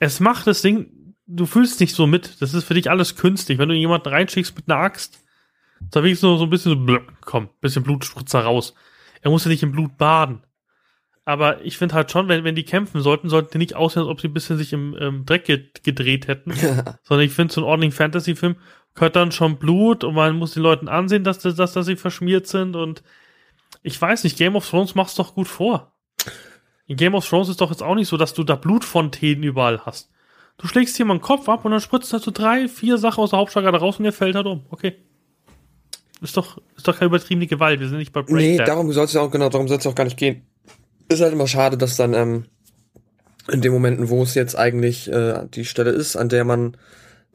es 0.00 0.20
macht 0.20 0.46
das 0.46 0.62
Ding, 0.62 1.14
du 1.26 1.46
fühlst 1.46 1.80
nicht 1.80 1.94
so 1.94 2.06
mit. 2.06 2.40
Das 2.40 2.54
ist 2.54 2.64
für 2.64 2.74
dich 2.74 2.90
alles 2.90 3.16
künstlich. 3.16 3.58
Wenn 3.58 3.68
du 3.68 3.74
jemanden 3.74 4.08
reinschickst 4.08 4.56
mit 4.56 4.70
einer 4.70 4.80
Axt, 4.80 5.22
da 5.90 6.02
wenigstens 6.02 6.28
so, 6.28 6.36
so 6.38 6.44
ein 6.44 6.50
bisschen 6.50 6.72
so, 6.72 6.78
blöck, 6.78 7.12
komm, 7.20 7.50
bisschen 7.60 7.82
Blutspritzer 7.82 8.40
raus. 8.40 8.74
Er 9.20 9.30
muss 9.30 9.44
ja 9.44 9.50
nicht 9.50 9.62
im 9.62 9.72
Blut 9.72 9.98
baden. 9.98 10.42
Aber 11.24 11.64
ich 11.64 11.76
finde 11.76 11.96
halt 11.96 12.10
schon, 12.12 12.28
wenn, 12.28 12.44
wenn 12.44 12.54
die 12.54 12.64
kämpfen 12.64 13.00
sollten, 13.00 13.28
sollten 13.28 13.50
die 13.52 13.58
nicht 13.58 13.74
aussehen, 13.74 14.02
als 14.02 14.10
ob 14.10 14.20
sie 14.20 14.28
ein 14.28 14.34
bisschen 14.34 14.56
sich 14.58 14.72
im, 14.72 14.94
im 14.94 15.26
Dreck 15.26 15.82
gedreht 15.82 16.28
hätten. 16.28 16.52
Sondern 17.02 17.26
ich 17.26 17.32
finde, 17.32 17.52
so 17.52 17.60
einen 17.60 17.68
ordentlichen 17.68 17.96
Fantasy-Film 17.96 18.56
gehört 18.96 19.14
dann 19.14 19.30
schon 19.30 19.58
Blut 19.58 20.02
und 20.02 20.14
man 20.14 20.36
muss 20.36 20.54
den 20.54 20.62
Leuten 20.62 20.88
ansehen, 20.88 21.22
dass, 21.22 21.38
dass, 21.38 21.54
dass, 21.54 21.86
sie 21.86 21.96
verschmiert 21.96 22.46
sind 22.48 22.74
und 22.74 23.02
ich 23.82 24.00
weiß 24.00 24.24
nicht, 24.24 24.36
Game 24.36 24.56
of 24.56 24.68
Thrones 24.68 24.94
macht's 24.94 25.14
doch 25.14 25.34
gut 25.34 25.46
vor. 25.46 25.92
In 26.86 26.96
Game 26.96 27.14
of 27.14 27.28
Thrones 27.28 27.48
ist 27.48 27.60
doch 27.60 27.70
jetzt 27.70 27.82
auch 27.82 27.94
nicht 27.94 28.08
so, 28.08 28.16
dass 28.16 28.34
du 28.34 28.42
da 28.42 28.56
Blutfontänen 28.56 29.44
überall 29.44 29.84
hast. 29.84 30.10
Du 30.58 30.66
schlägst 30.66 30.98
jemanden 30.98 31.22
Kopf 31.22 31.48
ab 31.48 31.64
und 31.64 31.70
dann 31.70 31.80
spritzt 31.80 32.12
er 32.12 32.18
so 32.18 32.30
drei, 32.30 32.68
vier 32.68 32.96
Sachen 32.98 33.22
aus 33.22 33.30
der 33.30 33.38
Hauptschlagader 33.38 33.78
raus 33.78 33.98
und 33.98 34.06
er 34.06 34.12
fällt 34.12 34.34
halt 34.34 34.46
um. 34.46 34.64
Okay. 34.70 34.96
Ist 36.22 36.36
doch, 36.36 36.58
ist 36.76 36.88
doch 36.88 36.94
keine 36.94 37.08
übertriebene 37.08 37.46
Gewalt. 37.46 37.78
Wir 37.78 37.88
sind 37.88 37.98
nicht 37.98 38.12
bei 38.12 38.22
Breakdown. 38.22 38.38
Nee, 38.38 38.56
darum 38.56 38.90
soll 38.92 39.04
es 39.04 39.14
auch, 39.16 39.30
genau, 39.30 39.50
darum 39.50 39.68
soll 39.68 39.76
es 39.78 39.86
auch 39.86 39.94
gar 39.94 40.04
nicht 40.04 40.16
gehen. 40.16 40.46
Ist 41.08 41.20
halt 41.20 41.34
immer 41.34 41.46
schade, 41.46 41.76
dass 41.76 41.96
dann, 41.96 42.14
ähm, 42.14 42.46
in 43.48 43.60
den 43.60 43.72
Momenten, 43.72 44.08
wo 44.08 44.22
es 44.22 44.34
jetzt 44.34 44.56
eigentlich 44.56 45.12
äh, 45.12 45.46
die 45.52 45.64
Stelle 45.64 45.90
ist, 45.90 46.16
an 46.16 46.28
der 46.28 46.44
man 46.44 46.76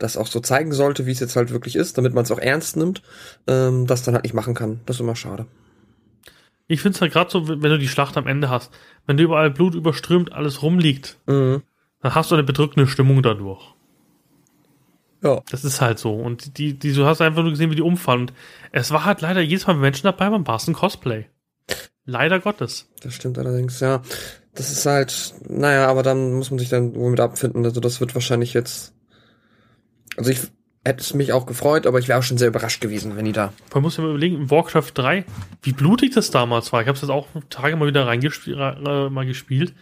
das 0.02 0.18
auch 0.18 0.28
so 0.28 0.40
zeigen 0.40 0.72
sollte, 0.72 1.06
wie 1.06 1.12
es 1.12 1.20
jetzt 1.20 1.36
halt 1.36 1.52
wirklich 1.52 1.76
ist, 1.76 1.98
damit 1.98 2.14
man 2.14 2.24
es 2.24 2.32
auch 2.32 2.40
ernst 2.40 2.76
nimmt, 2.76 3.02
ähm, 3.48 3.88
das 3.88 4.04
dann 4.04 4.16
halt 4.16 4.24
nicht 4.24 4.34
machen 4.34 4.54
kann. 4.54 4.82
Das 4.86 4.98
ist 4.98 5.02
immer 5.02 5.16
schade. 5.16 5.46
Ich 6.68 6.82
finde 6.82 6.96
es 6.96 7.02
halt 7.02 7.12
gerade 7.12 7.30
so, 7.30 7.48
wenn 7.48 7.62
du 7.62 7.78
die 7.78 7.88
Schlacht 7.88 8.18
am 8.18 8.28
Ende 8.28 8.50
hast, 8.50 8.72
wenn 9.06 9.18
du 9.18 9.24
überall 9.24 9.52
Blut 9.52 9.76
überströmt, 9.76 10.32
alles 10.32 10.62
rumliegt, 10.62 11.18
mhm. 11.28 11.64
dann 12.02 12.16
hast 12.16 12.32
du 12.32 12.36
eine 12.36 12.44
bedrückende 12.44 12.88
Stimmung 12.88 13.22
dadurch. 13.22 13.76
Ja. 15.22 15.42
Das 15.52 15.64
ist 15.64 15.82
halt 15.82 16.00
so. 16.00 16.16
Und 16.16 16.58
die, 16.58 16.78
die, 16.78 16.94
du 16.94 17.06
hast 17.06 17.22
einfach 17.22 17.44
nur 17.44 17.52
gesehen, 17.52 17.70
wie 17.70 17.76
die 17.76 17.82
umfallen. 17.82 18.22
Und 18.22 18.34
es 18.72 18.92
war 18.92 19.06
halt 19.06 19.22
leider 19.22 19.42
jedes 19.42 19.68
Mal 19.68 19.76
Menschen 19.76 20.04
dabei 20.04 20.30
beim 20.30 20.44
Barsten 20.44 20.74
Cosplay. 20.74 21.26
Leider 22.06 22.40
Gottes. 22.40 22.90
Das 23.02 23.14
stimmt 23.14 23.38
allerdings, 23.38 23.80
ja. 23.80 24.02
Das 24.56 24.72
ist 24.72 24.86
halt, 24.86 25.36
naja, 25.48 25.88
aber 25.88 26.02
dann 26.02 26.34
muss 26.34 26.50
man 26.50 26.58
sich 26.58 26.70
dann 26.70 26.96
wohl 26.96 27.12
mit 27.12 27.20
abfinden. 27.20 27.64
Also 27.64 27.80
das 27.80 28.00
wird 28.00 28.16
wahrscheinlich 28.16 28.54
jetzt 28.54 28.94
Also 30.22 30.30
ich 30.30 30.40
hätte 30.86 31.02
es 31.02 31.16
mich 31.16 31.34
auch 31.34 31.48
gefreut, 31.48 31.88
aber 31.88 31.98
ich 31.98 32.08
wäre 32.08 32.20
auch 32.20 32.24
schon 32.24 32.38
sehr 32.38 32.50
überrascht 32.50 32.80
gewesen, 32.80 33.16
wenn 33.16 33.26
die 33.26 33.32
da. 33.32 33.54
Man 33.74 33.82
muss 33.82 33.98
ja 33.98 34.04
mal 34.04 34.12
überlegen, 34.12 34.36
in 34.36 34.52
Warcraft 34.52 34.92
3, 34.94 35.26
wie 35.64 35.72
blutig 35.72 36.14
das 36.14 36.30
damals 36.30 36.72
war. 36.72 36.82
Ich 36.82 36.88
habe 36.88 36.96
es 36.96 37.02
jetzt 37.02 37.10
auch 37.10 37.28
Tage 37.50 37.76
mal 37.76 37.88
wieder 37.88 38.06
reingespielt, 38.06 38.60
äh, 38.60 39.10
mal 39.10 39.26
gespielt. 39.26 39.74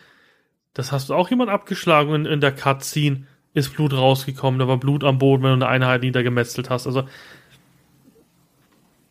Das 0.73 0.93
hast 0.93 1.09
du 1.09 1.13
auch 1.13 1.29
jemand 1.29 1.49
abgeschlagen 1.49 2.15
in, 2.15 2.25
in 2.25 2.39
der 2.39 2.53
Cutscene, 2.53 3.25
ist 3.53 3.75
Blut 3.75 3.91
rausgekommen, 3.91 4.61
da 4.61 4.67
war 4.69 4.77
Blut 4.77 5.03
am 5.03 5.17
Boden, 5.17 5.43
wenn 5.43 5.59
du 5.59 5.65
eine 5.65 5.67
Einheit 5.67 6.03
niedergemetzelt 6.03 6.69
hast. 6.69 6.87
Also 6.87 7.03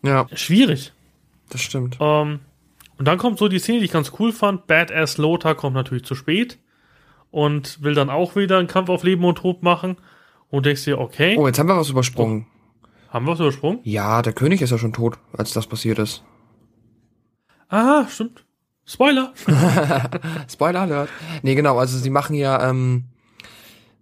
ja. 0.02 0.26
schwierig. 0.32 0.94
Das 1.50 1.60
stimmt. 1.60 1.98
Ähm, 2.00 2.40
und 2.96 3.04
dann 3.06 3.18
kommt 3.18 3.38
so 3.38 3.48
die 3.48 3.58
Szene, 3.58 3.80
die 3.80 3.84
ich 3.84 3.92
ganz 3.92 4.12
cool 4.18 4.32
fand. 4.32 4.66
Badass 4.66 5.18
Lothar 5.18 5.54
kommt 5.54 5.76
natürlich 5.76 6.04
zu 6.04 6.14
spät 6.14 6.58
und 7.30 7.82
will 7.82 7.92
dann 7.92 8.08
auch 8.08 8.34
wieder 8.34 8.56
einen 8.56 8.68
Kampf 8.68 8.88
auf 8.88 9.04
Leben 9.04 9.26
und 9.26 9.36
Tod 9.36 9.62
machen. 9.62 9.98
Und 10.50 10.66
denkst 10.66 10.84
dir, 10.84 10.98
okay. 10.98 11.36
Oh, 11.38 11.46
jetzt 11.46 11.58
haben 11.58 11.68
wir 11.68 11.76
was 11.76 11.90
übersprungen. 11.90 12.46
Haben 13.10 13.26
wir 13.26 13.32
was 13.32 13.40
übersprungen? 13.40 13.80
Ja, 13.84 14.22
der 14.22 14.32
König 14.32 14.62
ist 14.62 14.70
ja 14.70 14.78
schon 14.78 14.92
tot, 14.92 15.18
als 15.32 15.52
das 15.52 15.66
passiert 15.66 15.98
ist. 15.98 16.22
Ah, 17.68 18.06
stimmt. 18.08 18.44
Spoiler. 18.84 19.34
Spoiler 20.50 20.80
alert. 20.80 21.10
Nee, 21.42 21.54
genau, 21.54 21.78
also 21.78 21.98
sie 21.98 22.10
machen 22.10 22.34
ja, 22.34 22.68
ähm, 22.68 23.04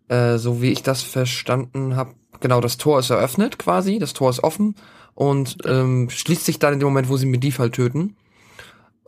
äh, 0.08 0.38
so 0.38 0.62
wie 0.62 0.70
ich 0.70 0.84
das 0.84 1.02
verstanden 1.02 1.96
habe, 1.96 2.14
genau, 2.38 2.60
das 2.60 2.76
Tor 2.76 3.00
ist 3.00 3.10
eröffnet 3.10 3.58
quasi, 3.58 3.98
das 3.98 4.12
Tor 4.12 4.30
ist 4.30 4.44
offen 4.44 4.76
und 5.14 5.58
ähm, 5.64 6.08
schließt 6.08 6.44
sich 6.44 6.60
dann 6.60 6.74
in 6.74 6.78
dem 6.78 6.86
Moment, 6.86 7.08
wo 7.08 7.16
sie 7.16 7.26
Medivh 7.26 7.58
halt 7.58 7.74
töten. 7.74 8.16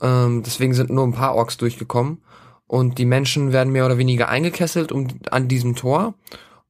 Ähm, 0.01 0.43
deswegen 0.45 0.75
sind 0.75 0.91
nur 0.91 1.05
ein 1.05 1.13
paar 1.13 1.35
Orks 1.35 1.57
durchgekommen. 1.57 2.23
Und 2.67 2.99
die 2.99 3.07
Menschen 3.07 3.53
werden 3.53 3.73
mehr 3.73 3.87
oder 3.87 3.99
weniger 3.99 4.29
eingekesselt 4.29 4.93
um, 4.93 5.09
an 5.31 5.49
diesem 5.49 5.75
Tor. 5.75 6.15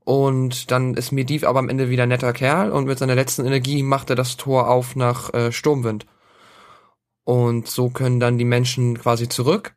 Und 0.08 0.70
dann 0.70 0.94
ist 0.94 1.12
Medivh 1.12 1.44
aber 1.44 1.58
am 1.58 1.68
Ende 1.68 1.90
wieder 1.90 2.04
ein 2.04 2.08
netter 2.08 2.32
Kerl 2.32 2.72
und 2.72 2.86
mit 2.86 2.98
seiner 2.98 3.14
letzten 3.14 3.44
Energie 3.44 3.82
macht 3.82 4.08
er 4.08 4.16
das 4.16 4.38
Tor 4.38 4.70
auf 4.70 4.96
nach 4.96 5.34
äh, 5.34 5.52
Sturmwind. 5.52 6.06
Und 7.24 7.68
so 7.68 7.90
können 7.90 8.18
dann 8.18 8.38
die 8.38 8.46
Menschen 8.46 8.98
quasi 8.98 9.28
zurück. 9.28 9.74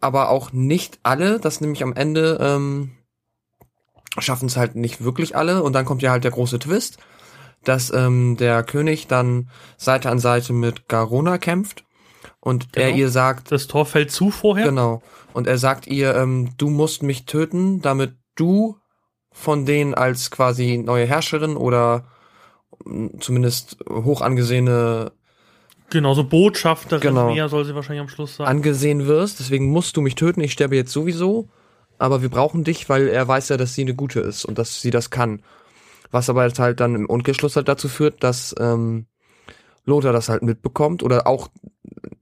Aber 0.00 0.28
auch 0.28 0.52
nicht 0.52 1.00
alle, 1.02 1.40
das 1.40 1.60
nämlich 1.60 1.82
am 1.82 1.92
Ende 1.92 2.38
ähm, 2.40 2.92
schaffen 4.20 4.46
es 4.46 4.56
halt 4.56 4.76
nicht 4.76 5.02
wirklich 5.02 5.34
alle. 5.34 5.64
Und 5.64 5.72
dann 5.72 5.86
kommt 5.86 6.02
ja 6.02 6.12
halt 6.12 6.22
der 6.22 6.30
große 6.30 6.60
Twist, 6.60 6.98
dass 7.64 7.92
ähm, 7.92 8.36
der 8.36 8.62
König 8.62 9.08
dann 9.08 9.50
Seite 9.76 10.08
an 10.08 10.20
Seite 10.20 10.52
mit 10.52 10.86
Garona 10.86 11.38
kämpft 11.38 11.84
und 12.38 12.72
genau. 12.72 12.86
er 12.86 12.94
ihr 12.94 13.10
sagt. 13.10 13.50
Das 13.50 13.66
Tor 13.66 13.86
fällt 13.86 14.12
zu 14.12 14.30
vorher? 14.30 14.66
Genau. 14.66 15.02
Und 15.32 15.48
er 15.48 15.58
sagt 15.58 15.88
ihr, 15.88 16.14
ähm, 16.14 16.50
du 16.58 16.70
musst 16.70 17.02
mich 17.02 17.24
töten, 17.24 17.82
damit 17.82 18.14
du 18.36 18.79
von 19.32 19.66
denen 19.66 19.94
als 19.94 20.30
quasi 20.30 20.78
neue 20.78 21.06
Herrscherin 21.06 21.56
oder 21.56 22.04
mm, 22.84 23.18
zumindest 23.20 23.78
hoch 23.88 24.20
angesehene 24.20 25.12
Genau, 25.90 26.14
so 26.14 26.22
Botschafterin 26.22 27.00
genau, 27.00 27.32
mehr 27.34 27.48
soll 27.48 27.64
sie 27.64 27.74
wahrscheinlich 27.74 28.00
am 28.00 28.08
Schluss 28.08 28.36
sagen. 28.36 28.48
Angesehen 28.48 29.06
wirst, 29.08 29.40
deswegen 29.40 29.70
musst 29.70 29.96
du 29.96 30.00
mich 30.00 30.14
töten, 30.14 30.40
ich 30.40 30.52
sterbe 30.52 30.76
jetzt 30.76 30.92
sowieso, 30.92 31.48
aber 31.98 32.22
wir 32.22 32.28
brauchen 32.28 32.62
dich, 32.62 32.88
weil 32.88 33.08
er 33.08 33.26
weiß 33.26 33.48
ja, 33.48 33.56
dass 33.56 33.74
sie 33.74 33.82
eine 33.82 33.94
gute 33.94 34.20
ist 34.20 34.44
und 34.44 34.56
dass 34.56 34.80
sie 34.80 34.90
das 34.90 35.10
kann. 35.10 35.42
Was 36.12 36.30
aber 36.30 36.42
halt 36.42 36.80
dann 36.80 36.94
im 36.94 37.06
Umkehrschluss 37.06 37.56
halt 37.56 37.68
dazu 37.68 37.88
führt, 37.88 38.22
dass 38.22 38.54
ähm, 38.58 39.06
Lothar 39.84 40.12
das 40.12 40.28
halt 40.28 40.42
mitbekommt 40.42 41.02
oder 41.02 41.26
auch 41.26 41.48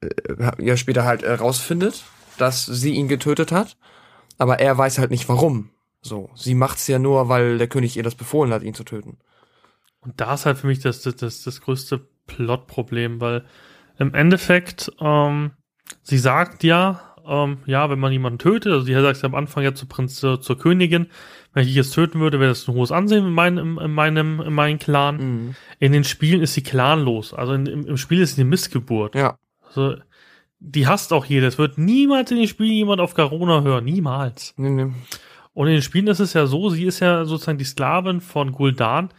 äh, 0.00 0.64
ja 0.64 0.76
später 0.76 1.04
halt 1.04 1.22
äh, 1.22 1.34
rausfindet, 1.34 2.04
dass 2.38 2.64
sie 2.64 2.94
ihn 2.94 3.08
getötet 3.08 3.52
hat, 3.52 3.76
aber 4.38 4.60
er 4.60 4.78
weiß 4.78 4.98
halt 4.98 5.10
nicht 5.10 5.28
warum. 5.28 5.70
So, 6.00 6.30
sie 6.34 6.54
macht's 6.54 6.86
ja 6.86 6.98
nur, 6.98 7.28
weil 7.28 7.58
der 7.58 7.68
König 7.68 7.96
ihr 7.96 8.02
das 8.02 8.14
befohlen 8.14 8.52
hat, 8.52 8.62
ihn 8.62 8.74
zu 8.74 8.84
töten. 8.84 9.18
Und 10.00 10.20
da 10.20 10.34
ist 10.34 10.46
halt 10.46 10.58
für 10.58 10.66
mich 10.66 10.80
das, 10.80 11.02
das, 11.02 11.16
das, 11.16 11.42
das 11.42 11.60
größte 11.60 12.06
Plotproblem, 12.26 13.20
weil 13.20 13.44
im 13.98 14.14
Endeffekt, 14.14 14.92
ähm, 15.00 15.52
sie 16.02 16.18
sagt 16.18 16.62
ja, 16.62 17.08
ähm, 17.26 17.58
ja, 17.66 17.90
wenn 17.90 17.98
man 17.98 18.12
jemanden 18.12 18.38
tötet, 18.38 18.72
also 18.72 18.86
sie 18.86 18.94
sagt 18.94 19.22
am 19.24 19.34
Anfang 19.34 19.64
ja 19.64 19.74
zur 19.74 19.88
Prinz, 19.88 20.16
zur, 20.16 20.40
zur 20.40 20.56
Königin, 20.56 21.08
wenn 21.52 21.62
ich 21.62 21.68
dich 21.68 21.76
jetzt 21.76 21.94
töten 21.94 22.20
würde, 22.20 22.40
wäre 22.40 22.50
das 22.50 22.68
ein 22.68 22.74
hohes 22.74 22.92
Ansehen 22.92 23.26
in 23.26 23.32
meinem, 23.32 23.78
in 23.78 23.92
meinem, 23.92 24.40
in 24.40 24.52
meinem 24.52 24.78
Clan. 24.78 25.16
Mhm. 25.16 25.54
In 25.78 25.92
den 25.92 26.04
Spielen 26.04 26.40
ist 26.40 26.54
sie 26.54 26.62
clanlos. 26.62 27.34
Also 27.34 27.52
in, 27.52 27.66
im, 27.66 27.86
im 27.86 27.96
Spiel 27.96 28.20
ist 28.20 28.36
sie 28.36 28.42
eine 28.42 28.50
Missgeburt. 28.50 29.14
Ja. 29.14 29.36
Also, 29.66 29.96
die 30.60 30.86
hasst 30.86 31.12
auch 31.12 31.24
jeder. 31.24 31.46
Es 31.46 31.58
wird 31.58 31.78
niemals 31.78 32.30
in 32.30 32.38
den 32.38 32.48
Spielen 32.48 32.72
jemand 32.72 33.00
auf 33.00 33.14
Garona 33.14 33.62
hören. 33.62 33.84
Niemals. 33.84 34.54
Nee, 34.56 34.70
nee. 34.70 34.92
Und 35.52 35.66
in 35.66 35.74
den 35.74 35.82
Spielen 35.82 36.06
ist 36.06 36.20
es 36.20 36.32
ja 36.32 36.46
so, 36.46 36.70
sie 36.70 36.84
ist 36.84 37.00
ja 37.00 37.24
sozusagen 37.24 37.58
die 37.58 37.64
Sklavin 37.64 38.20
von 38.20 38.54
Gul'dan 38.54 39.10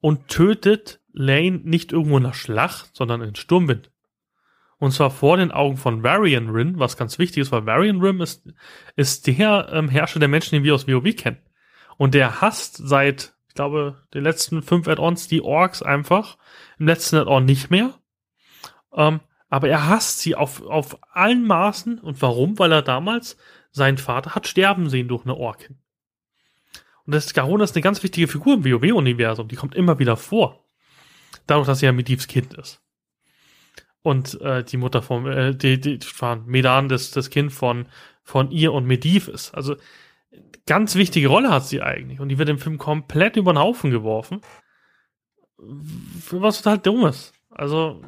und 0.00 0.28
tötet 0.28 1.00
Lane 1.12 1.60
nicht 1.64 1.92
irgendwo 1.92 2.16
in 2.16 2.24
der 2.24 2.32
Schlacht, 2.32 2.94
sondern 2.94 3.20
in 3.20 3.34
Sturmwind. 3.34 3.90
Und 4.78 4.90
zwar 4.90 5.10
vor 5.10 5.36
den 5.36 5.52
Augen 5.52 5.76
von 5.76 6.02
Varian 6.02 6.48
Rin, 6.48 6.78
was 6.80 6.96
ganz 6.96 7.18
wichtig 7.20 7.42
ist, 7.42 7.52
weil 7.52 7.66
Varian 7.66 8.00
Rin 8.00 8.20
ist, 8.20 8.52
ist 8.96 9.28
der 9.28 9.68
ähm, 9.72 9.88
Herrscher 9.88 10.18
der 10.18 10.28
Menschen, 10.28 10.56
den 10.56 10.64
wir 10.64 10.74
aus 10.74 10.88
WoW 10.88 11.14
kennen. 11.14 11.38
Und 11.98 12.14
der 12.14 12.40
hasst 12.40 12.80
seit, 12.82 13.34
ich 13.46 13.54
glaube, 13.54 14.02
den 14.12 14.24
letzten 14.24 14.60
fünf 14.60 14.88
Add-ons 14.88 15.28
die 15.28 15.40
Orks 15.40 15.82
einfach. 15.82 16.36
Im 16.80 16.88
letzten 16.88 17.16
Add-on 17.16 17.44
nicht 17.44 17.70
mehr. 17.70 17.94
Ähm, 18.92 19.20
aber 19.48 19.68
er 19.68 19.88
hasst 19.88 20.18
sie 20.18 20.34
auf, 20.34 20.62
auf 20.62 20.98
allen 21.12 21.46
Maßen. 21.46 22.00
Und 22.00 22.20
warum? 22.20 22.58
Weil 22.58 22.72
er 22.72 22.82
damals 22.82 23.36
seinen 23.72 23.98
Vater 23.98 24.34
hat 24.34 24.46
sterben 24.46 24.88
sehen 24.88 25.08
durch 25.08 25.24
eine 25.24 25.36
Orkin. 25.36 25.78
Und 27.04 27.14
das 27.14 27.34
Garona 27.34 27.64
ist 27.64 27.74
eine 27.74 27.82
ganz 27.82 28.02
wichtige 28.02 28.28
Figur 28.28 28.54
im 28.54 28.64
WoW-Universum. 28.64 29.48
Die 29.48 29.56
kommt 29.56 29.74
immer 29.74 29.98
wieder 29.98 30.16
vor. 30.16 30.64
Dadurch, 31.46 31.66
dass 31.66 31.80
sie 31.80 31.86
ja 31.86 31.92
Medivhs 31.92 32.28
Kind 32.28 32.54
ist. 32.54 32.80
Und 34.02 34.40
äh, 34.40 34.62
die 34.62 34.76
Mutter 34.76 35.02
von, 35.02 35.26
äh, 35.26 35.54
die, 35.54 35.80
die, 35.80 35.98
Medan, 36.46 36.88
das, 36.88 37.10
das 37.10 37.30
Kind 37.30 37.52
von, 37.52 37.86
von 38.22 38.50
ihr 38.50 38.72
und 38.72 38.86
Medivh 38.86 39.30
ist. 39.30 39.54
Also 39.54 39.76
ganz 40.66 40.94
wichtige 40.94 41.28
Rolle 41.28 41.50
hat 41.50 41.66
sie 41.66 41.82
eigentlich. 41.82 42.20
Und 42.20 42.28
die 42.28 42.38
wird 42.38 42.48
im 42.48 42.58
Film 42.58 42.78
komplett 42.78 43.36
über 43.36 43.52
den 43.52 43.58
Haufen 43.58 43.90
geworfen. 43.90 44.40
Was 45.58 46.62
total 46.62 46.78
dummes. 46.78 47.32
Also, 47.50 48.02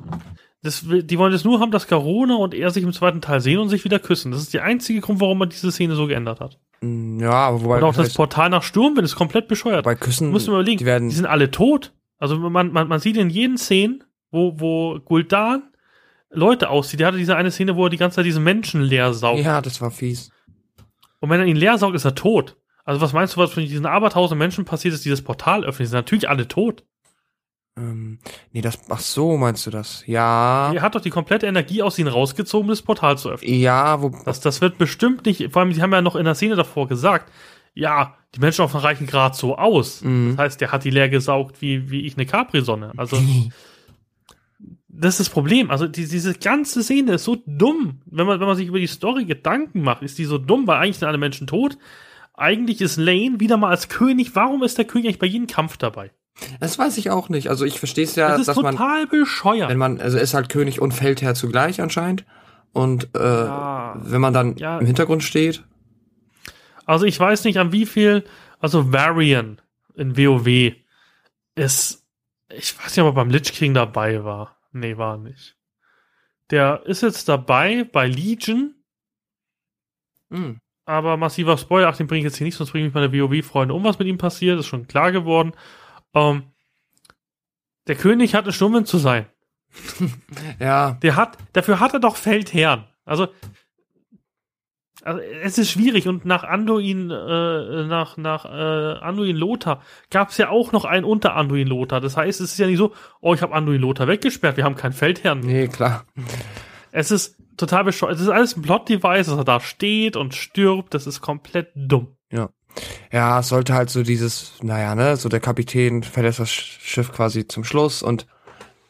das, 0.64 0.82
die 0.82 1.18
wollen 1.18 1.34
es 1.34 1.44
nur 1.44 1.60
haben, 1.60 1.70
dass 1.70 1.88
Garona 1.88 2.36
und 2.36 2.54
er 2.54 2.70
sich 2.70 2.82
im 2.82 2.92
zweiten 2.94 3.20
Teil 3.20 3.40
sehen 3.42 3.58
und 3.58 3.68
sich 3.68 3.84
wieder 3.84 3.98
küssen. 3.98 4.32
Das 4.32 4.40
ist 4.40 4.54
der 4.54 4.64
einzige 4.64 5.03
Grund, 5.03 5.20
warum 5.20 5.36
man 5.36 5.50
diese 5.50 5.70
Szene 5.70 5.95
so 5.95 6.07
geändert 6.07 6.41
hat. 6.41 6.58
Mm, 6.80 7.20
ja, 7.20 7.32
aber 7.32 7.62
wobei. 7.62 7.76
Und 7.76 7.84
auch 7.84 7.95
das 7.95 8.14
Portal 8.14 8.49
nach 8.49 8.62
Sturmwind 8.62 9.04
ist 9.04 9.14
komplett 9.14 9.46
bescheuert. 9.46 9.84
Bei 9.84 9.95
Küssen. 9.95 10.30
Muss 10.30 10.46
man 10.46 10.57
überlegen. 10.57 10.78
Die, 10.78 10.86
werden 10.86 11.11
die 11.11 11.14
sind 11.14 11.26
alle 11.26 11.50
tot. 11.50 11.92
Also 12.18 12.38
man, 12.38 12.72
man, 12.72 12.88
man 12.88 12.99
sieht 12.99 13.18
in 13.18 13.28
jeden 13.28 13.58
Szenen, 13.58 14.04
wo, 14.30 14.58
wo 14.58 14.95
Gul'dan 14.95 15.61
Leute 16.30 16.70
aussieht. 16.70 16.99
Der 16.99 17.08
hatte 17.08 17.18
diese 17.18 17.36
eine 17.36 17.50
Szene, 17.50 17.76
wo 17.76 17.84
er 17.84 17.91
die 17.91 17.99
ganze 17.99 18.16
Zeit 18.16 18.24
diesen 18.24 18.42
Menschen 18.42 18.80
leer 18.80 19.12
saugt. 19.12 19.45
Ja, 19.45 19.61
das 19.61 19.82
war 19.82 19.91
fies. 19.91 20.30
Und 21.20 21.28
wenn 21.28 21.41
er 21.41 21.46
ihn 21.46 21.57
leer 21.57 21.76
saugt, 21.76 21.95
ist 21.95 22.07
er 22.07 22.14
tot. 22.14 22.57
Also 22.86 23.03
was 23.03 23.12
meinst 23.12 23.36
du, 23.36 23.41
was 23.41 23.54
mit 23.54 23.68
diesen 23.68 23.84
abertausend 23.84 24.38
Menschen 24.38 24.64
passiert 24.64 24.95
ist, 24.95 25.04
dieses 25.04 25.20
Portal 25.20 25.62
öffnet? 25.64 25.80
Die 25.80 25.91
sind 25.91 25.99
natürlich 25.99 26.30
alle 26.30 26.49
tot. 26.49 26.84
Ähm, 27.76 28.18
nee, 28.53 28.61
das, 28.61 28.79
ach 28.88 29.01
so, 29.01 29.37
meinst 29.37 29.67
du 29.67 29.71
das? 29.71 30.05
Ja. 30.07 30.72
Er 30.72 30.83
hat 30.83 30.95
doch 30.95 31.01
die 31.01 31.11
komplette 31.11 31.46
Energie 31.46 31.83
aus 31.83 31.99
ihnen 31.99 32.09
rausgezogen, 32.09 32.68
das 32.68 32.83
Portal 32.83 33.18
zu 33.18 33.30
öffnen. 33.30 33.53
Ja, 33.53 34.01
wo. 34.01 34.13
Das, 34.25 34.41
das 34.41 34.61
wird 34.61 34.79
bestimmt 34.79 35.26
nicht, 35.26 35.53
vor 35.53 35.63
allem, 35.63 35.72
sie 35.72 35.83
haben 35.83 35.92
ja 35.92 36.01
noch 36.01 36.14
in 36.14 36.25
der 36.25 36.37
Szene 36.37 36.55
davor 36.55 36.87
gesagt, 36.87 37.33
ja, 37.75 38.17
die 38.34 38.41
Menschen 38.41 38.64
auf 38.64 38.75
einem 38.75 38.84
reichen 38.84 39.07
Grad 39.07 39.34
so 39.34 39.57
aus. 39.57 40.03
Mhm. 40.03 40.37
Das 40.37 40.38
heißt, 40.38 40.61
der 40.61 40.71
hat 40.71 40.84
die 40.84 40.91
leer 40.91 41.09
gesaugt 41.09 41.61
wie, 41.61 41.91
wie 41.91 42.03
ich 42.03 42.17
eine 42.17 42.26
Capri-Sonne. 42.26 42.92
Also. 42.96 43.17
das 44.88 45.14
ist 45.14 45.21
das 45.21 45.30
Problem. 45.30 45.71
Also, 45.71 45.88
die, 45.88 46.07
diese 46.07 46.34
ganze 46.34 46.84
Szene 46.84 47.14
ist 47.14 47.25
so 47.25 47.42
dumm. 47.45 48.01
Wenn 48.07 48.26
man, 48.26 48.38
wenn 48.38 48.46
man 48.46 48.57
sich 48.57 48.68
über 48.68 48.79
die 48.79 48.87
Story 48.87 49.25
Gedanken 49.25 49.83
macht, 49.83 50.03
ist 50.03 50.18
die 50.18 50.25
so 50.25 50.38
dumm, 50.38 50.68
weil 50.68 50.79
eigentlich 50.79 50.99
sind 50.99 51.09
alle 51.09 51.18
Menschen 51.18 51.49
tot. 51.49 51.76
Eigentlich 52.34 52.80
ist 52.80 52.96
Lane 52.96 53.41
wieder 53.41 53.57
mal 53.57 53.71
als 53.71 53.88
König. 53.88 54.37
Warum 54.37 54.63
ist 54.63 54.79
der 54.79 54.84
König 54.84 55.07
eigentlich 55.07 55.18
bei 55.18 55.26
jedem 55.26 55.49
Kampf 55.49 55.76
dabei? 55.76 56.13
Das 56.61 56.78
weiß 56.78 56.98
ich 56.98 57.11
auch 57.11 57.28
nicht. 57.28 57.48
Also 57.48 57.64
ich 57.64 57.78
verstehe 57.78 58.04
es 58.04 58.16
ja, 58.16 58.28
das 58.28 58.40
ist 58.40 58.48
dass 58.48 58.56
total 58.56 58.74
man 58.74 59.08
bescheuert. 59.08 59.70
Wenn 59.70 59.78
man, 59.78 60.00
also 60.00 60.16
er 60.16 60.22
ist 60.22 60.34
halt 60.34 60.48
König 60.48 60.80
und 60.80 60.92
Feldherr 60.92 61.34
zugleich 61.34 61.80
anscheinend. 61.80 62.24
Und 62.72 63.14
äh, 63.14 63.18
ja, 63.20 63.96
wenn 63.98 64.20
man 64.20 64.34
dann 64.34 64.56
ja. 64.56 64.78
im 64.78 64.86
Hintergrund 64.86 65.22
steht. 65.22 65.64
Also 66.86 67.06
ich 67.06 67.18
weiß 67.18 67.44
nicht, 67.44 67.58
an 67.58 67.72
wie 67.72 67.86
viel, 67.86 68.24
also 68.58 68.92
Varian 68.92 69.61
in 69.94 70.16
WoW 70.16 70.74
ist, 71.54 72.04
ich 72.48 72.76
weiß 72.78 72.96
nicht, 72.96 73.04
ob 73.04 73.12
er 73.12 73.12
beim 73.12 73.30
Lich 73.30 73.52
King 73.52 73.74
dabei 73.74 74.24
war. 74.24 74.56
Nee, 74.72 74.96
war 74.96 75.16
nicht. 75.16 75.56
Der 76.50 76.82
ist 76.84 77.02
jetzt 77.02 77.28
dabei 77.28 77.84
bei 77.84 78.08
Legion. 78.08 78.74
Mhm. 80.30 80.58
Aber 80.84 81.16
massiver 81.16 81.56
Spoiler, 81.56 81.88
ach, 81.88 81.96
den 81.96 82.08
bringe 82.08 82.18
ich 82.18 82.24
jetzt 82.24 82.36
hier 82.36 82.44
nicht, 82.44 82.56
sonst 82.56 82.72
bringe 82.72 82.88
ich 82.88 82.94
meine 82.94 83.12
WoW-Freunde 83.12 83.72
um, 83.72 83.84
was 83.84 83.98
mit 83.98 84.08
ihm 84.08 84.18
passiert, 84.18 84.58
ist 84.58 84.66
schon 84.66 84.86
klar 84.86 85.12
geworden. 85.12 85.52
Ähm, 86.14 86.45
der 87.86 87.96
König 87.96 88.34
hat 88.34 88.45
eine 88.45 88.53
Sturmwind 88.53 88.88
zu 88.88 88.99
sein. 88.99 89.26
ja. 90.58 90.92
Der 91.03 91.16
hat, 91.16 91.36
dafür 91.53 91.80
hat 91.80 91.92
er 91.92 92.00
doch 92.00 92.16
Feldherren. 92.16 92.84
Also, 93.04 93.28
also 95.03 95.20
es 95.20 95.58
ist 95.58 95.70
schwierig 95.70 96.08
und 96.08 96.24
nach 96.24 96.45
Anduin, 96.45 97.11
äh, 97.11 97.84
nach, 97.84 98.16
nach 98.16 98.46
äh, 98.46 98.99
Anduin 99.00 99.36
Lothar 99.36 99.82
gab 100.11 100.30
es 100.30 100.38
ja 100.38 100.49
auch 100.49 100.72
noch 100.72 100.86
einen 100.86 101.04
unter 101.04 101.36
Anduin 101.36 101.66
Lothar. 101.66 102.00
Das 102.00 102.16
heißt, 102.16 102.41
es 102.41 102.53
ist 102.53 102.58
ja 102.58 102.66
nicht 102.66 102.78
so, 102.78 102.92
oh, 103.20 103.34
ich 103.34 103.42
habe 103.42 103.54
Anduin 103.54 103.80
Lothar 103.80 104.08
weggesperrt, 104.08 104.57
wir 104.57 104.64
haben 104.64 104.76
keinen 104.76 104.92
Feldherrn. 104.92 105.41
Nee, 105.41 105.68
klar. 105.68 106.07
Es 106.91 107.11
ist 107.11 107.36
total 107.57 107.84
bescheuert. 107.84 108.14
Es 108.14 108.22
ist 108.22 108.28
alles 108.28 108.57
ein 108.57 108.62
Plot-Device, 108.62 109.26
dass 109.26 109.36
er 109.36 109.45
da 109.45 109.61
steht 109.61 110.16
und 110.16 110.34
stirbt. 110.34 110.95
Das 110.95 111.07
ist 111.07 111.20
komplett 111.20 111.70
dumm. 111.74 112.16
Ja. 112.30 112.50
Ja, 113.13 113.41
es 113.41 113.49
sollte 113.49 113.75
halt 113.75 113.91
so 113.91 114.03
dieses, 114.03 114.63
naja, 114.63 114.95
ne, 114.95 115.17
so 115.17 115.29
der 115.29 115.41
Kapitän 115.41 116.03
verlässt 116.03 116.41
das 116.41 116.51
Schiff 116.51 117.13
quasi 117.13 117.46
zum 117.46 117.64
Schluss 117.64 118.03
und 118.03 118.26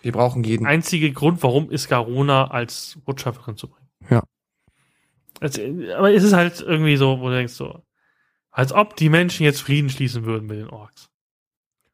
wir 0.01 0.13
brauchen 0.13 0.45
jeden. 0.45 0.67
Einzige 0.67 1.13
Grund, 1.13 1.43
warum 1.43 1.71
ist 1.71 1.89
Garona 1.89 2.51
als 2.51 2.99
Botschafterin 3.05 3.57
zu 3.57 3.69
bringen. 3.69 3.89
Ja. 4.11 4.23
Also, 5.41 5.63
aber 5.97 6.13
es 6.13 6.23
ist 6.23 6.33
halt 6.33 6.61
irgendwie 6.61 6.97
so, 6.97 7.21
wo 7.21 7.29
du 7.29 7.35
denkst 7.35 7.55
so, 7.55 7.83
als 8.51 8.73
ob 8.73 8.97
die 8.97 9.09
Menschen 9.09 9.45
jetzt 9.45 9.61
Frieden 9.63 9.91
schließen 9.91 10.25
würden 10.25 10.47
mit 10.47 10.59
den 10.59 10.71
Orks. 10.71 11.11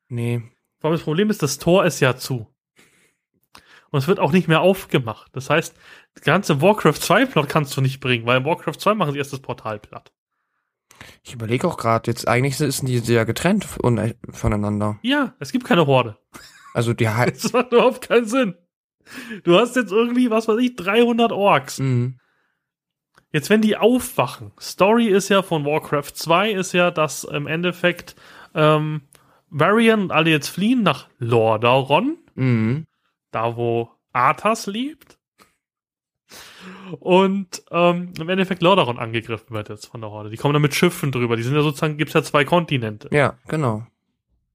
Nee. 0.08 0.42
Aber 0.82 0.92
das 0.92 1.02
Problem 1.02 1.30
ist, 1.30 1.42
das 1.42 1.58
Tor 1.58 1.84
ist 1.84 2.00
ja 2.00 2.16
zu. 2.16 2.46
Und 3.90 3.98
es 3.98 4.08
wird 4.08 4.20
auch 4.20 4.32
nicht 4.32 4.48
mehr 4.48 4.60
aufgemacht. 4.60 5.30
Das 5.34 5.50
heißt, 5.50 5.76
das 6.14 6.22
ganze 6.22 6.60
Warcraft 6.60 6.94
2 6.94 7.26
Plot 7.26 7.48
kannst 7.48 7.76
du 7.76 7.80
nicht 7.80 8.00
bringen, 8.00 8.26
weil 8.26 8.38
in 8.38 8.44
Warcraft 8.44 8.78
2 8.78 8.94
machen 8.94 9.12
sie 9.12 9.18
erst 9.18 9.32
das 9.32 9.40
Portal 9.40 9.78
platt. 9.78 10.12
Ich 11.22 11.34
überlege 11.34 11.66
auch 11.66 11.76
gerade, 11.76 12.10
jetzt 12.10 12.26
eigentlich 12.28 12.56
sind 12.56 12.86
die 12.88 12.98
sehr 12.98 13.24
getrennt 13.24 13.64
voneinander. 14.30 14.98
Ja, 15.02 15.34
es 15.38 15.52
gibt 15.52 15.64
keine 15.64 15.86
Horde. 15.86 16.16
Also 16.74 16.92
die 16.92 17.04
Das 17.26 17.52
macht 17.52 17.72
überhaupt 17.72 18.02
keinen 18.08 18.26
Sinn. 18.26 18.54
Du 19.44 19.56
hast 19.58 19.76
jetzt 19.76 19.92
irgendwie, 19.92 20.30
was 20.30 20.46
weiß 20.48 20.58
ich, 20.60 20.76
300 20.76 21.32
Orks. 21.32 21.78
Mhm. 21.78 22.18
Jetzt, 23.32 23.48
wenn 23.50 23.60
die 23.62 23.76
aufwachen, 23.76 24.52
Story 24.60 25.06
ist 25.06 25.28
ja 25.28 25.42
von 25.42 25.64
Warcraft 25.64 26.12
2, 26.14 26.50
ist 26.52 26.72
ja, 26.72 26.90
dass 26.90 27.24
im 27.24 27.46
Endeffekt 27.46 28.16
ähm, 28.54 29.02
Varian 29.48 30.02
und 30.02 30.12
alle 30.12 30.30
jetzt 30.30 30.48
fliehen 30.48 30.82
nach 30.82 31.08
Lordaeron, 31.18 32.18
Mhm. 32.34 32.86
da 33.30 33.56
wo 33.56 33.90
Arthas 34.12 34.66
lebt. 34.66 35.18
Und 36.98 37.62
ähm, 37.70 38.12
im 38.18 38.28
Endeffekt 38.28 38.62
Lordaeron 38.62 38.98
angegriffen 38.98 39.50
wird 39.50 39.68
jetzt 39.68 39.86
von 39.86 40.00
der 40.00 40.10
Horde. 40.10 40.30
Die 40.30 40.36
kommen 40.36 40.52
dann 40.54 40.62
mit 40.62 40.74
Schiffen 40.74 41.12
drüber. 41.12 41.36
Die 41.36 41.42
sind 41.42 41.54
ja 41.54 41.62
sozusagen, 41.62 41.96
gibt's 41.96 42.14
ja 42.14 42.22
zwei 42.22 42.44
Kontinente. 42.44 43.08
Ja, 43.12 43.34
genau. 43.48 43.86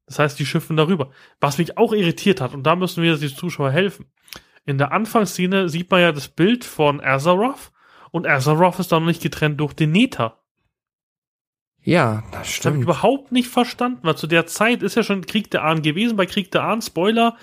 Das 0.07 0.19
heißt, 0.19 0.37
die 0.39 0.45
schiffen 0.45 0.77
darüber. 0.77 1.09
Was 1.39 1.57
mich 1.57 1.77
auch 1.77 1.91
irritiert 1.93 2.39
hat, 2.41 2.53
und 2.53 2.63
da 2.63 2.75
müssen 2.75 3.01
wir 3.03 3.17
die 3.17 3.33
Zuschauer 3.33 3.71
helfen. 3.71 4.05
In 4.65 4.77
der 4.77 4.91
Anfangsszene 4.91 5.69
sieht 5.69 5.89
man 5.91 6.01
ja 6.01 6.11
das 6.11 6.27
Bild 6.27 6.63
von 6.65 7.01
Azeroth 7.03 7.71
und 8.11 8.27
Azeroth 8.27 8.79
ist 8.79 8.91
da 8.91 8.99
noch 8.99 9.07
nicht 9.07 9.21
getrennt 9.21 9.59
durch 9.59 9.73
den 9.73 9.91
Nether. 9.91 10.39
Ja, 11.81 12.15
das 12.15 12.23
Das 12.23 12.33
habe 12.33 12.43
ich 12.45 12.55
stimmt. 12.55 12.83
überhaupt 12.83 13.31
nicht 13.31 13.47
verstanden, 13.47 13.99
weil 14.03 14.17
zu 14.17 14.25
der 14.27 14.47
Zeit 14.47 14.81
ist 14.81 14.95
ja 14.95 15.03
schon 15.03 15.25
Krieg 15.25 15.51
der 15.51 15.63
Ahnen 15.63 15.83
gewesen. 15.83 16.17
Bei 16.17 16.25
Krieg 16.25 16.51
der 16.51 16.63
Ahnen, 16.63 16.81
Spoiler, 16.81 17.35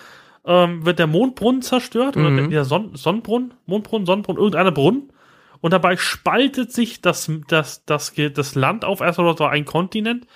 ähm, 0.44 0.84
wird 0.84 0.98
der 0.98 1.06
Mondbrunnen 1.06 1.62
zerstört 1.62 2.16
oder 2.16 2.30
Mhm. 2.30 2.36
der, 2.36 2.48
der 2.48 2.64
Son 2.64 2.94
Sonnenbrunnen, 2.94 3.54
Mondbrunnen, 3.66 4.06
Sonnenbrunnen, 4.06 4.38
irgendeiner 4.38 4.72
Brunnen. 4.72 5.12
Und 5.60 5.72
dabei 5.72 5.96
spaltet 5.96 6.72
sich 6.72 7.00
das, 7.00 7.30
das, 7.46 7.84
das, 7.84 8.14
das 8.34 8.54
Land 8.56 8.84
auf. 8.84 9.00
Azeroth 9.00 9.38
war 9.38 9.50
ein 9.50 9.64
Kontinent, 9.64 10.26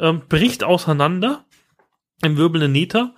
ähm, 0.00 0.22
bricht 0.28 0.64
auseinander 0.64 1.44
im 2.22 2.36
wirbelnden 2.36 2.72
Nether. 2.72 3.14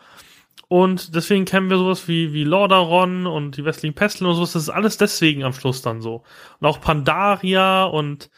Und 0.69 1.15
deswegen 1.17 1.47
kennen 1.47 1.71
wir 1.71 1.79
sowas 1.79 2.07
wie, 2.07 2.33
wie 2.33 2.45
Lordaeron 2.45 3.27
und 3.27 3.57
die 3.57 3.65
westlichen 3.65 3.95
Pesteln 3.95 4.29
und 4.29 4.37
sowas. 4.37 4.53
Das 4.53 4.63
ist 4.63 4.69
alles 4.69 4.99
deswegen 4.99 5.43
am 5.43 5.53
Schluss 5.55 5.83
dann 5.83 6.01
so. 6.03 6.23
Und 6.61 6.67
auch 6.69 6.81
Pandaria 6.81 7.85
und 7.85 8.31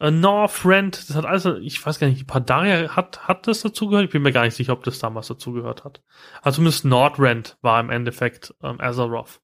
äh, 0.00 0.10
Northrend, 0.10 1.08
das 1.08 1.16
hat 1.16 1.24
alles, 1.24 1.46
ich 1.62 1.84
weiß 1.84 1.98
gar 1.98 2.06
nicht, 2.08 2.26
Pandaria 2.26 2.96
hat, 2.96 3.28
hat 3.28 3.46
das 3.46 3.62
dazugehört? 3.62 4.06
Ich 4.06 4.10
bin 4.12 4.22
mir 4.22 4.32
gar 4.32 4.44
nicht 4.44 4.54
sicher, 4.56 4.72
ob 4.72 4.82
das 4.84 4.98
damals 4.98 5.28
dazugehört 5.28 5.84
hat. 5.84 6.02
Also 6.42 6.56
zumindest 6.56 6.84
Northrend 6.84 7.56
war 7.62 7.80
im 7.80 7.90
Endeffekt 7.90 8.54
ähm, 8.62 8.80
Azeroth. 8.80 9.40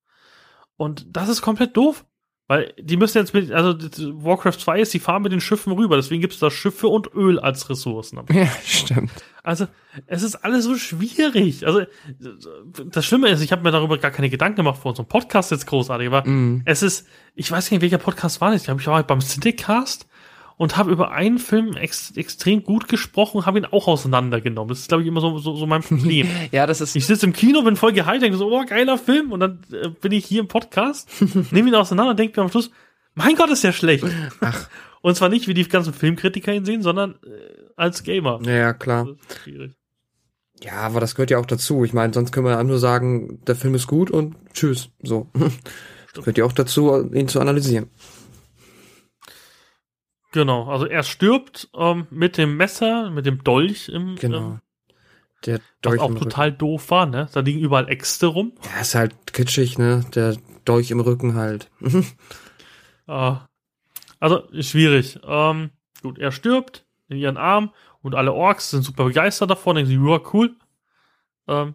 Und 0.76 1.06
das 1.14 1.28
ist 1.28 1.42
komplett 1.42 1.76
doof. 1.76 2.04
Weil 2.48 2.74
die 2.80 2.96
müssen 2.96 3.16
jetzt 3.18 3.32
mit, 3.32 3.52
also 3.52 3.74
Warcraft 4.24 4.54
2 4.58 4.80
ist, 4.80 4.92
die 4.92 4.98
fahren 4.98 5.22
mit 5.22 5.30
den 5.30 5.40
Schiffen 5.40 5.72
rüber, 5.72 5.94
deswegen 5.94 6.20
gibt 6.20 6.32
es 6.32 6.40
da 6.40 6.50
Schiffe 6.50 6.88
und 6.88 7.14
Öl 7.14 7.38
als 7.38 7.70
Ressourcen. 7.70 8.18
Ja, 8.32 8.48
stimmt. 8.64 9.12
Also, 9.44 9.68
es 10.08 10.24
ist 10.24 10.34
alles 10.34 10.64
so 10.64 10.74
schwierig. 10.74 11.64
Also, 11.64 11.82
das 12.86 13.06
Schlimme 13.06 13.28
ist, 13.28 13.40
ich 13.40 13.52
habe 13.52 13.62
mir 13.62 13.70
darüber 13.70 13.98
gar 13.98 14.10
keine 14.10 14.30
Gedanken 14.30 14.56
gemacht 14.56 14.80
vor 14.82 14.88
unserem 14.90 15.06
Podcast 15.06 15.52
jetzt 15.52 15.66
großartig, 15.68 16.08
aber 16.08 16.26
Mhm. 16.28 16.62
es 16.64 16.82
ist, 16.82 17.06
ich 17.36 17.48
weiß 17.52 17.70
gar 17.70 17.76
nicht, 17.76 17.82
welcher 17.82 17.98
Podcast 17.98 18.40
war 18.40 18.50
das. 18.50 18.62
Ich 18.62 18.64
glaube, 18.66 18.80
ich 18.80 18.86
war 18.88 19.00
beim 19.04 19.20
Cinecast 19.20 20.08
und 20.60 20.76
habe 20.76 20.90
über 20.90 21.10
einen 21.12 21.38
Film 21.38 21.74
ex 21.74 22.10
extrem 22.16 22.62
gut 22.62 22.86
gesprochen, 22.86 23.46
habe 23.46 23.58
ihn 23.58 23.64
auch 23.64 23.88
auseinandergenommen. 23.88 24.68
Das 24.68 24.80
ist, 24.80 24.88
glaube 24.88 25.02
ich, 25.02 25.08
immer 25.08 25.22
so, 25.22 25.38
so, 25.38 25.56
so 25.56 25.66
mein 25.66 25.82
Problem. 25.82 26.28
Ja, 26.52 26.66
das 26.66 26.82
ist. 26.82 26.94
Ich 26.96 27.06
sitze 27.06 27.24
im 27.24 27.32
Kino, 27.32 27.62
bin 27.62 27.76
voll 27.76 27.94
gehypt, 27.94 28.20
denke 28.20 28.36
so, 28.36 28.52
oh, 28.52 28.62
geiler 28.66 28.98
Film. 28.98 29.32
Und 29.32 29.40
dann 29.40 29.60
äh, 29.72 29.88
bin 29.88 30.12
ich 30.12 30.26
hier 30.26 30.42
im 30.42 30.48
Podcast, 30.48 31.08
nehme 31.50 31.70
ihn 31.70 31.74
auseinander 31.74 32.10
und 32.10 32.18
denke 32.18 32.38
mir 32.38 32.44
am 32.44 32.50
Schluss, 32.50 32.70
mein 33.14 33.36
Gott, 33.36 33.48
ist 33.48 33.64
ja 33.64 33.72
schlecht. 33.72 34.04
Und 35.00 35.16
zwar 35.16 35.30
nicht, 35.30 35.48
wie 35.48 35.54
die 35.54 35.66
ganzen 35.66 35.94
Filmkritiker 35.94 36.52
ihn 36.52 36.66
sehen, 36.66 36.82
sondern 36.82 37.12
äh, 37.24 37.62
als 37.76 38.02
Gamer. 38.02 38.42
ja, 38.42 38.74
klar. 38.74 39.08
Ja, 40.62 40.74
aber 40.74 41.00
das 41.00 41.14
gehört 41.14 41.30
ja 41.30 41.38
auch 41.38 41.46
dazu. 41.46 41.86
Ich 41.86 41.94
meine, 41.94 42.12
sonst 42.12 42.32
können 42.32 42.44
wir 42.44 42.62
nur 42.64 42.78
sagen, 42.78 43.40
der 43.46 43.56
Film 43.56 43.74
ist 43.74 43.86
gut 43.86 44.10
und 44.10 44.36
tschüss. 44.52 44.90
So. 45.02 45.28
Das 46.12 46.24
gehört 46.24 46.38
ja 46.38 46.44
auch 46.44 46.52
dazu, 46.52 47.08
ihn 47.12 47.28
zu 47.28 47.38
analysieren. 47.38 47.88
Genau, 50.32 50.68
also 50.70 50.86
er 50.86 51.02
stirbt 51.02 51.68
ähm, 51.74 52.06
mit 52.10 52.36
dem 52.36 52.56
Messer, 52.56 53.10
mit 53.10 53.26
dem 53.26 53.42
Dolch 53.42 53.88
im, 53.88 54.14
Genau. 54.16 54.38
ähm, 54.38 54.60
Der 55.44 55.54
was 55.58 55.62
Dolch 55.82 56.00
auch 56.00 56.08
im 56.08 56.14
Rücken. 56.16 56.24
total 56.30 56.52
doof 56.52 56.90
war, 56.90 57.06
ne? 57.06 57.28
Da 57.32 57.40
liegen 57.40 57.60
überall 57.60 57.88
Äxte 57.88 58.26
rum. 58.26 58.52
Ja, 58.74 58.80
ist 58.80 58.94
halt 58.94 59.32
kitschig, 59.32 59.76
ne? 59.78 60.04
Der 60.14 60.36
Dolch 60.64 60.90
im 60.92 61.00
Rücken 61.00 61.34
halt. 61.34 61.68
Äh, 63.08 63.34
also 64.20 64.48
schwierig. 64.60 65.18
Ähm, 65.24 65.70
gut, 66.02 66.18
er 66.18 66.30
stirbt 66.30 66.84
in 67.08 67.16
ihren 67.16 67.36
Arm 67.36 67.72
und 68.02 68.14
alle 68.14 68.32
Orks 68.32 68.70
sind 68.70 68.82
super 68.82 69.04
begeistert 69.04 69.50
davon, 69.50 69.76
denken 69.76 69.90
sie, 69.90 69.96
ja, 69.96 70.20
cool. 70.32 70.54
Ähm, 71.48 71.74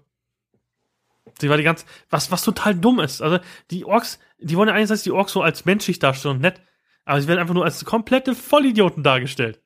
sie 1.40 1.50
war 1.50 1.58
die 1.58 1.64
ganze, 1.64 1.86
was, 2.10 2.32
was 2.32 2.44
total 2.44 2.74
dumm 2.76 3.00
ist. 3.02 3.22
Also 3.22 3.40
die 3.70 3.84
Orks, 3.84 4.20
die 4.40 4.56
wollen 4.56 4.70
ja 4.70 4.76
einerseits 4.76 5.04
die 5.04 5.12
Orks 5.12 5.34
so 5.34 5.42
als 5.42 5.66
menschlich 5.66 6.00
darstellen 6.00 6.36
und 6.36 6.42
nett, 6.42 6.62
aber 7.06 7.22
sie 7.22 7.28
werden 7.28 7.40
einfach 7.40 7.54
nur 7.54 7.64
als 7.64 7.86
komplette 7.86 8.36
Vollidioten 8.36 9.04
dargestellt. 9.04 9.62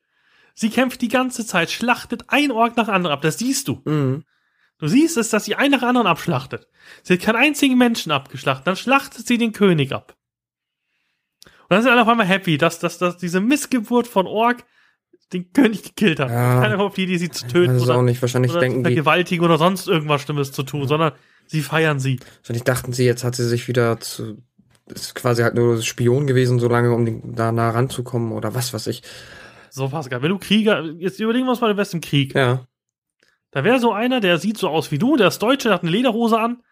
Sie 0.54 0.70
kämpft 0.70 1.00
die 1.00 1.08
ganze 1.08 1.46
Zeit, 1.46 1.70
schlachtet 1.70 2.24
ein 2.28 2.50
Ork 2.50 2.76
nach 2.76 2.88
anderen 2.88 3.14
ab, 3.14 3.22
das 3.22 3.38
siehst 3.38 3.68
du. 3.68 3.82
mhm. 3.84 4.24
Du 4.78 4.88
siehst 4.88 5.18
es, 5.18 5.28
dass 5.28 5.44
sie 5.44 5.56
einen 5.56 5.72
nach 5.72 5.82
anderen 5.82 6.06
abschlachtet. 6.06 6.66
Sie 7.02 7.12
hat 7.12 7.20
keinen 7.20 7.36
einzigen 7.36 7.76
Menschen 7.76 8.12
abgeschlachtet, 8.12 8.66
dann 8.66 8.76
schlachtet 8.76 9.26
sie 9.26 9.36
den 9.36 9.52
König 9.52 9.92
ab. 9.92 10.16
Und 11.44 11.74
dann 11.74 11.82
sind 11.82 11.92
alle 11.92 12.02
auf 12.02 12.08
einmal 12.08 12.26
happy, 12.26 12.56
dass, 12.56 12.78
dass, 12.78 12.96
dass 12.96 13.18
diese 13.18 13.40
Missgeburt 13.40 14.08
von 14.08 14.26
Ork 14.26 14.64
den 15.32 15.52
König 15.52 15.82
gekillt 15.82 16.18
hat. 16.18 16.30
Ja. 16.30 16.60
Keiner 16.60 16.80
auf 16.80 16.94
die 16.94 17.04
Idee, 17.04 17.18
sie 17.18 17.30
zu 17.30 17.46
töten 17.46 17.78
auch 17.78 17.82
oder, 17.82 18.02
nicht. 18.02 18.20
Wahrscheinlich 18.20 18.50
oder 18.50 18.60
zu 18.60 18.64
denken 18.64 18.78
die, 18.78 18.88
vergewaltigen 18.88 19.44
oder 19.44 19.58
sonst 19.58 19.86
irgendwas 19.86 20.22
Schlimmes 20.22 20.50
zu 20.50 20.62
tun, 20.62 20.88
sondern 20.88 21.12
sie 21.46 21.60
feiern 21.60 22.00
sie. 22.00 22.18
wahrscheinlich 22.38 22.64
dachten 22.64 22.92
sie, 22.92 23.04
jetzt 23.04 23.22
hat 23.22 23.36
sie 23.36 23.46
sich 23.46 23.68
wieder 23.68 24.00
zu, 24.00 24.42
ist 24.90 25.14
quasi 25.14 25.42
halt 25.42 25.54
nur 25.54 25.80
Spion 25.82 26.26
gewesen, 26.26 26.58
so 26.58 26.68
lange, 26.68 26.92
um 26.92 27.34
da 27.34 27.52
nah 27.52 27.70
ranzukommen 27.70 28.32
oder 28.32 28.54
was 28.54 28.72
weiß 28.72 28.86
ich. 28.88 29.02
So 29.70 29.88
Pascal, 29.88 30.22
wenn 30.22 30.30
du 30.30 30.38
Krieger, 30.38 30.82
jetzt 30.98 31.20
überlegen 31.20 31.46
wir 31.46 31.50
uns 31.50 31.60
mal 31.60 31.68
den 31.68 31.76
besten 31.76 32.00
Krieg. 32.00 32.34
Ja. 32.34 32.66
Da 33.52 33.64
wäre 33.64 33.78
so 33.78 33.92
einer, 33.92 34.20
der 34.20 34.38
sieht 34.38 34.58
so 34.58 34.68
aus 34.68 34.90
wie 34.90 34.98
du, 34.98 35.16
der 35.16 35.28
ist 35.28 35.40
Deutsche, 35.40 35.68
der 35.68 35.74
hat 35.74 35.82
eine 35.82 35.90
Lederhose 35.90 36.38
an 36.38 36.62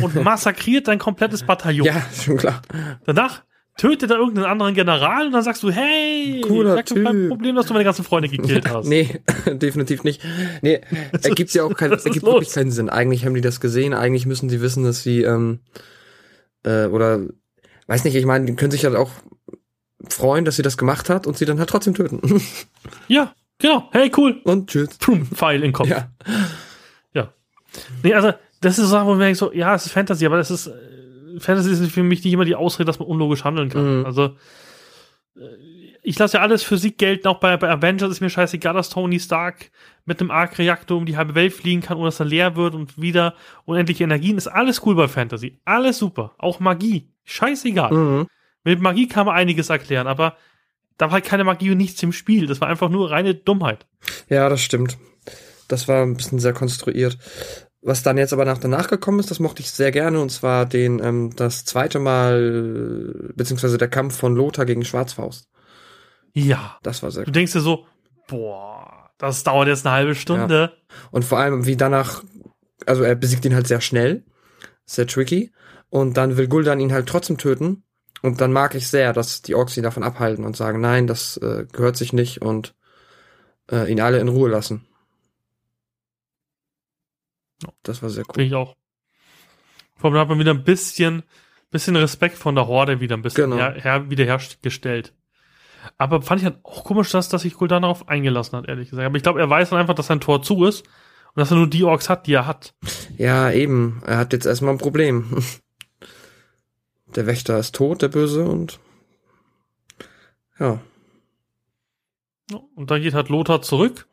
und 0.00 0.14
massakriert 0.24 0.88
dein 0.88 0.98
komplettes 0.98 1.44
Bataillon. 1.44 1.86
Ja, 1.86 2.02
schon 2.12 2.36
klar. 2.36 2.62
Danach 3.04 3.42
tötet 3.76 4.10
er 4.10 4.18
irgendeinen 4.18 4.46
anderen 4.46 4.74
General 4.74 5.26
und 5.26 5.32
dann 5.32 5.42
sagst 5.42 5.62
du, 5.62 5.70
hey, 5.70 6.40
Cooler 6.46 6.76
sag 6.76 6.90
mir 6.92 7.04
kein 7.04 7.12
Typ. 7.12 7.28
Problem, 7.28 7.56
dass 7.56 7.66
du 7.66 7.72
meine 7.72 7.84
ganzen 7.84 8.04
Freunde 8.04 8.28
gekillt 8.28 8.68
hast. 8.68 8.88
Nee, 8.88 9.20
definitiv 9.46 10.04
nicht. 10.04 10.22
Nee, 10.62 10.80
ergibt 11.22 11.52
ja 11.54 11.64
auch 11.64 11.74
keinen, 11.74 11.92
ergibt 11.92 12.24
wirklich 12.24 12.52
keinen 12.52 12.70
Sinn. 12.70 12.88
Eigentlich 12.88 13.26
haben 13.26 13.34
die 13.34 13.40
das 13.40 13.60
gesehen, 13.60 13.94
eigentlich 13.94 14.26
müssen 14.26 14.48
sie 14.48 14.60
wissen, 14.60 14.84
dass 14.84 15.02
sie, 15.02 15.22
ähm, 15.22 15.60
äh, 16.64 16.86
oder, 16.86 17.20
weiß 17.86 18.04
nicht, 18.04 18.14
ich 18.14 18.26
meine, 18.26 18.46
die 18.46 18.54
können 18.54 18.70
sich 18.70 18.84
halt 18.84 18.96
auch 18.96 19.10
freuen, 20.08 20.44
dass 20.44 20.56
sie 20.56 20.62
das 20.62 20.76
gemacht 20.76 21.08
hat 21.08 21.26
und 21.26 21.36
sie 21.36 21.44
dann 21.44 21.58
halt 21.58 21.70
trotzdem 21.70 21.94
töten. 21.94 22.20
Ja, 23.08 23.34
genau. 23.58 23.88
Hey, 23.92 24.10
cool. 24.16 24.40
und 24.44 24.70
tschüss. 24.70 24.96
Pum, 24.98 25.26
Pfeil 25.26 25.56
in 25.56 25.62
den 25.62 25.72
Kopf. 25.72 25.88
Ja. 25.88 26.10
Nee, 28.02 28.14
also, 28.14 28.32
das 28.60 28.78
ist 28.78 28.84
so 28.84 28.90
Sache, 28.90 29.06
wo 29.06 29.10
man 29.10 29.20
denkt 29.20 29.38
so, 29.38 29.52
ja, 29.52 29.74
es 29.74 29.86
ist 29.86 29.92
Fantasy, 29.92 30.26
aber 30.26 30.36
das 30.36 30.50
ist, 30.50 30.66
äh, 30.68 31.40
Fantasy 31.40 31.72
ist 31.72 31.92
für 31.92 32.02
mich 32.02 32.24
nicht 32.24 32.32
immer 32.32 32.44
die 32.44 32.54
Ausrede, 32.54 32.86
dass 32.86 32.98
man 32.98 33.08
unlogisch 33.08 33.44
handeln 33.44 33.68
kann. 33.68 34.00
Mhm. 34.00 34.06
Also, 34.06 34.36
äh, 35.36 35.40
ich 36.02 36.18
lasse 36.18 36.36
ja 36.36 36.42
alles 36.42 36.62
Physik 36.62 36.98
gelten, 36.98 37.28
auch 37.28 37.40
bei, 37.40 37.56
bei 37.56 37.70
Avengers 37.70 38.10
ist 38.10 38.20
mir 38.20 38.28
scheißegal, 38.28 38.74
dass 38.74 38.90
Tony 38.90 39.18
Stark 39.18 39.70
mit 40.04 40.20
einem 40.20 40.30
Arc-Reaktor 40.30 40.98
um 40.98 41.06
die 41.06 41.16
halbe 41.16 41.34
Welt 41.34 41.54
fliegen 41.54 41.80
kann, 41.80 41.96
ohne 41.96 42.08
dass 42.08 42.20
er 42.20 42.26
leer 42.26 42.56
wird 42.56 42.74
und 42.74 43.00
wieder 43.00 43.34
unendliche 43.64 44.04
Energien. 44.04 44.36
Ist 44.36 44.48
alles 44.48 44.84
cool 44.84 44.94
bei 44.94 45.08
Fantasy. 45.08 45.58
Alles 45.64 45.98
super. 45.98 46.34
Auch 46.36 46.60
Magie. 46.60 47.08
Scheißegal. 47.24 47.92
Mhm. 47.92 48.26
Mit 48.64 48.80
Magie 48.80 49.08
kann 49.08 49.26
man 49.26 49.34
einiges 49.34 49.70
erklären, 49.70 50.06
aber 50.06 50.36
da 50.96 51.06
war 51.06 51.12
halt 51.12 51.24
keine 51.24 51.44
Magie 51.44 51.70
und 51.70 51.78
nichts 51.78 52.02
im 52.02 52.12
Spiel. 52.12 52.46
Das 52.46 52.60
war 52.60 52.68
einfach 52.68 52.88
nur 52.88 53.10
reine 53.10 53.34
Dummheit. 53.34 53.86
Ja, 54.28 54.48
das 54.48 54.60
stimmt. 54.60 54.96
Das 55.68 55.88
war 55.88 56.02
ein 56.02 56.16
bisschen 56.16 56.38
sehr 56.38 56.52
konstruiert. 56.52 57.18
Was 57.82 58.02
dann 58.02 58.16
jetzt 58.16 58.32
aber 58.32 58.46
nach 58.46 58.58
danach 58.58 58.88
gekommen 58.88 59.20
ist, 59.20 59.30
das 59.30 59.40
mochte 59.40 59.60
ich 59.60 59.70
sehr 59.70 59.90
gerne, 59.90 60.18
und 60.20 60.30
zwar 60.30 60.64
den, 60.64 61.02
ähm, 61.04 61.36
das 61.36 61.66
zweite 61.66 61.98
Mal, 61.98 63.32
beziehungsweise 63.34 63.76
der 63.76 63.88
Kampf 63.88 64.16
von 64.16 64.34
Lothar 64.34 64.64
gegen 64.64 64.84
Schwarzfaust. 64.84 65.50
Ja. 66.32 66.78
Das 66.82 67.02
war 67.02 67.10
sehr 67.10 67.24
Du 67.24 67.30
denkst 67.30 67.52
dir 67.52 67.60
so, 67.60 67.86
boah, 68.26 69.10
das 69.18 69.44
dauert 69.44 69.68
jetzt 69.68 69.86
eine 69.86 69.94
halbe 69.94 70.14
Stunde. 70.14 70.72
Ja. 70.72 70.96
Und 71.10 71.24
vor 71.24 71.38
allem, 71.38 71.66
wie 71.66 71.76
danach, 71.76 72.24
also 72.86 73.02
er 73.02 73.14
besiegt 73.14 73.44
ihn 73.44 73.54
halt 73.54 73.66
sehr 73.66 73.82
schnell, 73.82 74.24
sehr 74.86 75.06
tricky, 75.06 75.52
und 75.94 76.16
dann 76.16 76.36
will 76.36 76.48
Guldan 76.48 76.80
ihn 76.80 76.92
halt 76.92 77.08
trotzdem 77.08 77.38
töten, 77.38 77.84
und 78.20 78.40
dann 78.40 78.52
mag 78.52 78.74
ich 78.74 78.88
sehr, 78.88 79.12
dass 79.12 79.42
die 79.42 79.54
Orks 79.54 79.76
ihn 79.76 79.82
davon 79.82 80.02
abhalten 80.02 80.44
und 80.44 80.56
sagen, 80.56 80.80
nein, 80.80 81.06
das 81.06 81.36
äh, 81.36 81.66
gehört 81.70 81.96
sich 81.96 82.12
nicht 82.12 82.40
und 82.40 82.74
äh, 83.70 83.92
ihn 83.92 84.00
alle 84.00 84.18
in 84.18 84.28
Ruhe 84.28 84.48
lassen. 84.48 84.86
Das 87.82 88.02
war 88.02 88.08
sehr 88.08 88.24
cool. 88.26 88.32
Finde 88.34 88.46
ich 88.46 88.54
auch. 88.54 88.74
Vor 89.96 90.10
allem 90.10 90.18
hat 90.18 90.30
man 90.30 90.38
wieder 90.38 90.52
ein 90.52 90.64
bisschen, 90.64 91.22
bisschen 91.70 91.96
Respekt 91.96 92.38
von 92.38 92.54
der 92.54 92.66
Horde 92.66 92.98
wieder 92.98 93.14
ein 93.14 93.22
bisschen 93.22 93.50
genau. 93.50 93.56
her, 93.56 93.74
her, 93.74 94.10
wiederhergestellt. 94.10 95.12
Aber 95.98 96.22
fand 96.22 96.40
ich 96.40 96.46
halt 96.46 96.58
auch 96.64 96.82
komisch, 96.84 97.10
dass, 97.10 97.28
dass 97.28 97.42
sich 97.42 97.54
Guldan 97.54 97.82
darauf 97.82 98.08
eingelassen 98.08 98.56
hat, 98.56 98.68
ehrlich 98.68 98.88
gesagt. 98.88 99.06
Aber 99.06 99.16
ich 99.16 99.22
glaube, 99.22 99.40
er 99.40 99.50
weiß 99.50 99.68
dann 99.68 99.80
einfach, 99.80 99.94
dass 99.94 100.06
sein 100.06 100.20
Tor 100.20 100.42
zu 100.42 100.64
ist 100.64 100.80
und 101.34 101.40
dass 101.40 101.50
er 101.50 101.58
nur 101.58 101.68
die 101.68 101.84
Orks 101.84 102.08
hat, 102.08 102.26
die 102.26 102.32
er 102.32 102.46
hat. 102.46 102.74
Ja, 103.18 103.50
eben. 103.50 104.02
Er 104.06 104.16
hat 104.16 104.32
jetzt 104.32 104.46
erstmal 104.46 104.72
ein 104.72 104.78
Problem. 104.78 105.44
Der 107.14 107.26
Wächter 107.26 107.58
ist 107.58 107.74
tot, 107.74 108.02
der 108.02 108.08
Böse, 108.08 108.44
und 108.44 108.80
ja. 110.58 110.80
Und 112.74 112.90
dann 112.90 113.02
geht 113.02 113.14
halt 113.14 113.28
Lothar 113.28 113.62
zurück 113.62 114.06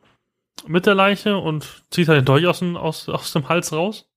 mit 0.66 0.86
der 0.86 0.94
Leiche 0.94 1.36
und 1.36 1.84
zieht 1.90 2.08
halt 2.08 2.18
den 2.18 2.24
Dolch 2.24 2.46
aus, 2.46 2.62
aus, 2.62 3.08
aus 3.08 3.32
dem 3.32 3.48
Hals 3.48 3.72
raus. 3.72 4.08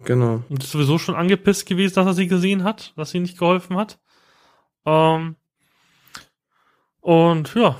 Genau. 0.00 0.42
Und 0.48 0.62
ist 0.62 0.72
sowieso 0.72 0.98
schon 0.98 1.14
angepisst 1.14 1.66
gewesen, 1.66 1.94
dass 1.94 2.06
er 2.06 2.14
sie 2.14 2.28
gesehen 2.28 2.64
hat, 2.64 2.92
dass 2.96 3.10
sie 3.10 3.20
nicht 3.20 3.38
geholfen 3.38 3.76
hat. 3.76 3.98
Ähm, 4.84 5.36
und 7.00 7.54
ja, 7.54 7.78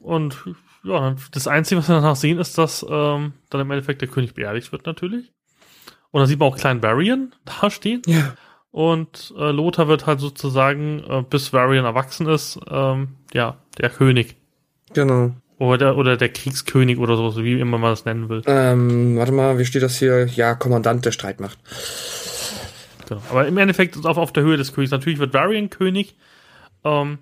und 0.00 0.44
ja, 0.84 1.16
das 1.32 1.46
Einzige, 1.46 1.80
was 1.80 1.88
wir 1.88 1.96
danach 1.96 2.16
sehen, 2.16 2.38
ist, 2.38 2.56
dass 2.56 2.84
ähm, 2.88 3.34
dann 3.50 3.60
im 3.60 3.70
Endeffekt 3.70 4.00
der 4.00 4.08
König 4.08 4.34
beerdigt 4.34 4.72
wird 4.72 4.86
natürlich. 4.86 5.32
Und 6.10 6.20
dann 6.20 6.26
sieht 6.26 6.38
man 6.38 6.48
auch 6.48 6.56
kleinen 6.56 6.82
Varian 6.82 7.34
da 7.44 7.70
stehen. 7.70 8.02
Ja. 8.06 8.34
Und 8.72 9.34
äh, 9.36 9.50
Lothar 9.50 9.88
wird 9.88 10.06
halt 10.06 10.20
sozusagen, 10.20 11.02
äh, 11.08 11.22
bis 11.28 11.52
Varian 11.52 11.84
erwachsen 11.84 12.28
ist, 12.28 12.58
ähm, 12.70 13.16
ja, 13.32 13.56
der 13.78 13.90
König. 13.90 14.36
Genau. 14.94 15.32
Oder, 15.58 15.96
oder 15.96 16.16
der 16.16 16.30
Kriegskönig 16.30 16.98
oder 16.98 17.16
so, 17.16 17.44
wie 17.44 17.60
immer 17.60 17.78
man 17.78 17.90
das 17.90 18.04
nennen 18.04 18.28
will. 18.28 18.42
Ähm, 18.46 19.16
warte 19.16 19.32
mal, 19.32 19.58
wie 19.58 19.66
steht 19.66 19.82
das 19.82 19.98
hier? 19.98 20.26
Ja, 20.26 20.54
Kommandant 20.54 21.04
der 21.04 21.12
Streitmacht. 21.12 21.58
Genau. 23.08 23.20
Aber 23.28 23.46
im 23.46 23.58
Endeffekt 23.58 23.94
ist 23.94 24.00
es 24.00 24.06
auf, 24.06 24.16
auf 24.16 24.32
der 24.32 24.44
Höhe 24.44 24.56
des 24.56 24.72
Königs. 24.72 24.92
Natürlich 24.92 25.18
wird 25.18 25.34
Varian 25.34 25.68
König. 25.68 26.16
Ähm, 26.84 27.18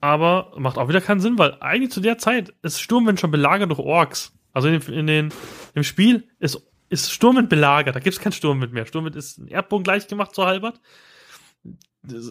aber 0.00 0.52
macht 0.56 0.78
auch 0.78 0.88
wieder 0.88 1.00
keinen 1.00 1.20
Sinn, 1.20 1.38
weil 1.38 1.56
eigentlich 1.60 1.90
zu 1.90 2.00
der 2.00 2.18
Zeit 2.18 2.54
ist 2.62 2.80
Sturmwind 2.80 3.20
schon 3.20 3.32
belagert 3.32 3.68
durch 3.70 3.80
Orks. 3.80 4.32
Also 4.52 4.68
in, 4.68 4.80
in 4.80 5.06
den, 5.06 5.32
im 5.74 5.82
Spiel 5.82 6.24
ist, 6.38 6.62
ist 6.88 7.12
Sturmwind 7.12 7.48
belagert. 7.48 7.94
Da 7.94 8.00
gibt 8.00 8.14
es 8.14 8.20
kein 8.20 8.32
Sturmwind 8.32 8.72
mehr. 8.72 8.86
Sturmwind 8.86 9.16
ist 9.16 9.38
ein 9.38 9.48
Erdbogen 9.48 9.84
gleich 9.84 10.06
gemacht 10.08 10.34
zu 10.34 10.44
Halbert. 10.44 10.80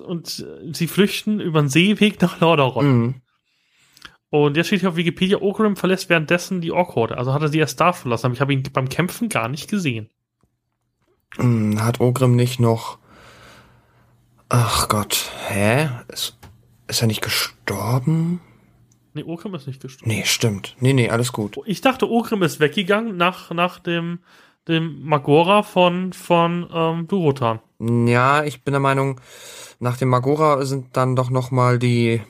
Und 0.05 0.45
sie 0.71 0.87
flüchten 0.87 1.39
über 1.39 1.61
den 1.61 1.69
Seeweg 1.69 2.21
nach 2.21 2.39
Lordaeron. 2.39 2.85
Mhm. 2.87 3.21
Und 4.29 4.57
jetzt 4.57 4.67
steht 4.67 4.81
hier 4.81 4.89
auf 4.89 4.95
Wikipedia, 4.97 5.37
Ogrim 5.39 5.75
verlässt 5.77 6.09
währenddessen 6.09 6.59
die 6.59 6.71
Ork-Horde. 6.71 7.17
Also 7.17 7.33
hat 7.33 7.41
er 7.41 7.47
sie 7.47 7.59
erst 7.59 7.79
da 7.79 7.93
verlassen, 7.93 8.25
aber 8.25 8.33
ich 8.33 8.41
habe 8.41 8.53
ihn 8.53 8.63
beim 8.73 8.89
Kämpfen 8.89 9.29
gar 9.29 9.47
nicht 9.47 9.69
gesehen. 9.69 10.09
Hm, 11.35 11.81
hat 11.81 12.01
Ogrim 12.01 12.35
nicht 12.35 12.59
noch. 12.59 12.97
Ach 14.49 14.89
Gott, 14.89 15.31
hä? 15.47 15.89
Ist, 16.09 16.37
ist 16.87 17.01
er 17.01 17.07
nicht 17.07 17.21
gestorben? 17.21 18.41
Nee, 19.13 19.23
Ogrim 19.23 19.55
ist 19.55 19.67
nicht 19.67 19.81
gestorben. 19.81 20.13
Nee, 20.13 20.23
stimmt. 20.25 20.75
Nee, 20.79 20.93
nee, 20.93 21.09
alles 21.09 21.31
gut. 21.31 21.57
Ich 21.65 21.81
dachte, 21.81 22.09
Ogrim 22.09 22.43
ist 22.43 22.59
weggegangen 22.59 23.17
nach, 23.17 23.51
nach 23.51 23.79
dem, 23.79 24.19
dem 24.67 25.03
Magora 25.05 25.63
von, 25.63 26.13
von 26.13 26.67
ähm, 26.73 27.07
Durotan. 27.07 27.59
Ja, 27.79 28.43
ich 28.43 28.63
bin 28.63 28.71
der 28.73 28.81
Meinung, 28.81 29.21
nach 29.79 29.97
dem 29.97 30.09
Magora 30.09 30.65
sind 30.65 30.97
dann 30.97 31.15
doch 31.15 31.29
noch 31.29 31.51
mal 31.51 31.79
die 31.79 32.21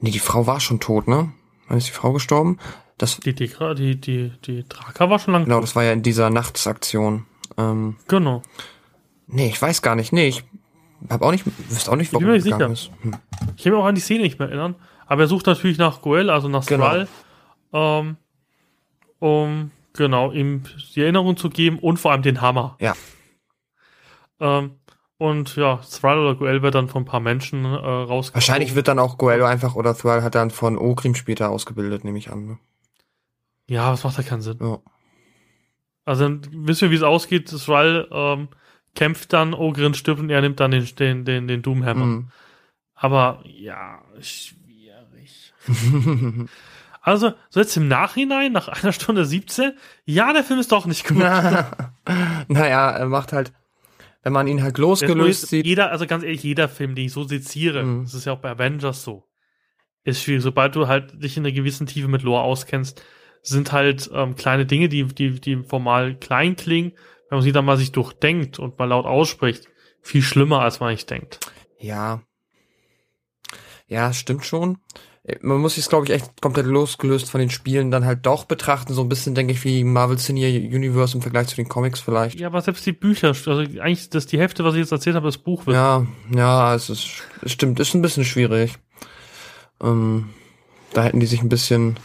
Nee, 0.00 0.10
die 0.10 0.18
Frau 0.18 0.46
war 0.46 0.60
schon 0.60 0.80
tot, 0.80 1.08
ne? 1.08 1.32
Wann 1.68 1.78
ist 1.78 1.88
die 1.88 1.92
Frau 1.92 2.12
gestorben? 2.12 2.58
Das 2.98 3.18
die, 3.20 3.34
die, 3.34 3.50
die, 3.76 4.00
die, 4.00 4.32
die 4.44 4.68
Draka 4.68 5.10
war 5.10 5.18
schon 5.18 5.32
lange 5.32 5.44
Genau, 5.44 5.56
tot. 5.56 5.64
das 5.64 5.76
war 5.76 5.84
ja 5.84 5.92
in 5.92 6.02
dieser 6.02 6.30
Nachtsaktion. 6.30 7.26
Ähm, 7.56 7.96
genau. 8.08 8.42
Nee, 9.26 9.48
ich 9.48 9.60
weiß 9.60 9.82
gar 9.82 9.94
nicht. 9.94 10.12
Nee, 10.12 10.28
ich 10.28 10.44
hab 11.08 11.22
auch 11.22 11.30
nicht, 11.30 11.44
wüsste 11.46 11.92
auch 11.92 11.96
nicht, 11.96 12.12
warum 12.12 12.24
ich 12.34 12.44
bin 12.44 12.58
mir 12.58 12.68
nicht 12.68 12.76
sicher. 12.78 12.92
Hm. 13.02 13.16
Ich 13.56 13.64
kann 13.64 13.72
mich 13.72 13.80
auch 13.80 13.86
an 13.86 13.94
die 13.94 14.00
Szene 14.00 14.22
nicht 14.22 14.38
mehr 14.38 14.48
erinnern. 14.48 14.74
Aber 15.06 15.22
er 15.22 15.28
sucht 15.28 15.46
natürlich 15.46 15.78
nach 15.78 16.02
Goel, 16.02 16.30
also 16.30 16.48
nach 16.48 16.62
Sral, 16.62 17.08
genau. 17.70 18.00
ähm, 18.00 18.16
um 19.18 19.70
genau 19.94 20.32
ihm 20.32 20.62
die 20.94 21.02
Erinnerung 21.02 21.36
zu 21.36 21.50
geben 21.50 21.78
und 21.78 21.98
vor 21.98 22.12
allem 22.12 22.22
den 22.22 22.40
Hammer. 22.40 22.76
Ja. 22.80 22.94
Ähm, 24.40 24.76
und 25.18 25.56
ja, 25.56 25.76
Thrall 25.76 26.18
oder 26.18 26.34
Goel 26.34 26.62
wird 26.62 26.74
dann 26.74 26.88
von 26.88 27.02
ein 27.02 27.06
paar 27.06 27.20
Menschen 27.20 27.64
äh, 27.64 27.68
rausgekommen. 27.68 28.34
Wahrscheinlich 28.34 28.74
wird 28.74 28.88
dann 28.88 28.98
auch 28.98 29.18
Goel 29.18 29.42
einfach 29.42 29.74
oder 29.74 29.94
Thrall 29.94 30.22
hat 30.22 30.34
dann 30.34 30.50
von 30.50 30.78
Ogrim 30.78 31.14
später 31.14 31.50
ausgebildet, 31.50 32.04
nehme 32.04 32.16
ich 32.16 32.30
an. 32.30 32.46
Ne? 32.46 32.58
Ja, 33.66 33.90
das 33.90 34.02
macht 34.02 34.16
ja 34.16 34.22
keinen 34.22 34.40
Sinn. 34.40 34.58
Ja. 34.60 34.78
Also 36.06 36.22
dann 36.24 36.40
wissen 36.66 36.82
wir, 36.82 36.90
wie 36.90 36.96
es 36.96 37.02
ausgeht. 37.02 37.48
Thrall 37.50 38.08
ähm, 38.10 38.48
kämpft 38.94 39.32
dann, 39.32 39.52
Ogrin 39.52 39.94
stirbt 39.94 40.20
und 40.20 40.30
er 40.30 40.40
nimmt 40.40 40.58
dann 40.58 40.70
den, 40.70 40.88
den, 40.96 41.24
den, 41.24 41.48
den 41.48 41.62
Doomhammer. 41.62 42.06
Mhm. 42.06 42.28
Aber 42.94 43.42
ja, 43.44 44.02
schwierig. 44.20 45.52
also, 47.10 47.32
so 47.48 47.60
jetzt 47.60 47.76
im 47.76 47.88
Nachhinein, 47.88 48.52
nach 48.52 48.68
einer 48.68 48.92
Stunde 48.92 49.24
17, 49.24 49.72
ja, 50.04 50.32
der 50.32 50.44
Film 50.44 50.60
ist 50.60 50.72
doch 50.72 50.86
nicht 50.86 51.06
gut. 51.06 51.18
naja, 52.48 52.90
er 52.90 53.06
macht 53.06 53.32
halt 53.32 53.52
wenn 54.22 54.32
man 54.32 54.46
ihn 54.46 54.62
halt 54.62 54.78
losgelöst 54.78 55.48
sieht. 55.48 55.66
Jeder, 55.66 55.90
also 55.90 56.06
ganz 56.06 56.24
ehrlich, 56.24 56.42
jeder 56.42 56.68
Film, 56.68 56.94
den 56.94 57.06
ich 57.06 57.12
so 57.12 57.24
seziere, 57.24 57.82
mhm. 57.82 58.02
das 58.02 58.14
ist 58.14 58.26
ja 58.26 58.34
auch 58.34 58.38
bei 58.40 58.50
Avengers 58.50 59.02
so, 59.02 59.26
ist 60.04 60.22
schwierig. 60.22 60.42
Sobald 60.42 60.76
du 60.76 60.88
halt 60.88 61.22
dich 61.22 61.36
in 61.36 61.44
einer 61.44 61.54
gewissen 61.54 61.86
Tiefe 61.86 62.08
mit 62.08 62.22
Lore 62.22 62.42
auskennst, 62.42 63.02
sind 63.42 63.72
halt 63.72 64.10
ähm, 64.12 64.36
kleine 64.36 64.66
Dinge, 64.66 64.88
die, 64.88 65.04
die, 65.04 65.40
die 65.40 65.62
formal 65.62 66.16
klein 66.16 66.56
klingen, 66.56 66.92
wenn 67.30 67.38
man 67.38 67.42
sie 67.42 67.52
dann 67.52 67.64
mal 67.64 67.78
sich 67.78 67.92
durchdenkt 67.92 68.58
und 68.58 68.78
mal 68.78 68.86
laut 68.86 69.06
ausspricht, 69.06 69.68
viel 70.02 70.22
schlimmer, 70.22 70.60
als 70.60 70.80
man 70.80 70.90
nicht 70.90 71.08
denkt. 71.08 71.40
Ja. 71.78 72.22
Ja, 73.86 74.12
stimmt 74.12 74.44
schon 74.44 74.78
man 75.42 75.58
muss 75.58 75.74
sich 75.74 75.86
glaube 75.88 76.06
ich, 76.06 76.12
echt 76.12 76.40
komplett 76.40 76.66
losgelöst 76.66 77.30
von 77.30 77.40
den 77.40 77.50
Spielen 77.50 77.90
dann 77.90 78.06
halt 78.06 78.24
doch 78.24 78.44
betrachten. 78.44 78.94
So 78.94 79.02
ein 79.02 79.08
bisschen, 79.08 79.34
denke 79.34 79.52
ich, 79.52 79.64
wie 79.64 79.84
Marvel 79.84 80.16
Cinematic 80.16 80.72
Universe 80.72 81.14
im 81.14 81.22
Vergleich 81.22 81.48
zu 81.48 81.56
den 81.56 81.68
Comics 81.68 82.00
vielleicht. 82.00 82.40
Ja, 82.40 82.46
aber 82.46 82.62
selbst 82.62 82.86
die 82.86 82.92
Bücher, 82.92 83.28
also 83.28 83.52
eigentlich 83.52 84.08
das 84.08 84.26
die 84.26 84.38
Hälfte, 84.38 84.64
was 84.64 84.74
ich 84.74 84.80
jetzt 84.80 84.92
erzählt 84.92 85.16
habe, 85.16 85.26
das 85.26 85.38
Buch 85.38 85.66
wird. 85.66 85.74
Ja, 85.74 86.06
ja, 86.34 86.74
es 86.74 86.88
ist, 86.88 87.08
es 87.42 87.52
stimmt, 87.52 87.80
ist 87.80 87.94
ein 87.94 88.02
bisschen 88.02 88.24
schwierig. 88.24 88.78
Ähm, 89.82 90.30
da 90.92 91.02
hätten 91.02 91.20
die 91.20 91.26
sich 91.26 91.42
ein 91.42 91.50
bisschen, 91.50 91.98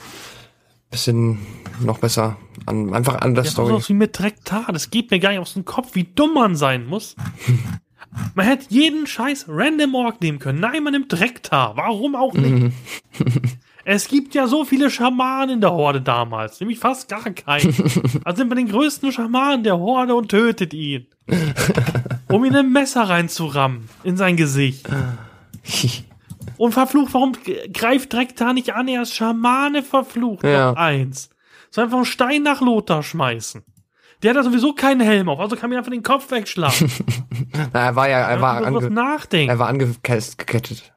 bisschen 0.92 1.40
noch 1.80 2.00
besser 2.00 2.38
an, 2.66 2.94
einfach 2.94 3.22
an 3.22 3.34
der 3.34 3.46
ja, 3.46 3.50
Story. 3.50 3.74
Das 3.74 3.90
wie 3.90 3.94
mit 3.94 4.14
Trektar, 4.14 4.68
das 4.74 4.90
geht 4.90 5.12
mir 5.12 5.20
gar 5.20 5.30
nicht 5.30 5.40
aus 5.40 5.54
dem 5.54 5.66
Kopf, 5.66 5.96
wie 5.96 6.04
dumm 6.04 6.34
man 6.34 6.56
sein 6.56 6.86
muss. 6.86 7.16
Man 8.34 8.46
hätte 8.46 8.66
jeden 8.70 9.08
scheiß 9.08 9.46
Random 9.48 9.96
Org 9.96 10.22
nehmen 10.22 10.40
können. 10.40 10.60
Nein, 10.60 10.84
man 10.84 10.94
nimmt 10.94 11.12
Drektar. 11.12 11.76
Warum 11.78 12.16
auch 12.16 12.34
nicht? 12.34 12.52
Mhm. 12.52 12.74
es 13.86 14.08
gibt 14.08 14.36
ja 14.36 14.48
so 14.48 14.66
viele 14.66 14.90
Schamanen 14.90 15.56
in 15.56 15.62
der 15.62 15.72
Horde 15.72 16.02
damals. 16.02 16.60
Nämlich 16.60 16.80
fast 16.80 17.10
gar 17.10 17.24
keinen. 17.24 17.74
Also 18.24 18.40
nimmt 18.40 18.50
man 18.50 18.58
den 18.58 18.70
größten 18.70 19.12
Schaman 19.12 19.64
der 19.64 19.78
Horde 19.78 20.16
und 20.16 20.30
tötet 20.30 20.74
ihn. 20.74 21.08
um 22.30 22.44
ihn 22.46 22.56
ein 22.56 22.72
Messer 22.72 23.04
reinzurammen. 23.04 23.90
In 24.04 24.18
sein 24.18 24.36
Gesicht. 24.36 24.88
Und 26.58 26.72
verflucht, 26.72 27.14
warum 27.14 27.34
greift 27.74 28.14
Drektar 28.14 28.54
nicht 28.54 28.74
an? 28.74 28.88
Er 28.88 29.04
ist 29.04 29.14
Schamane 29.14 29.84
verflucht. 29.84 30.44
Ja. 30.44 30.72
Noch 30.72 30.78
eins. 30.78 31.30
So 31.70 31.82
einfach 31.82 31.98
einen 31.98 32.06
Stein 32.06 32.44
nach 32.44 32.62
Lothar 32.62 33.04
schmeißen. 33.04 33.64
Der 34.26 34.32
hat 34.32 34.38
da 34.38 34.44
sowieso 34.44 34.74
keinen 34.74 35.02
Helm 35.02 35.30
auf, 35.30 35.40
also 35.40 35.56
kann 35.56 35.70
mir 35.70 35.78
einfach 35.78 35.92
den 35.92 36.02
Kopf 36.02 36.32
wegschlagen. 36.32 36.90
Na, 37.74 37.86
er 37.86 37.96
war 37.96 38.10
ja, 38.10 38.22
er 38.22 38.42
war, 38.42 38.66
ange 38.66 38.90
nachdenken. 38.90 39.52
er 39.52 39.60
war 39.60 39.68
angekettet. 39.68 40.92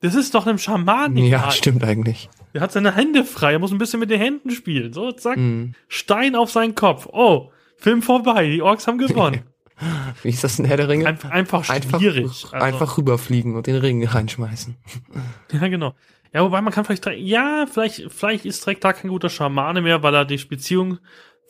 Das 0.00 0.14
ist 0.14 0.34
doch 0.34 0.46
einem 0.46 0.56
Schaman. 0.56 1.14
Ja, 1.18 1.40
Fall. 1.40 1.50
stimmt 1.50 1.84
eigentlich. 1.84 2.30
Er 2.54 2.62
hat 2.62 2.72
seine 2.72 2.94
Hände 2.94 3.22
frei, 3.22 3.52
er 3.52 3.58
muss 3.58 3.70
ein 3.70 3.76
bisschen 3.76 4.00
mit 4.00 4.08
den 4.08 4.18
Händen 4.18 4.50
spielen. 4.50 4.94
So, 4.94 5.12
zack, 5.12 5.36
mm. 5.36 5.74
Stein 5.88 6.36
auf 6.36 6.50
seinen 6.50 6.74
Kopf. 6.74 7.06
Oh, 7.12 7.50
Film 7.76 8.00
vorbei, 8.00 8.48
die 8.48 8.62
Orks 8.62 8.86
haben 8.86 8.96
gewonnen. 8.96 9.42
Wie 10.22 10.30
ist 10.30 10.42
das 10.42 10.58
in 10.58 10.64
Herr 10.64 10.78
der 10.78 10.88
Ringe? 10.88 11.06
Einfach, 11.06 11.28
einfach 11.28 11.64
schwierig. 11.64 12.24
Einfach, 12.24 12.52
also, 12.54 12.64
einfach 12.64 12.96
rüberfliegen 12.96 13.56
und 13.56 13.66
den 13.66 13.76
Ring 13.76 14.02
reinschmeißen. 14.06 14.74
Ja, 15.52 15.68
genau. 15.68 15.94
Ja, 16.32 16.42
wobei 16.42 16.62
man 16.62 16.72
kann 16.72 16.86
vielleicht, 16.86 17.06
ja, 17.18 17.66
vielleicht, 17.70 18.10
vielleicht 18.10 18.46
ist 18.46 18.64
Trektar 18.64 18.94
kein 18.94 19.10
guter 19.10 19.28
Schamane 19.28 19.82
mehr, 19.82 20.02
weil 20.02 20.14
er 20.14 20.24
die 20.24 20.36
Beziehung 20.36 20.98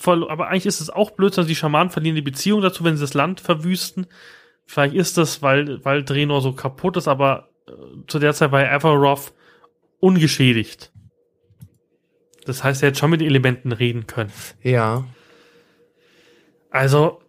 aber 0.05 0.49
eigentlich 0.49 0.67
ist 0.67 0.81
es 0.81 0.91
auch 0.91 1.13
blöd, 1.13 1.37
dass 1.37 1.47
die 1.47 1.57
Schamanen 1.57 1.91
verlieren 1.91 2.17
die 2.17 2.23
Beziehung 2.23 2.61
dazu, 2.61 2.85
wenn 2.85 2.97
sie 2.97 3.03
das 3.03 3.15
Land 3.15 3.41
verwüsten. 3.41 4.07
Vielleicht 4.67 4.95
ist 4.95 5.17
das, 5.17 5.43
weil, 5.43 5.85
weil 5.85 6.05
Drenor 6.05 6.41
so 6.41 6.53
kaputt 6.53 6.97
ist, 6.97 7.09
aber 7.09 7.49
äh, 7.69 7.73
zu 8.07 8.19
der 8.19 8.35
Zeit 8.35 8.53
war 8.53 8.69
Avarov 8.69 9.33
ungeschädigt. 10.01 10.93
Das 12.45 12.63
heißt, 12.63 12.83
er 12.83 12.89
hätte 12.89 12.99
schon 12.99 13.11
mit 13.11 13.23
Elementen 13.23 13.73
reden 13.73 14.07
können. 14.07 14.33
Ja. 14.63 15.05
Also, 16.71 17.21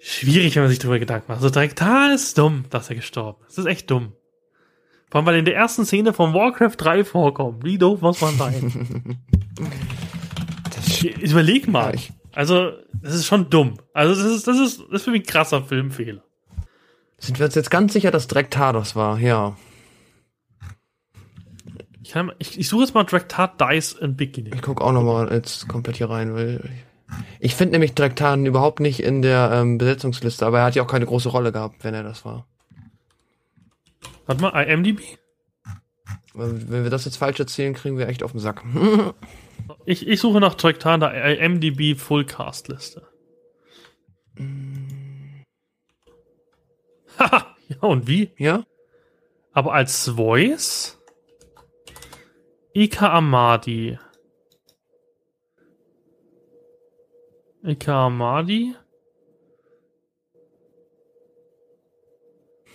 schwierig, 0.00 0.56
wenn 0.56 0.62
man 0.62 0.70
sich 0.70 0.78
darüber 0.78 0.98
Gedanken 0.98 1.26
macht. 1.28 1.42
Also 1.42 1.50
direkt, 1.50 1.80
ah, 1.82 2.12
ist 2.12 2.38
dumm, 2.38 2.64
dass 2.70 2.88
er 2.88 2.96
gestorben 2.96 3.38
ist. 3.46 3.58
Das 3.58 3.64
ist 3.64 3.70
echt 3.70 3.90
dumm. 3.90 4.12
Vor 5.10 5.18
allem, 5.20 5.26
weil 5.26 5.38
in 5.38 5.44
der 5.44 5.54
ersten 5.54 5.84
Szene 5.84 6.12
von 6.12 6.34
Warcraft 6.34 6.74
3 6.76 7.04
vorkommt. 7.04 7.64
Wie 7.64 7.78
doof 7.78 8.00
muss 8.00 8.20
man 8.20 8.36
sein? 8.36 9.20
Überleg 11.04 11.68
mal. 11.68 11.94
Ja, 11.94 12.00
also, 12.32 12.72
das 12.92 13.14
ist 13.14 13.26
schon 13.26 13.48
dumm. 13.50 13.78
Also, 13.92 14.14
das 14.22 14.32
ist, 14.32 14.46
das 14.46 14.58
ist, 14.58 14.80
das 14.80 15.00
ist 15.00 15.02
für 15.02 15.10
mich 15.10 15.22
ein 15.22 15.26
krasser 15.26 15.62
Filmfehler. 15.62 16.22
Sind 17.18 17.38
wir 17.38 17.46
uns 17.46 17.54
jetzt 17.54 17.70
ganz 17.70 17.92
sicher, 17.92 18.10
dass 18.10 18.28
Drake 18.28 18.50
Tardos 18.50 18.94
war? 18.94 19.18
Ja. 19.18 19.56
Ich, 22.02 22.12
kann, 22.12 22.30
ich, 22.38 22.58
ich 22.58 22.68
suche 22.68 22.82
jetzt 22.82 22.94
mal 22.94 23.04
Drektar 23.04 23.56
Dice 23.58 23.92
in 23.92 24.16
Beginning. 24.16 24.54
Ich 24.54 24.62
gucke 24.62 24.84
auch 24.84 24.92
nochmal 24.92 25.32
jetzt 25.32 25.66
komplett 25.66 25.96
hier 25.96 26.10
rein, 26.10 26.34
weil 26.34 26.60
ich, 26.62 27.16
ich 27.40 27.54
finde 27.54 27.72
nämlich 27.72 27.94
Drektan 27.94 28.46
überhaupt 28.46 28.80
nicht 28.80 29.00
in 29.00 29.22
der 29.22 29.50
ähm, 29.52 29.78
Besetzungsliste, 29.78 30.46
aber 30.46 30.60
er 30.60 30.64
hat 30.66 30.74
ja 30.74 30.82
auch 30.82 30.88
keine 30.88 31.06
große 31.06 31.28
Rolle 31.28 31.52
gehabt, 31.52 31.82
wenn 31.82 31.94
er 31.94 32.02
das 32.02 32.24
war. 32.24 32.46
Warte 34.26 34.42
mal, 34.42 34.50
IMDb? 34.62 35.00
Wenn 36.34 36.84
wir 36.84 36.90
das 36.90 37.06
jetzt 37.06 37.16
falsch 37.16 37.40
erzählen, 37.40 37.74
kriegen 37.74 37.96
wir 37.96 38.08
echt 38.08 38.22
auf 38.22 38.32
den 38.32 38.40
Sack. 38.40 38.62
ich, 39.84 40.06
ich 40.06 40.20
suche 40.20 40.40
nach 40.40 40.54
Drektan 40.54 41.00
der 41.00 41.40
IMDb 41.40 41.98
Fullcast 41.98 42.68
Liste. 42.68 43.06
Haha, 47.18 47.56
ja 47.68 47.78
und 47.80 48.06
wie? 48.06 48.32
Ja. 48.36 48.64
Aber 49.52 49.72
als 49.72 50.08
Voice? 50.10 51.00
Ika 52.74 53.10
Amadi. 53.12 53.98
Ika 57.62 58.06
Amadi? 58.06 58.74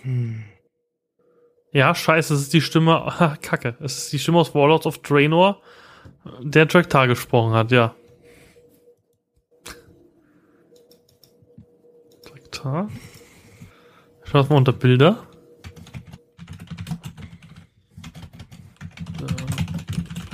Hm. 0.02 0.44
Ja, 1.72 1.94
scheiße, 1.94 2.34
es 2.34 2.42
ist 2.42 2.52
die 2.52 2.60
Stimme, 2.60 3.00
ah, 3.00 3.36
kacke, 3.40 3.76
es 3.80 3.96
ist 3.98 4.12
die 4.12 4.18
Stimme 4.18 4.38
aus 4.38 4.54
Warlords 4.54 4.86
of 4.86 4.98
Draenor, 4.98 5.62
der 6.40 6.68
Traktar 6.68 7.06
gesprochen 7.08 7.54
hat, 7.54 7.72
ja. 7.72 7.94
Traktar? 12.24 12.88
Schaut 14.24 14.50
mal 14.50 14.56
unter 14.56 14.72
Bilder. 14.72 15.26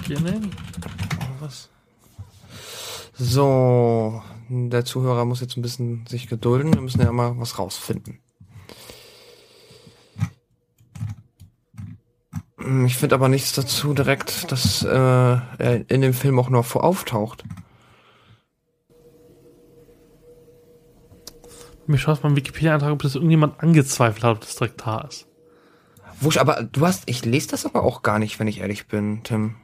beginnen. 0.08 0.50
Was? 1.40 1.68
So, 3.14 4.22
der 4.48 4.84
Zuhörer 4.84 5.24
muss 5.24 5.40
jetzt 5.40 5.56
ein 5.56 5.62
bisschen 5.62 6.06
sich 6.06 6.28
gedulden. 6.28 6.72
Wir 6.72 6.80
müssen 6.80 7.00
ja 7.00 7.12
mal 7.12 7.38
was 7.38 7.58
rausfinden. 7.58 8.20
Ich 12.86 12.96
finde 12.96 13.14
aber 13.14 13.28
nichts 13.28 13.52
dazu 13.52 13.94
direkt, 13.94 14.50
dass 14.52 14.82
äh, 14.82 14.88
er 14.88 15.90
in 15.90 16.00
dem 16.00 16.12
Film 16.12 16.38
auch 16.38 16.50
nur 16.50 16.64
vor 16.64 16.84
auftaucht. 16.84 17.44
Mir 21.86 21.96
schaut 21.96 22.22
mal 22.22 22.28
im 22.28 22.36
Wikipedia-Eintrag, 22.36 22.92
ob 22.92 23.02
das 23.02 23.14
irgendjemand 23.14 23.62
angezweifelt 23.62 24.22
hat, 24.22 24.36
ob 24.36 24.40
das 24.40 24.56
direkt 24.56 24.86
da 24.86 25.00
ist. 25.00 25.26
Wusch, 26.20 26.36
aber 26.36 26.62
du 26.62 26.86
hast, 26.86 27.04
ich 27.06 27.24
lese 27.24 27.48
das 27.48 27.64
aber 27.64 27.84
auch 27.84 28.02
gar 28.02 28.18
nicht, 28.18 28.38
wenn 28.38 28.48
ich 28.48 28.60
ehrlich 28.60 28.88
bin, 28.88 29.22
Tim. 29.22 29.56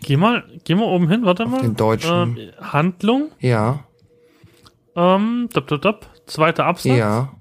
Geh 0.00 0.16
mal, 0.16 0.44
geh 0.64 0.74
mal 0.76 0.84
oben 0.84 1.08
hin, 1.08 1.24
warte 1.24 1.44
Auf 1.44 1.50
mal. 1.50 1.62
Den 1.62 1.74
deutschen. 1.74 2.36
Äh, 2.36 2.52
Handlung. 2.60 3.32
Ja. 3.40 3.84
Ähm, 4.94 5.48
dab, 5.52 5.66
dab, 5.66 5.82
dab. 5.82 6.10
Zweiter 6.26 6.66
Absatz. 6.66 6.96
Ja. 6.96 7.32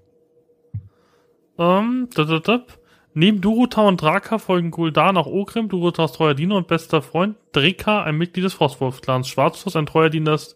Ähm, 1.60 2.10
dab, 2.16 2.28
dab, 2.28 2.44
dab. 2.44 2.80
Neben 3.16 3.42
Duruta 3.42 3.82
und 3.82 4.02
Draka 4.02 4.40
folgen 4.40 4.72
Gul'dan 4.72 5.18
auch 5.18 5.28
Ogrim, 5.28 5.70
Durutas 5.70 6.14
treuer 6.14 6.34
Diener 6.34 6.56
und 6.56 6.68
bester 6.68 7.02
Freund, 7.02 7.38
Dreka, 7.52 8.04
ein 8.04 8.18
Mitglied 8.18 8.46
des 8.46 8.54
Frostwolf-Clans, 8.56 9.28
Schwarzfuß, 9.28 9.76
ein 9.76 9.86
treuer 9.86 10.10
Diener 10.10 10.32
des 10.32 10.56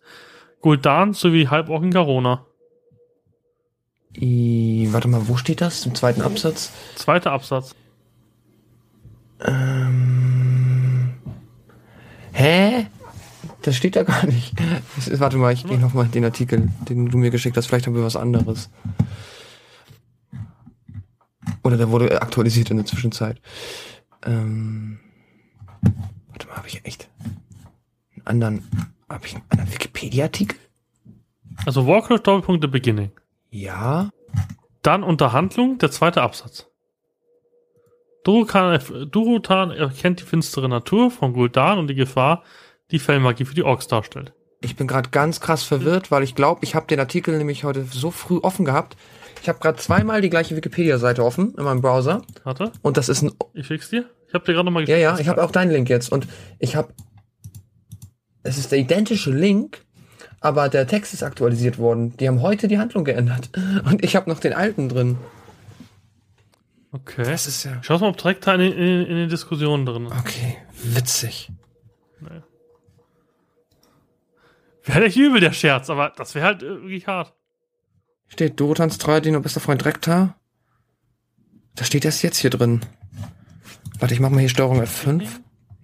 Gul'dan 0.64 1.14
sowie 1.14 1.48
Halborg 1.48 1.84
in 1.84 1.92
Garona. 1.92 2.46
I, 4.20 4.88
warte 4.92 5.08
mal, 5.08 5.28
wo 5.28 5.38
steht 5.38 5.62
das? 5.62 5.86
Im 5.86 5.94
zweiten 5.94 6.22
Absatz? 6.22 6.72
Zweiter 6.96 7.32
Absatz. 7.32 7.76
Ähm. 9.46 11.14
Hä? 12.32 12.88
Das 13.62 13.76
steht 13.76 13.96
da 13.96 14.04
gar 14.04 14.26
nicht. 14.26 14.56
Ist, 14.98 15.20
warte 15.20 15.38
mal, 15.38 15.54
ich 15.54 15.68
gehe 15.68 15.78
nochmal 15.78 16.08
den 16.08 16.26
Artikel, 16.26 16.70
den 16.90 17.10
du 17.10 17.18
mir 17.18 17.30
geschickt 17.30 17.58
hast. 17.58 17.68
Vielleicht 17.68 17.86
haben 17.86 17.96
wir 17.96 18.04
was 18.04 18.16
anderes. 18.16 18.70
Oder 21.68 21.76
der 21.76 21.90
wurde 21.90 22.22
aktualisiert 22.22 22.72
in 22.72 22.78
der 22.78 22.86
Zwischenzeit. 22.86 23.42
Ähm, 24.26 25.00
warte 26.30 26.48
mal, 26.48 26.56
habe 26.56 26.70
ich 26.70 26.86
echt 26.86 27.10
einen 28.16 28.26
anderen, 28.26 28.92
habe 29.10 29.28
ich 29.28 29.36
einen 29.36 29.44
anderen 29.50 29.74
Wikipedia-Artikel? 29.74 30.58
Also 31.66 31.86
Warcraft 31.86 32.20
Doppelpunkte 32.24 32.70
Beginning. 32.70 33.12
Ja. 33.50 34.12
Dann 34.82 35.04
unter 35.04 35.34
Handlung 35.34 35.78
der 35.78 35.92
zweite 35.92 36.22
Absatz. 36.22 36.68
Durotan 38.24 39.72
erkennt 39.72 40.22
die 40.22 40.26
finstere 40.26 40.70
Natur 40.70 41.12
von 41.12 41.36
Gul'dan 41.36 41.80
und 41.80 41.88
die 41.88 41.96
Gefahr, 41.96 42.44
die 42.92 43.00
Fellmagie 43.00 43.44
für 43.44 43.56
die 43.56 43.64
Orks 43.64 43.88
darstellt. 43.88 44.32
Ich 44.62 44.78
bin 44.78 44.88
gerade 44.88 45.10
ganz 45.10 45.42
krass 45.42 45.64
verwirrt, 45.64 46.12
weil 46.12 46.24
ich 46.24 46.34
glaube, 46.34 46.64
ich 46.64 46.76
habe 46.76 46.88
den 46.88 47.02
Artikel 47.02 47.38
nämlich 47.38 47.66
heute 47.66 47.84
so 47.84 48.10
früh 48.10 48.38
offen 48.38 48.64
gehabt. 48.64 48.96
Ich 49.42 49.50
habe 49.50 49.60
gerade 49.60 49.78
zweimal 49.78 50.22
die 50.22 50.30
gleiche 50.30 50.56
Wikipedia-Seite 50.56 51.24
offen 51.24 51.54
in 51.56 51.64
meinem 51.64 51.82
Browser. 51.82 52.22
Warte. 52.44 52.72
Und 52.82 52.98
das 52.98 53.10
ist 53.10 53.22
ein. 53.22 53.32
Ich 53.54 53.68
schick's 53.68 53.90
dir. 53.90 54.06
Ich 54.28 54.34
habe 54.34 54.46
dir 54.46 54.54
gerade 54.54 54.66
nochmal 54.66 54.84
geschickt. 54.84 55.02
Ja, 55.02 55.14
ja, 55.14 55.20
ich 55.20 55.28
habe 55.28 55.44
auch 55.44 55.52
deinen 55.52 55.72
Link 55.72 55.90
jetzt. 55.90 56.12
Und 56.12 56.28
ich 56.60 56.76
habe. 56.76 56.94
Es 58.44 58.58
ist 58.58 58.72
der 58.72 58.80
identische 58.80 59.32
Link, 59.32 59.82
aber 60.40 60.70
der 60.70 60.88
Text 60.88 61.14
ist 61.14 61.24
aktualisiert 61.24 61.78
worden. 61.78 62.16
Die 62.18 62.28
haben 62.28 62.42
heute 62.42 62.68
die 62.68 62.78
Handlung 62.78 63.04
geändert. 63.04 63.50
Und 63.86 64.04
ich 64.04 64.16
habe 64.16 64.30
noch 64.30 64.40
den 64.40 64.54
alten 64.54 64.90
drin. 64.90 65.18
Okay. 66.92 67.24
Das 67.24 67.48
ist 67.48 67.64
ja. 67.64 67.78
Schau 67.82 68.00
mal, 68.00 68.10
ob 68.10 68.18
direkt 68.18 68.48
in, 68.48 68.62
in, 68.62 69.06
in 69.06 69.16
den 69.16 69.30
Diskussionen 69.30 69.86
drin 69.86 70.06
ist. 70.06 70.14
Okay, 70.18 70.58
witzig. 70.84 71.52
Nee. 72.22 72.42
Wäre 74.84 75.06
echt 75.06 75.18
übel, 75.18 75.42
der 75.42 75.52
Scherz, 75.52 75.90
aber 75.90 76.14
das 76.16 76.34
wäre 76.34 76.46
halt 76.46 76.62
wirklich 76.62 77.08
hart. 77.08 77.34
Steht 78.28 78.60
Dorotans 78.60 78.98
treuer 78.98 79.22
Diener, 79.22 79.40
bester 79.40 79.60
Freund 79.60 79.84
Drektar. 79.84 80.36
Da 81.76 81.84
steht 81.86 82.06
das 82.06 82.22
jetzt 82.22 82.38
hier 82.38 82.50
drin. 82.50 82.82
Warte, 84.00 84.14
ich 84.14 84.20
mach 84.20 84.30
mal 84.30 84.40
hier 84.40 84.50
Steuerung 84.50 84.82
F5. 84.82 85.16
Okay. 85.16 85.28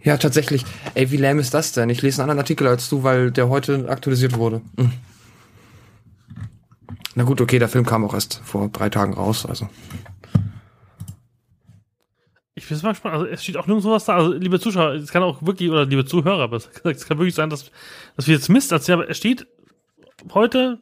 Ja, 0.04 0.18
tatsächlich. 0.18 0.66
Ey, 0.96 1.12
wie 1.12 1.18
lame 1.18 1.40
ist 1.40 1.54
das 1.54 1.72
denn? 1.72 1.90
Ich 1.90 2.02
lese 2.02 2.22
einen 2.22 2.30
anderen 2.30 2.44
Artikel 2.44 2.68
als 2.68 2.90
du, 2.90 3.04
weil 3.04 3.32
der 3.32 3.48
heute 3.48 3.88
aktualisiert 3.90 4.38
wurde. 4.38 4.62
Hm. 4.78 4.92
Na 7.16 7.24
gut, 7.24 7.40
okay, 7.40 7.60
der 7.60 7.70
Film 7.70 7.86
kam 7.86 8.04
auch 8.04 8.14
erst 8.14 8.42
vor 8.44 8.70
drei 8.70 8.90
Tagen 8.90 9.14
raus, 9.14 9.46
also. 9.46 9.70
Ich 12.56 12.68
bin 12.68 12.78
mal 12.82 12.92
gespannt. 12.92 13.16
Also 13.16 13.26
es 13.28 13.44
steht 13.44 13.58
auch 13.58 13.68
nirgendwo 13.68 13.92
was 13.92 14.06
da. 14.06 14.16
Also 14.16 14.34
liebe 14.34 14.60
Zuschauer, 14.60 14.94
es 14.94 15.12
kann 15.12 15.24
auch 15.24 15.42
wirklich, 15.42 15.70
oder 15.70 15.86
liebe 15.86 16.06
Zuhörer, 16.06 16.44
aber 16.44 16.58
es 16.58 16.72
kann 16.72 17.18
wirklich 17.18 17.36
sein, 17.36 17.50
dass, 17.50 17.72
dass 18.16 18.28
wir 18.28 18.36
jetzt 18.36 18.50
Mist 18.50 18.72
erzählen. 18.72 19.00
Aber 19.00 19.10
es 19.10 19.18
steht 19.18 19.48
heute, 20.34 20.82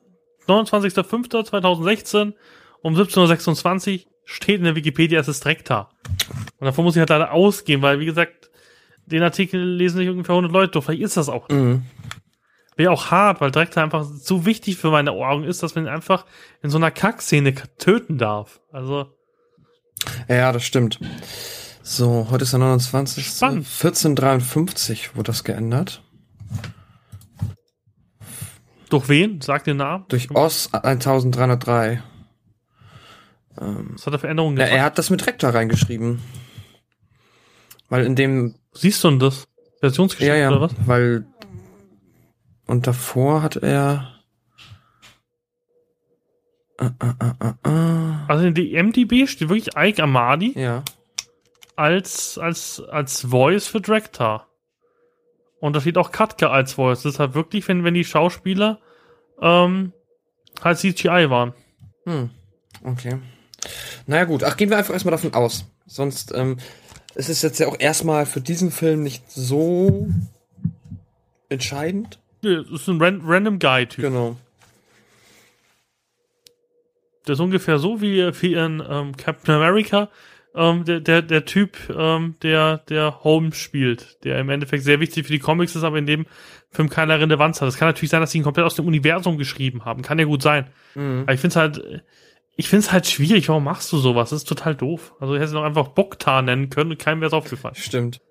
29.05.2016 0.51 2.33
um 2.81 2.95
17.26 2.95 4.05
Uhr 4.05 4.11
steht 4.25 4.57
in 4.59 4.63
der 4.63 4.75
Wikipedia, 4.75 5.19
es 5.19 5.27
ist 5.27 5.43
Drektar. 5.45 5.89
Und 6.59 6.65
davon 6.65 6.85
muss 6.85 6.95
ich 6.95 6.99
halt 6.99 7.09
leider 7.09 7.31
ausgehen, 7.31 7.81
weil, 7.81 7.99
wie 7.99 8.05
gesagt, 8.05 8.49
den 9.05 9.23
Artikel 9.23 9.61
lesen 9.61 9.99
nicht 9.99 10.09
ungefähr 10.09 10.33
100 10.33 10.51
Leute. 10.51 10.81
Vielleicht 10.81 11.01
ist 11.01 11.17
das 11.17 11.29
auch. 11.29 11.49
Mhm. 11.49 11.83
Wäre 12.77 12.91
auch 12.91 13.11
hart, 13.11 13.41
weil 13.41 13.51
Drektar 13.51 13.83
einfach 13.83 14.03
so 14.05 14.45
wichtig 14.45 14.77
für 14.77 14.91
meine 14.91 15.11
Augen 15.11 15.43
ist, 15.43 15.61
dass 15.61 15.75
man 15.75 15.85
ihn 15.85 15.89
einfach 15.89 16.25
in 16.63 16.69
so 16.69 16.77
einer 16.77 16.91
Kackszene 16.91 17.53
töten 17.77 18.17
darf. 18.17 18.61
Also. 18.71 19.07
Ja, 20.27 20.51
das 20.51 20.63
stimmt. 20.63 20.99
So, 21.83 22.27
heute 22.31 22.43
ist 22.43 22.53
der 22.53 22.59
29. 22.59 23.27
Spannend. 23.27 23.65
1453 23.65 25.15
wurde 25.15 25.27
das 25.27 25.43
geändert. 25.43 26.01
Durch 28.91 29.07
wen? 29.07 29.39
Sag 29.39 29.63
den 29.63 29.77
Namen. 29.77 30.03
Durch 30.09 30.30
OS 30.31 30.73
1303. 30.73 32.03
Ähm, 33.59 33.91
Was 33.93 34.05
hat 34.05 34.13
er 34.13 34.19
für 34.19 34.27
Änderungen 34.27 34.57
gemacht? 34.57 34.69
Ja, 34.69 34.77
er 34.77 34.84
hat 34.84 34.97
das 34.97 35.09
mit 35.09 35.26
Rektor 35.26 35.51
reingeschrieben. 35.51 36.22
Weil 37.88 38.05
in 38.05 38.15
dem. 38.15 38.55
Siehst 38.73 39.01
du 39.03 39.09
denn 39.09 39.19
das? 39.19 39.47
Versionsgeschichte 39.80 40.35
ja, 40.35 40.41
ja, 40.41 40.49
oder 40.49 40.61
was? 40.61 40.73
Weil. 40.85 41.26
Und 42.68 42.85
davor 42.85 43.43
hat 43.43 43.55
er. 43.55 44.11
Uh, 46.81 46.89
uh, 47.03 47.69
uh, 47.69 48.13
also 48.27 48.45
in 48.45 48.53
die 48.53 48.81
MDB 48.81 49.27
steht 49.27 49.47
wirklich 49.47 49.69
Ike 49.77 50.03
Amadi. 50.03 50.59
Ja. 50.59 50.84
Als, 51.77 52.38
als, 52.38 52.81
als 52.89 53.22
Voice 53.22 53.68
für 53.68 53.80
Drektar. 53.80 54.50
Und 55.61 55.75
da 55.75 55.79
steht 55.79 55.97
auch 55.97 56.11
Katka 56.11 56.49
als 56.49 56.73
Voice. 56.73 57.03
Das 57.03 57.13
ist 57.13 57.19
halt 57.19 57.35
wirklich, 57.35 57.65
wenn, 57.67 57.83
wenn 57.83 57.93
die 57.93 58.03
Schauspieler 58.03 58.79
ähm, 59.39 59.93
halt 60.61 60.79
CGI 60.79 61.29
waren. 61.29 61.53
Hm. 62.05 62.31
Okay. 62.83 63.19
Naja 64.07 64.25
gut, 64.25 64.43
ach, 64.43 64.57
gehen 64.57 64.71
wir 64.71 64.77
einfach 64.77 64.93
erstmal 64.93 65.11
davon 65.11 65.33
aus. 65.35 65.65
Sonst 65.85 66.33
ähm, 66.35 66.57
es 67.13 67.29
ist 67.29 67.43
jetzt 67.43 67.59
ja 67.59 67.67
auch 67.67 67.79
erstmal 67.79 68.25
für 68.25 68.41
diesen 68.41 68.71
Film 68.71 69.03
nicht 69.03 69.29
so 69.31 70.09
entscheidend. 71.49 72.19
Ja, 72.41 72.63
das 72.63 72.81
ist 72.81 72.88
ein 72.88 72.99
ran 72.99 73.21
random 73.23 73.59
Guy-Typ. 73.59 74.03
Genau. 74.03 74.38
Das 77.25 77.38
ist 77.38 77.39
ungefähr 77.39 77.77
so 77.77 78.01
wie, 78.01 78.31
wie 78.41 78.55
in 78.55 78.83
ähm, 78.89 79.15
Captain 79.15 79.53
America, 79.53 80.09
ähm, 80.55 80.83
der, 80.85 80.99
der, 80.99 81.21
der 81.21 81.45
Typ, 81.45 81.77
ähm, 81.95 82.35
der, 82.41 82.79
der 82.89 83.23
Holmes 83.23 83.57
spielt, 83.57 84.23
der 84.23 84.39
im 84.39 84.49
Endeffekt 84.49 84.83
sehr 84.83 84.99
wichtig 84.99 85.25
für 85.25 85.33
die 85.33 85.39
Comics 85.39 85.75
ist, 85.75 85.83
aber 85.83 85.97
in 85.97 86.05
dem 86.05 86.25
Film 86.71 86.89
keine 86.89 87.19
Relevanz 87.19 87.61
hat. 87.61 87.67
Es 87.67 87.77
kann 87.77 87.87
natürlich 87.87 88.09
sein, 88.09 88.21
dass 88.21 88.31
sie 88.31 88.39
ihn 88.39 88.43
komplett 88.43 88.65
aus 88.65 88.75
dem 88.75 88.87
Universum 88.87 89.37
geschrieben 89.37 89.85
haben. 89.85 90.01
Kann 90.01 90.19
ja 90.19 90.25
gut 90.25 90.41
sein. 90.41 90.67
Mhm. 90.95 91.23
Aber 91.23 91.33
ich 91.33 91.39
finde 91.39 91.53
es 91.53 91.55
halt, 91.55 92.03
ich 92.55 92.69
finde 92.69 92.85
es 92.85 92.91
halt 92.91 93.07
schwierig. 93.07 93.49
Warum 93.49 93.63
machst 93.63 93.91
du 93.91 93.97
sowas? 93.97 94.29
Das 94.29 94.41
ist 94.41 94.47
total 94.47 94.75
doof. 94.75 95.13
Also, 95.19 95.35
hättest 95.35 95.53
du 95.53 95.57
noch 95.57 95.65
einfach 95.65 95.89
Boktar 95.89 96.41
nennen 96.41 96.69
können 96.69 96.91
und 96.91 96.99
keinem 96.99 97.21
wäre 97.21 97.27
es 97.27 97.33
aufgefallen. 97.33 97.75
Stimmt. 97.75 98.21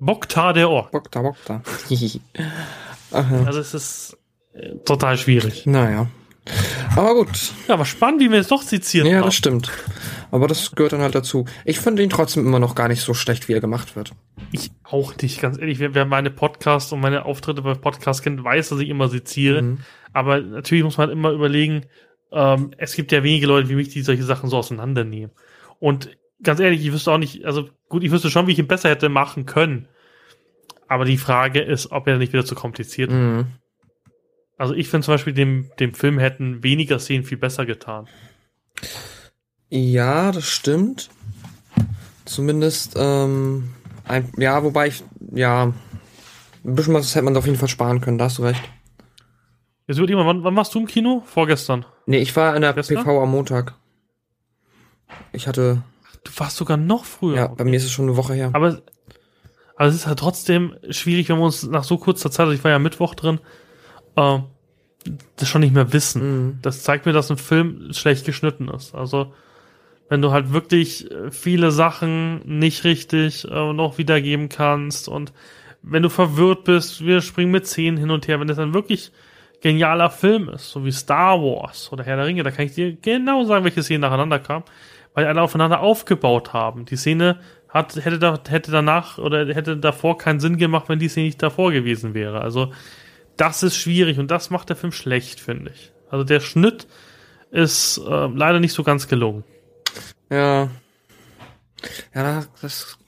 Boktar 0.00 0.52
der 0.52 0.70
Ork. 0.70 0.90
Boktar, 0.92 1.22
Boktar. 1.22 1.62
also, 3.10 3.60
es 3.60 3.74
ist 3.74 4.18
äh, 4.52 4.76
total 4.84 5.18
schwierig. 5.18 5.66
Naja. 5.66 6.08
Aber 6.96 7.14
gut. 7.14 7.52
Ja, 7.66 7.74
aber 7.74 7.84
spannend, 7.84 8.20
wie 8.20 8.30
wir 8.30 8.38
jetzt 8.38 8.50
doch 8.50 8.62
sezieren. 8.62 9.06
Ja, 9.06 9.18
haben. 9.18 9.24
das 9.26 9.34
stimmt. 9.34 9.70
Aber 10.30 10.46
das 10.46 10.72
gehört 10.72 10.92
dann 10.92 11.00
halt 11.00 11.14
dazu. 11.14 11.46
Ich 11.64 11.80
finde 11.80 12.02
ihn 12.02 12.10
trotzdem 12.10 12.46
immer 12.46 12.58
noch 12.58 12.74
gar 12.74 12.88
nicht 12.88 13.00
so 13.00 13.14
schlecht, 13.14 13.48
wie 13.48 13.54
er 13.54 13.60
gemacht 13.60 13.96
wird. 13.96 14.12
Ich 14.52 14.70
auch 14.84 15.16
nicht, 15.16 15.40
ganz 15.40 15.58
ehrlich. 15.58 15.78
Wer, 15.78 15.94
wer 15.94 16.04
meine 16.04 16.30
Podcasts 16.30 16.92
und 16.92 17.00
meine 17.00 17.24
Auftritte 17.24 17.62
bei 17.62 17.74
Podcasts 17.74 18.22
kennt, 18.22 18.42
weiß, 18.42 18.70
dass 18.70 18.80
ich 18.80 18.88
immer 18.88 19.08
seziere. 19.08 19.62
Mhm. 19.62 19.78
Aber 20.12 20.40
natürlich 20.40 20.84
muss 20.84 20.98
man 20.98 21.08
halt 21.08 21.16
immer 21.16 21.30
überlegen, 21.30 21.86
ähm, 22.32 22.72
es 22.76 22.94
gibt 22.94 23.12
ja 23.12 23.22
wenige 23.22 23.46
Leute 23.46 23.68
wie 23.68 23.74
mich, 23.74 23.88
die 23.88 24.02
solche 24.02 24.24
Sachen 24.24 24.50
so 24.50 24.56
auseinandernehmen. 24.56 25.30
Und 25.78 26.10
ganz 26.42 26.60
ehrlich, 26.60 26.84
ich 26.84 26.92
wüsste 26.92 27.12
auch 27.12 27.18
nicht, 27.18 27.44
also 27.44 27.68
gut, 27.88 28.04
ich 28.04 28.10
wüsste 28.10 28.30
schon, 28.30 28.46
wie 28.46 28.52
ich 28.52 28.58
ihn 28.58 28.66
besser 28.66 28.90
hätte 28.90 29.08
machen 29.08 29.46
können. 29.46 29.88
Aber 30.88 31.04
die 31.04 31.18
Frage 31.18 31.60
ist, 31.60 31.90
ob 31.90 32.06
er 32.06 32.18
nicht 32.18 32.32
wieder 32.32 32.44
zu 32.44 32.54
kompliziert 32.54 33.10
mhm. 33.10 33.46
Also 34.58 34.74
ich 34.74 34.88
finde 34.88 35.04
zum 35.04 35.14
Beispiel, 35.14 35.32
dem, 35.32 35.70
dem 35.78 35.94
Film 35.94 36.18
hätten 36.18 36.64
weniger 36.64 36.98
Szenen 36.98 37.24
viel 37.24 37.38
besser 37.38 37.64
getan. 37.64 38.08
Ja, 39.70 40.32
das 40.32 40.46
stimmt. 40.48 41.10
Zumindest, 42.24 42.94
ähm, 42.98 43.70
ein, 44.04 44.32
ja, 44.36 44.62
wobei 44.64 44.88
ich, 44.88 45.04
ja, 45.32 45.72
ein 46.64 46.74
bisschen 46.74 46.92
was 46.92 47.14
hätte 47.14 47.24
man 47.24 47.36
auf 47.36 47.46
jeden 47.46 47.56
Fall 47.56 47.68
sparen 47.68 48.00
können, 48.00 48.18
da 48.18 48.24
hast 48.24 48.38
du 48.38 48.42
recht. 48.42 48.62
Jetzt 49.86 49.98
wird 49.98 50.10
jemand, 50.10 50.28
wann, 50.28 50.44
wann 50.44 50.56
warst 50.56 50.74
du 50.74 50.80
im 50.80 50.86
Kino? 50.86 51.22
Vorgestern? 51.24 51.86
Nee, 52.06 52.18
ich 52.18 52.34
war 52.36 52.54
in 52.56 52.62
der 52.62 52.74
Gestern? 52.74 52.98
PV 52.98 53.22
am 53.22 53.30
Montag. 53.30 53.74
Ich 55.32 55.46
hatte. 55.46 55.82
Du 56.24 56.32
warst 56.36 56.56
sogar 56.56 56.76
noch 56.76 57.04
früher. 57.04 57.36
Ja, 57.36 57.44
okay. 57.46 57.54
bei 57.58 57.64
mir 57.64 57.76
ist 57.76 57.84
es 57.84 57.92
schon 57.92 58.06
eine 58.06 58.16
Woche 58.16 58.34
her. 58.34 58.50
Aber, 58.52 58.82
aber 59.76 59.88
es 59.88 59.94
ist 59.94 60.06
halt 60.06 60.18
trotzdem 60.18 60.74
schwierig, 60.90 61.28
wenn 61.28 61.38
wir 61.38 61.44
uns 61.44 61.62
nach 61.62 61.84
so 61.84 61.96
kurzer 61.96 62.30
Zeit, 62.30 62.40
also 62.40 62.52
ich 62.52 62.64
war 62.64 62.70
ja 62.70 62.78
Mittwoch 62.78 63.14
drin, 63.14 63.40
äh, 64.18 64.38
das 65.36 65.48
schon 65.48 65.60
nicht 65.60 65.74
mehr 65.74 65.92
wissen. 65.92 66.22
Mhm. 66.22 66.58
Das 66.62 66.82
zeigt 66.82 67.06
mir, 67.06 67.12
dass 67.12 67.30
ein 67.30 67.36
Film 67.36 67.92
schlecht 67.92 68.26
geschnitten 68.26 68.68
ist. 68.68 68.94
Also, 68.94 69.32
wenn 70.08 70.22
du 70.22 70.32
halt 70.32 70.52
wirklich 70.52 71.10
äh, 71.10 71.30
viele 71.30 71.70
Sachen 71.70 72.40
nicht 72.58 72.84
richtig 72.84 73.44
äh, 73.44 73.72
noch 73.72 73.98
wiedergeben 73.98 74.48
kannst 74.48 75.08
und 75.08 75.32
wenn 75.82 76.02
du 76.02 76.08
verwirrt 76.08 76.64
bist, 76.64 77.04
wir 77.04 77.20
springen 77.20 77.52
mit 77.52 77.66
Szenen 77.66 77.98
hin 77.98 78.10
und 78.10 78.26
her, 78.26 78.40
wenn 78.40 78.48
das 78.48 78.56
dann 78.56 78.74
wirklich 78.74 79.12
genialer 79.60 80.10
Film 80.10 80.48
ist, 80.48 80.70
so 80.70 80.84
wie 80.84 80.92
Star 80.92 81.40
Wars 81.40 81.92
oder 81.92 82.04
Herr 82.04 82.16
der 82.16 82.26
Ringe, 82.26 82.42
da 82.42 82.50
kann 82.50 82.66
ich 82.66 82.74
dir 82.74 82.94
genau 82.94 83.44
sagen, 83.44 83.64
welche 83.64 83.82
Szenen 83.82 84.00
nacheinander 84.00 84.38
kamen, 84.38 84.64
weil 85.14 85.24
die 85.24 85.28
alle 85.28 85.42
aufeinander 85.42 85.80
aufgebaut 85.80 86.52
haben. 86.52 86.84
Die 86.84 86.96
Szene 86.96 87.38
hat, 87.68 87.96
hätte, 87.96 88.18
da, 88.18 88.38
hätte 88.48 88.70
danach 88.70 89.18
oder 89.18 89.46
hätte 89.54 89.76
davor 89.76 90.18
keinen 90.18 90.40
Sinn 90.40 90.58
gemacht, 90.58 90.88
wenn 90.88 90.98
die 90.98 91.08
Szene 91.08 91.26
nicht 91.26 91.42
davor 91.42 91.72
gewesen 91.72 92.14
wäre. 92.14 92.40
Also 92.40 92.72
das 93.38 93.62
ist 93.62 93.76
schwierig 93.76 94.18
und 94.18 94.30
das 94.30 94.50
macht 94.50 94.68
der 94.68 94.76
Film 94.76 94.92
schlecht, 94.92 95.40
finde 95.40 95.72
ich. 95.74 95.92
Also 96.10 96.24
der 96.24 96.40
Schnitt 96.40 96.86
ist 97.50 97.98
äh, 97.98 98.26
leider 98.26 98.60
nicht 98.60 98.74
so 98.74 98.82
ganz 98.82 99.08
gelungen. 99.08 99.44
Ja. 100.30 100.68
Ja, 102.14 102.44
das. 102.60 102.98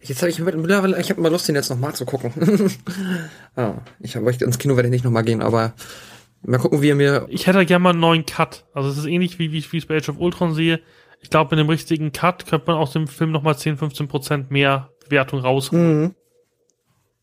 Jetzt 0.00 0.22
habe 0.22 0.30
ich 0.30 0.38
mittlerweile, 0.38 0.98
ich 1.00 1.10
habe 1.10 1.20
mal 1.20 1.30
Lust, 1.30 1.48
den 1.48 1.56
jetzt 1.56 1.70
nochmal 1.70 1.94
zu 1.94 2.04
gucken. 2.06 2.32
ah, 3.56 3.74
ich 4.00 4.16
habe 4.16 4.26
euch 4.26 4.40
ins 4.40 4.58
Kino 4.58 4.76
werde 4.76 4.88
ich 4.88 4.92
nicht 4.92 5.04
nochmal 5.04 5.24
gehen, 5.24 5.42
aber 5.42 5.74
mal 6.42 6.58
gucken, 6.58 6.80
wie 6.82 6.88
ihr 6.88 6.94
mir. 6.94 7.26
Ich 7.28 7.46
hätte 7.48 7.66
gerne 7.66 7.82
mal 7.82 7.90
einen 7.90 8.00
neuen 8.00 8.24
Cut. 8.24 8.64
Also 8.72 8.88
es 8.88 8.98
ist 8.98 9.06
ähnlich 9.06 9.38
wie, 9.40 9.50
wie 9.50 9.58
ich 9.58 9.74
es 9.74 9.86
bei 9.86 9.96
Age 9.96 10.10
of 10.10 10.18
Ultron 10.18 10.54
sehe. 10.54 10.80
Ich 11.20 11.30
glaube, 11.30 11.54
mit 11.54 11.64
dem 11.64 11.68
richtigen 11.68 12.12
Cut 12.12 12.46
könnte 12.46 12.68
man 12.68 12.76
aus 12.76 12.92
dem 12.92 13.08
Film 13.08 13.32
nochmal 13.32 13.58
10, 13.58 13.76
15 13.76 14.08
Prozent 14.08 14.50
mehr 14.50 14.90
Wertung 15.08 15.40
rausholen. 15.40 16.02
Mhm. 16.02 16.14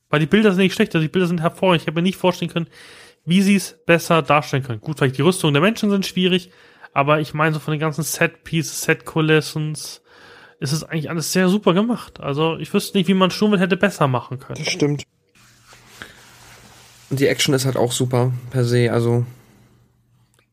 Weil 0.10 0.19
die 0.19 0.26
Bilder 0.26 0.52
sind 0.52 0.64
nicht 0.64 0.73
schlecht, 0.73 0.95
also 0.95 1.03
die 1.03 1.11
Bilder 1.11 1.27
sind 1.27 1.41
hervorragend. 1.41 1.81
Ich 1.81 1.88
habe 1.88 1.95
mir 1.95 2.03
nicht 2.03 2.18
vorstellen 2.18 2.52
können, 2.52 2.68
wie 3.26 3.41
sie 3.41 3.56
es 3.56 3.76
besser 3.86 4.22
darstellen 4.22 4.64
können. 4.64 4.81
Gut, 4.81 4.98
vielleicht 4.98 5.18
die 5.18 5.22
Rüstung 5.22 5.53
der 5.53 5.61
Menschen 5.61 5.90
sind 5.90 6.06
schwierig, 6.06 6.52
aber 6.94 7.19
ich 7.19 7.34
meine 7.34 7.53
so 7.53 7.60
von 7.60 7.72
den 7.72 7.80
ganzen 7.80 8.03
Set-Pieces, 8.03 8.81
Set-Kulissen, 8.81 9.73
ist 9.73 10.03
es 10.60 10.84
eigentlich 10.84 11.10
alles 11.10 11.31
sehr 11.31 11.48
super 11.48 11.73
gemacht. 11.73 12.19
Also 12.19 12.57
ich 12.57 12.73
wüsste 12.73 12.98
nicht, 12.98 13.07
wie 13.07 13.14
man 13.14 13.31
Sturmwind 13.31 13.61
hätte 13.61 13.77
besser 13.77 14.07
machen 14.07 14.40
können. 14.40 14.60
Das 14.64 14.72
stimmt. 14.72 15.03
Und 17.10 17.19
die 17.19 17.27
Action 17.27 17.53
ist 17.53 17.65
halt 17.65 17.77
auch 17.77 17.91
super 17.91 18.34
per 18.52 18.64
se, 18.65 18.91
also. 18.91 19.26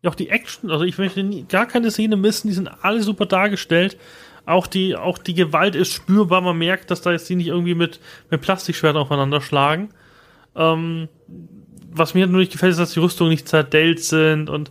Ja, 0.02 0.10
auch 0.10 0.14
die 0.14 0.28
Action, 0.28 0.70
also 0.70 0.84
ich 0.84 0.98
möchte 0.98 1.22
nie, 1.22 1.44
gar 1.44 1.66
keine 1.66 1.90
Szene 1.90 2.16
missen, 2.16 2.48
die 2.48 2.54
sind 2.54 2.68
alle 2.82 3.02
super 3.02 3.26
dargestellt. 3.26 3.98
Auch 4.46 4.68
die, 4.68 4.96
auch 4.96 5.18
die 5.18 5.34
Gewalt 5.34 5.74
ist 5.74 5.92
spürbar. 5.92 6.40
Man 6.40 6.56
merkt, 6.56 6.90
dass 6.90 7.02
da 7.02 7.10
jetzt 7.10 7.28
die 7.28 7.34
nicht 7.34 7.48
irgendwie 7.48 7.74
mit, 7.74 8.00
mit 8.30 8.40
Plastikschwertern 8.40 9.02
aufeinander 9.02 9.40
schlagen. 9.40 9.90
Ähm, 10.54 11.08
was 11.90 12.14
mir 12.14 12.26
nur 12.26 12.40
nicht 12.40 12.52
gefällt, 12.52 12.72
ist, 12.72 12.78
dass 12.78 12.92
die 12.92 13.00
Rüstungen 13.00 13.30
nicht 13.30 13.48
zerdellt 13.48 14.02
sind 14.02 14.48
und 14.48 14.70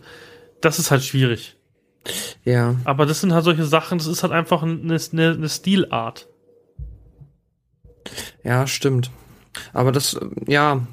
das 0.60 0.78
ist 0.78 0.90
halt 0.90 1.04
schwierig. 1.04 1.56
Ja. 2.44 2.76
Aber 2.84 3.04
das 3.04 3.20
sind 3.20 3.32
halt 3.32 3.44
solche 3.44 3.64
Sachen, 3.64 3.98
das 3.98 4.06
ist 4.06 4.22
halt 4.22 4.32
einfach 4.32 4.62
eine, 4.62 4.98
eine, 5.12 5.30
eine 5.32 5.48
Stilart. 5.48 6.28
Ja, 8.44 8.66
stimmt. 8.66 9.10
Aber 9.72 9.92
das, 9.92 10.18
ja, 10.46 10.86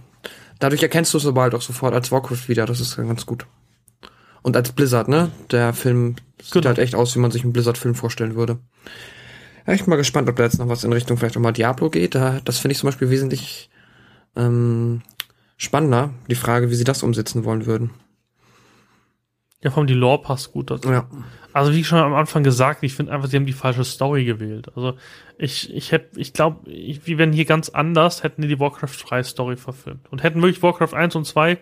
dadurch 0.60 0.82
erkennst 0.82 1.14
du 1.14 1.20
es 1.20 1.26
aber 1.26 1.44
halt 1.44 1.56
auch 1.56 1.62
sofort 1.62 1.94
als 1.94 2.12
Warcraft 2.12 2.48
wieder, 2.48 2.66
das 2.66 2.80
ist 2.80 2.98
ganz 2.98 3.26
gut. 3.26 3.46
Und 4.44 4.56
als 4.56 4.72
Blizzard, 4.74 5.08
ne? 5.08 5.32
Der 5.52 5.74
Film 5.74 6.18
sieht 6.42 6.54
genau. 6.54 6.68
halt 6.68 6.80
echt 6.80 6.96
aus, 6.96 7.16
wie 7.16 7.20
man 7.20 7.32
sich 7.32 7.44
einen 7.44 7.54
Blizzard-Film 7.54 7.96
vorstellen 7.96 8.36
würde. 8.36 8.60
Ja, 9.66 9.74
ich 9.74 9.82
bin 9.82 9.90
mal 9.90 9.96
gespannt, 9.96 10.30
ob 10.30 10.36
da 10.36 10.44
jetzt 10.44 10.60
noch 10.60 10.68
was 10.68 10.84
in 10.84 10.92
Richtung 10.92 11.18
vielleicht 11.18 11.38
auch 11.38 11.42
mal 11.42 11.54
Diablo 11.54 11.90
geht. 11.90 12.16
Da, 12.16 12.42
das 12.44 12.60
finde 12.60 12.74
ich 12.74 12.80
zum 12.80 12.88
Beispiel 12.88 13.10
wesentlich 13.10 13.70
ähm, 14.36 15.02
spannender, 15.58 16.14
die 16.30 16.36
Frage, 16.36 16.70
wie 16.70 16.76
sie 16.76 16.84
das 16.84 17.04
umsetzen 17.04 17.46
wollen 17.46 17.66
würden. 17.66 17.92
Ja, 19.62 19.72
vor 19.72 19.80
allem 19.80 19.88
die 19.88 19.94
Lore 19.94 20.22
passt 20.22 20.52
gut 20.52 20.70
dazu. 20.70 20.92
Ja. 20.92 21.08
Also 21.54 21.72
wie 21.72 21.86
schon 21.86 22.00
am 22.00 22.14
Anfang 22.14 22.44
gesagt, 22.44 22.84
ich 22.84 22.94
finde 22.94 23.14
einfach, 23.14 23.30
sie 23.30 23.38
haben 23.38 23.46
die 23.46 23.54
falsche 23.54 23.86
Story 23.86 24.26
gewählt. 24.26 24.68
Also 24.76 24.98
ich, 25.38 25.74
ich 25.74 25.94
hätte, 25.94 26.20
ich 26.20 26.34
glaube, 26.34 26.66
wir 26.66 27.18
wären 27.18 27.32
hier 27.32 27.46
ganz 27.46 27.70
anders, 27.70 28.24
hätten 28.24 28.42
die 28.42 28.50
die 28.50 28.60
Warcraft 28.60 28.98
3 29.08 29.24
Story 29.24 29.56
verfilmt. 29.56 30.12
Und 30.12 30.24
hätten 30.24 30.42
wirklich 30.42 30.62
Warcraft 30.62 30.94
1 30.94 31.16
und 31.16 31.26
2 31.26 31.60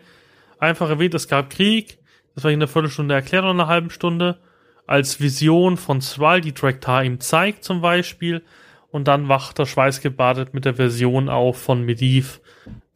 einfach 0.58 0.90
erwähnt, 0.90 1.14
es 1.14 1.28
gab 1.28 1.52
Krieg, 1.52 2.00
das 2.36 2.44
war 2.44 2.52
in 2.52 2.60
der 2.60 2.68
Viertelstunde 2.68 3.14
erklärt 3.14 3.44
oder 3.44 3.52
einer 3.52 3.68
halben 3.68 3.90
Stunde, 3.90 4.40
als 4.88 5.20
Vision 5.20 5.78
von 5.78 6.00
Thrall, 6.00 6.42
die 6.42 6.54
Drektar 6.54 7.04
ihm 7.04 7.20
zeigt 7.20 7.64
zum 7.64 7.82
Beispiel, 7.82 8.44
und 8.92 9.08
dann 9.08 9.30
wacht 9.30 9.58
er 9.58 9.66
schweißgebadet 9.66 10.54
mit 10.54 10.66
der 10.66 10.76
Version 10.76 11.30
auf 11.30 11.58
von 11.58 11.84
Medivh, 11.84 12.40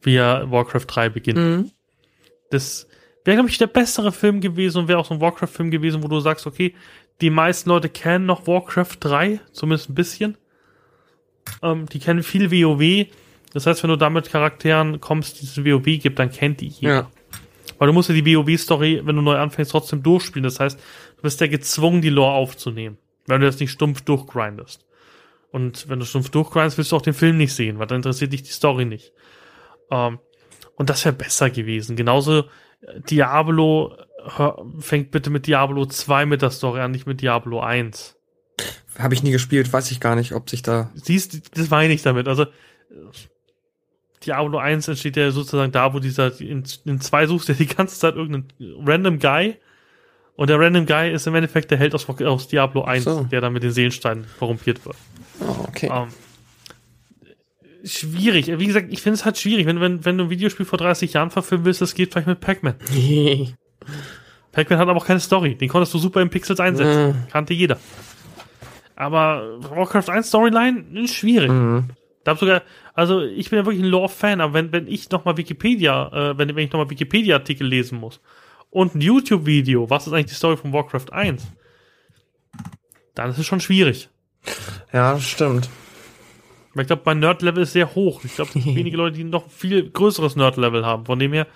wie 0.02 0.16
er 0.16 0.50
Warcraft 0.50 0.84
3 0.86 1.08
beginnt. 1.08 1.38
Mhm. 1.38 1.70
Das 2.50 2.86
wäre, 3.24 3.36
glaube 3.36 3.50
ich, 3.50 3.58
der 3.58 3.66
bessere 3.66 4.12
Film 4.12 4.40
gewesen 4.40 4.78
und 4.78 4.88
wäre 4.88 4.98
auch 4.98 5.06
so 5.06 5.14
ein 5.14 5.20
Warcraft-Film 5.20 5.70
gewesen, 5.70 6.02
wo 6.02 6.08
du 6.08 6.20
sagst, 6.20 6.46
okay, 6.46 6.74
die 7.20 7.30
meisten 7.30 7.70
Leute 7.70 7.88
kennen 7.88 8.26
noch 8.26 8.46
Warcraft 8.46 8.98
3, 9.00 9.40
zumindest 9.52 9.90
ein 9.90 9.94
bisschen. 9.94 10.36
Ähm, 11.62 11.86
die 11.86 11.98
kennen 11.98 12.22
viel 12.22 12.50
WoW. 12.50 13.06
Das 13.52 13.66
heißt, 13.66 13.82
wenn 13.82 13.90
du 13.90 13.96
damit 13.96 14.28
Charakteren 14.28 15.00
kommst, 15.00 15.40
die 15.40 15.46
es 15.46 15.64
WoW 15.64 15.98
gibt, 15.98 16.18
dann 16.18 16.30
kennt 16.30 16.60
die 16.60 16.68
jeder. 16.68 16.94
Ja. 16.94 17.10
Weil 17.78 17.88
du 17.88 17.92
musst 17.92 18.08
ja 18.08 18.14
die 18.14 18.36
WoW-Story, 18.36 19.02
wenn 19.04 19.16
du 19.16 19.22
neu 19.22 19.36
anfängst, 19.36 19.70
trotzdem 19.70 20.02
durchspielen. 20.02 20.44
Das 20.44 20.60
heißt, 20.60 20.78
du 21.16 21.22
bist 21.22 21.40
ja 21.40 21.46
gezwungen, 21.46 22.02
die 22.02 22.10
Lore 22.10 22.32
aufzunehmen. 22.32 22.98
Wenn 23.26 23.40
du 23.40 23.46
das 23.46 23.58
nicht 23.58 23.72
stumpf 23.72 24.02
durchgrindest. 24.02 24.86
Und 25.50 25.88
wenn 25.88 25.98
du 25.98 26.04
stumpf 26.04 26.30
durchgrindest, 26.30 26.78
willst 26.78 26.92
du 26.92 26.96
auch 26.96 27.02
den 27.02 27.14
Film 27.14 27.36
nicht 27.36 27.54
sehen, 27.54 27.78
weil 27.78 27.86
dann 27.86 27.96
interessiert 27.96 28.32
dich 28.32 28.42
die 28.42 28.52
Story 28.52 28.84
nicht. 28.84 29.12
Ähm, 29.90 30.18
und 30.76 30.90
das 30.90 31.04
wäre 31.04 31.14
besser 31.14 31.50
gewesen. 31.50 31.96
Genauso 31.96 32.40
äh, 32.40 33.00
Diablo 33.08 33.96
hör, 34.36 34.64
fängt 34.78 35.10
bitte 35.10 35.30
mit 35.30 35.46
Diablo 35.46 35.86
2 35.86 36.26
mit 36.26 36.42
der 36.42 36.50
Story 36.50 36.80
an, 36.80 36.90
nicht 36.90 37.06
mit 37.06 37.20
Diablo 37.20 37.60
1. 37.60 38.16
Habe 38.98 39.14
ich 39.14 39.22
nie 39.22 39.30
gespielt, 39.30 39.72
weiß 39.72 39.90
ich 39.90 40.00
gar 40.00 40.16
nicht, 40.16 40.32
ob 40.32 40.48
sich 40.48 40.62
da. 40.62 40.90
Siehst, 40.94 41.56
das 41.56 41.70
meine 41.70 41.92
ich 41.92 42.02
damit. 42.02 42.28
Also 42.28 42.46
Diablo 44.26 44.58
1 44.58 44.88
entsteht 44.88 45.16
ja 45.16 45.30
sozusagen 45.30 45.72
da, 45.72 45.94
wo 45.94 45.98
dieser 45.98 46.38
in, 46.40 46.64
in 46.84 47.00
zwei 47.00 47.26
suchst 47.26 47.48
du 47.48 47.54
die 47.54 47.66
ganze 47.66 47.98
Zeit 47.98 48.16
irgendeinen 48.16 48.48
random 48.84 49.18
Guy 49.18 49.56
und 50.36 50.50
der 50.50 50.60
random 50.60 50.86
Guy 50.86 51.12
ist 51.12 51.26
im 51.26 51.34
Endeffekt 51.34 51.70
der 51.70 51.78
Held 51.78 51.94
aus, 51.94 52.08
aus 52.08 52.48
Diablo 52.48 52.82
1, 52.82 53.04
so. 53.04 53.24
der 53.24 53.40
dann 53.40 53.52
mit 53.52 53.62
den 53.62 53.72
Seelensteinen 53.72 54.26
korrumpiert 54.38 54.84
wird. 54.84 54.96
Oh, 55.40 55.64
okay. 55.68 55.90
Ähm, 55.92 56.08
schwierig. 57.84 58.46
Wie 58.58 58.66
gesagt, 58.66 58.88
ich 58.90 59.00
finde 59.00 59.14
es 59.14 59.24
halt 59.24 59.38
schwierig. 59.38 59.66
Wenn, 59.66 59.80
wenn, 59.80 60.04
wenn 60.04 60.18
du 60.18 60.24
ein 60.24 60.30
Videospiel 60.30 60.66
vor 60.66 60.78
30 60.78 61.14
Jahren 61.14 61.30
verfilmen 61.30 61.64
willst, 61.64 61.80
das 61.80 61.94
geht 61.94 62.12
vielleicht 62.12 62.28
mit 62.28 62.40
Pac-Man. 62.40 62.74
Pac-Man 64.52 64.78
hat 64.78 64.88
aber 64.88 65.00
auch 65.00 65.06
keine 65.06 65.20
Story. 65.20 65.54
Den 65.54 65.68
konntest 65.70 65.94
du 65.94 65.98
super 65.98 66.20
in 66.20 66.28
Pixels 66.28 66.60
einsetzen. 66.60 67.26
Kannte 67.30 67.54
jeder. 67.54 67.78
Aber 68.94 69.58
Warcraft 69.60 70.10
1 70.10 70.28
Storyline 70.28 70.84
ist 71.02 71.14
schwierig. 71.14 71.50
Mhm. 71.50 71.90
Da 72.26 72.32
hab 72.32 72.40
sogar, 72.40 72.62
also 72.92 73.20
ich 73.20 73.50
bin 73.50 73.60
ja 73.60 73.64
wirklich 73.64 73.84
ein 73.84 73.88
Lore-Fan, 73.88 74.40
aber 74.40 74.52
wenn, 74.52 74.72
wenn 74.72 74.88
ich 74.88 75.10
nochmal 75.10 75.36
Wikipedia, 75.36 76.08
äh, 76.32 76.36
wenn, 76.36 76.48
wenn 76.56 76.64
ich 76.64 76.72
nochmal 76.72 76.90
Wikipedia-Artikel 76.90 77.64
lesen 77.64 78.00
muss 78.00 78.20
und 78.70 78.96
ein 78.96 79.00
YouTube-Video, 79.00 79.88
was 79.90 80.08
ist 80.08 80.12
eigentlich 80.12 80.26
die 80.26 80.34
Story 80.34 80.56
von 80.56 80.72
Warcraft 80.72 81.12
1, 81.12 81.46
dann 83.14 83.30
ist 83.30 83.38
es 83.38 83.46
schon 83.46 83.60
schwierig. 83.60 84.08
Ja, 84.92 85.20
stimmt. 85.20 85.70
Weil 86.74 86.82
ich 86.82 86.86
glaube, 86.88 87.02
mein 87.04 87.20
Nerd-Level 87.20 87.62
ist 87.62 87.74
sehr 87.74 87.94
hoch. 87.94 88.24
Ich 88.24 88.34
glaube, 88.34 88.50
es 88.52 88.54
gibt 88.54 88.66
wenige 88.76 88.96
Leute, 88.96 89.18
die 89.18 89.22
noch 89.22 89.48
viel 89.48 89.88
größeres 89.88 90.34
Nerd-Level 90.34 90.84
haben. 90.84 91.06
Von 91.06 91.20
dem 91.20 91.32
her, 91.32 91.46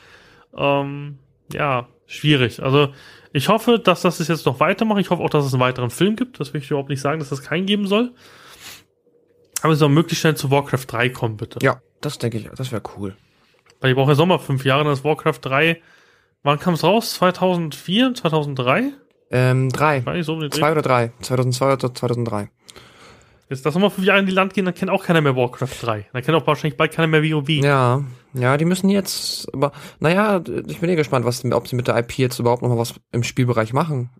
ähm, 0.56 1.18
ja, 1.52 1.88
schwierig. 2.06 2.62
Also 2.62 2.94
ich 3.32 3.48
hoffe, 3.48 3.80
dass 3.80 4.02
das 4.02 4.24
jetzt 4.24 4.46
noch 4.46 4.60
weitermacht. 4.60 5.00
Ich 5.00 5.10
hoffe 5.10 5.24
auch, 5.24 5.30
dass 5.30 5.44
es 5.44 5.52
einen 5.52 5.62
weiteren 5.62 5.90
Film 5.90 6.14
gibt. 6.14 6.38
Das 6.38 6.54
will 6.54 6.60
ich 6.60 6.70
überhaupt 6.70 6.90
nicht 6.90 7.00
sagen, 7.00 7.18
dass 7.18 7.30
das 7.30 7.42
keinen 7.42 7.66
geben 7.66 7.88
soll. 7.88 8.12
Aber 9.62 9.72
es 9.72 9.78
soll 9.78 9.88
möglichst 9.88 10.20
schnell 10.22 10.36
zu 10.36 10.50
Warcraft 10.50 10.86
3 10.86 11.08
kommen, 11.10 11.36
bitte. 11.36 11.58
Ja, 11.62 11.80
das 12.00 12.18
denke 12.18 12.38
ich, 12.38 12.48
das 12.56 12.72
wäre 12.72 12.82
cool. 12.96 13.16
Weil 13.80 13.90
ich 13.90 13.96
brauche 13.96 14.10
ja 14.10 14.14
Sommer 14.14 14.38
fünf 14.38 14.64
Jahre, 14.64 14.84
dann 14.84 14.92
ist 14.92 15.04
Warcraft 15.04 15.38
3. 15.42 15.80
Wann 16.42 16.58
kam 16.58 16.74
es 16.74 16.84
raus? 16.84 17.14
2004, 17.14 18.14
2003? 18.14 18.92
Ähm, 19.30 19.68
drei. 19.70 20.22
So 20.22 20.48
Zwei 20.48 20.72
oder 20.72 20.82
drei. 20.82 21.12
2002 21.20 21.72
oder 21.72 21.94
2003. 21.94 22.50
Jetzt 23.48 23.64
lass 23.64 23.74
mal 23.74 23.90
fünf 23.90 24.06
Jahre 24.06 24.20
in 24.20 24.26
die 24.26 24.32
Land 24.32 24.54
gehen, 24.54 24.64
dann 24.64 24.74
kennt 24.74 24.92
auch 24.92 25.04
keiner 25.04 25.20
mehr 25.20 25.34
Warcraft 25.34 25.74
3. 25.82 26.06
Dann 26.12 26.22
kennt 26.22 26.36
auch 26.36 26.46
wahrscheinlich 26.46 26.76
bald 26.76 26.92
keiner 26.92 27.08
mehr 27.08 27.22
WoW. 27.22 27.48
Ja, 27.48 28.04
ja, 28.32 28.56
die 28.56 28.64
müssen 28.64 28.88
jetzt, 28.90 29.52
aber, 29.52 29.72
naja, 29.98 30.40
ich 30.68 30.78
bin 30.78 30.88
eh 30.88 30.94
gespannt, 30.94 31.24
was, 31.26 31.44
ob 31.44 31.66
sie 31.66 31.74
mit 31.74 31.88
der 31.88 31.98
IP 31.98 32.18
jetzt 32.18 32.38
überhaupt 32.38 32.62
noch 32.62 32.68
mal 32.68 32.78
was 32.78 32.94
im 33.10 33.24
Spielbereich 33.24 33.72
machen. 33.72 34.10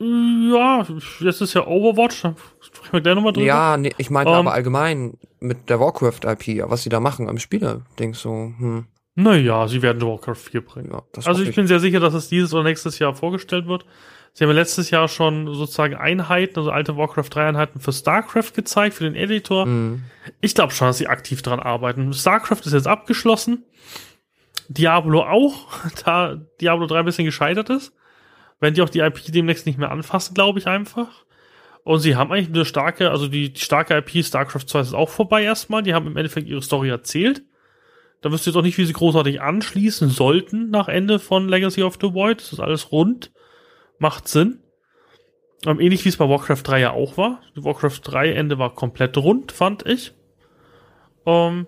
Ja, 0.00 0.86
jetzt 1.20 1.40
ist 1.40 1.54
ja 1.54 1.66
Overwatch, 1.66 2.22
da 2.22 2.34
sprechen 2.60 2.92
wir 2.92 3.00
gleich 3.00 3.14
nochmal 3.16 3.32
drüber. 3.32 3.46
Ja, 3.46 3.76
nee, 3.76 3.92
ich 3.98 4.10
meinte 4.10 4.30
um, 4.30 4.38
ähm, 4.38 4.46
aber 4.46 4.54
allgemein 4.54 5.14
mit 5.40 5.68
der 5.68 5.80
Warcraft-IP, 5.80 6.70
was 6.70 6.84
sie 6.84 6.88
da 6.88 7.00
machen 7.00 7.28
am 7.28 7.38
Spieler, 7.38 7.82
denk 7.98 8.14
so, 8.14 8.30
hm. 8.30 8.86
Naja, 9.20 9.66
sie 9.66 9.82
werden 9.82 10.00
Warcraft 10.00 10.36
4 10.36 10.64
bringen. 10.64 10.90
Ja, 10.92 11.02
also 11.24 11.42
ich, 11.42 11.48
ich 11.48 11.56
bin 11.56 11.66
sehr 11.66 11.80
sicher, 11.80 11.98
dass 11.98 12.14
es 12.14 12.28
dieses 12.28 12.54
oder 12.54 12.62
nächstes 12.62 13.00
Jahr 13.00 13.16
vorgestellt 13.16 13.66
wird. 13.66 13.84
Sie 14.32 14.44
haben 14.44 14.50
ja 14.50 14.54
letztes 14.54 14.90
Jahr 14.90 15.08
schon 15.08 15.52
sozusagen 15.52 15.96
Einheiten, 15.96 16.60
also 16.60 16.70
alte 16.70 16.96
Warcraft 16.96 17.30
3 17.30 17.48
Einheiten 17.48 17.80
für 17.80 17.92
StarCraft 17.92 18.52
gezeigt, 18.54 18.94
für 18.94 19.02
den 19.02 19.16
Editor. 19.16 19.66
Mhm. 19.66 20.04
Ich 20.40 20.54
glaube 20.54 20.72
schon, 20.72 20.86
dass 20.86 20.98
sie 20.98 21.08
aktiv 21.08 21.42
dran 21.42 21.58
arbeiten. 21.58 22.12
StarCraft 22.12 22.60
ist 22.64 22.74
jetzt 22.74 22.86
abgeschlossen. 22.86 23.64
Diablo 24.68 25.22
auch, 25.22 25.66
da 26.04 26.36
Diablo 26.60 26.86
3 26.86 27.00
ein 27.00 27.04
bisschen 27.04 27.24
gescheitert 27.24 27.70
ist. 27.70 27.92
Wenn 28.60 28.74
die 28.74 28.82
auch 28.82 28.88
die 28.88 29.00
IP 29.00 29.20
demnächst 29.28 29.66
nicht 29.66 29.78
mehr 29.78 29.90
anfassen, 29.90 30.34
glaube 30.34 30.58
ich 30.58 30.66
einfach. 30.66 31.24
Und 31.84 32.00
sie 32.00 32.16
haben 32.16 32.32
eigentlich 32.32 32.48
eine 32.48 32.64
starke, 32.64 33.10
also 33.10 33.28
die, 33.28 33.52
die 33.52 33.60
starke 33.60 33.96
IP 33.96 34.24
StarCraft 34.24 34.66
2 34.66 34.80
ist 34.80 34.94
auch 34.94 35.08
vorbei 35.08 35.42
erstmal. 35.42 35.82
Die 35.82 35.94
haben 35.94 36.06
im 36.06 36.16
Endeffekt 36.16 36.48
ihre 36.48 36.62
Story 36.62 36.90
erzählt. 36.90 37.42
Da 38.20 38.32
wüsste 38.32 38.50
ich 38.50 38.54
jetzt 38.54 38.60
auch 38.60 38.64
nicht, 38.64 38.78
wie 38.78 38.84
sie 38.84 38.92
großartig 38.92 39.40
anschließen 39.40 40.10
sollten 40.10 40.70
nach 40.70 40.88
Ende 40.88 41.18
von 41.18 41.48
Legacy 41.48 41.82
of 41.82 41.98
the 42.00 42.12
Void. 42.12 42.40
Das 42.40 42.52
ist 42.52 42.60
alles 42.60 42.90
rund 42.90 43.30
macht 43.98 44.28
Sinn. 44.28 44.60
Ähm, 45.66 45.80
ähnlich 45.80 46.04
wie 46.04 46.08
es 46.08 46.16
bei 46.16 46.28
Warcraft 46.28 46.62
3 46.62 46.80
ja 46.80 46.92
auch 46.92 47.16
war. 47.16 47.40
Die 47.56 47.64
Warcraft 47.64 48.00
3 48.02 48.32
Ende 48.32 48.58
war 48.58 48.74
komplett 48.74 49.16
rund, 49.16 49.52
fand 49.52 49.86
ich. 49.86 50.12
Ähm, 51.26 51.66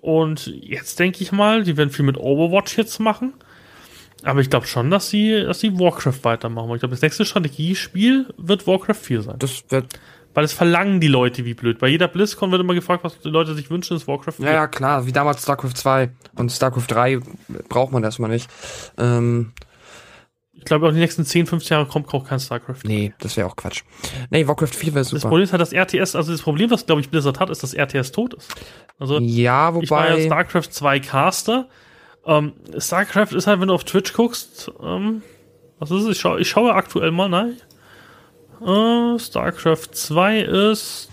und 0.00 0.46
jetzt 0.46 0.98
denke 0.98 1.22
ich 1.22 1.32
mal, 1.32 1.64
die 1.64 1.76
werden 1.76 1.90
viel 1.90 2.04
mit 2.04 2.16
Overwatch 2.16 2.78
jetzt 2.78 3.00
machen. 3.00 3.34
Aber 4.22 4.40
ich 4.40 4.50
glaube 4.50 4.66
schon, 4.66 4.90
dass 4.90 5.10
sie, 5.10 5.42
dass 5.44 5.60
sie 5.60 5.78
Warcraft 5.78 6.20
weitermachen. 6.22 6.70
Ich 6.74 6.80
glaube, 6.80 6.94
das 6.94 7.02
nächste 7.02 7.24
Strategiespiel 7.24 8.26
wird 8.36 8.66
Warcraft 8.66 8.94
4 8.94 9.22
sein. 9.22 9.36
Das 9.38 9.64
wird. 9.68 9.86
Weil 10.34 10.44
es 10.44 10.52
verlangen 10.52 11.00
die 11.00 11.08
Leute 11.08 11.46
wie 11.46 11.54
blöd. 11.54 11.78
Bei 11.78 11.88
jeder 11.88 12.08
BlizzCon 12.08 12.50
wird 12.50 12.60
immer 12.60 12.74
gefragt, 12.74 13.04
was 13.04 13.18
die 13.20 13.30
Leute 13.30 13.54
sich 13.54 13.70
wünschen, 13.70 13.96
ist 13.96 14.06
Warcraft 14.06 14.32
4. 14.32 14.44
Ja, 14.44 14.52
ja, 14.52 14.66
klar. 14.66 15.06
Wie 15.06 15.12
damals 15.12 15.42
StarCraft 15.42 15.72
2 15.74 16.10
und 16.34 16.52
StarCraft 16.52 16.84
3 16.88 17.20
braucht 17.70 17.90
man 17.90 18.04
erstmal 18.04 18.28
nicht. 18.28 18.50
Ähm, 18.98 19.54
ich 20.52 20.64
glaube, 20.64 20.88
auch 20.88 20.92
die 20.92 20.98
nächsten 20.98 21.24
10, 21.24 21.46
15 21.46 21.74
Jahre 21.74 21.86
kommt 21.86 22.12
auch 22.12 22.26
kein 22.26 22.38
StarCraft. 22.40 22.80
Nee, 22.84 23.14
das 23.18 23.36
wäre 23.38 23.46
auch 23.46 23.56
Quatsch. 23.56 23.82
Nee, 24.28 24.46
Warcraft 24.46 24.74
4 24.74 24.94
wäre 24.94 25.04
super. 25.04 25.16
Das 25.16 25.22
Problem 25.22 25.44
ist 25.44 25.52
halt, 25.52 25.62
dass 25.62 25.72
RTS, 25.72 26.14
also 26.14 26.32
das 26.32 26.42
Problem, 26.42 26.70
was, 26.70 26.84
glaube 26.84 27.00
ich, 27.00 27.08
Blizzard 27.08 27.40
hat, 27.40 27.48
ist, 27.48 27.62
dass 27.62 27.72
RTS 27.72 28.12
tot 28.12 28.34
ist. 28.34 28.54
Also, 28.98 29.20
ja, 29.20 29.72
wobei. 29.72 29.84
Ich 29.84 29.90
war 29.90 30.18
ja 30.18 30.24
StarCraft 30.24 30.68
2 30.70 31.00
Caster. 31.00 31.68
Ähm, 32.26 32.54
StarCraft 32.76 33.32
ist 33.36 33.46
halt, 33.46 33.60
wenn 33.60 33.68
du 33.68 33.74
auf 33.74 33.84
Twitch 33.84 34.12
guckst, 34.12 34.70
ähm, 34.82 35.22
was 35.78 35.90
ist 35.90 36.02
es? 36.02 36.08
Ich, 36.08 36.20
schau, 36.20 36.36
ich 36.36 36.48
schaue 36.48 36.74
aktuell 36.74 37.12
mal, 37.12 37.28
nein. 37.28 37.56
Äh, 38.60 39.18
StarCraft 39.18 39.88
2 39.92 40.40
ist. 40.40 41.08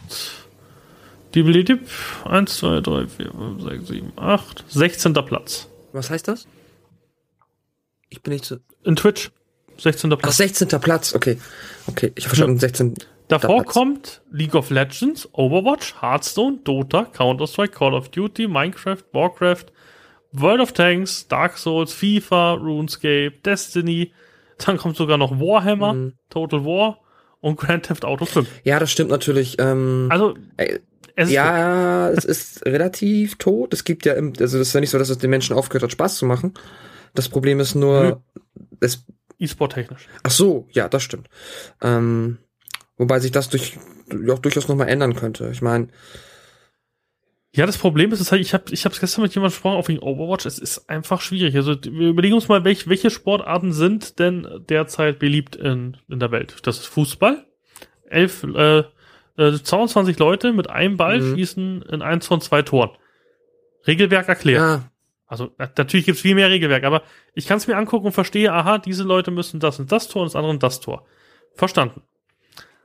Diblidip. 1.35 1.87
1, 2.25 2.57
2, 2.57 2.81
3, 2.81 3.07
4, 3.07 3.31
5, 3.31 3.63
6, 3.63 3.87
7, 3.87 4.13
8. 4.15 4.65
16. 4.69 5.13
Platz. 5.13 5.67
Was 5.91 6.09
heißt 6.09 6.27
das? 6.27 6.47
Ich 8.09 8.21
bin 8.21 8.33
nicht 8.33 8.45
so. 8.45 8.57
In 8.83 8.95
Twitch. 8.95 9.31
16. 9.77 10.09
Platz. 10.11 10.21
Ach, 10.23 10.31
16. 10.31 10.67
Platz, 10.79 11.15
okay. 11.15 11.39
Okay, 11.87 12.11
ich 12.15 12.25
habe 12.25 12.35
verstanden, 12.35 12.59
16. 12.59 12.95
Davor 13.27 13.63
Platz. 13.63 13.73
kommt 13.73 14.21
League 14.31 14.53
of 14.53 14.69
Legends, 14.69 15.27
Overwatch, 15.33 15.95
Hearthstone, 16.01 16.59
Dota, 16.63 17.05
Counter-Strike, 17.05 17.73
Call 17.73 17.93
of 17.95 18.09
Duty, 18.09 18.47
Minecraft, 18.47 19.03
Warcraft, 19.11 19.71
World 20.33 20.61
of 20.61 20.73
Tanks, 20.73 21.27
Dark 21.27 21.57
Souls, 21.57 21.93
FIFA, 21.93 22.53
RuneScape, 22.53 23.33
Destiny. 23.45 24.11
Dann 24.57 24.77
kommt 24.77 24.97
sogar 24.97 25.17
noch 25.17 25.39
Warhammer, 25.39 25.93
mhm. 25.93 26.13
Total 26.29 26.65
War 26.65 26.99
und 27.39 27.57
Grand 27.57 27.85
Theft 27.85 28.03
Auto 28.05 28.25
5. 28.25 28.47
Ja, 28.63 28.79
das 28.79 28.91
stimmt 28.91 29.09
natürlich. 29.09 29.57
Ähm, 29.59 30.07
also, 30.09 30.35
äh, 30.57 30.79
es 31.15 31.31
ja, 31.31 32.09
es 32.15 32.25
ist 32.25 32.65
relativ 32.65 33.35
tot. 33.37 33.73
Es 33.73 33.83
gibt 33.83 34.05
ja, 34.05 34.13
im, 34.13 34.33
also 34.39 34.59
es 34.59 34.69
ist 34.69 34.73
ja 34.73 34.79
nicht 34.79 34.89
so, 34.89 34.97
dass 34.97 35.09
es 35.09 35.19
den 35.19 35.29
Menschen 35.29 35.55
aufgehört 35.55 35.83
hat, 35.83 35.91
Spaß 35.91 36.17
zu 36.17 36.25
machen. 36.25 36.53
Das 37.13 37.29
Problem 37.29 37.59
ist 37.59 37.75
nur, 37.75 38.03
mhm. 38.55 38.75
es 38.79 39.05
E-Sport 39.39 39.73
technisch. 39.73 40.07
Ach 40.23 40.31
so, 40.31 40.67
ja, 40.71 40.87
das 40.87 41.03
stimmt. 41.03 41.27
Ähm, 41.81 42.37
wobei 42.97 43.19
sich 43.19 43.31
das 43.31 43.49
durch, 43.49 43.77
auch 44.29 44.39
durchaus 44.39 44.67
nochmal 44.67 44.89
ändern 44.89 45.15
könnte. 45.15 45.49
Ich 45.51 45.61
meine. 45.61 45.89
Ja, 47.55 47.67
das 47.67 47.77
Problem 47.77 48.11
ist, 48.11 48.19
ist 48.19 48.31
halt, 48.31 48.41
ich 48.41 48.55
habe 48.55 48.65
ich 48.71 48.83
hab's 48.83 48.99
gestern 48.99 49.21
mit 49.21 49.35
jemandem 49.35 49.53
gesprochen 49.53 49.77
auf 49.77 49.87
wegen 49.87 49.99
Overwatch, 49.99 50.47
es 50.47 50.57
ist 50.57 50.89
einfach 50.89 51.21
schwierig. 51.21 51.55
Also 51.55 51.75
wir 51.83 52.09
überlegen 52.09 52.33
uns 52.33 52.47
mal, 52.47 52.63
welch, 52.63 52.87
welche 52.87 53.11
Sportarten 53.11 53.73
sind 53.73 54.17
denn 54.17 54.47
derzeit 54.69 55.19
beliebt 55.19 55.55
in, 55.55 55.97
in 56.09 56.19
der 56.19 56.31
Welt? 56.31 56.55
Das 56.63 56.79
ist 56.79 56.87
Fußball. 56.87 57.45
Elf, 58.09 58.43
äh, 58.43 58.83
äh, 59.37 59.53
22 59.53 60.17
Leute 60.17 60.51
mit 60.51 60.69
einem 60.71 60.97
Ball 60.97 61.19
mhm. 61.19 61.35
schießen 61.35 61.81
in 61.83 62.01
eins 62.01 62.25
von 62.25 62.41
zwei 62.41 62.63
Toren. 62.63 62.89
Regelwerk 63.85 64.29
erklärt. 64.29 64.59
Ja. 64.59 64.89
Also 65.27 65.51
natürlich 65.57 66.05
gibt 66.05 66.15
es 66.15 66.21
viel 66.21 66.35
mehr 66.35 66.49
Regelwerk, 66.49 66.83
aber 66.83 67.03
ich 67.35 67.47
kann 67.47 67.57
es 67.57 67.67
mir 67.67 67.77
angucken 67.77 68.07
und 68.07 68.11
verstehe, 68.13 68.51
aha, 68.51 68.79
diese 68.79 69.03
Leute 69.03 69.29
müssen 69.29 69.59
das 69.59 69.79
und 69.79 69.91
das 69.91 70.07
Tor 70.07 70.23
und 70.23 70.27
das 70.27 70.35
andere 70.35 70.51
und 70.51 70.63
das 70.63 70.79
Tor. 70.79 71.05
Verstanden. 71.53 72.01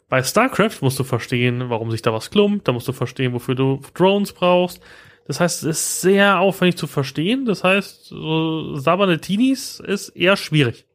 Bei 0.08 0.22
StarCraft 0.22 0.80
musst 0.80 0.98
du 0.98 1.04
verstehen, 1.04 1.68
warum 1.68 1.90
sich 1.90 2.02
da 2.02 2.12
was 2.12 2.30
klumpt, 2.30 2.66
da 2.66 2.72
musst 2.72 2.88
du 2.88 2.92
verstehen, 2.92 3.34
wofür 3.34 3.54
du 3.54 3.80
Drones 3.94 4.32
brauchst. 4.32 4.82
Das 5.26 5.40
heißt, 5.40 5.64
es 5.64 5.68
ist 5.68 6.00
sehr 6.00 6.40
aufwendig 6.40 6.78
zu 6.78 6.86
verstehen. 6.86 7.44
Das 7.44 7.62
heißt, 7.62 8.06
so 8.06 8.76
sabbernde 8.76 9.20
Teenies 9.20 9.78
ist 9.80 10.08
eher 10.10 10.36
schwierig. 10.36 10.86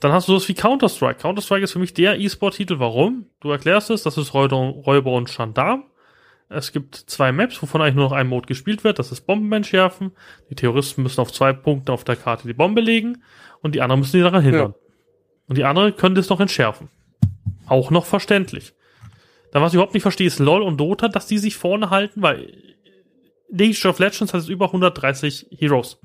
Dann 0.00 0.12
hast 0.12 0.26
du 0.26 0.32
sowas 0.32 0.48
wie 0.48 0.54
Counter-Strike. 0.54 1.20
Counter-Strike 1.20 1.64
ist 1.64 1.72
für 1.72 1.78
mich 1.78 1.92
der 1.92 2.18
E-Sport-Titel. 2.18 2.78
Warum? 2.78 3.26
Du 3.40 3.50
erklärst 3.50 3.90
es, 3.90 4.02
das 4.02 4.16
ist 4.16 4.32
Räuber 4.32 5.12
und 5.12 5.36
Gendarm. 5.36 5.84
Es 6.48 6.72
gibt 6.72 6.96
zwei 6.96 7.30
Maps, 7.30 7.60
wovon 7.60 7.82
eigentlich 7.82 7.94
nur 7.96 8.06
noch 8.06 8.12
ein 8.12 8.26
Mode 8.26 8.46
gespielt 8.46 8.82
wird. 8.82 8.98
Das 8.98 9.12
ist 9.12 9.26
Bomben 9.26 9.52
entschärfen. 9.52 10.12
Die 10.48 10.54
Terroristen 10.54 11.02
müssen 11.02 11.20
auf 11.20 11.30
zwei 11.30 11.52
Punkte 11.52 11.92
auf 11.92 12.04
der 12.04 12.16
Karte 12.16 12.48
die 12.48 12.54
Bombe 12.54 12.80
legen 12.80 13.22
und 13.60 13.74
die 13.74 13.82
anderen 13.82 14.00
müssen 14.00 14.16
die 14.16 14.22
daran 14.22 14.42
hindern. 14.42 14.74
Ja. 14.74 14.86
Und 15.46 15.58
die 15.58 15.64
anderen 15.64 15.94
können 15.94 16.14
das 16.14 16.30
noch 16.30 16.40
entschärfen. 16.40 16.88
Auch 17.70 17.92
noch 17.92 18.04
verständlich. 18.04 18.74
Dann, 19.52 19.62
was 19.62 19.70
ich 19.70 19.74
überhaupt 19.74 19.94
nicht 19.94 20.02
verstehe, 20.02 20.26
ist 20.26 20.40
LOL 20.40 20.62
und 20.62 20.76
Dota, 20.76 21.06
dass 21.06 21.28
die 21.28 21.38
sich 21.38 21.54
vorne 21.54 21.90
halten, 21.90 22.20
weil 22.20 22.76
League 23.48 23.84
of 23.84 24.00
Legends 24.00 24.34
hat 24.34 24.48
über 24.48 24.66
130 24.66 25.46
Heroes. 25.56 25.98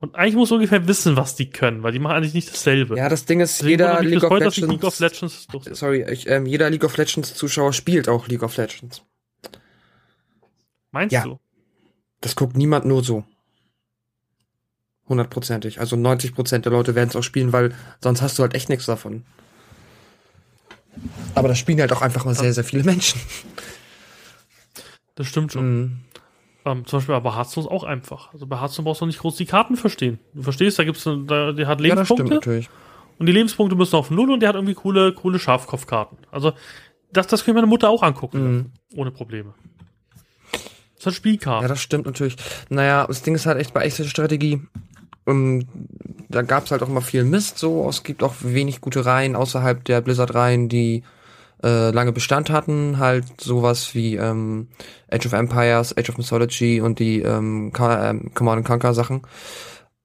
Und 0.00 0.14
eigentlich 0.14 0.34
muss 0.34 0.52
ungefähr 0.52 0.86
wissen, 0.86 1.16
was 1.16 1.34
die 1.34 1.48
können, 1.48 1.82
weil 1.82 1.92
die 1.92 1.98
machen 1.98 2.16
eigentlich 2.16 2.34
nicht 2.34 2.52
dasselbe. 2.52 2.98
Ja, 2.98 3.08
das 3.08 3.24
Ding 3.24 3.40
ist, 3.40 3.60
Deswegen 3.60 3.70
jeder 3.70 4.02
League, 4.02 4.22
of 4.22 4.30
heute, 4.30 4.44
Legends, 4.44 4.70
League 4.70 4.84
of 4.84 5.00
Legends, 5.00 5.48
sorry, 5.70 6.04
ich, 6.10 6.28
ähm, 6.28 6.44
jeder 6.44 6.68
League 6.68 6.84
of 6.84 6.94
Legends 6.98 7.32
Zuschauer 7.32 7.72
spielt 7.72 8.10
auch 8.10 8.28
League 8.28 8.42
of 8.42 8.54
Legends. 8.58 9.02
Meinst 10.90 11.14
ja. 11.14 11.24
du? 11.24 11.40
Das 12.20 12.36
guckt 12.36 12.54
niemand 12.54 12.84
nur 12.84 13.02
so. 13.02 13.24
Hundertprozentig. 15.08 15.80
Also 15.80 15.96
90 15.96 16.34
Prozent 16.34 16.66
der 16.66 16.72
Leute 16.72 16.94
werden 16.94 17.08
es 17.08 17.16
auch 17.16 17.22
spielen, 17.22 17.54
weil 17.54 17.74
sonst 18.02 18.20
hast 18.20 18.38
du 18.38 18.42
halt 18.42 18.54
echt 18.54 18.68
nichts 18.68 18.84
davon. 18.84 19.24
Aber 21.34 21.48
das 21.48 21.58
spielen 21.58 21.80
halt 21.80 21.92
auch 21.92 22.02
einfach 22.02 22.24
mal 22.24 22.34
sehr, 22.34 22.52
sehr 22.52 22.64
viele 22.64 22.84
Menschen. 22.84 23.20
Das 25.14 25.26
stimmt 25.26 25.52
schon. 25.52 25.80
Mhm. 25.80 26.00
Ähm, 26.64 26.86
zum 26.86 26.98
Beispiel 26.98 27.20
bei 27.20 27.34
Hearthstone 27.34 27.66
ist 27.66 27.72
auch 27.72 27.84
einfach. 27.84 28.32
Also 28.32 28.46
bei 28.46 28.60
Hearthstone 28.60 28.84
brauchst 28.84 29.00
du 29.00 29.06
nicht 29.06 29.18
groß 29.18 29.36
die 29.36 29.46
Karten 29.46 29.76
verstehen. 29.76 30.18
Du 30.32 30.42
verstehst, 30.42 30.78
da 30.78 30.84
gibt's, 30.84 31.04
da, 31.04 31.52
die 31.52 31.66
hat 31.66 31.80
Lebenspunkte. 31.80 31.88
Ja, 31.88 31.94
das 31.94 32.06
stimmt 32.06 32.30
natürlich. 32.30 32.70
Und 33.18 33.26
die 33.26 33.32
Lebenspunkte 33.32 33.76
müssen 33.76 33.96
auf 33.96 34.10
Null 34.10 34.30
und 34.30 34.40
der 34.40 34.48
hat 34.50 34.56
irgendwie 34.56 34.74
coole, 34.74 35.12
coole 35.12 35.38
Schafkopfkarten. 35.38 36.18
Also, 36.30 36.52
das, 37.12 37.26
das 37.26 37.44
kann 37.44 37.54
meine 37.54 37.66
Mutter 37.66 37.90
auch 37.90 38.02
angucken. 38.02 38.52
Mhm. 38.52 38.72
Ohne 38.94 39.10
Probleme. 39.10 39.54
Das 40.96 41.06
hat 41.06 41.14
Spielkarten. 41.14 41.62
Ja, 41.62 41.68
das 41.68 41.80
stimmt 41.80 42.06
natürlich. 42.06 42.36
Naja, 42.68 43.06
das 43.06 43.22
Ding 43.22 43.34
ist 43.34 43.46
halt 43.46 43.58
echt 43.58 43.74
bei 43.74 43.82
echter 43.82 44.04
Strategie. 44.04 44.62
Und 45.24 45.66
da 46.28 46.42
gab's 46.42 46.70
halt 46.70 46.82
auch 46.82 46.88
immer 46.88 47.00
viel 47.00 47.24
Mist 47.24 47.58
so. 47.58 47.88
Es 47.88 48.02
gibt 48.02 48.22
auch 48.22 48.34
wenig 48.40 48.80
gute 48.80 49.04
Reihen 49.04 49.36
außerhalb 49.36 49.84
der 49.84 50.00
Blizzard-Reihen, 50.00 50.68
die 50.68 51.04
äh, 51.62 51.90
lange 51.90 52.12
Bestand 52.12 52.50
hatten, 52.50 52.98
halt 52.98 53.40
sowas 53.40 53.94
wie 53.94 54.16
ähm, 54.16 54.68
Age 55.10 55.26
of 55.26 55.32
Empires, 55.32 55.96
Age 55.96 56.10
of 56.10 56.18
Mythology 56.18 56.80
und 56.80 56.98
die 56.98 57.20
ähm, 57.22 57.72
ähm 57.78 58.34
Command 58.34 58.66
Conquer 58.66 58.94
Sachen. 58.94 59.22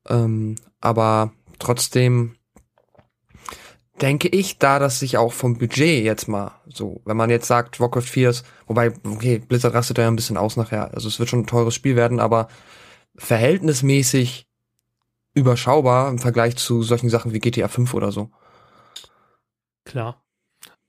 Ähm, 0.08 0.56
aber 0.82 1.32
trotzdem 1.58 2.36
denke 4.02 4.28
ich, 4.28 4.60
da 4.60 4.78
das 4.78 5.00
sich 5.00 5.18
auch 5.18 5.34
vom 5.34 5.58
Budget 5.58 6.04
jetzt 6.04 6.28
mal 6.28 6.52
so, 6.68 7.02
wenn 7.06 7.18
man 7.18 7.32
jetzt 7.32 7.48
sagt, 7.48 7.80
Warcraft 7.80 8.02
4 8.02 8.30
ist, 8.30 8.46
wobei, 8.68 8.94
okay, 9.04 9.40
Blizzard 9.40 9.74
rastet 9.74 9.98
da 9.98 10.04
ja 10.04 10.08
ein 10.08 10.16
bisschen 10.16 10.38
aus 10.38 10.56
nachher, 10.56 10.94
also 10.94 11.08
es 11.08 11.18
wird 11.20 11.30
schon 11.30 11.42
ein 11.42 11.48
teures 11.48 11.74
Spiel 11.74 11.96
werden, 11.96 12.20
aber 12.20 12.48
verhältnismäßig 13.16 14.47
überschaubar 15.38 16.10
im 16.10 16.20
Vergleich 16.20 16.56
zu 16.58 16.84
solchen 16.84 17.10
Sachen 17.10 17.34
wie 17.34 17.40
GTA 17.40 17.68
5 17.68 17.94
oder 17.94 18.12
so. 18.12 18.30
Klar 19.86 20.22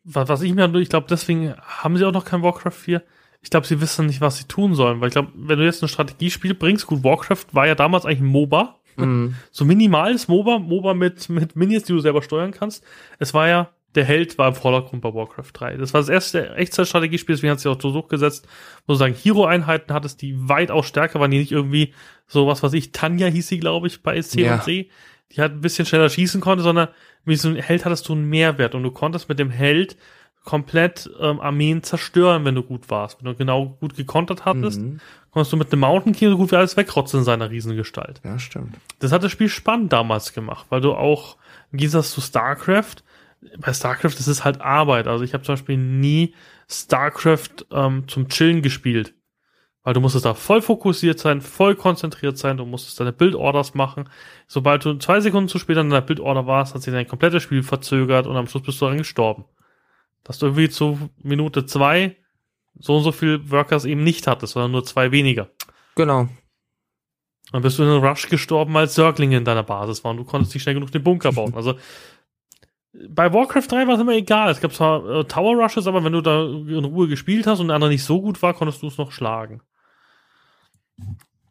was 0.09 0.43
ich 0.43 0.55
mir, 0.55 0.73
ich 0.77 0.89
glaube, 0.89 1.07
deswegen 1.09 1.55
haben 1.61 1.97
sie 1.97 2.05
auch 2.05 2.13
noch 2.13 2.25
kein 2.25 2.43
Warcraft 2.43 2.73
4. 2.73 3.03
Ich 3.41 3.51
glaube, 3.51 3.67
sie 3.67 3.81
wissen 3.81 4.07
nicht, 4.07 4.21
was 4.21 4.39
sie 4.39 4.45
tun 4.45 4.75
sollen, 4.75 5.01
weil 5.01 5.09
ich 5.09 5.15
glaube, 5.15 5.31
wenn 5.35 5.59
du 5.59 5.65
jetzt 5.65 5.83
ein 5.83 5.89
Strategiespiel 5.89 6.55
bringst, 6.55 6.87
gut, 6.87 7.05
Warcraft 7.05 7.47
war 7.53 7.67
ja 7.67 7.75
damals 7.75 8.05
eigentlich 8.05 8.21
ein 8.21 8.27
MOBA. 8.27 8.77
Mhm. 8.97 9.37
So 9.53 9.65
minimales 9.65 10.29
MOBA, 10.29 10.59
MOBA 10.59 10.95
mit, 10.95 11.29
mit 11.29 11.55
Minis, 11.57 11.85
die 11.85 11.93
du 11.93 12.01
selber 12.01 12.23
steuern 12.23 12.53
kannst. 12.53 12.83
Es 13.19 13.35
war 13.35 13.49
ja, 13.49 13.71
der 13.99 14.07
Held 14.07 14.39
war 14.39 14.49
im 14.49 14.55
Vordergrund 14.55 15.03
bei 15.03 15.13
Warcraft 15.13 15.51
3. 15.53 15.77
Das 15.77 15.93
war 15.93 16.01
das 16.01 16.09
erste 16.09 16.55
Echtzeitstrategiespiel, 16.55 17.35
deswegen 17.35 17.51
hat 17.51 17.59
sie 17.59 17.69
auch 17.69 17.81
so 17.81 17.91
durchgesetzt, 17.91 18.47
wo 18.87 18.93
du 18.93 18.99
sagen, 18.99 19.13
Hero-Einheiten 19.13 19.93
hattest, 19.93 20.23
die 20.23 20.37
weitaus 20.49 20.87
stärker 20.87 21.19
waren, 21.19 21.33
die 21.33 21.39
nicht 21.39 21.51
irgendwie 21.51 21.93
so 22.29 22.47
was, 22.47 22.63
was 22.63 22.75
ich, 22.75 22.93
Tanja 22.93 23.27
hieß 23.27 23.49
sie, 23.49 23.59
glaube 23.59 23.89
ich, 23.89 24.03
bei 24.03 24.21
C 24.23 24.45
ja. 24.45 24.55
und 24.55 24.63
C, 24.63 24.89
die 25.33 25.41
halt 25.41 25.53
ein 25.53 25.61
bisschen 25.61 25.85
schneller 25.85 26.09
schießen 26.09 26.41
konnte, 26.41 26.63
sondern 26.63 26.89
mit 27.25 27.41
so 27.41 27.49
einem 27.49 27.59
Held 27.59 27.85
hattest 27.85 28.09
du 28.09 28.13
einen 28.13 28.29
Mehrwert 28.29 28.77
und 28.77 28.85
du 28.85 28.93
konntest 28.93 29.29
mit 29.29 29.41
dem 29.41 29.51
Held 29.51 29.97
komplett 30.45 31.11
ähm, 31.21 31.41
Armeen 31.41 31.83
zerstören, 31.83 32.45
wenn 32.45 32.55
du 32.55 32.63
gut 32.63 32.89
warst. 32.89 33.21
Wenn 33.21 33.33
du 33.33 33.37
genau 33.37 33.77
gut 33.81 33.97
gekontert 33.97 34.45
hattest, 34.45 34.81
mhm. 34.81 35.01
konntest 35.33 35.53
du 35.53 35.57
mit 35.57 35.73
einem 35.73 35.81
Mountain 35.81 36.15
King 36.15 36.31
so 36.31 36.37
gut 36.39 36.53
wie 36.53 36.57
alles 36.57 36.77
wegrotzen 36.77 37.19
in 37.19 37.25
seiner 37.25 37.51
Riesengestalt. 37.51 38.21
Ja, 38.25 38.39
stimmt. 38.39 38.77
Das 39.01 39.11
hat 39.11 39.25
das 39.25 39.33
Spiel 39.33 39.49
spannend 39.49 39.93
damals 39.93 40.33
gemacht, 40.33 40.67
weil 40.71 40.81
du 40.81 40.95
auch, 40.95 41.37
im 41.73 41.79
Gegensatz 41.79 42.13
zu 42.13 42.21
StarCraft, 42.21 43.03
bei 43.59 43.73
StarCraft 43.73 44.15
ist 44.19 44.45
halt 44.45 44.61
Arbeit. 44.61 45.07
Also 45.07 45.25
ich 45.25 45.35
habe 45.35 45.45
zum 45.45 45.55
Beispiel 45.55 45.77
nie 45.77 46.35
StarCraft 46.69 47.67
ähm, 47.73 48.07
zum 48.09 48.29
Chillen 48.29 48.63
gespielt. 48.63 49.15
Weil 49.85 49.95
du 49.95 50.01
musstest 50.01 50.27
da 50.27 50.35
voll 50.35 50.61
fokussiert 50.61 51.19
sein, 51.19 51.41
voll 51.41 51.75
konzentriert 51.75 52.37
sein, 52.37 52.59
du 52.59 52.67
musstest 52.67 53.01
deine 53.01 53.13
Bildorders 53.13 53.75
machen. 53.75 54.11
Sobald 54.47 54.85
du 54.85 54.95
zwei 54.99 55.21
Sekunden 55.21 55.49
zu 55.49 55.59
spät 55.59 55.79
an 55.79 55.89
deiner 55.89 56.03
Bildorder 56.03 56.47
warst, 56.47 56.75
hat 56.75 56.83
sich 56.83 56.93
dein 56.93 57.09
komplettes 57.09 57.43
Spiel 57.43 57.63
verzögert 57.63 58.27
und 58.27 58.37
am 58.37 58.49
Schluss 58.49 58.65
bist 58.65 58.81
du 58.81 58.87
dann 58.87 58.99
gestorben. 58.99 59.45
Dass 60.25 60.39
du 60.39 60.47
irgendwie 60.47 60.69
zu 60.69 61.11
Minute 61.23 61.65
zwei 61.65 62.17
so 62.79 62.97
und 62.97 63.03
so 63.03 63.13
viel 63.13 63.51
Workers 63.51 63.85
eben 63.85 64.05
nicht 64.05 64.27
hattest, 64.27 64.53
sondern 64.53 64.73
nur 64.73 64.85
zwei 64.85 65.11
weniger. 65.11 65.49
Genau. 65.95 66.29
Dann 67.53 67.63
bist 67.63 67.79
du 67.79 67.83
in 67.83 67.89
einem 67.89 68.05
Rush 68.05 68.29
gestorben, 68.29 68.77
als 68.77 68.95
Zerglinge 68.95 69.39
in 69.39 69.45
deiner 69.45 69.63
Basis 69.63 70.05
waren. 70.05 70.17
Du 70.17 70.25
konntest 70.25 70.55
nicht 70.55 70.63
schnell 70.63 70.75
genug 70.75 70.93
den 70.93 71.03
Bunker 71.03 71.33
bauen. 71.33 71.53
Also 71.57 71.77
bei 73.09 73.33
Warcraft 73.33 73.67
3 73.69 73.87
war 73.87 73.95
es 73.95 74.01
immer 74.01 74.15
egal. 74.15 74.51
Es 74.51 74.61
gab 74.61 74.73
zwar 74.73 75.07
äh, 75.09 75.25
Tower 75.25 75.57
Rushes, 75.57 75.87
aber 75.87 76.03
wenn 76.05 76.13
du 76.13 76.21
da 76.21 76.45
in 76.45 76.85
Ruhe 76.85 77.09
gespielt 77.09 77.47
hast 77.47 77.61
und 77.61 77.69
der 77.69 77.75
andere 77.75 77.91
nicht 77.91 78.05
so 78.05 78.21
gut 78.21 78.43
war, 78.43 78.55
konntest 78.55 78.83
du 78.83 78.87
es 78.87 78.99
noch 78.99 79.13
schlagen 79.13 79.61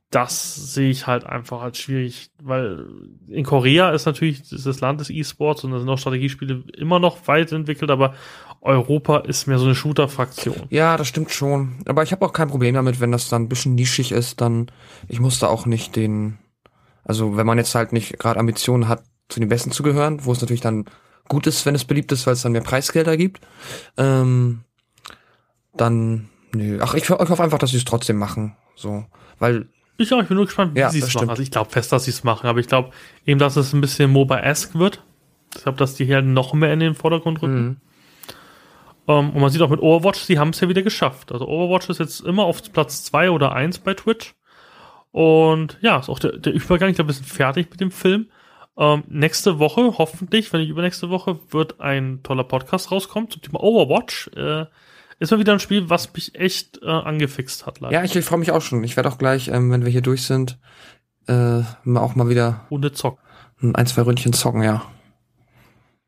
das 0.09 0.73
sehe 0.73 0.89
ich 0.89 1.05
halt 1.05 1.25
einfach 1.25 1.61
als 1.61 1.79
schwierig, 1.79 2.31
weil 2.41 2.85
in 3.27 3.43
Korea 3.43 3.91
ist 3.91 4.05
natürlich 4.05 4.41
das 4.49 4.79
Land 4.79 5.01
des 5.01 5.09
E-Sports 5.09 5.65
und 5.65 5.71
da 5.71 5.79
sind 5.79 5.89
auch 5.89 5.97
Strategiespiele 5.97 6.63
immer 6.77 6.99
noch 6.99 7.27
weit 7.27 7.51
entwickelt, 7.51 7.91
aber 7.91 8.13
Europa 8.61 9.19
ist 9.19 9.47
mehr 9.47 9.59
so 9.59 9.65
eine 9.65 9.75
Shooter-Fraktion. 9.75 10.67
Ja, 10.69 10.95
das 10.95 11.09
stimmt 11.09 11.31
schon. 11.31 11.83
Aber 11.85 12.03
ich 12.03 12.13
habe 12.13 12.25
auch 12.25 12.31
kein 12.31 12.47
Problem 12.47 12.73
damit, 12.73 13.01
wenn 13.01 13.11
das 13.11 13.27
dann 13.27 13.43
ein 13.43 13.49
bisschen 13.49 13.75
nischig 13.75 14.13
ist, 14.13 14.39
dann 14.39 14.71
ich 15.09 15.19
muss 15.19 15.39
da 15.39 15.47
auch 15.47 15.65
nicht 15.65 15.97
den, 15.97 16.37
also 17.03 17.35
wenn 17.35 17.45
man 17.45 17.57
jetzt 17.57 17.75
halt 17.75 17.91
nicht 17.91 18.17
gerade 18.17 18.39
Ambitionen 18.39 18.87
hat, 18.87 19.03
zu 19.27 19.41
den 19.41 19.49
Besten 19.49 19.71
zu 19.71 19.83
gehören, 19.83 20.23
wo 20.23 20.31
es 20.31 20.39
natürlich 20.39 20.61
dann 20.61 20.85
gut 21.27 21.47
ist, 21.47 21.65
wenn 21.65 21.75
es 21.75 21.85
beliebt 21.85 22.11
ist, 22.11 22.25
weil 22.25 22.33
es 22.33 22.41
dann 22.41 22.51
mehr 22.51 22.61
Preisgelder 22.61 23.17
gibt, 23.17 23.41
ähm, 23.97 24.61
dann 25.75 26.29
nö. 26.53 26.79
Ach, 26.81 26.93
ich, 26.93 27.03
ich 27.03 27.09
hoffe 27.09 27.43
einfach, 27.43 27.59
dass 27.59 27.71
sie 27.71 27.77
es 27.77 27.85
trotzdem 27.85 28.17
machen. 28.17 28.55
So, 28.75 29.05
weil 29.39 29.67
ich, 29.97 30.13
auch, 30.13 30.21
ich 30.21 30.27
bin 30.27 30.37
nur 30.37 30.45
gespannt, 30.45 30.75
wie 30.75 30.79
ja, 30.79 30.89
sie 30.89 30.99
es 30.99 31.13
machen. 31.13 31.29
Also 31.29 31.41
ich 31.41 31.51
glaube 31.51 31.71
fest, 31.71 31.91
dass 31.91 32.05
sie 32.05 32.11
es 32.11 32.23
machen, 32.23 32.47
aber 32.47 32.59
ich 32.59 32.67
glaube 32.67 32.91
eben, 33.25 33.39
dass 33.39 33.55
es 33.55 33.73
ein 33.73 33.81
bisschen 33.81 34.11
MOBA-esque 34.11 34.77
wird. 34.77 35.03
Ich 35.55 35.63
glaube, 35.63 35.77
dass 35.77 35.95
die 35.95 36.05
hier 36.05 36.21
noch 36.21 36.53
mehr 36.53 36.71
in 36.73 36.79
den 36.79 36.93
Vordergrund 36.93 37.41
rücken. 37.41 37.65
Mhm. 37.65 37.77
Um, 39.07 39.15
ähm, 39.15 39.29
und 39.31 39.41
man 39.41 39.49
sieht 39.49 39.61
auch 39.61 39.69
mit 39.69 39.81
Overwatch, 39.81 40.27
die 40.27 40.37
haben 40.37 40.49
es 40.49 40.59
ja 40.59 40.67
wieder 40.67 40.81
geschafft. 40.81 41.31
Also 41.31 41.47
Overwatch 41.47 41.89
ist 41.89 41.99
jetzt 41.99 42.19
immer 42.19 42.43
auf 42.43 42.61
Platz 42.73 43.03
zwei 43.03 43.31
oder 43.31 43.53
eins 43.53 43.79
bei 43.79 43.93
Twitch. 43.93 44.35
Und 45.11 45.77
ja, 45.81 45.97
ist 45.97 46.09
auch 46.09 46.19
der, 46.19 46.37
der 46.37 46.53
Übergang, 46.53 46.89
ich 46.89 46.95
glaube, 46.95 47.09
wir 47.09 47.13
sind 47.13 47.25
fertig 47.25 47.71
mit 47.71 47.79
dem 47.79 47.89
Film. 47.89 48.27
Ähm, 48.77 49.03
nächste 49.07 49.59
Woche, 49.59 49.97
hoffentlich, 49.97 50.53
wenn 50.53 50.61
nicht 50.61 50.69
übernächste 50.69 51.09
Woche, 51.09 51.39
wird 51.49 51.81
ein 51.81 52.21
toller 52.23 52.43
Podcast 52.43 52.91
rauskommen 52.91 53.29
zum 53.29 53.41
Thema 53.41 53.61
Overwatch. 53.61 54.29
Äh, 54.35 54.65
ist 55.19 55.31
mal 55.31 55.39
wieder 55.39 55.53
ein 55.53 55.59
Spiel, 55.59 55.89
was 55.89 56.13
mich 56.13 56.35
echt 56.35 56.83
äh, 56.83 56.87
angefixt 56.87 57.65
hat. 57.65 57.79
Leider. 57.79 57.93
Ja, 57.93 58.03
ich, 58.03 58.15
ich 58.15 58.23
freue 58.23 58.39
mich 58.39 58.51
auch 58.51 58.61
schon. 58.61 58.83
Ich 58.83 58.95
werde 58.95 59.09
auch 59.09 59.17
gleich, 59.17 59.47
ähm, 59.47 59.71
wenn 59.71 59.83
wir 59.83 59.91
hier 59.91 60.01
durch 60.01 60.23
sind, 60.23 60.59
äh, 61.27 61.61
auch 61.95 62.15
mal 62.15 62.29
wieder 62.29 62.67
Runde 62.69 62.91
zocken. 62.91 63.19
Ein, 63.75 63.87
zwei 63.87 64.03
Ründchen 64.03 64.33
zocken, 64.33 64.61
ja. 64.61 64.83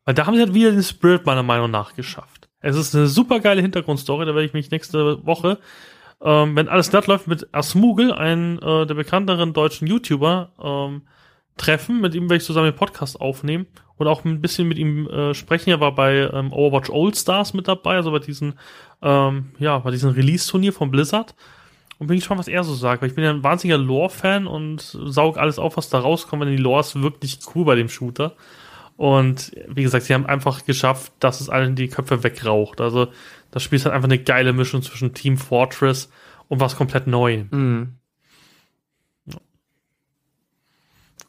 Weil 0.06 0.14
da 0.14 0.28
haben 0.28 0.36
sie 0.36 0.42
halt 0.42 0.54
wieder 0.54 0.72
den 0.72 0.84
Spirit 0.84 1.26
meiner 1.26 1.44
Meinung 1.44 1.72
nach 1.72 1.96
geschafft. 1.96 2.50
Es 2.62 2.76
ist 2.76 2.96
eine 2.96 3.08
super 3.08 3.40
geile 3.40 3.62
Hintergrundstory, 3.62 4.26
da 4.26 4.34
werde 4.36 4.46
ich 4.46 4.54
mich 4.54 4.70
nächste 4.70 5.26
Woche, 5.26 5.60
ähm, 6.22 6.56
wenn 6.56 6.68
alles 6.68 6.90
glatt 6.90 7.08
läuft, 7.08 7.28
mit 7.28 7.48
Asmugel, 7.54 8.12
einem 8.12 8.60
äh, 8.60 8.86
der 8.86 8.96
bekannteren 8.96 9.54
deutschen 9.54 9.88
YouTuber, 9.88 10.52
ähm, 10.62 11.04
treffen. 11.60 12.02
Mit 12.02 12.16
ihm 12.16 12.24
werde 12.24 12.38
ich 12.38 12.44
zusammen 12.44 12.72
den 12.72 12.76
Podcast 12.76 13.22
aufnehmen 13.22 13.68
und 13.98 14.08
auch 14.08 14.26
ein 14.26 14.42
bisschen 14.42 14.68
mit 14.68 14.78
ihm 14.78 15.08
äh, 15.08 15.34
sprechen. 15.34 15.70
Er 15.70 15.80
war 15.80 15.94
bei 15.94 16.30
ähm, 16.34 16.52
Overwatch 16.52 16.90
All 16.90 17.14
Stars 17.14 17.54
mit 17.54 17.68
dabei, 17.68 17.96
also 17.96 18.12
bei 18.12 18.20
diesen, 18.20 18.56
ähm, 19.02 19.52
ja, 19.60 19.78
bei 19.80 19.92
diesem 19.92 20.12
Release-Turnier 20.12 20.74
von 20.74 20.90
Blizzard. 20.90 21.36
Und 22.00 22.08
bin 22.08 22.16
gespannt, 22.16 22.40
was 22.40 22.48
er 22.48 22.64
so 22.64 22.74
sagt, 22.74 23.02
weil 23.02 23.10
ich 23.10 23.16
bin 23.16 23.26
ja 23.26 23.30
ein 23.30 23.44
wahnsinniger 23.44 23.78
Lore-Fan 23.78 24.48
und 24.48 24.80
saug 24.80 25.38
alles 25.38 25.60
auf, 25.60 25.76
was 25.76 25.90
da 25.90 26.00
rauskommt, 26.00 26.42
denn 26.44 26.56
die 26.56 26.56
Lore 26.56 26.80
ist 26.80 27.02
wirklich 27.02 27.40
cool 27.54 27.66
bei 27.66 27.76
dem 27.76 27.90
Shooter. 27.90 28.36
Und 28.96 29.52
wie 29.68 29.84
gesagt, 29.84 30.06
sie 30.06 30.14
haben 30.14 30.26
einfach 30.26 30.66
geschafft, 30.66 31.12
dass 31.20 31.42
es 31.42 31.50
allen 31.50 31.76
die 31.76 31.90
Köpfe 31.90 32.24
wegraucht. 32.24 32.80
Also 32.80 33.08
das 33.52 33.64
Spiel 33.64 33.78
ist 33.78 33.86
halt 33.86 33.96
einfach 33.96 34.08
eine 34.08 34.20
geile 34.20 34.54
Mischung 34.54 34.82
zwischen 34.82 35.14
Team 35.14 35.38
Fortress 35.38 36.10
und 36.48 36.62
was 36.62 36.78
komplett 36.78 37.08
neu. 37.08 37.46
Mhm. 37.52 37.99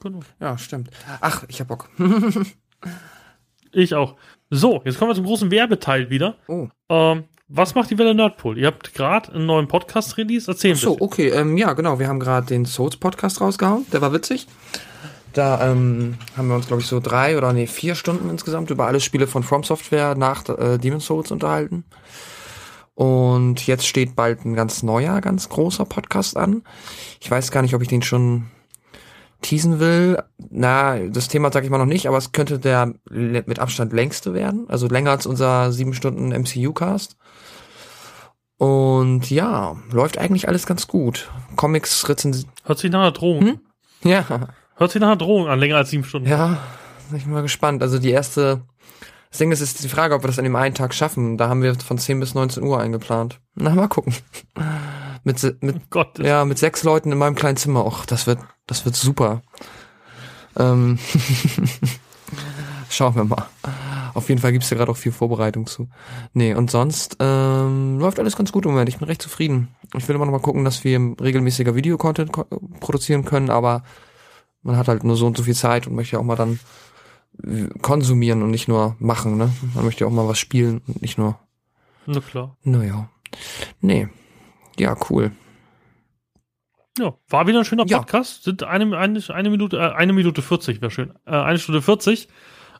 Genau. 0.03 0.21
Ja, 0.41 0.57
stimmt. 0.59 0.91
Ach, 1.21 1.45
ich 1.49 1.61
hab 1.61 1.69
Bock. 1.69 1.89
ich 3.73 3.95
auch. 3.95 4.17
So, 4.51 4.83
jetzt 4.85 4.99
kommen 4.99 5.11
wir 5.11 5.15
zum 5.15 5.27
großen 5.27 5.51
Werbeteil 5.51 6.11
wieder. 6.11 6.37
Oh. 6.49 6.69
Ähm, 6.89 7.25
was 7.49 7.75
macht 7.75 7.91
die 7.91 7.99
Welle 7.99 8.15
Nerdpool? 8.15 8.59
Ihr 8.59 8.69
habt 8.69 8.95
gerade 8.95 9.33
einen 9.33 9.47
neuen 9.47 9.69
Podcast-Release. 9.69 10.51
Erzählen 10.51 10.77
Sie. 10.77 10.83
So, 10.83 10.97
okay, 11.01 11.29
ähm, 11.29 11.57
ja, 11.57 11.73
genau. 11.73 11.99
Wir 11.99 12.09
haben 12.09 12.21
gerade 12.21 12.47
den 12.47 12.65
Souls-Podcast 12.65 13.41
rausgehauen. 13.41 13.87
Der 13.93 14.01
war 14.01 14.13
witzig. 14.13 14.47
Da 15.33 15.71
ähm, 15.71 16.17
haben 16.37 16.49
wir 16.49 16.57
uns, 16.57 16.67
glaube 16.67 16.83
ich, 16.83 16.89
so 16.89 17.01
drei 17.01 17.37
oder 17.37 17.53
nee, 17.53 17.67
vier 17.67 17.95
Stunden 17.95 18.31
insgesamt 18.31 18.71
über 18.71 18.87
alle 18.87 19.01
Spiele 19.01 19.27
von 19.27 19.43
From 19.43 19.63
Software 19.63 20.15
nach 20.15 20.49
äh, 20.49 20.79
Demon's 20.79 21.07
Souls 21.07 21.31
unterhalten. 21.31 21.85
Und 22.95 23.67
jetzt 23.67 23.87
steht 23.87 24.17
bald 24.17 24.45
ein 24.45 24.55
ganz 24.55 24.83
neuer, 24.83 25.21
ganz 25.21 25.49
großer 25.49 25.85
Podcast 25.85 26.37
an. 26.37 26.63
Ich 27.21 27.31
weiß 27.31 27.51
gar 27.51 27.63
nicht, 27.63 27.75
ob 27.75 27.83
ich 27.83 27.89
den 27.89 28.03
schon 28.03 28.47
teasen 29.41 29.81
will. 29.81 30.23
Na, 30.51 30.99
das 30.99 31.29
Thema 31.29 31.53
sage 31.53 31.67
ich 31.67 31.71
mal 31.71 31.79
noch 31.79 31.87
nicht, 31.87 32.07
aber 32.07 32.19
es 32.19 32.33
könnte 32.33 32.59
der 32.59 32.95
mit 33.11 33.59
Abstand 33.59 33.93
längste 33.93 34.35
werden. 34.35 34.67
Also 34.69 34.89
länger 34.89 35.11
als 35.11 35.27
unser 35.27 35.73
sieben 35.73 35.95
Stunden 35.95 36.29
MCU-Cast. 36.29 37.17
Und 38.59 39.31
ja, 39.31 39.77
läuft 39.91 40.19
eigentlich 40.19 40.49
alles 40.49 40.67
ganz 40.67 40.87
gut. 40.87 41.31
Comics 41.57 42.09
rezensieren. 42.09 42.53
Hört 42.65 42.79
sich 42.79 42.91
nach 42.91 43.01
einer 43.01 43.13
Drohung. 43.13 43.41
Hm? 43.41 43.61
Ja. 44.05 44.49
Hört 44.77 44.91
sich 44.91 45.01
nach 45.01 45.09
einer 45.09 45.17
Drohung 45.17 45.49
an, 45.49 45.59
länger 45.59 45.77
als 45.77 45.91
sieben 45.91 46.05
Stunden. 46.05 46.29
Ja, 46.29 46.59
ich 47.15 47.25
bin 47.25 47.33
mal 47.33 47.43
gespannt. 47.43 47.83
Also 47.83 47.99
die 47.99 48.11
erste 48.11 48.63
das 49.31 49.39
Ding 49.39 49.53
ist, 49.53 49.61
ist 49.61 49.83
die 49.83 49.89
Frage, 49.89 50.15
ob 50.15 50.25
wir 50.25 50.27
das 50.27 50.39
an 50.39 50.45
dem 50.45 50.57
einen 50.57 50.75
Tag 50.75 50.93
schaffen. 50.93 51.39
Da 51.39 51.49
haben 51.49 51.63
wir 51.63 51.77
von 51.77 51.99
10 51.99 52.19
bis 52.19 52.35
19 52.35 52.65
Uhr 52.65 52.81
eingeplant. 52.81 53.41
Na, 53.55 53.75
mal 53.75 53.89
gucken. 53.89 54.13
Mit, 55.25 55.63
mit, 55.63 55.77
oh 55.77 55.81
Gott, 55.91 56.19
ja, 56.19 56.45
mit 56.45 56.59
sechs 56.59 56.83
Leuten 56.83 57.13
in 57.13 57.19
meinem 57.19 57.35
kleinen 57.35 57.57
Zimmer. 57.57 57.87
Och, 57.87 58.07
das 58.07 58.27
wird, 58.27 58.39
das 58.67 58.85
wird 58.85 58.97
super. 58.97 59.43
Ähm 60.59 60.99
Schauen 62.91 63.15
wir 63.15 63.25
mal. 63.25 63.47
Auf 64.15 64.29
jeden 64.29 64.41
Fall 64.41 64.53
gibt's 64.53 64.69
ja 64.71 64.77
gerade 64.77 64.91
auch 64.91 64.97
viel 64.97 65.13
Vorbereitung 65.13 65.67
zu. 65.67 65.89
Nee, 66.33 66.55
und 66.55 66.71
sonst 66.71 67.17
ähm, 67.21 67.99
läuft 68.01 68.19
alles 68.19 68.37
ganz 68.37 68.51
gut 68.51 68.65
im 68.65 68.73
Moment. 68.73 68.89
Ich 68.89 68.99
bin 68.99 69.07
recht 69.07 69.23
zufrieden. 69.23 69.69
Ich 69.97 70.09
will 70.09 70.17
immer 70.17 70.25
noch 70.25 70.33
mal 70.33 70.41
gucken, 70.41 70.65
dass 70.65 70.83
wir 70.83 70.99
regelmäßiger 71.21 71.77
Videocontent 71.77 72.33
produzieren 72.81 73.25
können, 73.25 73.49
aber 73.49 73.85
man 74.63 74.77
hat 74.77 74.89
halt 74.89 75.05
nur 75.05 75.17
so 75.17 75.27
und 75.27 75.37
so 75.37 75.45
viel 75.45 75.55
Zeit 75.55 75.87
und 75.87 75.95
möchte 75.95 76.17
ja 76.17 76.19
auch 76.21 76.25
mal 76.25 76.37
dann 76.37 76.59
konsumieren 77.81 78.43
und 78.43 78.51
nicht 78.51 78.69
nur 78.69 78.97
machen, 78.99 79.37
ne? 79.37 79.51
Man 79.75 79.85
möchte 79.85 80.05
ja 80.05 80.09
auch 80.09 80.13
mal 80.13 80.29
was 80.29 80.39
spielen 80.39 80.83
und 80.87 81.01
nicht 81.01 81.17
nur. 81.17 81.39
Na 82.07 82.21
klar. 82.21 82.57
Naja. 82.63 83.09
Nee. 83.81 84.09
Ja, 84.81 84.97
cool. 85.11 85.33
Ja, 86.99 87.15
war 87.29 87.47
wieder 87.47 87.59
ein 87.59 87.65
schöner 87.67 87.85
Podcast. 87.85 88.39
Ja. 88.39 88.45
Sind 88.45 88.63
eine, 88.63 88.97
eine, 88.97 89.23
eine 89.29 89.51
Minute, 89.51 89.77
äh, 89.77 89.93
eine 89.93 90.15
Minute 90.15 90.41
40 90.41 90.81
wäre 90.81 90.91
schön. 90.91 91.13
Äh, 91.27 91.33
eine 91.33 91.59
Stunde 91.59 91.83
40. 91.83 92.29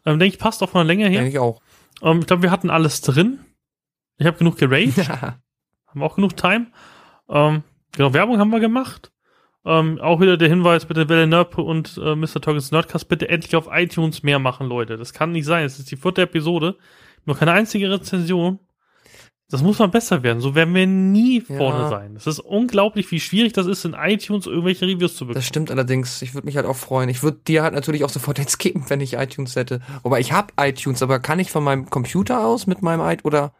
Ähm, 0.07 0.19
denke 0.19 0.35
ich, 0.35 0.41
passt 0.41 0.63
auch 0.63 0.71
von 0.71 0.81
der 0.81 0.87
Länge 0.87 1.09
her. 1.09 1.21
Denke 1.21 1.29
ich 1.29 1.39
auch. 1.39 1.61
Ähm, 2.03 2.21
ich 2.21 2.27
glaube, 2.27 2.43
wir 2.43 2.51
hatten 2.51 2.71
alles 2.71 3.03
drin. 3.03 3.41
Ich 4.17 4.27
habe 4.27 4.39
genug 4.39 4.57
geraged. 4.57 5.09
haben 5.09 6.03
auch 6.03 6.17
genug 6.17 6.39
Time. 6.39 6.69
Ähm, 7.29 7.65
genau, 7.93 8.15
Werbung 8.15 8.39
haben 8.39 8.51
wir 8.51 8.61
gemacht. 8.61 9.13
Ähm, 9.67 10.01
auch 10.01 10.21
wieder 10.21 10.39
der 10.39 10.49
Hinweis, 10.49 10.87
bitte 10.87 11.11
Welle 11.11 11.27
Nerd 11.27 11.59
und 11.59 12.01
äh, 12.03 12.17
Mr. 12.17 12.41
Tolkien's 12.41 12.71
Nerdcast 12.71 13.09
bitte 13.09 13.29
endlich 13.29 13.55
auf 13.57 13.69
iTunes 13.71 14.23
mehr 14.23 14.39
machen, 14.39 14.69
Leute. 14.69 14.97
Das 14.97 15.13
kann 15.13 15.33
nicht 15.33 15.45
sein. 15.45 15.67
Es 15.67 15.79
ist 15.79 15.91
die 15.91 15.97
vierte 15.97 16.23
Episode. 16.23 16.77
Noch 17.27 17.39
keine 17.39 17.53
einzige 17.53 17.91
Rezension. 17.91 18.59
Das 19.51 19.63
muss 19.63 19.79
mal 19.79 19.89
besser 19.89 20.23
werden. 20.23 20.41
So 20.41 20.55
werden 20.55 20.75
wir 20.75 20.87
nie 20.87 21.41
vorne 21.41 21.81
ja. 21.81 21.89
sein. 21.89 22.15
Es 22.17 22.27
ist 22.27 22.39
unglaublich, 22.39 23.11
wie 23.11 23.19
schwierig 23.19 23.53
das 23.53 23.67
ist, 23.67 23.85
in 23.85 23.95
iTunes 23.95 24.47
irgendwelche 24.47 24.87
Reviews 24.87 25.17
zu 25.17 25.25
bekommen. 25.25 25.35
Das 25.41 25.47
stimmt 25.47 25.71
allerdings. 25.71 26.23
Ich 26.23 26.35
würde 26.35 26.47
mich 26.47 26.57
halt 26.57 26.67
auch 26.67 26.77
freuen. 26.77 27.09
Ich 27.09 27.23
würde 27.23 27.39
dir 27.47 27.63
halt 27.65 27.75
natürlich 27.75 28.05
auch 28.05 28.11
sofort 28.11 28.39
jetzt 28.41 28.59
geben, 28.59 28.85
wenn 28.89 29.01
ich 29.01 29.15
iTunes 29.15 29.57
hätte. 29.57 29.81
Aber 30.05 30.21
ich 30.21 30.33
habe 30.33 30.53
iTunes, 30.59 31.03
aber 31.03 31.19
kann 31.19 31.41
ich 31.41 31.51
von 31.51 31.65
meinem 31.65 31.91
Computer 31.91 32.45
aus 32.47 32.67
mit 32.67 32.81
meinem 32.83 33.01
iTunes 33.01 33.25
oder 33.25 33.53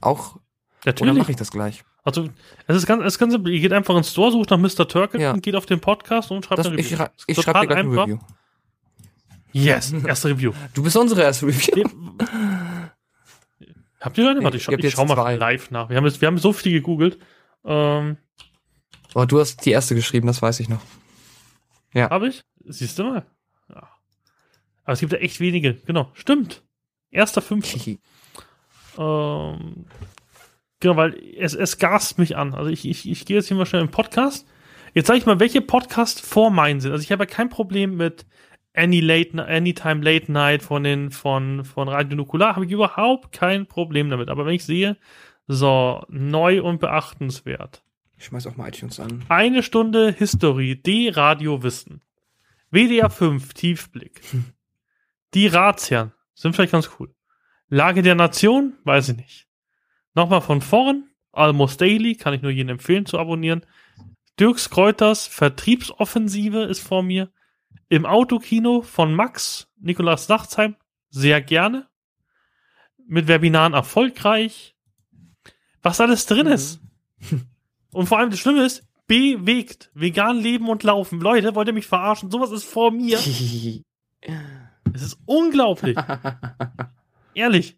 auch 0.00 0.36
Natürlich. 0.84 1.12
Oder 1.12 1.20
mache 1.20 1.30
ich 1.32 1.36
das 1.36 1.50
gleich? 1.50 1.84
Also, 2.04 2.28
es 2.66 2.76
ist 2.76 2.86
ganz, 2.86 3.02
es 3.02 3.14
ist 3.14 3.18
ganz 3.18 3.32
simpel. 3.32 3.52
Ihr 3.52 3.60
geht 3.60 3.72
einfach 3.72 3.96
ins 3.96 4.10
Store, 4.10 4.32
sucht 4.32 4.50
nach 4.50 4.58
Mr. 4.58 4.88
Turkle 4.88 5.20
ja. 5.20 5.32
und 5.32 5.42
geht 5.42 5.54
auf 5.54 5.66
den 5.66 5.80
Podcast 5.80 6.30
und 6.30 6.44
schreibt 6.44 6.60
das, 6.60 6.66
ein 6.66 6.74
Review. 6.74 7.04
Ich, 7.26 7.36
ich 7.36 7.44
schreibe 7.44 7.60
dir 7.60 7.66
gleich 7.66 7.78
ein 7.78 7.90
Review. 7.90 8.18
Yes, 9.52 9.92
erste 9.92 10.28
Review. 10.28 10.52
Du 10.74 10.82
bist 10.82 10.96
unsere 10.96 11.22
erste 11.22 11.46
Review. 11.46 11.84
Habt 14.00 14.18
ihr 14.18 14.28
eine? 14.30 14.42
Warte, 14.42 14.56
ich, 14.56 14.62
schau, 14.64 14.72
ich 14.72 14.90
schau 14.92 15.04
mal 15.04 15.14
zwei. 15.14 15.36
live 15.36 15.70
nach. 15.70 15.88
Wir 15.90 15.96
haben, 15.96 16.06
jetzt, 16.06 16.20
wir 16.20 16.26
haben 16.26 16.38
so 16.38 16.52
viel 16.52 16.72
gegoogelt. 16.72 17.18
Ähm, 17.64 18.16
Aber 19.14 19.26
du 19.26 19.40
hast 19.40 19.64
die 19.66 19.70
erste 19.70 19.94
geschrieben, 19.94 20.26
das 20.26 20.40
weiß 20.40 20.60
ich 20.60 20.68
noch. 20.68 20.80
Ja. 21.92 22.08
Habe 22.10 22.28
ich? 22.28 22.42
Siehst 22.64 22.98
du 22.98 23.04
mal. 23.04 23.26
Ja. 23.68 23.88
Aber 24.84 24.92
es 24.92 25.00
gibt 25.00 25.12
ja 25.12 25.18
echt 25.18 25.40
wenige. 25.40 25.74
Genau, 25.74 26.10
stimmt. 26.14 26.62
Erster 27.10 27.42
fünf. 27.42 27.66
ähm, 28.98 29.86
Genau, 30.80 30.96
weil 30.96 31.14
es, 31.36 31.54
es 31.54 31.76
gast 31.78 32.18
mich 32.18 32.36
an. 32.38 32.54
Also 32.54 32.70
ich, 32.70 32.88
ich, 32.88 33.08
ich 33.08 33.26
gehe 33.26 33.36
jetzt 33.36 33.48
hier 33.48 33.56
mal 33.56 33.66
schnell 33.66 33.82
im 33.82 33.90
Podcast. 33.90 34.46
Jetzt 34.94 35.06
sage 35.06 35.18
ich 35.18 35.26
mal, 35.26 35.38
welche 35.38 35.60
Podcasts 35.60 36.20
vor 36.20 36.50
meinen 36.50 36.80
sind. 36.80 36.90
Also 36.90 37.02
ich 37.02 37.12
habe 37.12 37.24
ja 37.24 37.26
kein 37.26 37.50
Problem 37.50 37.96
mit 37.96 38.24
Any 38.74 39.00
Late, 39.00 39.44
Anytime 39.46 40.02
Late 40.02 40.30
Night 40.30 40.62
von 40.62 40.84
den, 40.84 41.10
von, 41.10 41.64
von 41.64 41.88
Radio 41.88 42.16
Nukular, 42.16 42.54
habe 42.54 42.66
ich 42.66 42.72
überhaupt 42.72 43.32
kein 43.32 43.66
Problem 43.66 44.10
damit. 44.10 44.28
Aber 44.28 44.46
wenn 44.46 44.54
ich 44.54 44.64
sehe, 44.64 44.96
so, 45.46 46.04
neu 46.08 46.62
und 46.62 46.80
beachtenswert. 46.80 47.82
Ich 48.16 48.26
schmeiß 48.26 48.46
auch 48.46 48.56
mal 48.56 48.68
iTunes 48.68 49.00
an. 49.00 49.24
Eine 49.28 49.62
Stunde 49.62 50.12
History, 50.12 50.76
D-Radio 50.76 51.62
Wissen. 51.62 52.02
WDR 52.70 53.10
5, 53.10 53.54
Tiefblick. 53.54 54.20
Die 55.34 55.46
Ratsherren, 55.46 56.12
sind 56.34 56.54
vielleicht 56.54 56.72
ganz 56.72 56.90
cool. 56.98 57.12
Lage 57.68 58.02
der 58.02 58.14
Nation, 58.14 58.74
weiß 58.84 59.10
ich 59.10 59.16
nicht. 59.16 59.48
Nochmal 60.14 60.40
von 60.40 60.60
vorn, 60.60 61.08
Almost 61.32 61.80
Daily, 61.80 62.16
kann 62.16 62.34
ich 62.34 62.42
nur 62.42 62.50
jedem 62.50 62.70
empfehlen 62.70 63.06
zu 63.06 63.18
abonnieren. 63.18 63.64
Dirks 64.38 64.70
Kräuters 64.70 65.26
Vertriebsoffensive 65.26 66.62
ist 66.62 66.80
vor 66.80 67.02
mir. 67.02 67.30
Im 67.88 68.06
Autokino 68.06 68.82
von 68.82 69.14
Max, 69.14 69.68
Nikolaus 69.80 70.28
Nachtsheim, 70.28 70.76
sehr 71.10 71.40
gerne. 71.42 71.88
Mit 73.06 73.26
Webinaren 73.26 73.72
erfolgreich. 73.72 74.76
Was 75.82 76.00
alles 76.00 76.26
drin 76.26 76.46
mhm. 76.46 76.52
ist. 76.52 76.80
Und 77.92 78.06
vor 78.06 78.18
allem 78.18 78.30
das 78.30 78.38
Schlimme 78.38 78.64
ist, 78.64 78.86
bewegt. 79.06 79.90
Vegan 79.94 80.38
leben 80.38 80.68
und 80.68 80.84
laufen. 80.84 81.20
Leute, 81.20 81.54
wollt 81.54 81.68
ihr 81.68 81.74
mich 81.74 81.86
verarschen? 81.86 82.30
Sowas 82.30 82.52
ist 82.52 82.64
vor 82.64 82.92
mir. 82.92 83.18
es 84.92 85.02
ist 85.02 85.18
unglaublich. 85.26 85.96
Ehrlich. 87.34 87.76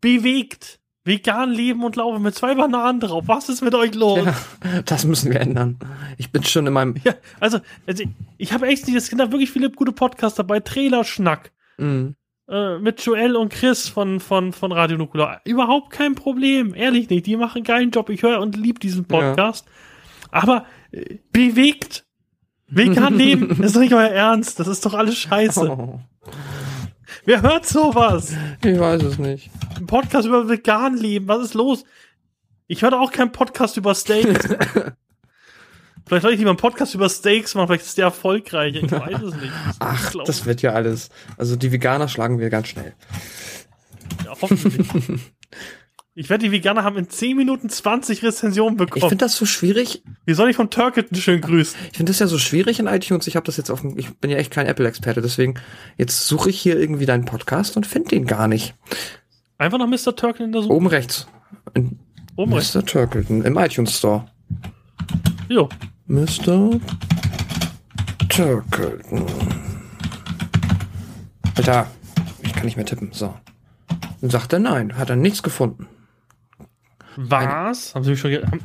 Bewegt. 0.00 0.80
Vegan 1.06 1.52
leben 1.52 1.84
und 1.84 1.94
laufen 1.94 2.22
mit 2.22 2.34
zwei 2.34 2.54
Bananen 2.54 2.98
drauf. 2.98 3.24
Was 3.28 3.48
ist 3.48 3.62
mit 3.62 3.74
euch 3.74 3.94
los? 3.94 4.26
Ja, 4.26 4.82
das 4.82 5.04
müssen 5.04 5.32
wir 5.32 5.40
ändern. 5.40 5.78
Ich 6.18 6.32
bin 6.32 6.42
schon 6.42 6.66
in 6.66 6.72
meinem. 6.72 6.96
Ja, 7.04 7.14
also, 7.38 7.60
also 7.86 8.04
ich 8.38 8.52
habe 8.52 8.66
echt 8.66 8.86
nicht, 8.86 8.96
es 8.96 9.06
sind 9.06 9.18
da 9.18 9.30
wirklich 9.30 9.52
viele 9.52 9.70
gute 9.70 9.92
Podcasts 9.92 10.36
dabei. 10.36 10.58
Trailerschnack. 10.60 11.52
Mhm. 11.78 12.16
Äh, 12.48 12.78
mit 12.78 13.00
Joel 13.04 13.36
und 13.36 13.52
Chris 13.52 13.88
von, 13.88 14.18
von, 14.18 14.52
von 14.52 14.72
Radio 14.72 14.98
Nukular. 14.98 15.40
Überhaupt 15.44 15.90
kein 15.90 16.14
Problem. 16.16 16.74
Ehrlich 16.74 17.08
nicht. 17.08 17.26
Die 17.26 17.36
machen 17.36 17.58
einen 17.58 17.64
geilen 17.64 17.90
Job. 17.90 18.10
Ich 18.10 18.22
höre 18.22 18.40
und 18.40 18.56
liebe 18.56 18.80
diesen 18.80 19.04
Podcast. 19.04 19.66
Ja. 19.66 20.42
Aber 20.42 20.66
äh, 20.90 21.18
bewegt. 21.32 22.04
Vegan 22.68 23.14
leben. 23.18 23.48
das 23.48 23.58
ist 23.60 23.76
doch 23.76 23.80
nicht 23.80 23.94
euer 23.94 24.10
Ernst. 24.10 24.58
Das 24.58 24.66
ist 24.66 24.84
doch 24.84 24.94
alles 24.94 25.16
scheiße. 25.16 25.70
Oh. 25.70 26.00
Wer 27.24 27.42
hört 27.42 27.66
sowas? 27.66 28.34
Ich 28.64 28.78
weiß 28.78 29.02
es 29.02 29.18
nicht. 29.18 29.50
Ein 29.76 29.86
Podcast 29.86 30.26
über 30.26 30.48
vegan 30.48 30.96
leben, 30.96 31.28
was 31.28 31.44
ist 31.44 31.54
los? 31.54 31.84
Ich 32.66 32.82
höre 32.82 33.00
auch 33.00 33.12
keinen 33.12 33.32
Podcast 33.32 33.76
über 33.76 33.94
Steaks. 33.94 34.46
vielleicht 36.06 36.22
soll 36.22 36.32
ich 36.32 36.38
lieber 36.38 36.50
einen 36.50 36.58
Podcast 36.58 36.94
über 36.94 37.08
Steaks 37.08 37.54
machen, 37.54 37.68
vielleicht 37.68 37.86
ist 37.86 37.98
der 37.98 38.06
erfolgreich. 38.06 38.76
Ich 38.76 38.90
weiß 38.90 39.22
es 39.22 39.34
nicht. 39.34 39.52
Das 39.64 39.76
Ach, 39.80 40.12
das 40.24 40.46
wird 40.46 40.62
ja 40.62 40.72
alles. 40.72 41.10
Also 41.36 41.56
die 41.56 41.72
Veganer 41.72 42.08
schlagen 42.08 42.38
wir 42.38 42.50
ganz 42.50 42.68
schnell. 42.68 42.94
Ja, 44.24 44.32
hoffentlich. 44.40 45.20
Ich 46.18 46.30
werde 46.30 46.46
die 46.46 46.50
Veganer 46.50 46.82
haben 46.82 46.96
in 46.96 47.10
10 47.10 47.36
Minuten 47.36 47.68
20 47.68 48.22
Rezensionen 48.22 48.78
bekommen. 48.78 49.04
Ich 49.04 49.08
finde 49.10 49.26
das 49.26 49.36
so 49.36 49.44
schwierig. 49.44 50.02
Wie 50.24 50.32
soll 50.32 50.48
ich 50.48 50.56
von 50.56 50.70
Turkitten 50.70 51.14
schön 51.14 51.42
grüßen? 51.42 51.78
Ich 51.90 51.98
finde 51.98 52.10
das 52.10 52.20
ja 52.20 52.26
so 52.26 52.38
schwierig 52.38 52.78
in 52.78 52.86
iTunes. 52.86 53.26
Ich 53.26 53.36
habe 53.36 53.44
das 53.44 53.58
jetzt 53.58 53.70
auf 53.70 53.82
dem, 53.82 53.98
ich 53.98 54.16
bin 54.16 54.30
ja 54.30 54.38
echt 54.38 54.50
kein 54.50 54.64
Apple-Experte, 54.64 55.20
deswegen 55.20 55.56
jetzt 55.98 56.26
suche 56.26 56.48
ich 56.48 56.58
hier 56.58 56.80
irgendwie 56.80 57.04
deinen 57.04 57.26
Podcast 57.26 57.76
und 57.76 57.86
finde 57.86 58.08
den 58.08 58.26
gar 58.26 58.48
nicht. 58.48 58.74
Einfach 59.58 59.76
nach 59.76 59.86
Mr. 59.86 60.16
Turkleton 60.16 60.46
in 60.46 60.52
der 60.52 60.62
Suche. 60.62 60.72
Oben 60.72 60.86
rechts. 60.86 61.26
In 61.74 61.98
Oben 62.36 62.50
Mr. 62.52 62.56
rechts. 62.56 62.74
Mr. 62.74 62.86
Turkleton 62.86 63.44
im 63.44 63.58
iTunes 63.58 63.98
Store. 63.98 64.24
Jo. 65.50 65.68
Mr. 66.06 66.80
Turkleton. 68.30 69.26
Alter, 71.56 71.86
ich 72.42 72.54
kann 72.54 72.64
nicht 72.64 72.76
mehr 72.76 72.86
tippen. 72.86 73.10
So. 73.12 73.34
Dann 74.22 74.30
sagt 74.30 74.54
er 74.54 74.60
nein, 74.60 74.96
hat 74.96 75.10
er 75.10 75.16
nichts 75.16 75.42
gefunden. 75.42 75.88
Was? 77.16 77.94
Haben 77.94 78.04
sie 78.04 78.10
mich 78.10 78.20
schon 78.20 78.32
haben, 78.34 78.60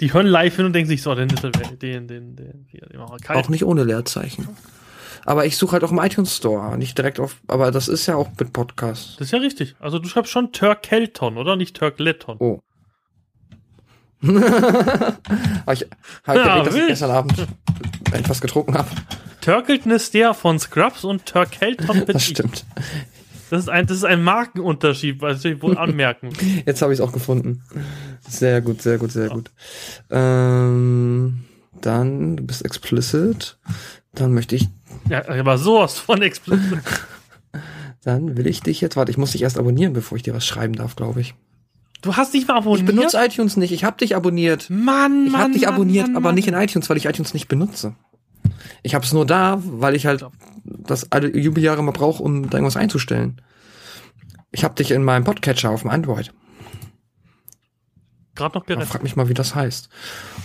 Die 0.00 0.12
hören 0.12 0.26
live 0.26 0.56
hin 0.56 0.66
und 0.66 0.72
denken 0.72 0.88
sich 0.88 1.02
so, 1.02 1.14
den, 1.14 1.28
den, 1.28 2.08
den, 2.08 2.36
den, 2.36 2.66
hier, 2.70 2.86
den 2.86 3.00
Auch 3.00 3.48
nicht 3.48 3.64
ohne 3.64 3.84
Leerzeichen. 3.84 4.48
Aber 5.26 5.46
ich 5.46 5.56
suche 5.56 5.72
halt 5.72 5.84
auch 5.84 5.90
im 5.90 5.98
iTunes 5.98 6.36
Store, 6.36 6.76
nicht 6.76 6.98
direkt 6.98 7.18
auf, 7.18 7.36
aber 7.48 7.70
das 7.70 7.88
ist 7.88 8.06
ja 8.06 8.16
auch 8.16 8.28
mit 8.38 8.52
Podcast. 8.52 9.14
Das 9.18 9.28
ist 9.28 9.30
ja 9.30 9.38
richtig. 9.38 9.74
Also 9.80 9.98
du 9.98 10.08
schreibst 10.08 10.30
schon 10.30 10.52
Turkelton, 10.52 11.38
oder? 11.38 11.56
Nicht 11.56 11.76
Turkleton. 11.76 12.36
Oh. 12.40 12.60
ich 14.22 14.30
habe 16.26 16.38
ja, 16.38 16.62
dass 16.62 16.74
ich 16.74 16.86
gestern 16.86 17.10
Abend 17.10 17.46
etwas 18.12 18.40
getrunken 18.40 18.76
habe. 18.76 18.88
Turkelton 19.40 19.92
ist 19.92 20.14
der 20.14 20.32
von 20.32 20.58
Scrubs 20.58 21.04
und 21.04 21.26
Turkelton 21.26 22.04
Das 22.06 22.24
stimmt. 22.24 22.64
Das 23.54 23.62
ist 23.62 23.68
ein, 23.68 23.86
das 23.86 23.98
ist 23.98 24.04
ein 24.04 24.20
Markenunterschied, 24.24 25.22
was 25.22 25.44
ich 25.44 25.62
wohl 25.62 25.78
anmerken. 25.78 26.30
Jetzt 26.66 26.82
habe 26.82 26.92
ich 26.92 26.98
es 26.98 27.04
auch 27.04 27.12
gefunden. 27.12 27.62
Sehr 28.28 28.60
gut, 28.60 28.82
sehr 28.82 28.98
gut, 28.98 29.12
sehr 29.12 29.28
ja. 29.28 29.32
gut. 29.32 29.52
Ähm, 30.10 31.44
dann, 31.80 32.36
du 32.36 32.42
bist 32.42 32.64
explicit. 32.64 33.56
Dann 34.12 34.34
möchte 34.34 34.56
ich. 34.56 34.66
Ja, 35.08 35.28
aber 35.28 35.56
sowas 35.56 36.00
von 36.00 36.20
explicit. 36.22 36.80
dann 38.02 38.36
will 38.36 38.48
ich 38.48 38.60
dich 38.60 38.80
jetzt, 38.80 38.96
warte, 38.96 39.12
ich 39.12 39.18
muss 39.18 39.30
dich 39.30 39.42
erst 39.42 39.56
abonnieren, 39.56 39.92
bevor 39.92 40.16
ich 40.16 40.24
dir 40.24 40.34
was 40.34 40.44
schreiben 40.44 40.74
darf, 40.74 40.96
glaube 40.96 41.20
ich. 41.20 41.36
Du 42.02 42.16
hast 42.16 42.34
dich 42.34 42.48
mal 42.48 42.56
abonniert? 42.56 42.88
Ich 42.88 42.96
benutze 42.96 43.24
iTunes 43.24 43.56
nicht. 43.56 43.70
Ich 43.70 43.84
habe 43.84 43.98
dich 43.98 44.16
abonniert. 44.16 44.68
Mann, 44.68 45.28
Ich 45.28 45.36
habe 45.36 45.52
dich 45.52 45.68
abonniert, 45.68 46.08
Mann, 46.08 46.16
aber 46.16 46.28
Mann. 46.30 46.34
nicht 46.34 46.48
in 46.48 46.54
iTunes, 46.54 46.90
weil 46.90 46.96
ich 46.96 47.06
iTunes 47.06 47.34
nicht 47.34 47.46
benutze. 47.46 47.94
Ich 48.84 48.94
habe 48.94 49.04
es 49.04 49.14
nur 49.14 49.26
da, 49.26 49.60
weil 49.64 49.94
ich 49.94 50.04
halt 50.04 50.26
das 50.64 51.10
alle 51.10 51.34
Jubeljahre 51.34 51.82
mal 51.82 51.92
brauche, 51.92 52.22
um 52.22 52.50
da 52.50 52.58
irgendwas 52.58 52.76
einzustellen. 52.76 53.40
Ich 54.52 54.62
habe 54.62 54.74
dich 54.74 54.90
in 54.90 55.02
meinem 55.02 55.24
Podcatcher 55.24 55.70
auf 55.70 55.80
dem 55.80 55.90
Android. 55.90 56.32
Gerade 58.34 58.58
noch 58.58 58.66
gerettet. 58.66 58.88
Frag 58.88 59.02
mich 59.02 59.16
mal, 59.16 59.28
wie 59.28 59.34
das 59.34 59.54
heißt. 59.54 59.88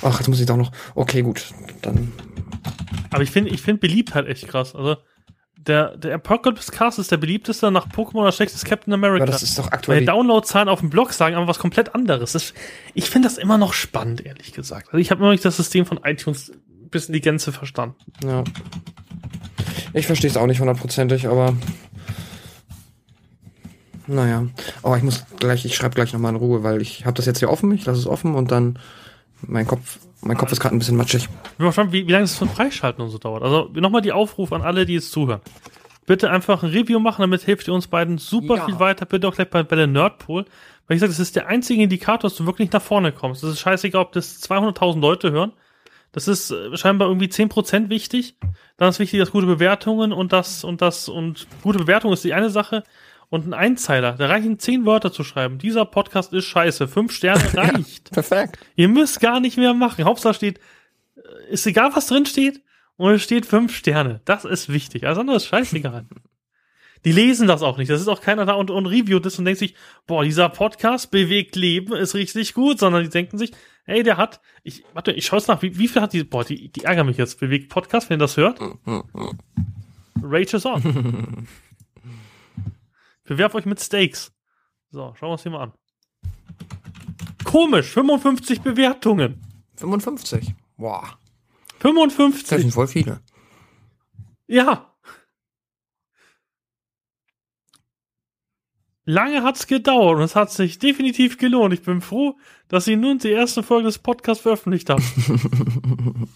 Ach, 0.04 0.18
jetzt 0.20 0.30
muss 0.30 0.40
ich 0.40 0.46
doch 0.46 0.56
noch. 0.56 0.72
Okay, 0.96 1.22
gut. 1.22 1.54
Dann. 1.82 2.14
Aber 3.12 3.24
ich 3.24 3.30
finde, 3.30 3.52
ich 3.52 3.62
finde 3.62 3.82
Beliebtheit 3.82 4.26
echt 4.26 4.48
krass. 4.48 4.74
Also 4.74 4.96
der, 5.58 5.98
der 5.98 6.16
Apocalypse 6.16 6.72
Cast 6.72 6.98
ist 6.98 7.12
der 7.12 7.18
beliebteste 7.18 7.70
nach 7.72 7.90
Pokémon 7.90 8.22
oder 8.22 8.32
schlechtes 8.32 8.64
Captain 8.64 8.94
America. 8.94 9.26
Ja, 9.26 9.32
das 9.32 9.44
ist 9.44 9.60
doch 9.60 9.72
aktuell. 9.74 10.00
Weil 10.00 10.06
Downloadzahlen 10.06 10.70
auf 10.70 10.80
dem 10.80 10.90
Blog 10.90 11.12
sagen 11.12 11.36
aber 11.36 11.48
was 11.48 11.60
komplett 11.60 11.94
anderes. 11.94 12.32
Das, 12.32 12.54
ich 12.94 13.10
finde 13.10 13.28
das 13.28 13.38
immer 13.38 13.58
noch 13.58 13.74
spannend, 13.74 14.26
ehrlich 14.26 14.54
gesagt. 14.54 14.88
Also 14.88 14.98
ich 15.00 15.12
habe 15.12 15.22
noch 15.22 15.32
nicht 15.32 15.44
das 15.44 15.58
System 15.58 15.86
von 15.86 16.00
iTunes 16.06 16.54
bis 16.92 17.08
in 17.08 17.14
die 17.14 17.22
Gänze 17.22 17.52
verstanden. 17.52 17.96
Ja. 18.24 18.44
Ich 19.94 20.06
verstehe 20.06 20.30
es 20.30 20.38
auch 20.38 20.48
nicht 20.48 20.60
hundertprozentig, 20.60 21.28
aber 21.28 21.56
naja. 24.08 24.48
Oh, 24.82 24.96
ich 24.96 25.04
muss 25.04 25.26
gleich, 25.40 25.66
ich 25.66 25.76
schreibe 25.76 25.96
gleich 25.96 26.14
nochmal 26.14 26.34
in 26.34 26.38
Ruhe, 26.38 26.64
weil 26.64 26.82
ich 26.82 27.06
habe 27.06 27.16
das 27.16 27.26
jetzt 27.26 27.40
hier 27.40 27.50
offen, 27.50 27.72
ich 27.72 27.86
lasse 27.86 28.00
es 28.00 28.08
offen 28.08 28.36
und 28.36 28.52
dann 28.52 28.80
mein 29.42 29.68
Kopf, 29.68 30.00
mein 30.22 30.38
Kopf 30.38 30.52
ist 30.52 30.60
gerade 30.60 30.76
ein 30.76 30.80
bisschen 30.80 30.98
matschig. 30.98 31.24
Ich 31.24 31.58
bin 31.58 31.66
mal 31.66 31.68
gespannt, 31.68 31.92
wie, 31.92 32.08
wie 32.08 32.12
lange 32.12 32.26
es 32.26 32.36
von 32.36 32.50
Freischalten 32.50 33.04
und 33.04 33.10
so 33.12 33.20
dauert. 33.20 33.44
Also 33.44 33.70
nochmal 33.74 34.02
die 34.02 34.12
Aufruf 34.12 34.52
an 34.52 34.62
alle, 34.62 34.86
die 34.86 34.96
jetzt 34.96 35.12
zuhören. 35.12 35.42
Bitte 36.06 36.32
einfach 36.32 36.64
ein 36.64 36.72
Review 36.72 37.00
machen, 37.00 37.22
damit 37.22 37.44
hilft 37.44 37.68
ihr 37.68 37.74
uns 37.74 37.88
beiden 37.88 38.18
super 38.18 38.56
ja. 38.56 38.66
viel 38.66 38.80
weiter. 38.80 39.06
Bitte 39.06 39.28
auch 39.28 39.36
gleich 39.36 39.50
bei, 39.50 39.62
bei 39.62 39.76
der 39.76 39.86
Nerdpool. 39.86 40.46
Weil 40.88 40.96
ich 40.96 41.02
sage, 41.02 41.12
das 41.12 41.20
ist 41.20 41.36
der 41.36 41.48
einzige 41.48 41.84
Indikator, 41.84 42.30
dass 42.30 42.36
du 42.36 42.48
wirklich 42.48 42.72
nach 42.72 42.82
vorne 42.82 43.12
kommst. 43.12 43.44
Das 43.44 43.52
ist 43.52 43.60
scheißegal, 43.60 44.02
ob 44.02 44.12
das 44.12 44.42
200.000 44.42 45.00
Leute 45.00 45.32
hören. 45.32 45.54
Das 46.12 46.28
ist 46.28 46.52
äh, 46.52 46.76
scheinbar 46.76 47.08
irgendwie 47.08 47.28
10% 47.28 47.90
wichtig. 47.90 48.36
Dann 48.78 48.90
ist 48.90 49.00
wichtig, 49.00 49.20
dass 49.20 49.32
gute 49.32 49.46
Bewertungen 49.48 50.12
und 50.14 50.34
das 50.34 50.64
und 50.64 50.82
das 50.82 51.10
und 51.10 51.48
gute 51.62 51.80
Bewertung 51.80 52.12
ist 52.14 52.24
die 52.24 52.34
eine 52.34 52.50
Sache 52.50 52.84
und 53.30 53.48
ein 53.48 53.54
Einzeiler. 53.54 54.14
Da 54.14 54.28
reichen 54.28 54.60
zehn 54.60 54.86
Wörter 54.86 55.12
zu 55.12 55.24
schreiben. 55.24 55.60
Dieser 55.60 55.86
Podcast 55.86 56.34
ist 56.34 56.46
scheiße. 56.46 56.88
Fünf 56.88 57.12
Sterne 57.12 57.44
reicht. 57.54 58.10
ja, 58.10 58.14
perfekt. 58.14 58.58
Ihr 58.76 58.88
müsst 58.88 59.20
gar 59.20 59.40
nicht 59.40 59.58
mehr 59.58 59.74
machen. 59.74 60.06
Hauptsache 60.06 60.34
steht, 60.34 60.60
äh, 61.16 61.52
ist 61.52 61.66
egal, 61.68 61.92
was 61.96 62.08
drin 62.08 62.26
steht. 62.26 62.62
Und 62.98 63.14
es 63.14 63.24
steht 63.24 63.46
fünf 63.46 63.76
Sterne. 63.76 64.22
Das 64.26 64.44
ist 64.44 64.68
wichtig. 64.68 65.06
Alles 65.06 65.20
andere 65.20 65.38
ist 65.38 65.46
scheißegal. 65.46 66.06
Die 67.06 67.12
lesen 67.12 67.48
das 67.48 67.62
auch 67.62 67.78
nicht. 67.78 67.90
Das 67.90 68.02
ist 68.02 68.08
auch 68.08 68.22
keiner 68.22 68.46
da 68.46 68.54
und, 68.54 68.70
und 68.72 68.86
reviewt 68.86 69.26
das 69.26 69.40
und 69.40 69.46
denkt 69.46 69.60
sich, 69.60 69.76
boah, 70.06 70.24
dieser 70.24 70.50
Podcast 70.50 71.12
bewegt 71.12 71.56
Leben, 71.56 71.94
ist 71.94 72.14
richtig 72.14 72.54
gut, 72.54 72.80
sondern 72.80 73.04
die 73.04 73.10
denken 73.10 73.38
sich, 73.38 73.52
hey, 73.86 74.04
der 74.04 74.18
hat, 74.18 74.42
ich, 74.64 74.84
warte, 74.94 75.12
ich 75.12 75.26
schaue 75.26 75.40
es 75.40 75.48
nach, 75.48 75.62
wie, 75.62 75.78
wie 75.78 75.88
viel 75.88 76.02
hat 76.02 76.14
die, 76.14 76.24
boah, 76.24 76.44
die, 76.44 76.70
die 76.72 76.84
ärgern 76.84 77.08
mich 77.08 77.18
jetzt, 77.18 77.40
bewegt 77.40 77.70
Podcast, 77.70 78.10
wenn 78.10 78.16
ihr 78.16 78.20
das 78.20 78.38
hört. 78.38 78.60
Rage 80.22 80.58
is 80.58 80.66
on. 80.66 81.48
Bewerf 83.24 83.56
euch 83.56 83.66
mit 83.66 83.80
Steaks. 83.80 84.34
So, 84.92 85.14
schauen 85.18 85.30
wir 85.30 85.34
uns 85.34 85.44
hier 85.44 85.52
mal 85.52 85.64
an. 85.64 85.74
Komisch, 87.44 87.88
55 87.88 88.62
Bewertungen. 88.62 89.42
55? 89.78 90.54
Boah. 90.78 91.18
55. 91.80 92.48
Das 92.50 92.62
sind 92.62 92.74
voll 92.74 92.88
viele. 92.88 93.22
Ja. 94.48 94.89
Lange 99.10 99.42
hat's 99.42 99.66
gedauert 99.66 100.18
und 100.18 100.22
es 100.22 100.36
hat 100.36 100.52
sich 100.52 100.78
definitiv 100.78 101.40
gelohnt. 101.40 101.74
Ich 101.74 101.82
bin 101.82 102.00
froh, 102.00 102.38
dass 102.68 102.86
Sie 102.86 102.96
nun 102.96 103.18
die 103.18 103.32
erste 103.32 103.64
Folge 103.64 103.86
des 103.86 103.98
Podcasts 103.98 104.44
veröffentlicht 104.44 104.88
haben. 104.92 105.04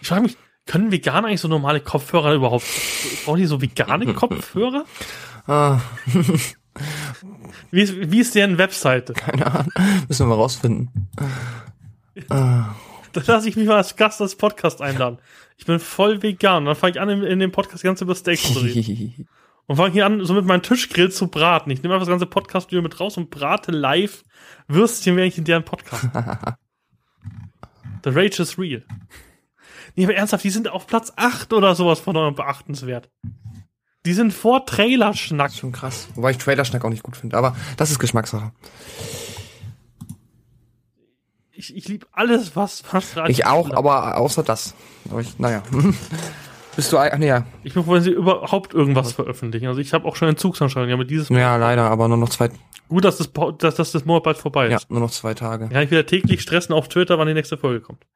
ich 0.00 0.06
frage 0.06 0.22
mich, 0.22 0.36
können 0.66 0.92
Veganer 0.92 1.26
eigentlich 1.26 1.40
so 1.40 1.48
normale 1.48 1.80
Kopfhörer 1.80 2.32
überhaupt? 2.32 2.64
Brauchen 3.24 3.40
die 3.40 3.46
so 3.46 3.60
vegane 3.60 4.14
Kopfhörer? 4.14 4.84
Ah. 5.48 5.80
wie, 7.72 7.82
ist, 7.82 8.12
wie 8.12 8.20
ist 8.20 8.36
deren 8.36 8.56
Webseite? 8.56 9.12
Keine 9.12 9.46
Ahnung. 9.46 9.72
Müssen 10.06 10.26
wir 10.26 10.30
mal 10.30 10.36
rausfinden. 10.36 11.08
ah. 12.28 12.76
Da 13.12 13.22
lasse 13.26 13.48
ich 13.48 13.56
mich 13.56 13.66
mal 13.66 13.78
als 13.78 13.96
Gast 13.96 14.20
als 14.20 14.36
Podcast 14.36 14.80
einladen. 14.80 15.18
Ich 15.58 15.66
bin 15.66 15.80
voll 15.80 16.22
vegan. 16.22 16.66
Dann 16.66 16.76
fange 16.76 16.92
ich 16.92 17.00
an, 17.00 17.08
in, 17.08 17.24
in 17.24 17.40
dem 17.40 17.50
Podcast 17.50 17.82
ganz 17.82 18.00
über 18.00 18.14
Steaks 18.14 18.52
zu 18.52 18.60
reden. 18.60 19.26
und 19.66 19.76
fange 19.76 19.92
hier 19.92 20.06
an, 20.06 20.24
so 20.24 20.34
mit 20.34 20.44
meinem 20.44 20.62
Tischgrill 20.62 21.10
zu 21.10 21.28
braten. 21.28 21.70
Ich 21.70 21.82
nehme 21.82 21.94
einfach 21.94 22.06
das 22.06 22.12
ganze 22.12 22.26
Podcast-Video 22.26 22.82
mit 22.82 22.98
raus 23.00 23.16
und 23.16 23.30
brate 23.30 23.72
live 23.72 24.24
Würstchen, 24.68 25.16
während 25.16 25.32
ich 25.32 25.38
in 25.38 25.44
deren 25.44 25.64
Podcast. 25.64 26.08
The 28.04 28.10
Rage 28.10 28.42
is 28.42 28.58
real. 28.58 28.84
Nee, 29.96 30.04
aber 30.04 30.14
ernsthaft, 30.14 30.44
die 30.44 30.50
sind 30.50 30.68
auf 30.68 30.86
Platz 30.86 31.12
8 31.16 31.52
oder 31.52 31.74
sowas 31.74 31.98
von 31.98 32.16
eurem 32.16 32.34
beachtenswert. 32.34 33.10
Die 34.04 34.12
sind 34.12 34.32
vor 34.32 34.64
Trailerschnack. 34.66 35.52
Schon 35.52 35.72
krass. 35.72 36.08
Wobei 36.14 36.30
ich 36.30 36.38
Trailerschnack 36.38 36.84
auch 36.84 36.90
nicht 36.90 37.02
gut 37.02 37.16
finde, 37.16 37.36
aber 37.36 37.56
das 37.76 37.90
ist 37.90 37.98
Geschmackssache. 37.98 38.52
Ich, 41.50 41.74
ich 41.74 41.88
liebe 41.88 42.06
alles, 42.12 42.54
was, 42.54 42.84
was 42.92 43.16
Ich 43.28 43.46
auch, 43.46 43.70
aber 43.72 44.18
außer 44.18 44.42
das. 44.42 44.74
Aber 45.10 45.20
ich, 45.20 45.38
naja. 45.38 45.62
Bist 46.76 46.92
du, 46.92 46.98
ach, 46.98 47.16
nee, 47.16 47.26
ja. 47.26 47.46
Ich 47.64 47.72
bin 47.72 47.82
froh, 47.82 47.94
wenn 47.94 48.02
sie 48.02 48.10
überhaupt 48.10 48.74
irgendwas 48.74 49.12
veröffentlichen. 49.14 49.66
Also 49.66 49.80
ich 49.80 49.94
habe 49.94 50.06
auch 50.06 50.14
schon 50.14 50.28
Entzugsanschauungen, 50.28 50.90
ja, 50.90 50.96
mit 50.96 51.10
dieses 51.10 51.30
Ja, 51.30 51.56
leider, 51.56 51.90
aber 51.90 52.06
nur 52.06 52.18
noch 52.18 52.28
zwei. 52.28 52.50
Gut, 52.88 53.04
dass 53.04 53.16
das, 53.16 53.30
dass, 53.58 53.74
dass 53.76 53.92
das 53.92 54.04
Monat 54.04 54.22
bald 54.24 54.36
vorbei 54.36 54.66
ist. 54.66 54.82
Ja, 54.82 54.86
nur 54.90 55.00
noch 55.00 55.10
zwei 55.10 55.32
Tage. 55.34 55.70
Ja, 55.72 55.80
ich 55.80 55.90
wieder 55.90 56.04
täglich 56.04 56.42
stressen 56.42 56.74
auf 56.74 56.88
Twitter, 56.88 57.18
wann 57.18 57.26
die 57.26 57.34
nächste 57.34 57.56
Folge 57.56 57.80
kommt. 57.80 58.06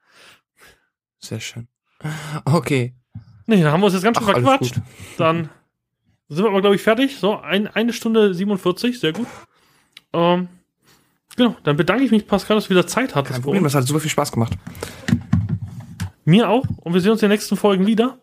Sehr 1.19 1.41
schön. 1.41 1.69
Okay. 2.45 2.95
Nee, 3.47 3.63
dann 3.63 3.73
haben 3.73 3.81
wir 3.81 3.87
uns 3.87 3.95
jetzt 3.95 4.05
ganz 4.05 4.19
schön 4.19 4.29
ach, 4.29 4.33
verquatscht. 4.33 4.77
Dann 5.19 5.49
sind 6.29 6.45
wir 6.45 6.51
aber, 6.51 6.61
glaube 6.61 6.77
ich, 6.77 6.83
fertig. 6.83 7.19
So, 7.19 7.39
ein, 7.39 7.67
eine 7.67 7.93
Stunde 7.93 8.33
47, 8.33 9.01
sehr 9.01 9.13
gut. 9.13 9.27
Ähm, 10.13 10.49
genau, 11.37 11.57
dann 11.65 11.77
bedanke 11.77 12.05
ich 12.05 12.11
mich, 12.11 12.27
Pascal, 12.27 12.57
dass 12.57 12.65
du 12.65 12.71
wieder 12.71 12.87
Zeit 12.87 13.15
hattest. 13.15 13.35
Kein 13.35 13.43
Problem, 13.43 13.65
das 13.65 13.75
hat 13.75 13.87
super 13.87 14.01
viel 14.01 14.11
Spaß 14.11 14.31
gemacht. 14.33 14.53
Mir 16.25 16.49
auch. 16.49 16.65
Und 16.83 16.95
wir 16.95 17.01
sehen 17.01 17.13
uns 17.13 17.23
in 17.23 17.29
den 17.29 17.35
nächsten 17.37 17.57
Folgen 17.57 17.87
wieder. 17.87 18.19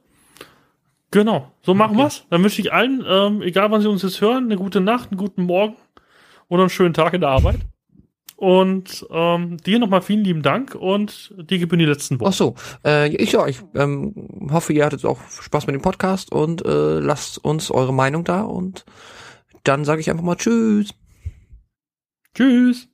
Genau, 1.12 1.52
so 1.62 1.74
machen 1.74 1.96
okay. 1.96 2.04
wir's. 2.04 2.26
Dann 2.30 2.44
wünsche 2.44 2.62
ich 2.62 2.74
allen, 2.74 3.04
ähm, 3.08 3.42
egal 3.42 3.72
wann 3.72 3.82
Sie 3.82 3.90
uns 3.90 4.04
jetzt 4.04 4.20
hören, 4.22 4.46
eine 4.46 4.58
gute 4.58 4.82
Nacht, 4.82 5.12
einen 5.12 5.18
guten 5.18 5.44
Morgen 5.44 5.76
oder 6.50 6.64
einen 6.64 6.70
schönen 6.70 6.94
Tag 6.94 7.14
in 7.14 7.22
der 7.22 7.30
Arbeit. 7.30 7.60
Und 8.36 9.06
ähm, 9.10 9.58
dir 9.58 9.80
nochmal 9.80 10.04
vielen 10.04 10.24
lieben 10.24 10.44
Dank 10.44 10.76
und 10.76 11.34
dir 11.50 11.58
gebühren 11.58 11.80
die 11.80 11.86
letzten 11.86 12.20
Worte. 12.20 12.30
Ach 12.30 12.38
so, 12.38 12.56
äh, 12.86 13.08
ich, 13.16 13.32
ja, 13.32 13.48
ich 13.48 13.62
ähm, 13.74 14.14
hoffe, 14.52 14.74
ihr 14.74 14.86
hattet 14.86 15.04
auch 15.06 15.20
Spaß 15.42 15.66
mit 15.66 15.74
dem 15.74 15.82
Podcast 15.82 16.32
und 16.32 16.64
äh, 16.64 17.00
lasst 17.00 17.44
uns 17.44 17.72
eure 17.72 17.94
Meinung 17.94 18.24
da 18.24 18.42
und 18.42 18.86
dann 19.64 19.86
sage 19.86 20.02
ich 20.02 20.12
einfach 20.12 20.24
mal 20.24 20.36
Tschüss. 20.36 20.94
Tschüss. 22.36 22.88